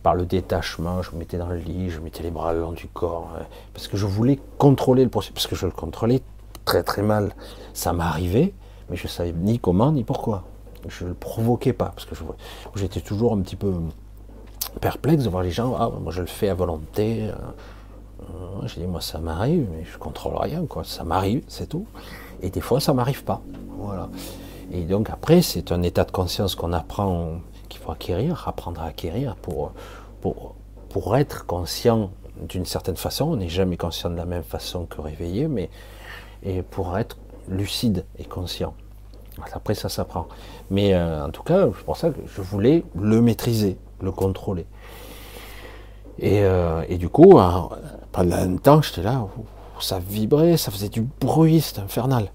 par 0.03 0.15
le 0.15 0.25
détachement, 0.25 1.01
je 1.01 1.11
me 1.11 1.19
mettais 1.19 1.37
dans 1.37 1.47
le 1.47 1.57
lit, 1.57 1.89
je 1.89 1.99
mettais 1.99 2.23
les 2.23 2.31
bras 2.31 2.53
le 2.53 2.61
long 2.61 2.71
du 2.71 2.87
corps, 2.87 3.29
euh, 3.37 3.43
parce 3.73 3.87
que 3.87 3.97
je 3.97 4.05
voulais 4.05 4.39
contrôler 4.57 5.03
le 5.03 5.09
processus, 5.09 5.33
parce 5.33 5.47
que 5.47 5.55
je 5.55 5.65
le 5.65 5.71
contrôlais 5.71 6.21
très 6.65 6.83
très 6.83 7.01
mal. 7.01 7.33
Ça 7.73 7.93
m'arrivait, 7.93 8.53
mais 8.89 8.95
je 8.95 9.07
savais 9.07 9.33
ni 9.33 9.59
comment 9.59 9.91
ni 9.91 10.03
pourquoi. 10.03 10.43
Je 10.87 11.03
ne 11.03 11.09
le 11.09 11.15
provoquais 11.15 11.73
pas, 11.73 11.91
parce 11.95 12.05
que 12.05 12.15
j'étais 12.75 13.01
toujours 13.01 13.33
un 13.33 13.41
petit 13.41 13.55
peu 13.55 13.73
perplexe 14.79 15.23
de 15.23 15.29
voir 15.29 15.43
les 15.43 15.51
gens, 15.51 15.75
ah, 15.77 15.89
moi 16.01 16.11
je 16.11 16.21
le 16.21 16.27
fais 16.27 16.49
à 16.49 16.53
volonté. 16.53 17.29
Euh, 17.29 17.33
j'ai 18.65 18.81
dit, 18.81 18.87
moi 18.87 19.01
ça 19.01 19.19
m'arrive, 19.19 19.67
mais 19.71 19.83
je 19.83 19.97
contrôle 19.97 20.35
rien, 20.37 20.65
quoi. 20.65 20.83
Ça 20.83 21.03
m'arrive, 21.03 21.43
c'est 21.47 21.67
tout. 21.67 21.85
Et 22.41 22.49
des 22.49 22.61
fois, 22.61 22.79
ça 22.79 22.93
m'arrive 22.93 23.23
pas. 23.23 23.41
Voilà. 23.77 24.09
Et 24.71 24.83
donc 24.83 25.09
après, 25.09 25.41
c'est 25.41 25.71
un 25.71 25.81
état 25.83 26.03
de 26.03 26.11
conscience 26.11 26.55
qu'on 26.55 26.73
apprend 26.73 27.39
qu'il 27.67 27.81
faut 27.81 27.91
acquérir, 27.91 28.47
apprendre 28.47 28.81
à 28.81 28.85
acquérir 28.85 29.35
pour, 29.35 29.71
pour, 30.21 30.55
pour 30.89 31.15
être 31.17 31.45
conscient 31.45 32.11
d'une 32.41 32.65
certaine 32.65 32.97
façon. 32.97 33.25
On 33.25 33.35
n'est 33.37 33.49
jamais 33.49 33.77
conscient 33.77 34.09
de 34.09 34.15
la 34.15 34.25
même 34.25 34.43
façon 34.43 34.85
que 34.85 35.01
réveillé, 35.01 35.47
mais 35.47 35.69
et 36.43 36.61
pour 36.61 36.97
être 36.97 37.17
lucide 37.47 38.05
et 38.19 38.25
conscient. 38.25 38.73
Après, 39.53 39.75
ça 39.75 39.89
s'apprend. 39.89 40.27
Mais 40.69 40.93
euh, 40.93 41.25
en 41.25 41.29
tout 41.29 41.43
cas, 41.43 41.67
c'est 41.75 41.85
pour 41.85 41.97
ça 41.97 42.09
que 42.09 42.19
je 42.25 42.41
voulais 42.41 42.83
le 42.95 43.21
maîtriser, 43.21 43.77
le 44.01 44.11
contrôler. 44.11 44.65
Et, 46.19 46.41
euh, 46.43 46.83
et 46.89 46.97
du 46.97 47.09
coup, 47.09 47.37
hein, 47.37 47.69
pendant 48.11 48.35
un 48.35 48.57
temps, 48.57 48.81
j'étais 48.81 49.03
là, 49.03 49.27
ça 49.79 49.99
vibrait, 49.99 50.57
ça 50.57 50.71
faisait 50.71 50.89
du 50.89 51.01
bruit, 51.01 51.61
c'était 51.61 51.81
infernal. 51.81 52.31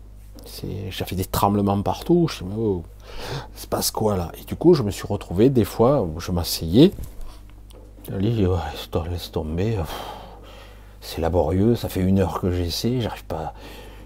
J'avais 0.91 1.17
des 1.17 1.25
tremblements 1.25 1.81
partout, 1.83 2.29
me 2.45 2.81
oh, 3.21 3.39
se 3.55 3.67
passe 3.67 3.91
quoi 3.91 4.17
là? 4.17 4.33
Et 4.41 4.45
du 4.45 4.57
coup, 4.57 4.75
je 4.75 4.83
me 4.83 4.91
suis 4.91 5.07
retrouvé 5.07 5.51
des 5.51 5.65
fois, 5.65 6.07
je 6.19 6.33
m'asseyais, 6.33 6.93
je 8.11 8.17
dis, 8.17 8.47
laisse 9.11 9.31
tomber, 9.31 9.79
c'est 11.01 11.21
laborieux, 11.21 11.75
ça 11.77 11.89
fait 11.89 12.01
une 12.01 12.19
heure 12.19 12.41
que 12.41 12.51
j'essaie, 12.51 13.01
j'arrive 13.01 13.25
pas, 13.25 13.55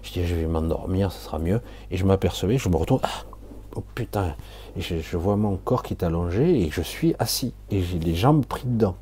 je 0.03 0.11
dis, 0.11 0.25
je 0.25 0.35
vais 0.35 0.47
m'endormir, 0.47 1.11
ça 1.11 1.19
sera 1.19 1.39
mieux. 1.39 1.61
Et 1.91 1.97
je 1.97 2.05
m'apercevais, 2.05 2.57
je 2.57 2.69
me 2.69 2.75
retrouve, 2.75 2.99
ah, 3.03 3.23
oh 3.75 3.83
putain, 3.95 4.35
et 4.75 4.81
je, 4.81 5.17
vois 5.17 5.35
mon 5.35 5.57
corps 5.57 5.83
qui 5.83 5.93
est 5.93 6.03
allongé 6.03 6.61
et 6.61 6.69
je 6.69 6.81
suis 6.81 7.15
assis, 7.19 7.53
et 7.71 7.81
j'ai 7.81 7.99
les 7.99 8.15
jambes 8.15 8.45
prises 8.45 8.65
dedans. 8.65 8.95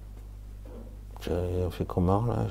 Je, 1.22 1.32
fait 1.72 1.86
comment 1.86 2.26
là? 2.26 2.46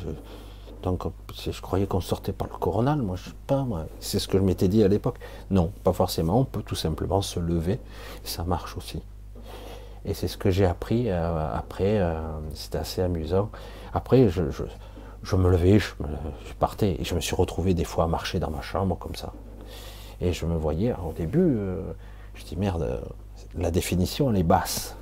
Donc, 0.84 1.04
je 1.34 1.60
croyais 1.62 1.86
qu'on 1.86 2.02
sortait 2.02 2.34
par 2.34 2.46
le 2.46 2.58
coronal, 2.58 3.00
moi 3.00 3.16
je 3.16 3.30
sais 3.30 3.36
pas, 3.46 3.62
moi. 3.62 3.86
C'est 4.00 4.18
ce 4.18 4.28
que 4.28 4.36
je 4.36 4.42
m'étais 4.42 4.68
dit 4.68 4.84
à 4.84 4.88
l'époque. 4.88 5.18
Non, 5.50 5.72
pas 5.82 5.94
forcément, 5.94 6.40
on 6.40 6.44
peut 6.44 6.62
tout 6.62 6.74
simplement 6.74 7.22
se 7.22 7.40
lever, 7.40 7.80
ça 8.22 8.44
marche 8.44 8.76
aussi. 8.76 9.00
Et 10.04 10.12
c'est 10.12 10.28
ce 10.28 10.36
que 10.36 10.50
j'ai 10.50 10.66
appris 10.66 11.08
euh, 11.08 11.56
après, 11.56 11.98
euh, 12.00 12.20
c'était 12.52 12.76
assez 12.76 13.00
amusant. 13.00 13.50
Après, 13.94 14.28
je, 14.28 14.42
me 15.34 15.48
levais, 15.48 15.78
je, 15.78 15.94
partais, 16.58 16.96
et 17.00 17.04
je 17.04 17.14
me 17.14 17.20
suis 17.20 17.34
retrouvé 17.34 17.72
des 17.72 17.84
fois 17.84 18.04
à 18.04 18.06
marcher 18.06 18.38
dans 18.38 18.50
ma 18.50 18.60
chambre 18.60 18.98
comme 18.98 19.14
ça. 19.14 19.32
Et 20.20 20.34
je 20.34 20.44
me 20.44 20.54
voyais, 20.54 20.92
au 20.92 21.14
début, 21.14 21.40
euh, 21.40 21.80
je 22.34 22.44
dis 22.44 22.56
merde, 22.56 23.00
la 23.56 23.70
définition 23.70 24.30
elle 24.30 24.36
est 24.36 24.42
basse, 24.42 24.96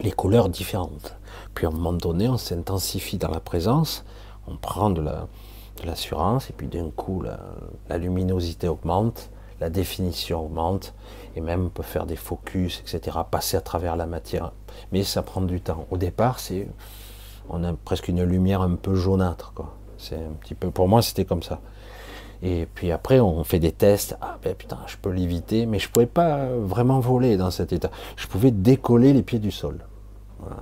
les 0.00 0.10
couleurs 0.10 0.48
différentes. 0.48 1.14
Puis 1.54 1.66
à 1.66 1.68
un 1.68 1.72
moment 1.72 1.92
donné, 1.92 2.28
on 2.28 2.36
s'intensifie 2.36 3.16
dans 3.16 3.30
la 3.30 3.40
présence, 3.40 4.04
on 4.46 4.56
prend 4.56 4.90
de 4.90 5.04
l'assurance, 5.84 6.50
et 6.50 6.52
puis 6.52 6.68
d'un 6.68 6.90
coup, 6.90 7.22
la, 7.88 7.98
luminosité 7.98 8.68
augmente, 8.68 9.30
la 9.60 9.70
définition 9.70 10.44
augmente, 10.44 10.94
et 11.34 11.40
même 11.40 11.66
on 11.66 11.68
peut 11.68 11.82
faire 11.82 12.06
des 12.06 12.16
focus, 12.16 12.80
etc., 12.80 13.18
passer 13.30 13.56
à 13.56 13.60
travers 13.60 13.96
la 13.96 14.06
matière. 14.06 14.52
Mais 14.92 15.02
ça 15.02 15.22
prend 15.22 15.40
du 15.40 15.60
temps. 15.60 15.86
Au 15.90 15.96
départ, 15.96 16.38
on 17.48 17.64
a 17.64 17.72
presque 17.72 18.08
une 18.08 18.22
lumière 18.22 18.62
un 18.62 18.74
peu 18.74 18.94
jaunâtre. 18.94 19.52
C'est 19.98 20.16
un 20.16 20.34
petit 20.40 20.54
peu, 20.54 20.70
pour 20.70 20.88
moi, 20.88 21.02
c'était 21.02 21.24
comme 21.24 21.42
ça. 21.42 21.60
Et 22.42 22.66
puis 22.74 22.92
après, 22.92 23.20
on 23.20 23.44
fait 23.44 23.58
des 23.58 23.72
tests. 23.72 24.16
Ah 24.20 24.38
ben 24.42 24.54
putain, 24.54 24.78
je 24.86 24.96
peux 24.96 25.10
l'éviter, 25.10 25.66
mais 25.66 25.78
je 25.78 25.88
pouvais 25.88 26.06
pas 26.06 26.46
vraiment 26.46 27.00
voler 27.00 27.36
dans 27.36 27.50
cet 27.50 27.72
état. 27.72 27.90
Je 28.16 28.26
pouvais 28.26 28.50
décoller 28.50 29.12
les 29.12 29.22
pieds 29.22 29.38
du 29.38 29.50
sol. 29.50 29.84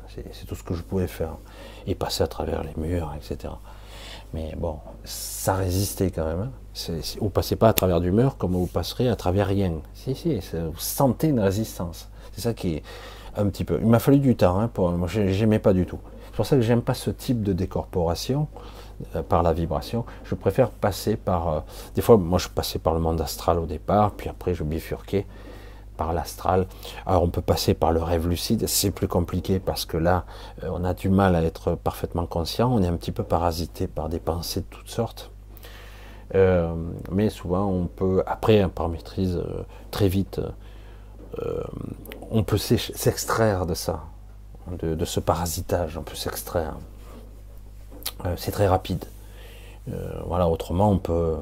c'est 0.08 0.46
tout 0.46 0.54
ce 0.54 0.62
que 0.62 0.74
je 0.74 0.82
pouvais 0.82 1.08
faire. 1.08 1.36
Et 1.86 1.94
passer 1.94 2.22
à 2.22 2.26
travers 2.28 2.62
les 2.62 2.74
murs, 2.76 3.12
etc. 3.16 3.54
Mais 4.34 4.52
bon, 4.58 4.78
ça 5.04 5.54
résistait 5.54 6.10
quand 6.10 6.26
même. 6.26 6.40
Hein. 6.40 6.92
vous 7.20 7.30
passez 7.30 7.54
pas 7.54 7.68
à 7.68 7.72
travers 7.72 8.00
du 8.00 8.10
mur 8.10 8.36
comme 8.36 8.52
vous 8.52 8.66
passerez 8.66 9.08
à 9.08 9.14
travers 9.14 9.46
rien. 9.46 9.74
Si, 9.94 10.16
si, 10.16 10.40
vous 10.52 10.72
sentez 10.76 11.28
une 11.28 11.38
résistance. 11.38 12.08
C'est 12.32 12.40
ça 12.40 12.52
qui 12.52 12.74
est 12.74 12.82
un 13.36 13.46
petit 13.46 13.62
peu. 13.62 13.78
Il 13.80 13.86
m'a 13.86 14.00
fallu 14.00 14.18
du 14.18 14.34
temps. 14.34 14.58
Hein, 14.58 14.66
pour, 14.66 14.90
moi, 14.90 15.06
j'aimais 15.06 15.60
pas 15.60 15.72
du 15.72 15.86
tout. 15.86 16.00
C'est 16.26 16.36
pour 16.36 16.46
ça 16.46 16.56
que 16.56 16.62
j'aime 16.62 16.82
pas 16.82 16.94
ce 16.94 17.10
type 17.10 17.44
de 17.44 17.52
décorporation 17.52 18.48
euh, 19.14 19.22
par 19.22 19.44
la 19.44 19.52
vibration. 19.52 20.04
Je 20.24 20.34
préfère 20.34 20.70
passer 20.70 21.14
par. 21.14 21.48
Euh, 21.48 21.60
des 21.94 22.02
fois, 22.02 22.16
moi, 22.16 22.40
je 22.40 22.48
passais 22.48 22.80
par 22.80 22.92
le 22.92 22.98
monde 22.98 23.20
astral 23.20 23.60
au 23.60 23.66
départ, 23.66 24.10
puis 24.16 24.28
après, 24.28 24.52
je 24.52 24.64
bifurquais 24.64 25.26
par 25.96 26.12
l'astral. 26.12 26.66
Alors 27.06 27.22
on 27.22 27.28
peut 27.28 27.42
passer 27.42 27.74
par 27.74 27.92
le 27.92 28.02
rêve 28.02 28.28
lucide, 28.28 28.66
c'est 28.66 28.90
plus 28.90 29.08
compliqué 29.08 29.58
parce 29.58 29.84
que 29.84 29.96
là, 29.96 30.24
euh, 30.62 30.68
on 30.72 30.84
a 30.84 30.94
du 30.94 31.08
mal 31.08 31.34
à 31.36 31.42
être 31.42 31.74
parfaitement 31.74 32.26
conscient, 32.26 32.72
on 32.72 32.82
est 32.82 32.86
un 32.86 32.96
petit 32.96 33.12
peu 33.12 33.22
parasité 33.22 33.86
par 33.86 34.08
des 34.08 34.20
pensées 34.20 34.60
de 34.60 34.66
toutes 34.66 34.88
sortes. 34.88 35.30
Euh, 36.34 36.74
mais 37.10 37.30
souvent, 37.30 37.66
on 37.66 37.86
peut, 37.86 38.22
après, 38.26 38.66
par 38.68 38.88
maîtrise, 38.88 39.36
euh, 39.36 39.62
très 39.90 40.08
vite, 40.08 40.40
on 42.30 42.44
peut 42.44 42.58
s'extraire 42.58 43.66
de 43.66 43.74
ça, 43.74 44.04
de, 44.70 45.04
ce 45.04 45.18
parasitage, 45.18 45.98
on 45.98 46.02
peut 46.02 46.14
s'extraire. 46.14 46.76
c'est 48.36 48.52
très 48.52 48.68
rapide. 48.68 49.04
voilà, 50.24 50.48
autrement, 50.48 50.92
on 50.92 50.98
peut, 50.98 51.34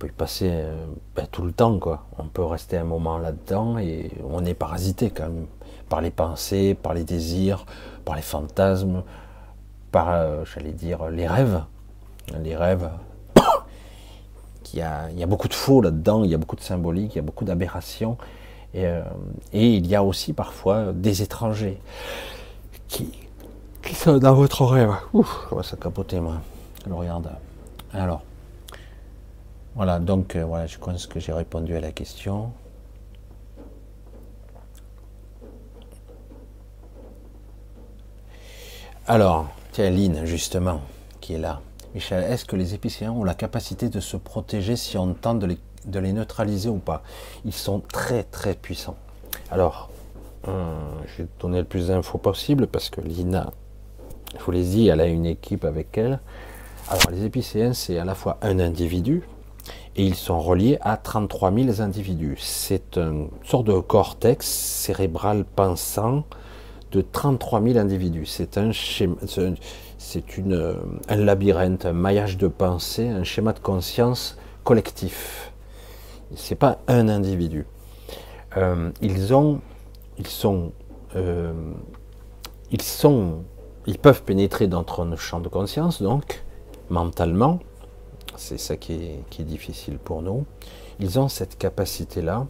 peut 0.00 0.08
y 0.08 0.12
passer 0.12 0.48
euh, 0.50 0.86
ben, 1.14 1.26
tout 1.30 1.42
le 1.42 1.52
temps, 1.52 1.78
quoi. 1.78 2.06
On 2.18 2.24
peut 2.24 2.42
rester 2.42 2.78
un 2.78 2.84
moment 2.84 3.18
là-dedans 3.18 3.76
et 3.78 4.10
on 4.28 4.44
est 4.46 4.54
parasité 4.54 5.10
quand 5.10 5.24
même 5.24 5.46
par 5.90 6.00
les 6.00 6.10
pensées, 6.10 6.74
par 6.74 6.94
les 6.94 7.04
désirs, 7.04 7.66
par 8.06 8.16
les 8.16 8.22
fantasmes, 8.22 9.02
par, 9.92 10.08
euh, 10.08 10.44
j'allais 10.46 10.72
dire, 10.72 11.10
les 11.10 11.28
rêves. 11.28 11.62
Les 12.42 12.56
rêves. 12.56 12.88
il, 14.72 14.78
y 14.78 14.82
a, 14.82 15.10
il 15.10 15.18
y 15.18 15.22
a 15.22 15.26
beaucoup 15.26 15.48
de 15.48 15.54
faux 15.54 15.82
là-dedans, 15.82 16.24
il 16.24 16.30
y 16.30 16.34
a 16.34 16.38
beaucoup 16.38 16.56
de 16.56 16.62
symbolique, 16.62 17.14
il 17.14 17.16
y 17.16 17.20
a 17.20 17.22
beaucoup 17.24 17.44
d'aberrations. 17.44 18.16
Et, 18.72 18.86
euh, 18.86 19.02
et, 19.52 19.74
il 19.74 19.86
y 19.86 19.94
a 19.94 20.02
aussi 20.02 20.32
parfois 20.32 20.92
des 20.94 21.20
étrangers 21.20 21.78
qui, 22.88 23.12
sont 23.92 24.16
dans 24.18 24.34
votre 24.34 24.64
rêve. 24.64 24.94
Ouf, 25.12 25.46
comment 25.48 25.62
ça 25.62 25.76
capoter, 25.76 26.20
moi. 26.20 26.40
Regarde. 26.88 27.28
Alors, 27.92 28.22
voilà, 29.74 29.98
donc 29.98 30.36
euh, 30.36 30.44
voilà, 30.44 30.66
je 30.66 30.78
pense 30.78 31.06
que 31.06 31.20
j'ai 31.20 31.32
répondu 31.32 31.76
à 31.76 31.80
la 31.80 31.92
question. 31.92 32.52
Alors, 39.06 39.48
tiens, 39.72 39.90
Lynn, 39.90 40.24
justement, 40.24 40.82
qui 41.20 41.34
est 41.34 41.38
là. 41.38 41.60
Michel, 41.94 42.22
est-ce 42.30 42.44
que 42.44 42.54
les 42.54 42.74
épicéens 42.74 43.10
ont 43.10 43.24
la 43.24 43.34
capacité 43.34 43.88
de 43.88 43.98
se 43.98 44.16
protéger 44.16 44.76
si 44.76 44.96
on 44.96 45.14
tente 45.14 45.40
de 45.40 45.98
les, 45.98 46.12
neutraliser 46.12 46.68
ou 46.68 46.78
pas? 46.78 47.02
Ils 47.44 47.52
sont 47.52 47.80
très 47.80 48.22
très 48.22 48.54
puissants. 48.54 48.96
Alors, 49.50 49.90
euh, 50.46 50.76
je 51.06 51.22
vais 51.22 51.28
donner 51.40 51.58
le 51.58 51.64
plus 51.64 51.88
d'infos 51.88 52.18
possible 52.18 52.68
parce 52.68 52.88
que 52.90 53.00
Lina, 53.00 53.50
je 54.38 54.44
vous 54.44 54.52
l'ai 54.52 54.62
dit, 54.62 54.86
elle 54.86 55.00
a 55.00 55.06
une 55.06 55.26
équipe 55.26 55.64
avec 55.64 55.98
elle. 55.98 56.20
Alors, 56.88 57.10
les 57.10 57.24
épicéens, 57.24 57.72
c'est 57.72 57.98
à 57.98 58.04
la 58.04 58.14
fois 58.14 58.38
un 58.42 58.60
individu, 58.60 59.24
et 59.96 60.04
ils 60.04 60.14
sont 60.14 60.40
reliés 60.40 60.78
à 60.80 60.96
33 60.96 61.52
000 61.52 61.80
individus. 61.80 62.36
C'est 62.38 62.96
une 62.96 63.28
sorte 63.44 63.66
de 63.66 63.78
cortex 63.78 64.46
cérébral 64.46 65.44
pensant 65.44 66.24
de 66.92 67.00
33 67.00 67.62
000 67.62 67.78
individus. 67.78 68.26
C'est 68.26 68.58
un 68.58 68.72
schéma, 68.72 69.16
c'est 69.98 70.38
une, 70.38 70.76
un 71.08 71.16
labyrinthe, 71.16 71.86
un 71.86 71.92
maillage 71.92 72.36
de 72.38 72.48
pensée, 72.48 73.08
un 73.08 73.24
schéma 73.24 73.52
de 73.52 73.58
conscience 73.58 74.36
collectif. 74.64 75.52
C'est 76.34 76.54
pas 76.54 76.78
un 76.88 77.08
individu. 77.08 77.66
Euh, 78.56 78.90
ils 79.00 79.34
ont, 79.34 79.60
ils 80.18 80.26
sont, 80.26 80.72
euh, 81.16 81.52
ils 82.70 82.82
sont, 82.82 83.42
ils 83.86 83.98
peuvent 83.98 84.22
pénétrer 84.22 84.66
dans 84.66 84.80
notre 84.80 85.18
champ 85.18 85.40
de 85.40 85.48
conscience, 85.48 86.02
donc 86.02 86.42
mentalement, 86.88 87.60
c'est 88.40 88.58
ça 88.58 88.76
qui 88.76 88.94
est, 88.94 89.42
difficile 89.42 89.98
pour 89.98 90.22
nous. 90.22 90.44
Ils 90.98 91.18
ont 91.18 91.28
cette 91.28 91.58
capacité-là. 91.58 92.46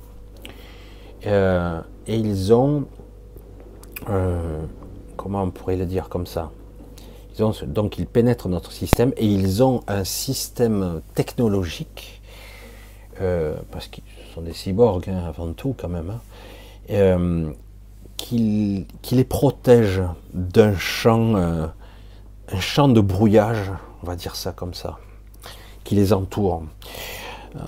Euh, 1.26 1.80
et 2.06 2.16
ils 2.16 2.52
ont, 2.54 2.86
euh, 4.08 4.62
comment 5.16 5.42
on 5.42 5.50
pourrait 5.50 5.76
le 5.76 5.86
dire 5.86 6.08
comme 6.08 6.26
ça? 6.26 6.50
Ils 7.36 7.44
ont, 7.44 7.52
Donc 7.66 7.98
ils 7.98 8.06
pénètrent 8.06 8.48
notre 8.48 8.72
système 8.72 9.12
et 9.16 9.26
ils 9.26 9.62
ont 9.62 9.82
un 9.86 10.04
système 10.04 11.02
technologique, 11.14 12.22
euh, 13.20 13.54
parce 13.70 13.88
qu'ils 13.88 14.04
sont 14.34 14.40
des 14.40 14.54
cyborgs 14.54 15.10
hein, 15.10 15.24
avant 15.26 15.52
tout 15.52 15.74
quand 15.76 15.88
même, 15.88 16.18
hein, 16.88 17.52
qui, 18.16 18.86
qui, 19.02 19.14
les 19.14 19.24
protège 19.24 20.02
d'un 20.32 20.74
champ, 20.76 21.34
un 21.36 22.60
champ 22.60 22.88
de 22.88 23.00
brouillage, 23.00 23.70
on 24.02 24.06
va 24.06 24.16
dire 24.16 24.34
ça 24.36 24.52
comme 24.52 24.74
ça 24.74 24.98
qui 25.85 25.94
les 25.94 26.12
entourent. 26.12 26.62
Euh, 27.57 27.61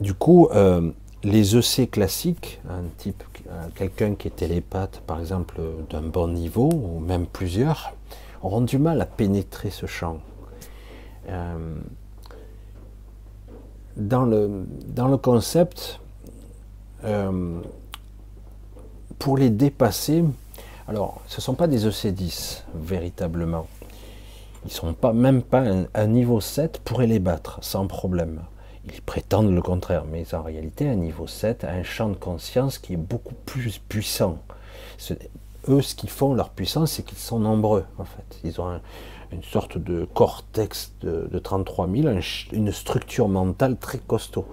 du 0.00 0.14
coup, 0.14 0.48
euh, 0.52 0.90
les 1.22 1.56
EC 1.56 1.90
classiques, 1.90 2.60
un 2.68 2.82
type, 2.98 3.22
euh, 3.48 3.68
quelqu'un 3.74 4.14
qui 4.14 4.28
est 4.28 4.32
télépathe, 4.32 5.00
par 5.06 5.20
exemple, 5.20 5.60
d'un 5.90 6.02
bon 6.02 6.28
niveau, 6.28 6.70
ou 6.72 6.98
même 6.98 7.26
plusieurs, 7.26 7.92
auront 8.42 8.62
du 8.62 8.78
mal 8.78 9.00
à 9.00 9.06
pénétrer 9.06 9.70
ce 9.70 9.86
champ. 9.86 10.18
dans, 13.96 14.24
le, 14.24 14.66
dans 14.88 15.06
le 15.06 15.16
concept, 15.16 16.00
pour 19.18 19.36
les 19.36 19.50
dépasser, 19.50 20.24
alors 20.88 21.20
ce 21.28 21.36
ne 21.36 21.42
sont 21.42 21.54
pas 21.54 21.68
des 21.68 21.86
EC10 21.86 22.64
véritablement. 22.74 23.66
Ils 24.64 24.68
ne 24.68 24.72
sont 24.72 24.94
pas, 24.94 25.12
même 25.12 25.42
pas 25.42 25.64
un, 25.94 26.06
niveau 26.06 26.40
7 26.40 26.80
pourrait 26.84 27.06
les 27.06 27.18
battre 27.18 27.58
sans 27.62 27.86
problème. 27.86 28.42
Ils 28.84 29.02
prétendent 29.02 29.54
le 29.54 29.62
contraire, 29.62 30.04
mais 30.10 30.34
en 30.34 30.42
réalité, 30.42 30.88
un 30.88 30.96
niveau 30.96 31.26
7 31.26 31.64
a 31.64 31.70
un 31.70 31.82
champ 31.82 32.08
de 32.08 32.14
conscience 32.14 32.78
qui 32.78 32.94
est 32.94 32.96
beaucoup 32.96 33.34
plus 33.46 33.78
puissant. 33.78 34.38
eux, 35.68 35.82
ce 35.82 35.94
qu'ils 35.94 36.10
font, 36.10 36.34
leur 36.34 36.50
puissance, 36.50 36.92
c'est 36.92 37.02
qu'ils 37.02 37.18
sont 37.18 37.38
nombreux, 37.38 37.84
en 37.98 38.04
fait. 38.04 38.40
Ils 38.44 38.60
ont 38.60 38.80
une 39.32 39.42
sorte 39.42 39.78
de 39.78 40.04
cortex 40.04 40.92
de, 41.00 41.38
33 41.38 41.88
000, 41.88 42.08
une 42.52 42.72
structure 42.72 43.28
mentale 43.28 43.76
très 43.76 43.98
costaud. 43.98 44.46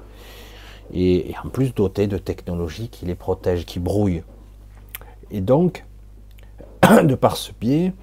Et, 0.94 1.34
en 1.44 1.50
plus 1.50 1.74
doté 1.74 2.08
de 2.08 2.18
technologies 2.18 2.90
qui 2.90 3.06
les 3.06 3.16
protègent, 3.16 3.66
qui 3.66 3.80
brouillent. 3.80 4.24
Et 5.32 5.42
donc, 5.42 5.86
de 7.04 7.16
par 7.16 7.38
ce 7.38 7.52
biais, 7.60 7.94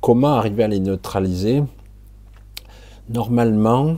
comment 0.00 0.34
arriver 0.34 0.64
à 0.64 0.68
les 0.68 0.80
neutraliser 0.80 1.62
Normalement, 3.08 3.96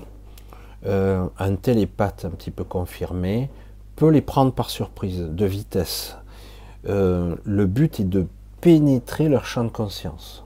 euh, 0.86 1.26
un 1.38 1.54
télépathe 1.54 2.24
un 2.24 2.30
petit 2.30 2.50
peu 2.50 2.64
confirmé 2.64 3.50
peut 3.94 4.08
les 4.08 4.22
prendre 4.22 4.52
par 4.52 4.70
surprise, 4.70 5.20
de 5.20 5.46
vitesse. 5.46 6.16
Euh, 6.88 7.36
le 7.44 7.66
but 7.66 8.00
est 8.00 8.04
de 8.04 8.26
pénétrer 8.60 9.28
leur 9.28 9.44
champ 9.44 9.64
de 9.64 9.68
conscience. 9.68 10.44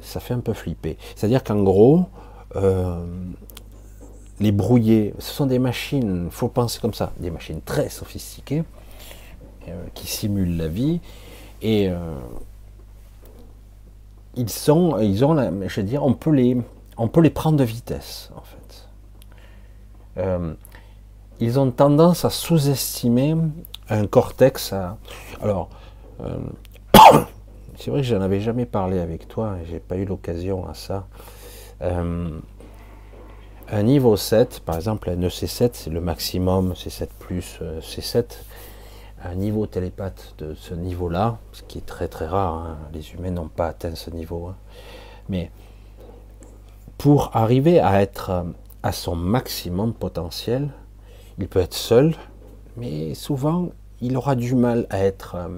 ça 0.00 0.20
fait 0.20 0.34
un 0.34 0.40
peu 0.40 0.54
flipper. 0.54 0.96
C'est-à-dire 1.14 1.42
qu'en 1.42 1.62
gros, 1.62 2.04
euh, 2.54 3.04
les 4.40 4.52
brouillés, 4.52 5.12
ce 5.18 5.32
sont 5.32 5.46
des 5.46 5.58
machines, 5.58 6.26
il 6.26 6.30
faut 6.30 6.48
penser 6.48 6.78
comme 6.80 6.94
ça, 6.94 7.12
des 7.18 7.30
machines 7.30 7.60
très 7.60 7.88
sophistiquées 7.88 8.64
qui 9.94 10.06
simulent 10.06 10.56
la 10.56 10.68
vie 10.68 11.00
et 11.60 11.90
ils 14.36 14.72
ont, 14.72 14.98
je 14.98 15.80
veux 15.80 15.86
dire, 15.86 16.04
on 16.04 16.14
peut 16.14 16.30
les, 16.30 17.30
prendre 17.30 17.58
de 17.58 17.64
vitesse, 17.64 18.30
en 18.36 18.42
fait. 18.42 18.88
Euh, 20.18 20.54
ils 21.40 21.58
ont 21.58 21.70
tendance 21.70 22.24
à 22.24 22.30
sous-estimer 22.30 23.34
un 23.88 24.06
cortex. 24.06 24.74
Alors, 25.42 25.68
euh, 26.20 26.38
c'est 27.76 27.90
vrai 27.90 28.00
que 28.00 28.06
je 28.06 28.14
n'en 28.14 28.22
avais 28.22 28.40
jamais 28.40 28.66
parlé 28.66 28.98
avec 28.98 29.28
toi, 29.28 29.56
j'ai 29.68 29.80
pas 29.80 29.96
eu 29.96 30.04
l'occasion 30.04 30.68
à 30.68 30.74
ça. 30.74 31.06
Euh, 31.82 32.38
un 33.68 33.82
niveau 33.82 34.16
7, 34.16 34.60
par 34.60 34.76
exemple, 34.76 35.10
un 35.10 35.20
EC7, 35.20 35.70
c'est 35.72 35.90
le 35.90 36.00
maximum, 36.00 36.72
C7 36.72 37.08
plus 37.18 37.60
C7. 37.80 38.24
Un 39.24 39.34
niveau 39.34 39.66
télépathe 39.66 40.34
de 40.38 40.54
ce 40.54 40.74
niveau-là, 40.74 41.38
ce 41.52 41.62
qui 41.62 41.78
est 41.78 41.86
très 41.86 42.06
très 42.08 42.26
rare, 42.26 42.54
hein. 42.54 42.78
les 42.92 43.12
humains 43.12 43.30
n'ont 43.30 43.48
pas 43.48 43.68
atteint 43.68 43.94
ce 43.94 44.10
niveau. 44.10 44.46
Hein. 44.46 44.56
Mais 45.28 45.50
pour 46.98 47.34
arriver 47.34 47.80
à 47.80 48.00
être 48.02 48.44
à 48.82 48.92
son 48.92 49.16
maximum 49.16 49.94
potentiel, 49.94 50.68
il 51.38 51.48
peut 51.48 51.60
être 51.60 51.74
seul, 51.74 52.14
mais 52.76 53.14
souvent 53.14 53.70
il 54.00 54.16
aura 54.16 54.36
du 54.36 54.54
mal 54.54 54.86
à 54.90 54.98
être 55.00 55.36
euh, 55.36 55.48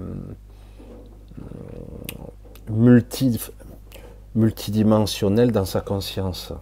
multi, 2.69 3.39
multidimensionnel 4.35 5.51
dans 5.51 5.65
sa 5.65 5.81
conscience. 5.81 6.53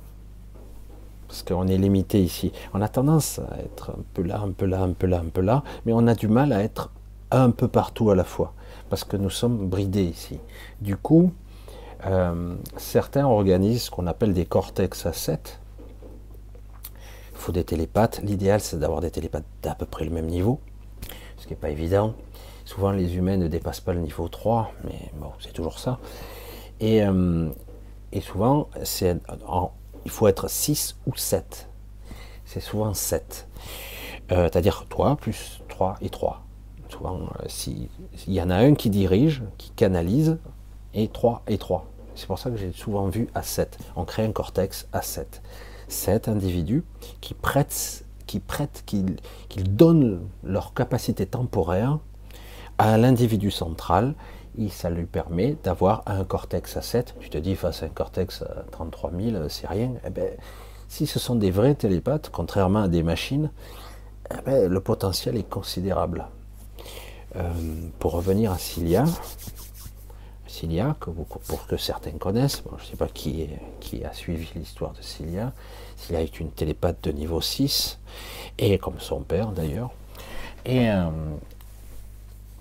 Parce 1.27 1.43
qu'on 1.43 1.67
est 1.67 1.77
limité 1.77 2.21
ici. 2.21 2.51
On 2.73 2.81
a 2.81 2.87
tendance 2.87 3.39
à 3.39 3.59
être 3.59 3.91
un 3.91 4.03
peu 4.13 4.21
là, 4.21 4.41
un 4.41 4.51
peu 4.51 4.65
là, 4.65 4.81
un 4.81 4.93
peu 4.93 5.07
là, 5.07 5.19
un 5.19 5.29
peu 5.29 5.41
là, 5.41 5.63
mais 5.85 5.93
on 5.93 6.07
a 6.07 6.15
du 6.15 6.27
mal 6.27 6.53
à 6.53 6.63
être 6.63 6.89
un 7.31 7.51
peu 7.51 7.67
partout 7.67 8.09
à 8.09 8.15
la 8.15 8.23
fois. 8.23 8.53
Parce 8.89 9.03
que 9.03 9.17
nous 9.17 9.29
sommes 9.29 9.67
bridés 9.67 10.03
ici. 10.03 10.39
Du 10.79 10.95
coup, 10.95 11.31
euh, 12.05 12.55
certains 12.77 13.25
organisent 13.27 13.83
ce 13.83 13.91
qu'on 13.91 14.07
appelle 14.07 14.33
des 14.33 14.45
cortex 14.45 15.05
à 15.05 15.13
7. 15.13 15.59
Il 17.31 17.37
faut 17.37 17.51
des 17.51 17.63
télépathes. 17.63 18.21
L'idéal, 18.23 18.61
c'est 18.61 18.79
d'avoir 18.79 19.01
des 19.01 19.11
télépathes 19.11 19.45
d'à 19.61 19.75
peu 19.75 19.85
près 19.85 20.05
le 20.05 20.11
même 20.11 20.27
niveau, 20.27 20.59
ce 21.37 21.43
qui 21.43 21.53
n'est 21.53 21.59
pas 21.59 21.69
évident. 21.69 22.13
Souvent, 22.65 22.91
les 22.91 23.15
humains 23.15 23.37
ne 23.37 23.47
dépassent 23.47 23.79
pas 23.79 23.93
le 23.93 24.01
niveau 24.01 24.27
3, 24.27 24.71
mais 24.83 25.11
bon, 25.19 25.31
c'est 25.39 25.53
toujours 25.53 25.79
ça. 25.79 25.99
Et, 26.79 27.03
euh, 27.03 27.49
souvent, 28.21 28.69
il 30.07 30.09
faut 30.09 30.29
être 30.29 30.49
6 30.49 30.95
ou 31.05 31.17
7. 31.17 31.67
C'est 32.45 32.61
souvent 32.61 32.93
7. 32.93 33.45
Euh, 34.31 34.45
c'est-à-dire 34.45 34.85
toi 34.87 35.17
plus 35.17 35.61
3 35.67 35.97
et 35.99 36.09
3. 36.09 36.45
Souvent, 36.87 37.27
s'il 37.47 37.89
y 38.25 38.41
en 38.41 38.49
a 38.49 38.55
un 38.55 38.73
qui 38.73 38.89
dirige, 38.89 39.43
qui 39.57 39.71
canalise, 39.71 40.37
et 40.93 41.09
3 41.09 41.43
et 41.47 41.57
3. 41.57 41.91
C'est 42.15 42.25
pour 42.25 42.39
ça 42.39 42.49
que 42.49 42.55
j'ai 42.55 42.71
souvent 42.71 43.09
vu 43.09 43.27
à 43.35 43.43
7. 43.43 43.77
On 43.97 44.05
crée 44.05 44.23
un 44.23 44.31
cortex 44.31 44.87
à 44.93 45.01
7. 45.01 45.41
7 45.89 46.29
individus 46.29 46.85
qui 47.19 47.33
prêtent, 47.33 48.05
qui 48.27 48.39
prêtent, 48.39 48.83
qui, 48.85 49.03
donnent 49.57 50.21
leur 50.41 50.73
capacité 50.73 51.25
temporaire 51.25 51.99
à 52.77 52.97
l'individu 52.97 53.51
central 53.51 54.15
ça 54.69 54.89
lui 54.89 55.05
permet 55.05 55.55
d'avoir 55.63 56.03
un 56.05 56.23
cortex 56.23 56.77
à 56.77 56.81
7. 56.81 57.15
Tu 57.19 57.29
te 57.29 57.37
dis, 57.37 57.55
face 57.55 57.83
à 57.83 57.85
un 57.85 57.89
cortex 57.89 58.41
à 58.41 58.63
33 58.71 59.11
000, 59.19 59.49
c'est 59.49 59.67
rien. 59.67 59.93
Eh 60.05 60.09
ben, 60.09 60.29
si 60.87 61.05
ce 61.05 61.19
sont 61.19 61.35
des 61.35 61.51
vrais 61.51 61.75
télépathes, 61.75 62.29
contrairement 62.31 62.83
à 62.83 62.87
des 62.87 63.03
machines, 63.03 63.51
eh 64.31 64.41
ben, 64.45 64.69
le 64.69 64.79
potentiel 64.81 65.37
est 65.37 65.49
considérable. 65.49 66.27
Euh, 67.35 67.51
pour 67.99 68.13
revenir 68.13 68.51
à 68.51 68.57
Cilia, 68.57 69.05
Cilia, 70.47 70.95
que 70.99 71.11
pour 71.11 71.67
que 71.67 71.77
certains 71.77 72.17
connaissent, 72.17 72.63
je 72.77 72.83
ne 72.83 72.87
sais 72.89 72.95
pas 72.95 73.07
qui, 73.07 73.47
a 74.03 74.13
suivi 74.13 74.47
l'histoire 74.55 74.93
de 74.93 75.01
Cilia. 75.01 75.53
Cilia 75.97 76.21
est 76.21 76.39
une 76.39 76.51
télépathe 76.51 77.03
de 77.03 77.11
niveau 77.11 77.41
6, 77.41 77.99
et 78.57 78.77
comme 78.79 78.99
son 78.99 79.21
père 79.21 79.51
d'ailleurs. 79.51 79.91
Euh, 80.67 81.09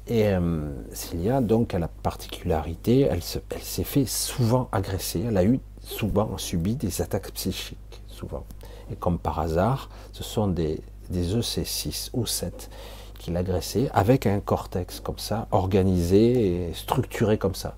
et 0.08 0.28
euh, 0.28 0.70
Cilia, 0.92 1.40
donc, 1.40 1.74
a 1.74 1.78
la 1.78 1.88
particularité, 1.88 3.00
elle, 3.00 3.22
s'est 3.22 3.84
fait 3.84 4.06
souvent 4.06 4.68
agresser, 4.72 5.24
elle 5.26 5.36
a 5.36 5.44
eu 5.44 5.60
souvent 5.80 6.36
subi 6.38 6.76
des 6.76 7.02
attaques 7.02 7.32
psychiques, 7.32 8.02
souvent. 8.06 8.44
Et 8.90 8.96
comme 8.96 9.18
par 9.18 9.40
hasard, 9.40 9.90
ce 10.12 10.22
sont 10.22 10.46
des, 10.46 10.80
des 11.10 11.36
EC6 11.36 12.10
ou 12.12 12.26
7 12.26 12.70
qui 13.18 13.30
l'agressaient 13.32 13.90
avec 13.92 14.26
un 14.26 14.40
cortex 14.40 15.00
comme 15.00 15.18
ça, 15.18 15.48
organisé 15.50 16.68
et 16.68 16.74
structuré 16.74 17.38
comme 17.38 17.54
ça 17.54 17.76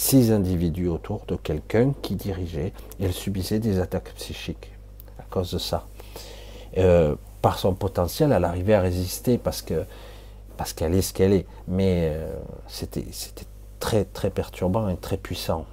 six 0.00 0.32
individus 0.32 0.88
autour 0.88 1.26
de 1.28 1.36
quelqu'un 1.36 1.92
qui 2.00 2.14
dirigeait 2.14 2.72
et 2.98 3.04
elle 3.04 3.12
subissait 3.12 3.58
des 3.58 3.80
attaques 3.80 4.14
psychiques 4.14 4.72
à 5.18 5.24
cause 5.28 5.52
de 5.52 5.58
ça. 5.58 5.86
Euh, 6.78 7.16
par 7.42 7.58
son 7.58 7.74
potentiel, 7.74 8.32
elle 8.32 8.44
arrivait 8.44 8.72
à 8.72 8.80
résister 8.80 9.36
parce 9.36 9.60
que 9.60 9.84
parce 10.60 10.74
qu'elle 10.74 10.94
est 10.94 11.00
ce 11.00 11.14
qu'elle 11.14 11.32
est, 11.32 11.46
mais 11.68 12.10
euh, 12.12 12.34
c'était 12.68 13.06
très 13.78 14.04
très 14.04 14.28
perturbant 14.28 14.90
et 14.90 14.96
très 14.98 15.16
puissant. 15.16 15.64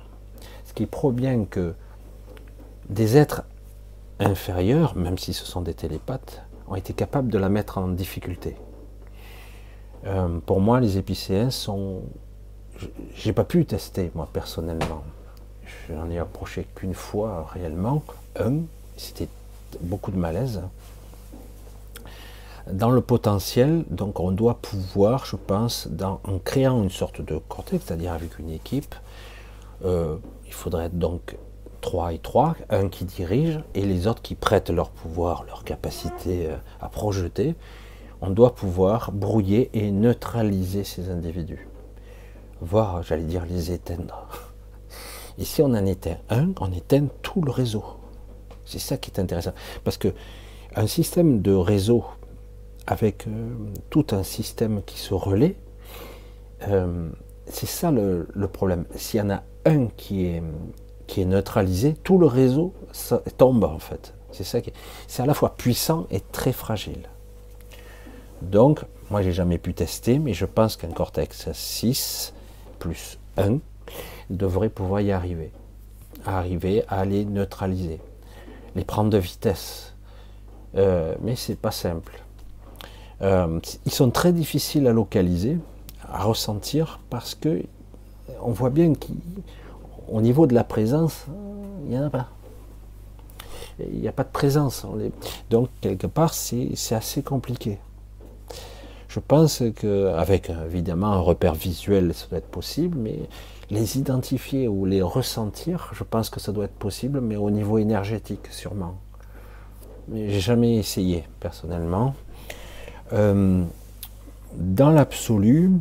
Ce 0.64 0.72
qui 0.72 0.86
prouve 0.86 1.14
bien 1.14 1.44
que 1.44 1.76
des 2.88 3.18
êtres 3.18 3.44
inférieurs, 4.22 4.96
même 4.96 5.18
si 5.18 5.34
ce 5.34 5.44
sont 5.44 5.60
des 5.60 5.74
télépathes, 5.74 6.42
ont 6.70 6.76
été 6.76 6.94
capables 6.94 7.30
de 7.30 7.38
la 7.38 7.50
mettre 7.50 7.80
en 7.80 7.90
difficulté. 7.90 8.56
Euh, 10.06 10.40
pour 10.46 10.62
moi, 10.62 10.80
les 10.80 10.98
épicéens 10.98 11.50
sont 11.50 12.04
j'ai 13.14 13.34
pas 13.34 13.44
pu 13.44 13.66
tester 13.66 14.10
moi 14.16 14.30
personnellement. 14.32 15.04
Je 15.66 15.96
n'en 15.96 16.10
ai 16.10 16.18
approché 16.18 16.66
qu'une 16.76 16.94
fois 16.94 17.46
réellement, 17.52 18.04
un, 18.40 18.60
c'était 18.96 19.28
beaucoup 19.82 20.12
de 20.12 20.18
malaise. 20.18 20.62
Dans 22.72 22.90
le 22.90 23.02
potentiel, 23.02 23.86
donc 23.90 24.20
on 24.20 24.32
doit 24.32 24.56
pouvoir, 24.56 25.26
je 25.26 25.36
pense, 25.36 25.88
en 26.02 26.40
créant 26.40 26.84
une 26.84 26.90
sorte 26.90 27.22
de 27.22 27.38
cortex, 27.38 27.86
c'est-à-dire 27.86 28.14
avec 28.14 28.40
une 28.40 28.50
équipe, 28.50 28.96
euh, 29.86 30.18
il 30.46 30.54
faudrait 30.54 30.90
donc 30.90 31.38
3 31.82 32.14
et 32.14 32.20
3, 32.20 32.56
un 32.70 32.90
qui 32.90 33.06
dirige 33.06 33.60
et 33.74 33.86
les 33.86 34.08
autres 34.08 34.22
qui 34.22 34.36
prêtent 34.36 34.70
leur 34.70 34.90
pouvoir, 34.90 35.44
leur 35.46 35.64
capacité 35.64 36.48
euh, 36.48 36.58
à 36.82 36.90
projeter. 36.90 37.56
On 38.22 38.32
doit 38.32 38.56
pouvoir 38.56 39.12
brouiller 39.12 39.70
et 39.74 39.92
neutraliser 39.92 40.84
ces 40.84 41.10
individus 41.10 41.68
voire, 42.62 43.04
j'allais 43.04 43.24
dire, 43.24 43.46
les 43.46 43.72
éteindre. 43.72 44.28
Et 45.38 45.46
si 45.46 45.62
on 45.62 45.66
en 45.66 45.86
éteint 45.86 46.18
un, 46.30 46.50
on 46.60 46.72
éteint 46.72 47.08
tout 47.22 47.42
le 47.42 47.52
réseau. 47.52 47.84
C'est 48.66 48.80
ça 48.80 48.98
qui 48.98 49.12
est 49.12 49.20
intéressant. 49.20 49.54
Parce 49.84 49.98
que 49.98 50.14
un 50.76 50.88
système 50.88 51.42
de 51.42 51.54
réseau 51.54 52.04
avec 52.88 53.28
euh, 53.28 53.54
tout 53.90 54.08
un 54.12 54.24
système 54.24 54.82
qui 54.84 54.98
se 54.98 55.14
relaie, 55.14 55.58
euh, 56.68 57.10
c'est 57.46 57.68
ça 57.68 57.92
le, 57.92 58.26
problème. 58.52 58.86
S'il 58.96 59.20
y 59.20 59.24
en 59.24 59.30
a 59.30 59.44
un 59.66 59.88
qui 59.88 60.26
est, 60.26 60.42
qui 61.06 61.22
est 61.22 61.26
neutralisé, 61.26 61.94
tout 61.94 62.18
le 62.18 62.26
réseau 62.26 62.74
tombe 63.38 63.66
en 63.66 63.80
fait. 63.80 64.14
C'est 64.32 64.44
ça 64.44 64.62
qui 64.62 64.74
c'est 65.08 65.24
à 65.24 65.26
la 65.26 65.34
fois 65.34 65.56
puissant 65.56 66.08
et 66.12 66.20
très 66.20 66.52
fragile. 66.52 67.10
Donc, 68.42 68.82
moi 69.10 69.22
j'ai 69.22 69.32
jamais 69.32 69.58
pu 69.58 69.74
tester, 69.74 70.20
mais 70.20 70.34
je 70.34 70.46
pense 70.46 70.78
qu'un 70.78 70.90
Cortex 70.92 71.52
6 71.52 72.34
plus 72.80 73.20
1 73.38 73.60
devrait 74.30 74.70
pouvoir 74.70 75.02
y 75.02 75.12
arriver. 75.12 75.52
arriver 76.26 76.84
à 76.88 77.06
les 77.06 77.26
neutraliser, 77.26 78.00
les 78.76 78.84
prendre 78.84 79.10
de 79.10 79.18
vitesse. 79.18 79.96
Euh, 80.76 81.16
mais 81.22 81.36
c'est 81.36 81.56
pas 81.56 81.72
simple. 81.72 82.22
Euh, 83.22 83.60
ils 83.86 83.92
sont 83.92 84.12
très 84.12 84.32
difficiles 84.32 84.88
à 84.88 84.94
localiser, 84.94 85.58
à 86.12 86.24
ressentir 86.24 87.00
parce 87.10 87.36
que 87.36 87.64
on 88.42 88.52
voit 88.52 88.70
bien 88.70 88.94
qu'au 88.94 90.22
niveau 90.22 90.48
de 90.48 90.54
la 90.54 90.64
présence, 90.64 91.26
il 91.84 91.90
n'y 91.90 91.98
en 91.98 92.06
a 92.06 92.10
pas. 92.10 92.28
Il 93.80 94.00
n'y 94.00 94.08
a 94.08 94.12
pas 94.12 94.24
de 94.24 94.32
présence. 94.32 94.86
Donc, 95.50 95.70
quelque 95.82 96.08
part, 96.08 96.34
c'est 96.34 96.74
assez 96.92 97.22
compliqué. 97.22 97.78
Je 99.08 99.20
pense 99.20 99.64
qu'avec 99.76 100.50
évidemment 100.50 101.08
un 101.08 101.20
repère 101.20 101.54
visuel, 101.54 102.14
ça 102.14 102.28
doit 102.28 102.40
être 102.40 102.50
possible, 102.50 102.98
mais 102.98 103.20
les 103.70 103.98
identifier 103.98 104.68
ou 104.68 104.86
les 104.86 105.02
ressentir, 105.02 105.92
je 105.94 106.04
pense 106.04 106.30
que 106.30 106.40
ça 106.40 106.52
doit 106.52 106.66
être 106.66 106.76
possible, 106.76 107.22
mais 107.22 107.36
au 107.36 107.50
niveau 107.50 107.78
énergétique, 107.78 108.48
sûrement. 108.52 108.96
Mais 110.08 110.30
j'ai 110.30 110.40
jamais 110.40 110.76
essayé, 110.76 111.26
personnellement. 111.40 112.16
Euh, 113.14 113.64
dans 114.54 114.92
l'absolu, 114.92 115.72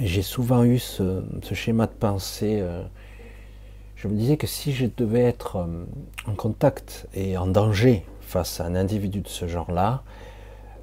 j'ai 0.00 0.22
souvent 0.22 0.64
eu 0.64 0.78
ce, 0.78 1.22
schéma 1.52 1.86
de 1.86 1.92
pensée. 1.92 2.58
Euh, 2.60 2.82
je 3.96 4.08
me 4.08 4.14
disais 4.14 4.36
que 4.36 4.46
si 4.46 4.72
je 4.72 4.86
devais 4.96 5.22
être 5.22 5.56
euh, 5.56 5.84
en 6.26 6.34
contact 6.34 7.08
et 7.14 7.36
en 7.36 7.46
danger 7.46 8.04
face 8.20 8.60
à 8.60 8.66
un 8.66 8.74
individu 8.74 9.20
de 9.20 9.28
ce 9.28 9.46
genre-là, 9.46 10.02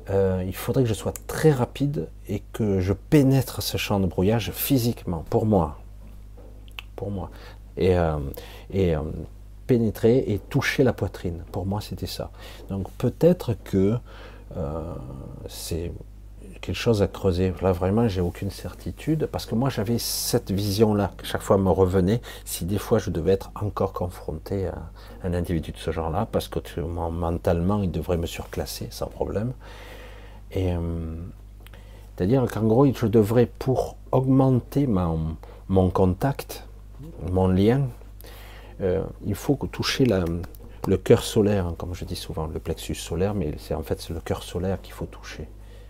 il 0.07 0.55
faudrait 0.55 0.83
que 0.83 0.89
je 0.89 0.93
sois 0.93 1.13
très 1.25 1.49
rapide 1.49 2.09
et 2.27 2.43
que 2.53 2.79
je 2.79 2.93
pénètre 2.93 3.63
ce 3.63 3.77
champ 3.77 3.99
de 3.99 4.05
brouillage 4.05 4.51
physiquement, 4.51 5.25
pour 5.31 5.47
moi. 5.47 5.79
Pour 6.95 7.09
moi. 7.09 7.31
Et 7.75 7.95
pénétrer 9.65 10.17
et 10.27 10.39
toucher 10.39 10.83
la 10.83 10.93
poitrine. 10.93 11.43
Pour 11.51 11.65
moi, 11.65 11.81
c'était 11.81 12.05
ça. 12.05 12.31
Donc 12.69 12.89
peut-être 12.97 13.55
que 13.63 13.97
c'est 15.47 15.91
quelque 16.61 16.75
chose 16.75 17.01
à 17.01 17.07
creuser. 17.07 17.53
Là, 17.61 17.71
vraiment, 17.71 18.07
j'ai 18.07 18.21
aucune 18.21 18.49
certitude 18.49 19.27
parce 19.31 19.45
que 19.45 19.55
moi, 19.55 19.69
j'avais 19.69 19.97
cette 19.99 20.51
vision-là. 20.51 21.11
Chaque 21.23 21.41
fois, 21.41 21.57
me 21.57 21.69
revenait 21.69 22.21
si 22.43 22.65
des 22.65 22.77
fois 22.77 22.97
je 22.97 23.09
devais 23.09 23.33
être 23.33 23.51
encore 23.55 23.93
confronté 23.93 24.67
à 24.67 24.75
un 25.23 25.33
individu 25.33 25.71
de 25.71 25.77
ce 25.77 25.91
genre-là 25.91 26.27
parce 26.31 26.47
que 26.47 26.59
mentalement, 26.81 27.81
il 27.83 27.91
devrait 27.91 28.17
me 28.17 28.25
surclasser 28.25 28.87
sans 28.89 29.07
problème. 29.07 29.53
Et 30.51 30.73
euh, 30.73 30.79
c'est-à-dire 32.15 32.45
qu'en 32.51 32.63
gros, 32.63 32.85
je 32.91 33.07
devrais, 33.07 33.45
pour 33.45 33.97
augmenter 34.11 34.87
mon, 34.87 35.37
mon 35.67 35.89
contact, 35.89 36.67
mon 37.31 37.47
lien, 37.47 37.81
euh, 38.81 39.03
il 39.25 39.35
faut 39.35 39.55
toucher 39.71 40.05
la, 40.05 40.25
le 40.87 40.97
cœur 40.97 41.23
solaire, 41.23 41.67
hein, 41.67 41.75
comme 41.77 41.93
je 41.93 42.05
dis 42.05 42.15
souvent, 42.15 42.47
le 42.47 42.59
plexus 42.59 42.95
solaire, 42.95 43.33
mais 43.33 43.53
c'est 43.57 43.73
en 43.73 43.83
fait 43.83 44.09
le 44.09 44.19
cœur 44.19 44.43
solaire 44.43 44.81
qu'il 44.81 44.93
faut 44.93 45.05
toucher. 45.05 45.47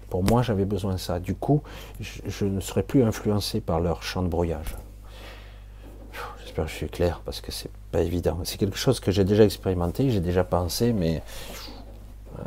Pour 0.09 0.23
moi, 0.23 0.41
j'avais 0.41 0.65
besoin 0.65 0.93
de 0.93 0.99
ça. 0.99 1.19
Du 1.19 1.35
coup, 1.35 1.61
je, 1.99 2.45
ne 2.45 2.59
serais 2.59 2.83
plus 2.83 3.03
influencé 3.03 3.59
par 3.59 3.79
leur 3.79 4.03
champ 4.03 4.21
de 4.21 4.27
brouillage. 4.27 4.75
J'espère 6.43 6.65
que 6.65 6.71
je 6.71 6.75
suis 6.75 6.89
clair 6.89 7.21
parce 7.25 7.41
que 7.41 7.51
c'est 7.51 7.71
pas 7.91 8.01
évident. 8.01 8.39
C'est 8.43 8.57
quelque 8.57 8.77
chose 8.77 8.99
que 8.99 9.11
j'ai 9.11 9.25
déjà 9.25 9.43
expérimenté, 9.43 10.09
j'ai 10.11 10.21
déjà 10.21 10.43
pensé, 10.43 10.93
mais 10.93 11.21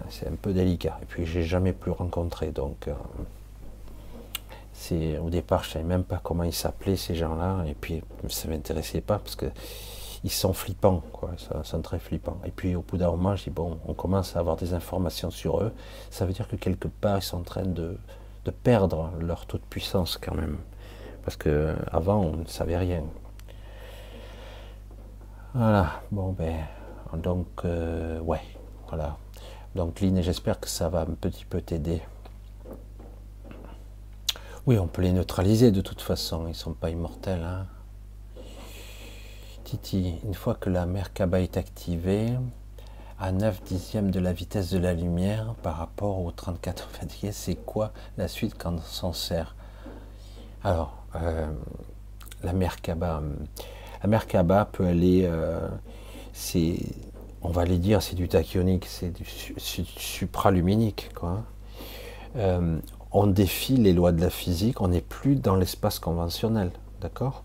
c'est 0.08 0.28
un 0.28 0.36
peu 0.40 0.52
délicat. 0.52 0.98
Et 1.02 1.06
puis, 1.06 1.26
j'ai 1.26 1.42
jamais 1.42 1.72
plus 1.72 1.90
rencontré. 1.90 2.52
Euh, 4.92 5.18
au 5.18 5.28
départ, 5.28 5.64
je 5.64 5.70
savais 5.70 5.84
même 5.84 6.04
pas 6.04 6.20
comment 6.22 6.44
ils 6.44 6.54
s'appelaient 6.54 6.96
ces 6.96 7.14
gens-là, 7.14 7.64
et 7.66 7.74
puis 7.74 8.02
ça 8.28 8.48
m'intéressait 8.48 9.00
pas 9.00 9.18
parce 9.18 9.36
que 9.36 9.46
ils 10.24 10.30
sont 10.30 10.52
flippants, 10.52 11.02
quoi. 11.12 11.30
Ça, 11.36 11.62
sont 11.64 11.80
très 11.82 11.98
flippants. 11.98 12.40
Et 12.44 12.50
puis 12.50 12.74
au 12.74 12.82
bout 12.82 12.96
d'un 12.96 13.10
moment, 13.10 13.36
je 13.36 13.44
dis 13.44 13.50
bon, 13.50 13.78
on 13.86 13.94
commence 13.94 14.36
à 14.36 14.40
avoir 14.40 14.56
des 14.56 14.74
informations 14.74 15.30
sur 15.30 15.60
eux. 15.60 15.72
Ça 16.10 16.26
veut 16.26 16.32
dire 16.32 16.48
que 16.48 16.56
quelque 16.56 16.88
part, 16.88 17.18
ils 17.18 17.22
sont 17.22 17.38
en 17.38 17.42
train 17.42 17.62
de, 17.64 17.98
de 18.44 18.50
perdre 18.50 19.12
leur 19.20 19.46
taux 19.46 19.58
de 19.58 19.62
puissance 19.62 20.18
quand 20.18 20.34
même, 20.34 20.58
parce 21.24 21.36
que 21.36 21.74
avant, 21.92 22.20
on 22.20 22.36
ne 22.38 22.46
savait 22.46 22.76
rien. 22.76 23.04
Voilà. 25.54 26.02
Bon 26.10 26.32
ben, 26.32 26.56
donc 27.14 27.46
euh, 27.64 28.20
ouais, 28.20 28.42
voilà. 28.88 29.16
Donc 29.74 30.00
Lynn, 30.00 30.22
j'espère 30.22 30.60
que 30.60 30.68
ça 30.68 30.88
va 30.88 31.02
un 31.02 31.14
petit 31.14 31.44
peu 31.44 31.60
t'aider. 31.60 32.02
Oui, 34.66 34.78
on 34.78 34.86
peut 34.86 35.02
les 35.02 35.12
neutraliser 35.12 35.70
de 35.70 35.80
toute 35.80 36.02
façon, 36.02 36.44
ils 36.44 36.48
ne 36.48 36.54
sont 36.54 36.74
pas 36.74 36.90
immortels. 36.90 37.42
Hein. 37.42 37.66
Titi, 39.68 40.14
une 40.24 40.32
fois 40.32 40.54
que 40.54 40.70
la 40.70 40.86
Merkaba 40.86 41.42
est 41.42 41.58
activée, 41.58 42.30
à 43.20 43.32
9 43.32 43.62
dixièmes 43.64 44.10
de 44.10 44.18
la 44.18 44.32
vitesse 44.32 44.70
de 44.70 44.78
la 44.78 44.94
lumière 44.94 45.54
par 45.62 45.76
rapport 45.76 46.24
au 46.24 46.30
34 46.30 46.88
fatigué, 46.88 47.32
c'est 47.32 47.54
quoi 47.54 47.92
la 48.16 48.28
suite 48.28 48.54
quand 48.56 48.72
on 48.72 48.80
s'en 48.80 49.12
sert? 49.12 49.56
Alors, 50.64 50.96
euh, 51.16 51.46
la 52.42 52.54
Merkaba, 52.54 53.20
la 54.02 54.08
Merkaba 54.08 54.64
peut 54.64 54.86
aller, 54.86 55.24
euh, 55.26 55.68
c'est, 56.32 56.78
on 57.42 57.50
va 57.50 57.60
aller 57.60 57.76
dire, 57.76 58.00
c'est 58.00 58.16
du 58.16 58.26
tachyonique, 58.26 58.86
c'est 58.86 59.10
du, 59.10 59.26
supraluminique, 59.98 61.10
quoi. 61.14 61.42
Euh, 62.36 62.78
on 63.12 63.26
défie 63.26 63.76
les 63.76 63.92
lois 63.92 64.12
de 64.12 64.22
la 64.22 64.30
physique, 64.30 64.80
on 64.80 64.88
n'est 64.88 65.02
plus 65.02 65.34
dans 65.34 65.56
l'espace 65.56 65.98
conventionnel, 65.98 66.70
d'accord? 67.02 67.44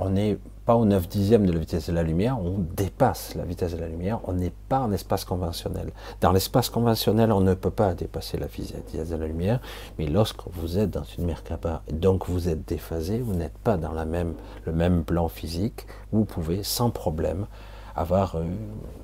On 0.00 0.10
n'est 0.10 0.38
pas 0.64 0.74
au 0.74 0.84
9 0.84 1.08
dixième 1.08 1.46
de 1.46 1.52
la 1.52 1.58
vitesse 1.58 1.88
de 1.88 1.94
la 1.94 2.02
lumière, 2.02 2.38
on 2.40 2.58
dépasse 2.58 3.34
la 3.34 3.44
vitesse 3.44 3.72
de 3.72 3.78
la 3.78 3.88
lumière, 3.88 4.20
on 4.24 4.32
n'est 4.32 4.52
pas 4.68 4.80
en 4.80 4.92
espace 4.92 5.24
conventionnel. 5.24 5.92
Dans 6.20 6.32
l'espace 6.32 6.70
conventionnel, 6.70 7.32
on 7.32 7.40
ne 7.40 7.54
peut 7.54 7.70
pas 7.70 7.94
dépasser 7.94 8.38
la 8.38 8.46
vitesse 8.46 9.08
de 9.08 9.16
la 9.16 9.26
lumière, 9.26 9.60
mais 9.98 10.06
lorsque 10.06 10.40
vous 10.52 10.78
êtes 10.78 10.90
dans 10.90 11.04
une 11.18 11.26
Merkaba, 11.26 11.82
donc 11.92 12.28
vous 12.28 12.48
êtes 12.48 12.66
déphasé, 12.66 13.18
vous 13.18 13.34
n'êtes 13.34 13.58
pas 13.58 13.76
dans 13.76 13.92
le 13.92 14.72
même 14.72 15.04
plan 15.04 15.28
physique, 15.28 15.86
vous 16.12 16.24
pouvez 16.24 16.62
sans 16.62 16.90
problème 16.90 17.46
avoir, 17.94 18.36
euh, 18.36 18.44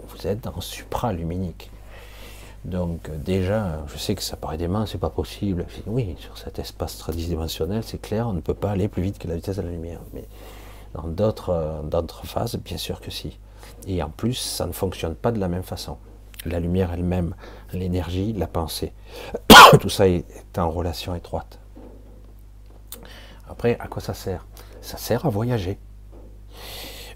vous 0.08 0.26
êtes 0.26 0.44
dans 0.44 0.60
supraluminique. 0.60 1.70
Donc 2.64 3.10
déjà, 3.24 3.84
je 3.86 3.96
sais 3.96 4.14
que 4.14 4.22
ça 4.22 4.36
paraît 4.36 4.56
dément, 4.56 4.86
c'est 4.86 4.98
pas 4.98 5.10
possible. 5.10 5.66
Oui, 5.86 6.16
sur 6.18 6.36
cet 6.36 6.58
espace 6.58 6.98
tridimensionnel, 6.98 7.82
c'est 7.84 8.00
clair, 8.00 8.26
on 8.26 8.32
ne 8.32 8.40
peut 8.40 8.54
pas 8.54 8.70
aller 8.70 8.88
plus 8.88 9.02
vite 9.02 9.18
que 9.18 9.28
la 9.28 9.36
vitesse 9.36 9.56
de 9.56 9.62
la 9.62 9.70
lumière. 9.70 10.00
Mais 10.12 10.24
dans 10.96 11.34
euh, 11.48 11.82
d'autres 11.82 12.26
phases, 12.26 12.56
bien 12.56 12.76
sûr 12.76 13.00
que 13.00 13.10
si. 13.10 13.38
Et 13.86 14.02
en 14.02 14.10
plus, 14.10 14.34
ça 14.34 14.66
ne 14.66 14.72
fonctionne 14.72 15.14
pas 15.14 15.32
de 15.32 15.38
la 15.38 15.48
même 15.48 15.62
façon. 15.62 15.98
La 16.44 16.60
lumière 16.60 16.92
elle-même, 16.92 17.34
l'énergie, 17.72 18.32
la 18.32 18.46
pensée, 18.46 18.92
tout 19.80 19.88
ça 19.88 20.08
est 20.08 20.24
en 20.58 20.70
relation 20.70 21.14
étroite. 21.14 21.58
Après, 23.48 23.76
à 23.80 23.88
quoi 23.88 24.02
ça 24.02 24.14
sert? 24.14 24.46
Ça 24.80 24.96
sert 24.96 25.26
à 25.26 25.28
voyager. 25.28 25.78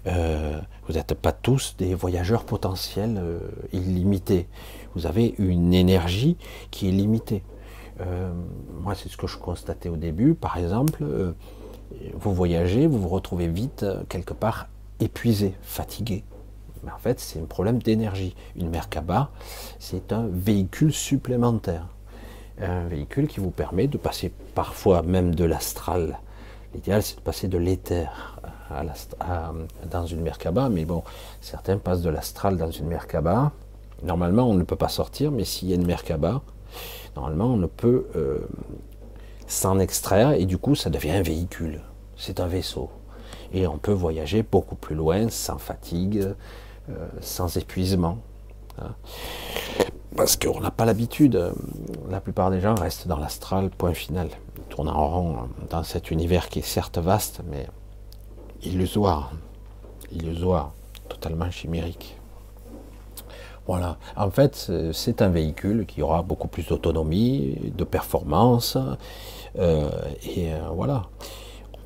Euh, 0.07 0.59
vous 0.87 0.93
n'êtes 0.93 1.13
pas 1.13 1.31
tous 1.31 1.75
des 1.77 1.93
voyageurs 1.93 2.43
potentiels 2.43 3.17
euh, 3.17 3.39
illimités. 3.71 4.47
Vous 4.95 5.05
avez 5.05 5.35
une 5.37 5.73
énergie 5.73 6.37
qui 6.71 6.89
est 6.89 6.91
limitée. 6.91 7.43
moi, 8.81 8.95
c'est 8.95 9.09
ce 9.09 9.15
que 9.15 9.27
je 9.27 9.37
constatais 9.37 9.89
au 9.89 9.95
début. 9.95 10.33
Par 10.33 10.57
exemple, 10.57 11.05
vous 12.13 12.33
voyagez, 12.33 12.87
vous 12.87 12.99
vous 12.99 13.09
retrouvez 13.09 13.47
vite 13.47 13.83
euh, 13.83 14.03
quelque 14.09 14.33
part 14.33 14.67
épuisé, 14.99 15.53
fatigué. 15.61 16.23
Mais 16.83 16.91
en 16.91 16.97
fait, 16.97 17.19
c'est 17.19 17.39
un 17.39 17.45
problème 17.45 17.81
d'énergie. 17.81 18.35
Une 18.55 18.69
Merkaba, 18.69 19.29
c'est 19.79 20.13
un 20.13 20.27
véhicule 20.31 20.93
supplémentaire. 20.93 21.87
Un 22.59 22.87
véhicule 22.87 23.27
qui 23.27 23.39
vous 23.39 23.51
permet 23.51 23.87
de 23.87 23.97
passer 23.97 24.31
parfois 24.55 25.01
même 25.01 25.35
de 25.35 25.45
l'astral. 25.45 26.19
L'idéal, 26.73 27.03
c'est 27.03 27.17
de 27.17 27.21
passer 27.21 27.47
de 27.47 27.57
l'éther 27.57 28.39
dans 29.91 30.05
une 30.05 30.21
Merkaba, 30.21 30.69
mais 30.69 30.85
bon, 30.85 31.03
certains 31.41 31.77
passent 31.77 32.01
de 32.01 32.09
l'astral 32.09 32.57
dans 32.57 32.71
une 32.71 32.87
Merkaba. 32.87 33.51
Normalement, 34.03 34.49
on 34.49 34.53
ne 34.53 34.63
peut 34.63 34.75
pas 34.75 34.87
sortir, 34.87 35.31
mais 35.31 35.43
s'il 35.43 35.69
y 35.69 35.73
a 35.73 35.75
une 35.75 35.85
Merkaba, 35.85 36.41
normalement, 37.15 37.47
on 37.47 37.57
ne 37.57 37.67
peut 37.67 38.07
euh, 38.15 38.39
s'en 39.47 39.79
extraire 39.79 40.31
et 40.31 40.45
du 40.45 40.57
coup 40.57 40.75
ça 40.75 40.89
devient 40.89 41.11
un 41.11 41.21
véhicule. 41.21 41.81
C'est 42.21 42.39
un 42.39 42.45
vaisseau. 42.45 42.91
Et 43.51 43.65
on 43.65 43.79
peut 43.79 43.91
voyager 43.91 44.43
beaucoup 44.43 44.75
plus 44.75 44.93
loin 44.93 45.27
sans 45.29 45.57
fatigue, 45.57 46.35
euh, 46.89 47.07
sans 47.19 47.57
épuisement. 47.57 48.19
Hein. 48.77 48.93
Parce 50.15 50.35
qu'on 50.35 50.59
n'a 50.59 50.69
pas 50.69 50.85
l'habitude. 50.85 51.51
La 52.11 52.21
plupart 52.21 52.51
des 52.51 52.61
gens 52.61 52.75
restent 52.75 53.07
dans 53.07 53.17
l'astral, 53.17 53.71
point 53.71 53.95
final. 53.95 54.29
Ils 54.55 54.63
tournent 54.65 54.89
en 54.89 55.07
rond 55.09 55.35
dans 55.71 55.81
cet 55.81 56.11
univers 56.11 56.47
qui 56.47 56.59
est 56.59 56.61
certes 56.61 56.99
vaste, 56.99 57.41
mais 57.49 57.67
illusoire. 58.61 59.31
Illusoire, 60.11 60.73
totalement 61.09 61.49
chimérique. 61.49 62.17
Voilà. 63.65 63.97
En 64.15 64.29
fait, 64.29 64.71
c'est 64.93 65.23
un 65.23 65.29
véhicule 65.29 65.87
qui 65.87 66.03
aura 66.03 66.21
beaucoup 66.21 66.47
plus 66.47 66.67
d'autonomie, 66.67 67.57
de 67.75 67.83
performance, 67.83 68.77
euh, 69.57 69.89
et 70.23 70.53
euh, 70.53 70.59
voilà, 70.73 71.07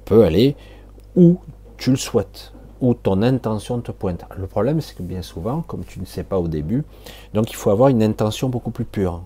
peut 0.06 0.24
aller 0.24 0.56
où 1.16 1.40
tu 1.78 1.92
le 1.92 1.98
souhaites, 1.98 2.54
où 2.82 2.94
ton 2.94 3.22
intention 3.22 3.82
te 3.82 3.92
pointe. 3.92 4.26
Le 4.38 4.48
problème, 4.48 4.82
c'est 4.82 4.96
que 4.96 5.04
bien 5.04 5.22
souvent, 5.22 5.62
comme 5.62 5.84
tu 5.84 6.00
ne 6.00 6.06
sais 6.06 6.24
pas 6.24 6.40
au 6.40 6.48
début, 6.48 6.84
donc 7.34 7.52
il 7.52 7.56
faut 7.56 7.72
avoir 7.72 7.90
une 7.90 8.04
intention 8.04 8.50
beaucoup 8.50 8.72
plus 8.72 8.86
pure. 8.86 9.24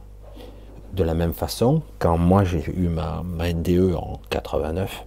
de 0.93 1.03
la 1.03 1.13
même 1.13 1.33
façon, 1.33 1.83
quand 1.99 2.17
moi 2.17 2.43
j'ai 2.43 2.63
eu 2.75 2.87
ma, 2.87 3.21
NDE 3.23 3.93
en 3.95 4.19
89, 4.31 5.05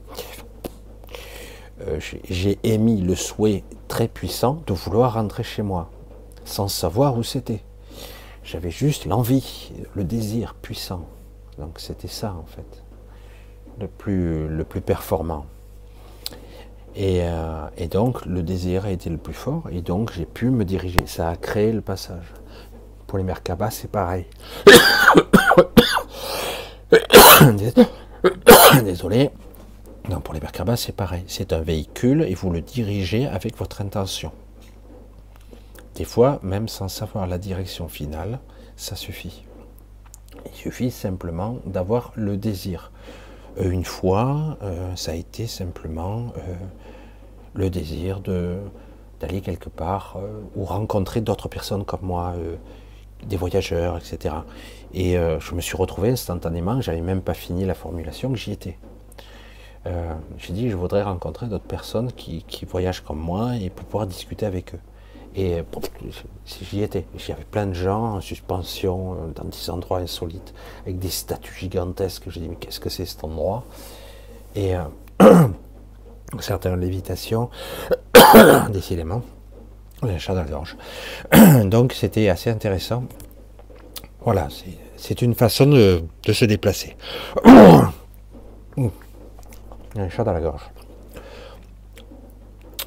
euh, 1.80 1.98
j'ai 1.98 2.58
émis 2.62 3.00
le 3.00 3.16
souhait 3.16 3.64
très 3.88 4.06
puissant 4.06 4.62
de 4.68 4.72
vouloir 4.72 5.14
rentrer 5.14 5.42
chez 5.42 5.62
moi, 5.62 5.90
sans 6.44 6.68
savoir 6.68 7.18
où 7.18 7.24
c'était. 7.24 7.62
J'avais 8.44 8.70
juste 8.70 9.06
l'envie, 9.06 9.72
le 9.96 10.04
désir 10.04 10.54
puissant. 10.54 11.06
Donc 11.58 11.80
c'était 11.80 12.08
ça 12.08 12.32
en 12.32 12.46
fait, 12.46 12.82
le 13.80 13.88
plus, 13.88 14.48
le 14.48 14.64
plus 14.64 14.80
performant. 14.80 15.46
Et, 16.94 17.20
euh, 17.22 17.66
et, 17.76 17.88
donc 17.88 18.26
le 18.26 18.42
désir 18.42 18.84
a 18.84 18.90
été 18.90 19.08
le 19.08 19.16
plus 19.16 19.32
fort, 19.32 19.64
et 19.70 19.80
donc 19.80 20.12
j'ai 20.12 20.26
pu 20.26 20.50
me 20.50 20.64
diriger. 20.64 21.06
Ça 21.06 21.30
a 21.30 21.36
créé 21.36 21.72
le 21.72 21.80
passage. 21.80 22.34
Pour 23.06 23.18
les 23.18 23.24
Merkabah, 23.24 23.70
c'est 23.70 23.90
pareil. 23.90 24.26
Désolé. 28.84 29.30
Non, 30.08 30.20
pour 30.20 30.34
les 30.34 30.40
Merkabah, 30.40 30.76
c'est 30.76 30.94
pareil. 30.94 31.24
C'est 31.28 31.52
un 31.52 31.60
véhicule 31.60 32.22
et 32.22 32.34
vous 32.34 32.50
le 32.50 32.60
dirigez 32.60 33.26
avec 33.26 33.56
votre 33.56 33.80
intention. 33.80 34.32
Des 35.94 36.04
fois, 36.04 36.40
même 36.42 36.68
sans 36.68 36.88
savoir 36.88 37.26
la 37.26 37.38
direction 37.38 37.88
finale, 37.88 38.40
ça 38.76 38.96
suffit. 38.96 39.44
Il 40.46 40.52
suffit 40.54 40.90
simplement 40.90 41.58
d'avoir 41.66 42.12
le 42.16 42.36
désir. 42.36 42.90
Euh, 43.58 43.70
une 43.70 43.84
fois, 43.84 44.56
euh, 44.62 44.96
ça 44.96 45.12
a 45.12 45.14
été 45.14 45.46
simplement 45.46 46.32
le 47.54 47.70
désir 47.70 48.20
de 48.20 48.56
d'aller 49.20 49.40
quelque 49.40 49.68
part 49.68 50.18
ou 50.56 50.64
rencontrer 50.64 51.20
d'autres 51.20 51.48
personnes 51.48 51.84
comme 51.84 52.00
moi, 52.02 52.34
des 53.22 53.36
voyageurs, 53.36 53.96
etc. 53.96 54.34
Et 54.94 55.12
je 55.14 55.54
me 55.54 55.60
suis 55.60 55.76
retrouvé 55.76 56.10
instantanément, 56.10 56.80
j'avais 56.80 57.02
même 57.02 57.22
pas 57.22 57.34
fini 57.34 57.64
la 57.64 57.74
formulation, 57.74 58.34
j'y 58.34 58.50
étais. 58.50 58.78
J'ai 60.38 60.52
dit, 60.52 60.70
je 60.70 60.76
voudrais 60.76 61.04
rencontrer 61.04 61.46
d'autres 61.46 61.62
personnes 61.68 62.10
qui, 62.10 62.42
qui 62.48 62.64
voyagent 62.64 63.02
comme 63.02 63.20
moi 63.20 63.54
et 63.54 63.70
pour 63.70 63.86
pouvoir 63.86 64.08
discuter 64.08 64.44
avec 64.44 64.74
eux. 64.74 64.80
Et 65.34 65.62
j'y 66.44 66.82
étais. 66.82 67.06
J'avais 67.16 67.44
plein 67.44 67.66
de 67.66 67.72
gens 67.72 68.16
en 68.16 68.20
suspension 68.20 69.14
euh, 69.14 69.16
dans 69.34 69.44
des 69.44 69.70
endroits 69.70 69.98
insolites, 69.98 70.52
avec 70.82 70.98
des 70.98 71.08
statues 71.08 71.54
gigantesques. 71.54 72.24
J'ai 72.28 72.40
dit, 72.40 72.48
mais 72.48 72.56
qu'est-ce 72.56 72.80
que 72.80 72.90
c'est 72.90 73.06
cet 73.06 73.24
endroit? 73.24 73.64
Et 74.54 74.76
euh, 74.76 74.82
certaines 76.40 76.80
lévitations, 76.80 77.50
décidément, 78.70 79.22
un 80.02 80.18
chat 80.18 80.34
dans 80.34 80.42
la 80.42 80.48
gorge. 80.48 80.76
Donc 81.64 81.92
c'était 81.92 82.28
assez 82.28 82.50
intéressant. 82.50 83.04
Voilà, 84.24 84.48
c'est 84.96 85.22
une 85.22 85.34
façon 85.34 85.66
de, 85.66 86.02
de 86.24 86.32
se 86.32 86.44
déplacer. 86.44 86.96
un 87.44 87.90
chat 90.08 90.24
dans 90.24 90.32
la 90.32 90.40
gorge. 90.40 90.62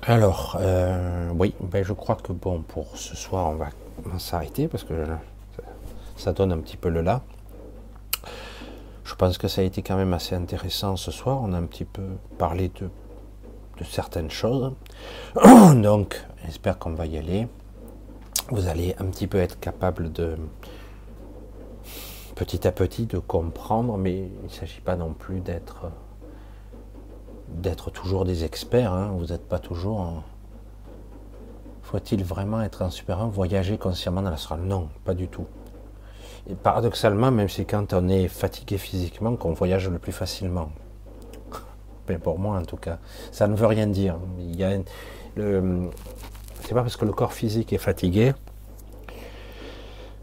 Alors, 0.08 0.56
euh, 0.60 1.32
oui, 1.34 1.56
ben 1.60 1.84
je 1.84 1.92
crois 1.92 2.16
que 2.16 2.32
bon, 2.32 2.62
pour 2.62 2.96
ce 2.96 3.16
soir, 3.16 3.48
on 3.50 3.56
va, 3.56 3.70
s'arrêter 4.20 4.68
parce 4.68 4.84
que 4.84 4.94
ça 6.16 6.32
donne 6.32 6.52
un 6.52 6.60
petit 6.60 6.78
peu 6.78 6.90
le 6.90 7.02
là. 7.02 7.22
Je 9.04 9.16
pense 9.16 9.40
que 9.40 9.48
ça 9.48 9.62
a 9.62 9.64
été 9.64 9.82
quand 9.82 9.96
même 9.96 10.14
assez 10.14 10.36
intéressant 10.36 10.96
ce 10.96 11.10
soir. 11.10 11.40
On 11.42 11.54
a 11.54 11.58
un 11.58 11.66
petit 11.66 11.86
peu 11.86 12.04
parlé 12.38 12.70
de, 12.80 12.90
de 13.78 13.84
certaines 13.84 14.32
choses. 14.32 14.74
Donc, 15.76 16.24
j'espère 16.46 16.78
qu'on 16.78 16.94
va 16.94 17.06
y 17.06 17.18
aller. 17.18 17.48
Vous 18.50 18.68
allez 18.68 18.96
un 19.00 19.06
petit 19.06 19.28
peu 19.28 19.40
être 19.40 19.60
capable 19.60 20.12
de, 20.12 20.38
petit 22.36 22.68
à 22.68 22.72
petit, 22.72 23.06
de 23.06 23.18
comprendre, 23.18 23.98
mais 23.98 24.30
il 24.42 24.44
ne 24.44 24.50
s'agit 24.50 24.82
pas 24.82 24.96
non 24.96 25.14
plus 25.14 25.40
d'être 25.40 25.92
d'être 27.48 27.92
toujours 27.92 28.26
des 28.26 28.44
experts. 28.44 28.92
Hein. 28.92 29.14
Vous 29.18 29.28
n'êtes 29.28 29.48
pas 29.48 29.60
toujours. 29.60 30.24
Faut-il 31.84 32.24
vraiment 32.24 32.62
être 32.62 32.82
un 32.82 32.90
super 32.90 33.28
voyager 33.28 33.78
consciemment 33.78 34.22
dans 34.22 34.32
l'astral? 34.32 34.62
Non, 34.62 34.90
pas 35.04 35.14
du 35.14 35.28
tout. 35.28 35.46
Paradoxalement, 36.64 37.32
même 37.32 37.50
si 37.50 37.66
quand 37.66 37.94
on 37.94 38.08
est 38.08 38.28
fatigué 38.28 38.78
physiquement, 38.78 39.36
qu'on 39.36 39.54
voyage 39.54 39.90
le 39.90 40.00
plus 40.00 40.12
facilement. 40.12 40.70
Pour 42.22 42.40
moi, 42.40 42.58
en 42.58 42.64
tout 42.64 42.78
cas, 42.78 43.00
ça 43.32 43.48
ne 43.48 43.56
veut 43.56 43.66
rien 43.66 43.88
dire. 43.88 44.18
Il 44.40 44.56
y 44.56 44.64
a 44.64 44.72
c'est 46.62 46.74
pas 46.74 46.82
parce 46.82 46.98
que 46.98 47.06
le 47.06 47.12
corps 47.12 47.34
physique 47.34 47.74
est 47.74 47.78
fatigué 47.78 48.34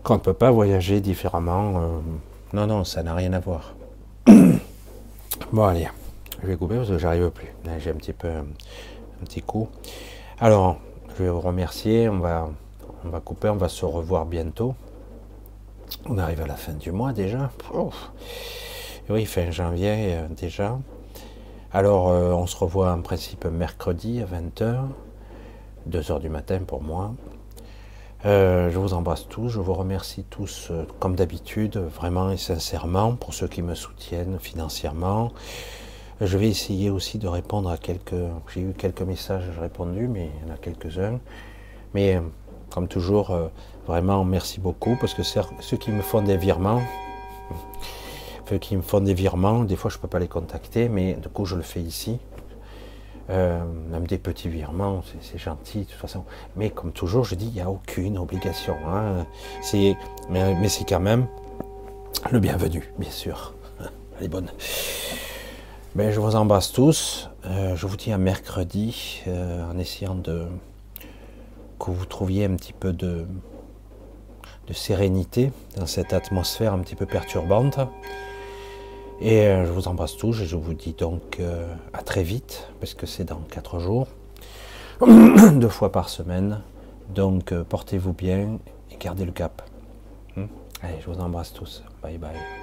qu'on 0.02 0.14
ne 0.14 0.18
peut 0.18 0.34
pas 0.34 0.50
voyager 0.50 1.00
différemment. 1.00 1.74
Euh, 1.76 1.88
non, 2.52 2.66
non, 2.66 2.84
ça 2.84 3.02
n'a 3.02 3.14
rien 3.14 3.32
à 3.32 3.38
voir. 3.38 3.74
bon, 5.52 5.64
allez. 5.64 5.88
Je 6.42 6.48
vais 6.48 6.56
couper 6.56 6.76
parce 6.76 6.88
que 6.88 6.98
j'arrive 6.98 7.30
plus. 7.30 7.48
J'ai 7.78 7.90
un 7.90 7.94
petit 7.94 8.12
peu 8.12 8.28
un 8.28 9.24
petit 9.24 9.42
coup. 9.42 9.68
Alors, 10.40 10.78
je 11.16 11.22
vais 11.22 11.30
vous 11.30 11.40
remercier. 11.40 12.09
On 12.09 12.18
va, 12.18 12.50
on 13.04 13.10
va 13.10 13.20
couper. 13.20 13.48
On 13.48 13.56
va 13.56 13.68
se 13.68 13.84
revoir 13.84 14.26
bientôt. 14.26 14.74
On 16.06 16.18
arrive 16.18 16.40
à 16.40 16.46
la 16.46 16.56
fin 16.56 16.72
du 16.72 16.90
mois 16.90 17.12
déjà. 17.12 17.50
Oui, 19.09 19.24
fin 19.26 19.50
janvier 19.52 20.14
euh, 20.14 20.26
déjà. 20.28 20.78
Alors, 21.74 22.11
euh, 22.11 22.32
on 22.32 22.47
se 22.47 22.55
revoit 22.57 22.93
en 22.93 23.01
principe 23.01 23.47
mercredi 23.47 24.20
à 24.20 24.27
20h, 24.27 24.89
2h 25.89 26.20
du 26.20 26.28
matin 26.28 26.61
pour 26.66 26.82
moi. 26.82 27.15
Euh, 28.27 28.70
je 28.70 28.78
vous 28.78 28.93
embrasse 28.93 29.27
tous, 29.27 29.49
je 29.49 29.59
vous 29.59 29.73
remercie 29.73 30.24
tous 30.24 30.70
comme 31.01 31.16
d'habitude, 31.16 31.78
vraiment 31.78 32.31
et 32.31 32.36
sincèrement, 32.36 33.15
pour 33.15 33.32
ceux 33.32 33.49
qui 33.49 33.62
me 33.62 33.74
soutiennent 33.74 34.39
financièrement, 34.39 35.32
je 36.20 36.36
vais 36.36 36.49
essayer 36.49 36.90
aussi 36.90 37.19
de 37.19 37.27
répondre 37.27 37.70
à 37.70 37.78
quelques. 37.78 38.15
J'ai 38.53 38.61
eu 38.61 38.74
quelques 38.74 39.03
messages 39.03 39.44
répondus, 39.59 40.09
mais 40.09 40.28
il 40.28 40.49
y 40.49 40.51
en 40.51 40.55
a 40.55 40.59
quelques-uns. 40.59 41.20
Mais 41.94 42.20
comme 42.69 42.86
toujours, 42.86 43.31
euh, 43.31 43.49
vraiment 43.86 44.24
merci 44.24 44.61
beaucoup 44.61 44.97
parce 45.01 45.15
que 45.15 45.23
ceux 45.23 45.77
qui 45.78 45.90
me 45.90 46.03
font 46.03 46.20
des 46.20 46.36
virements, 46.36 46.82
qui 48.58 48.76
me 48.76 48.82
font 48.82 49.00
des 49.00 49.14
virements, 49.14 49.64
des 49.64 49.76
fois 49.76 49.90
je 49.90 49.96
ne 49.96 50.02
peux 50.02 50.08
pas 50.08 50.18
les 50.18 50.28
contacter, 50.28 50.88
mais 50.88 51.14
du 51.14 51.28
coup 51.28 51.44
je 51.44 51.56
le 51.56 51.62
fais 51.62 51.80
ici. 51.80 52.18
Euh, 53.30 53.62
même 53.90 54.06
des 54.06 54.18
petits 54.18 54.48
virements, 54.48 55.02
c'est 55.20 55.38
gentil 55.38 55.80
de 55.80 55.84
toute 55.84 55.94
façon. 55.94 56.24
Mais 56.56 56.70
comme 56.70 56.92
toujours, 56.92 57.24
je 57.24 57.34
dis, 57.34 57.46
il 57.46 57.52
n'y 57.52 57.60
a 57.60 57.70
aucune 57.70 58.18
obligation. 58.18 58.76
Hein. 58.86 59.26
Mais, 59.72 59.96
mais 60.28 60.68
c'est 60.68 60.84
quand 60.84 61.00
même 61.00 61.26
le 62.30 62.40
bienvenu, 62.40 62.92
bien 62.98 63.10
sûr. 63.10 63.54
Elle 64.18 64.26
est 64.26 64.28
bonne. 64.28 64.50
Ben, 65.94 66.10
je 66.10 66.20
vous 66.20 66.36
embrasse 66.36 66.72
tous. 66.72 67.30
Euh, 67.46 67.76
je 67.76 67.86
vous 67.86 67.96
dis 67.96 68.12
à 68.12 68.18
mercredi 68.18 69.22
euh, 69.26 69.70
en 69.70 69.78
essayant 69.78 70.14
de 70.14 70.46
que 71.78 71.90
vous 71.90 72.06
trouviez 72.06 72.44
un 72.44 72.54
petit 72.54 72.72
peu 72.72 72.92
de, 72.92 73.26
de 74.68 74.72
sérénité 74.72 75.52
dans 75.76 75.86
cette 75.86 76.12
atmosphère 76.12 76.74
un 76.74 76.78
petit 76.78 76.94
peu 76.94 77.06
perturbante. 77.06 77.80
Et 79.24 79.47
euh, 79.47 79.65
je 79.65 79.70
vous 79.70 79.86
embrasse 79.86 80.16
tous 80.16 80.40
et 80.40 80.47
je 80.47 80.57
vous 80.57 80.74
dis 80.74 80.94
donc 80.94 81.40
à 81.93 82.03
très 82.03 82.24
vite, 82.24 82.69
parce 82.81 82.94
que 82.94 83.07
c'est 83.07 83.24
dans 83.24 83.40
quatre 83.51 83.78
jours, 83.78 84.09
deux 85.01 85.69
fois 85.69 85.93
par 85.93 86.09
semaine. 86.09 86.61
Donc 87.15 87.55
portez-vous 87.55 88.12
bien 88.12 88.59
et 88.90 88.97
gardez 88.97 89.24
le 89.24 89.32
cap. 89.32 89.62
Hmm? 90.36 90.47
Allez, 90.82 90.97
je 91.01 91.11
vous 91.11 91.20
embrasse 91.20 91.53
tous. 91.53 91.85
Bye 92.03 92.19
bye. 92.19 92.61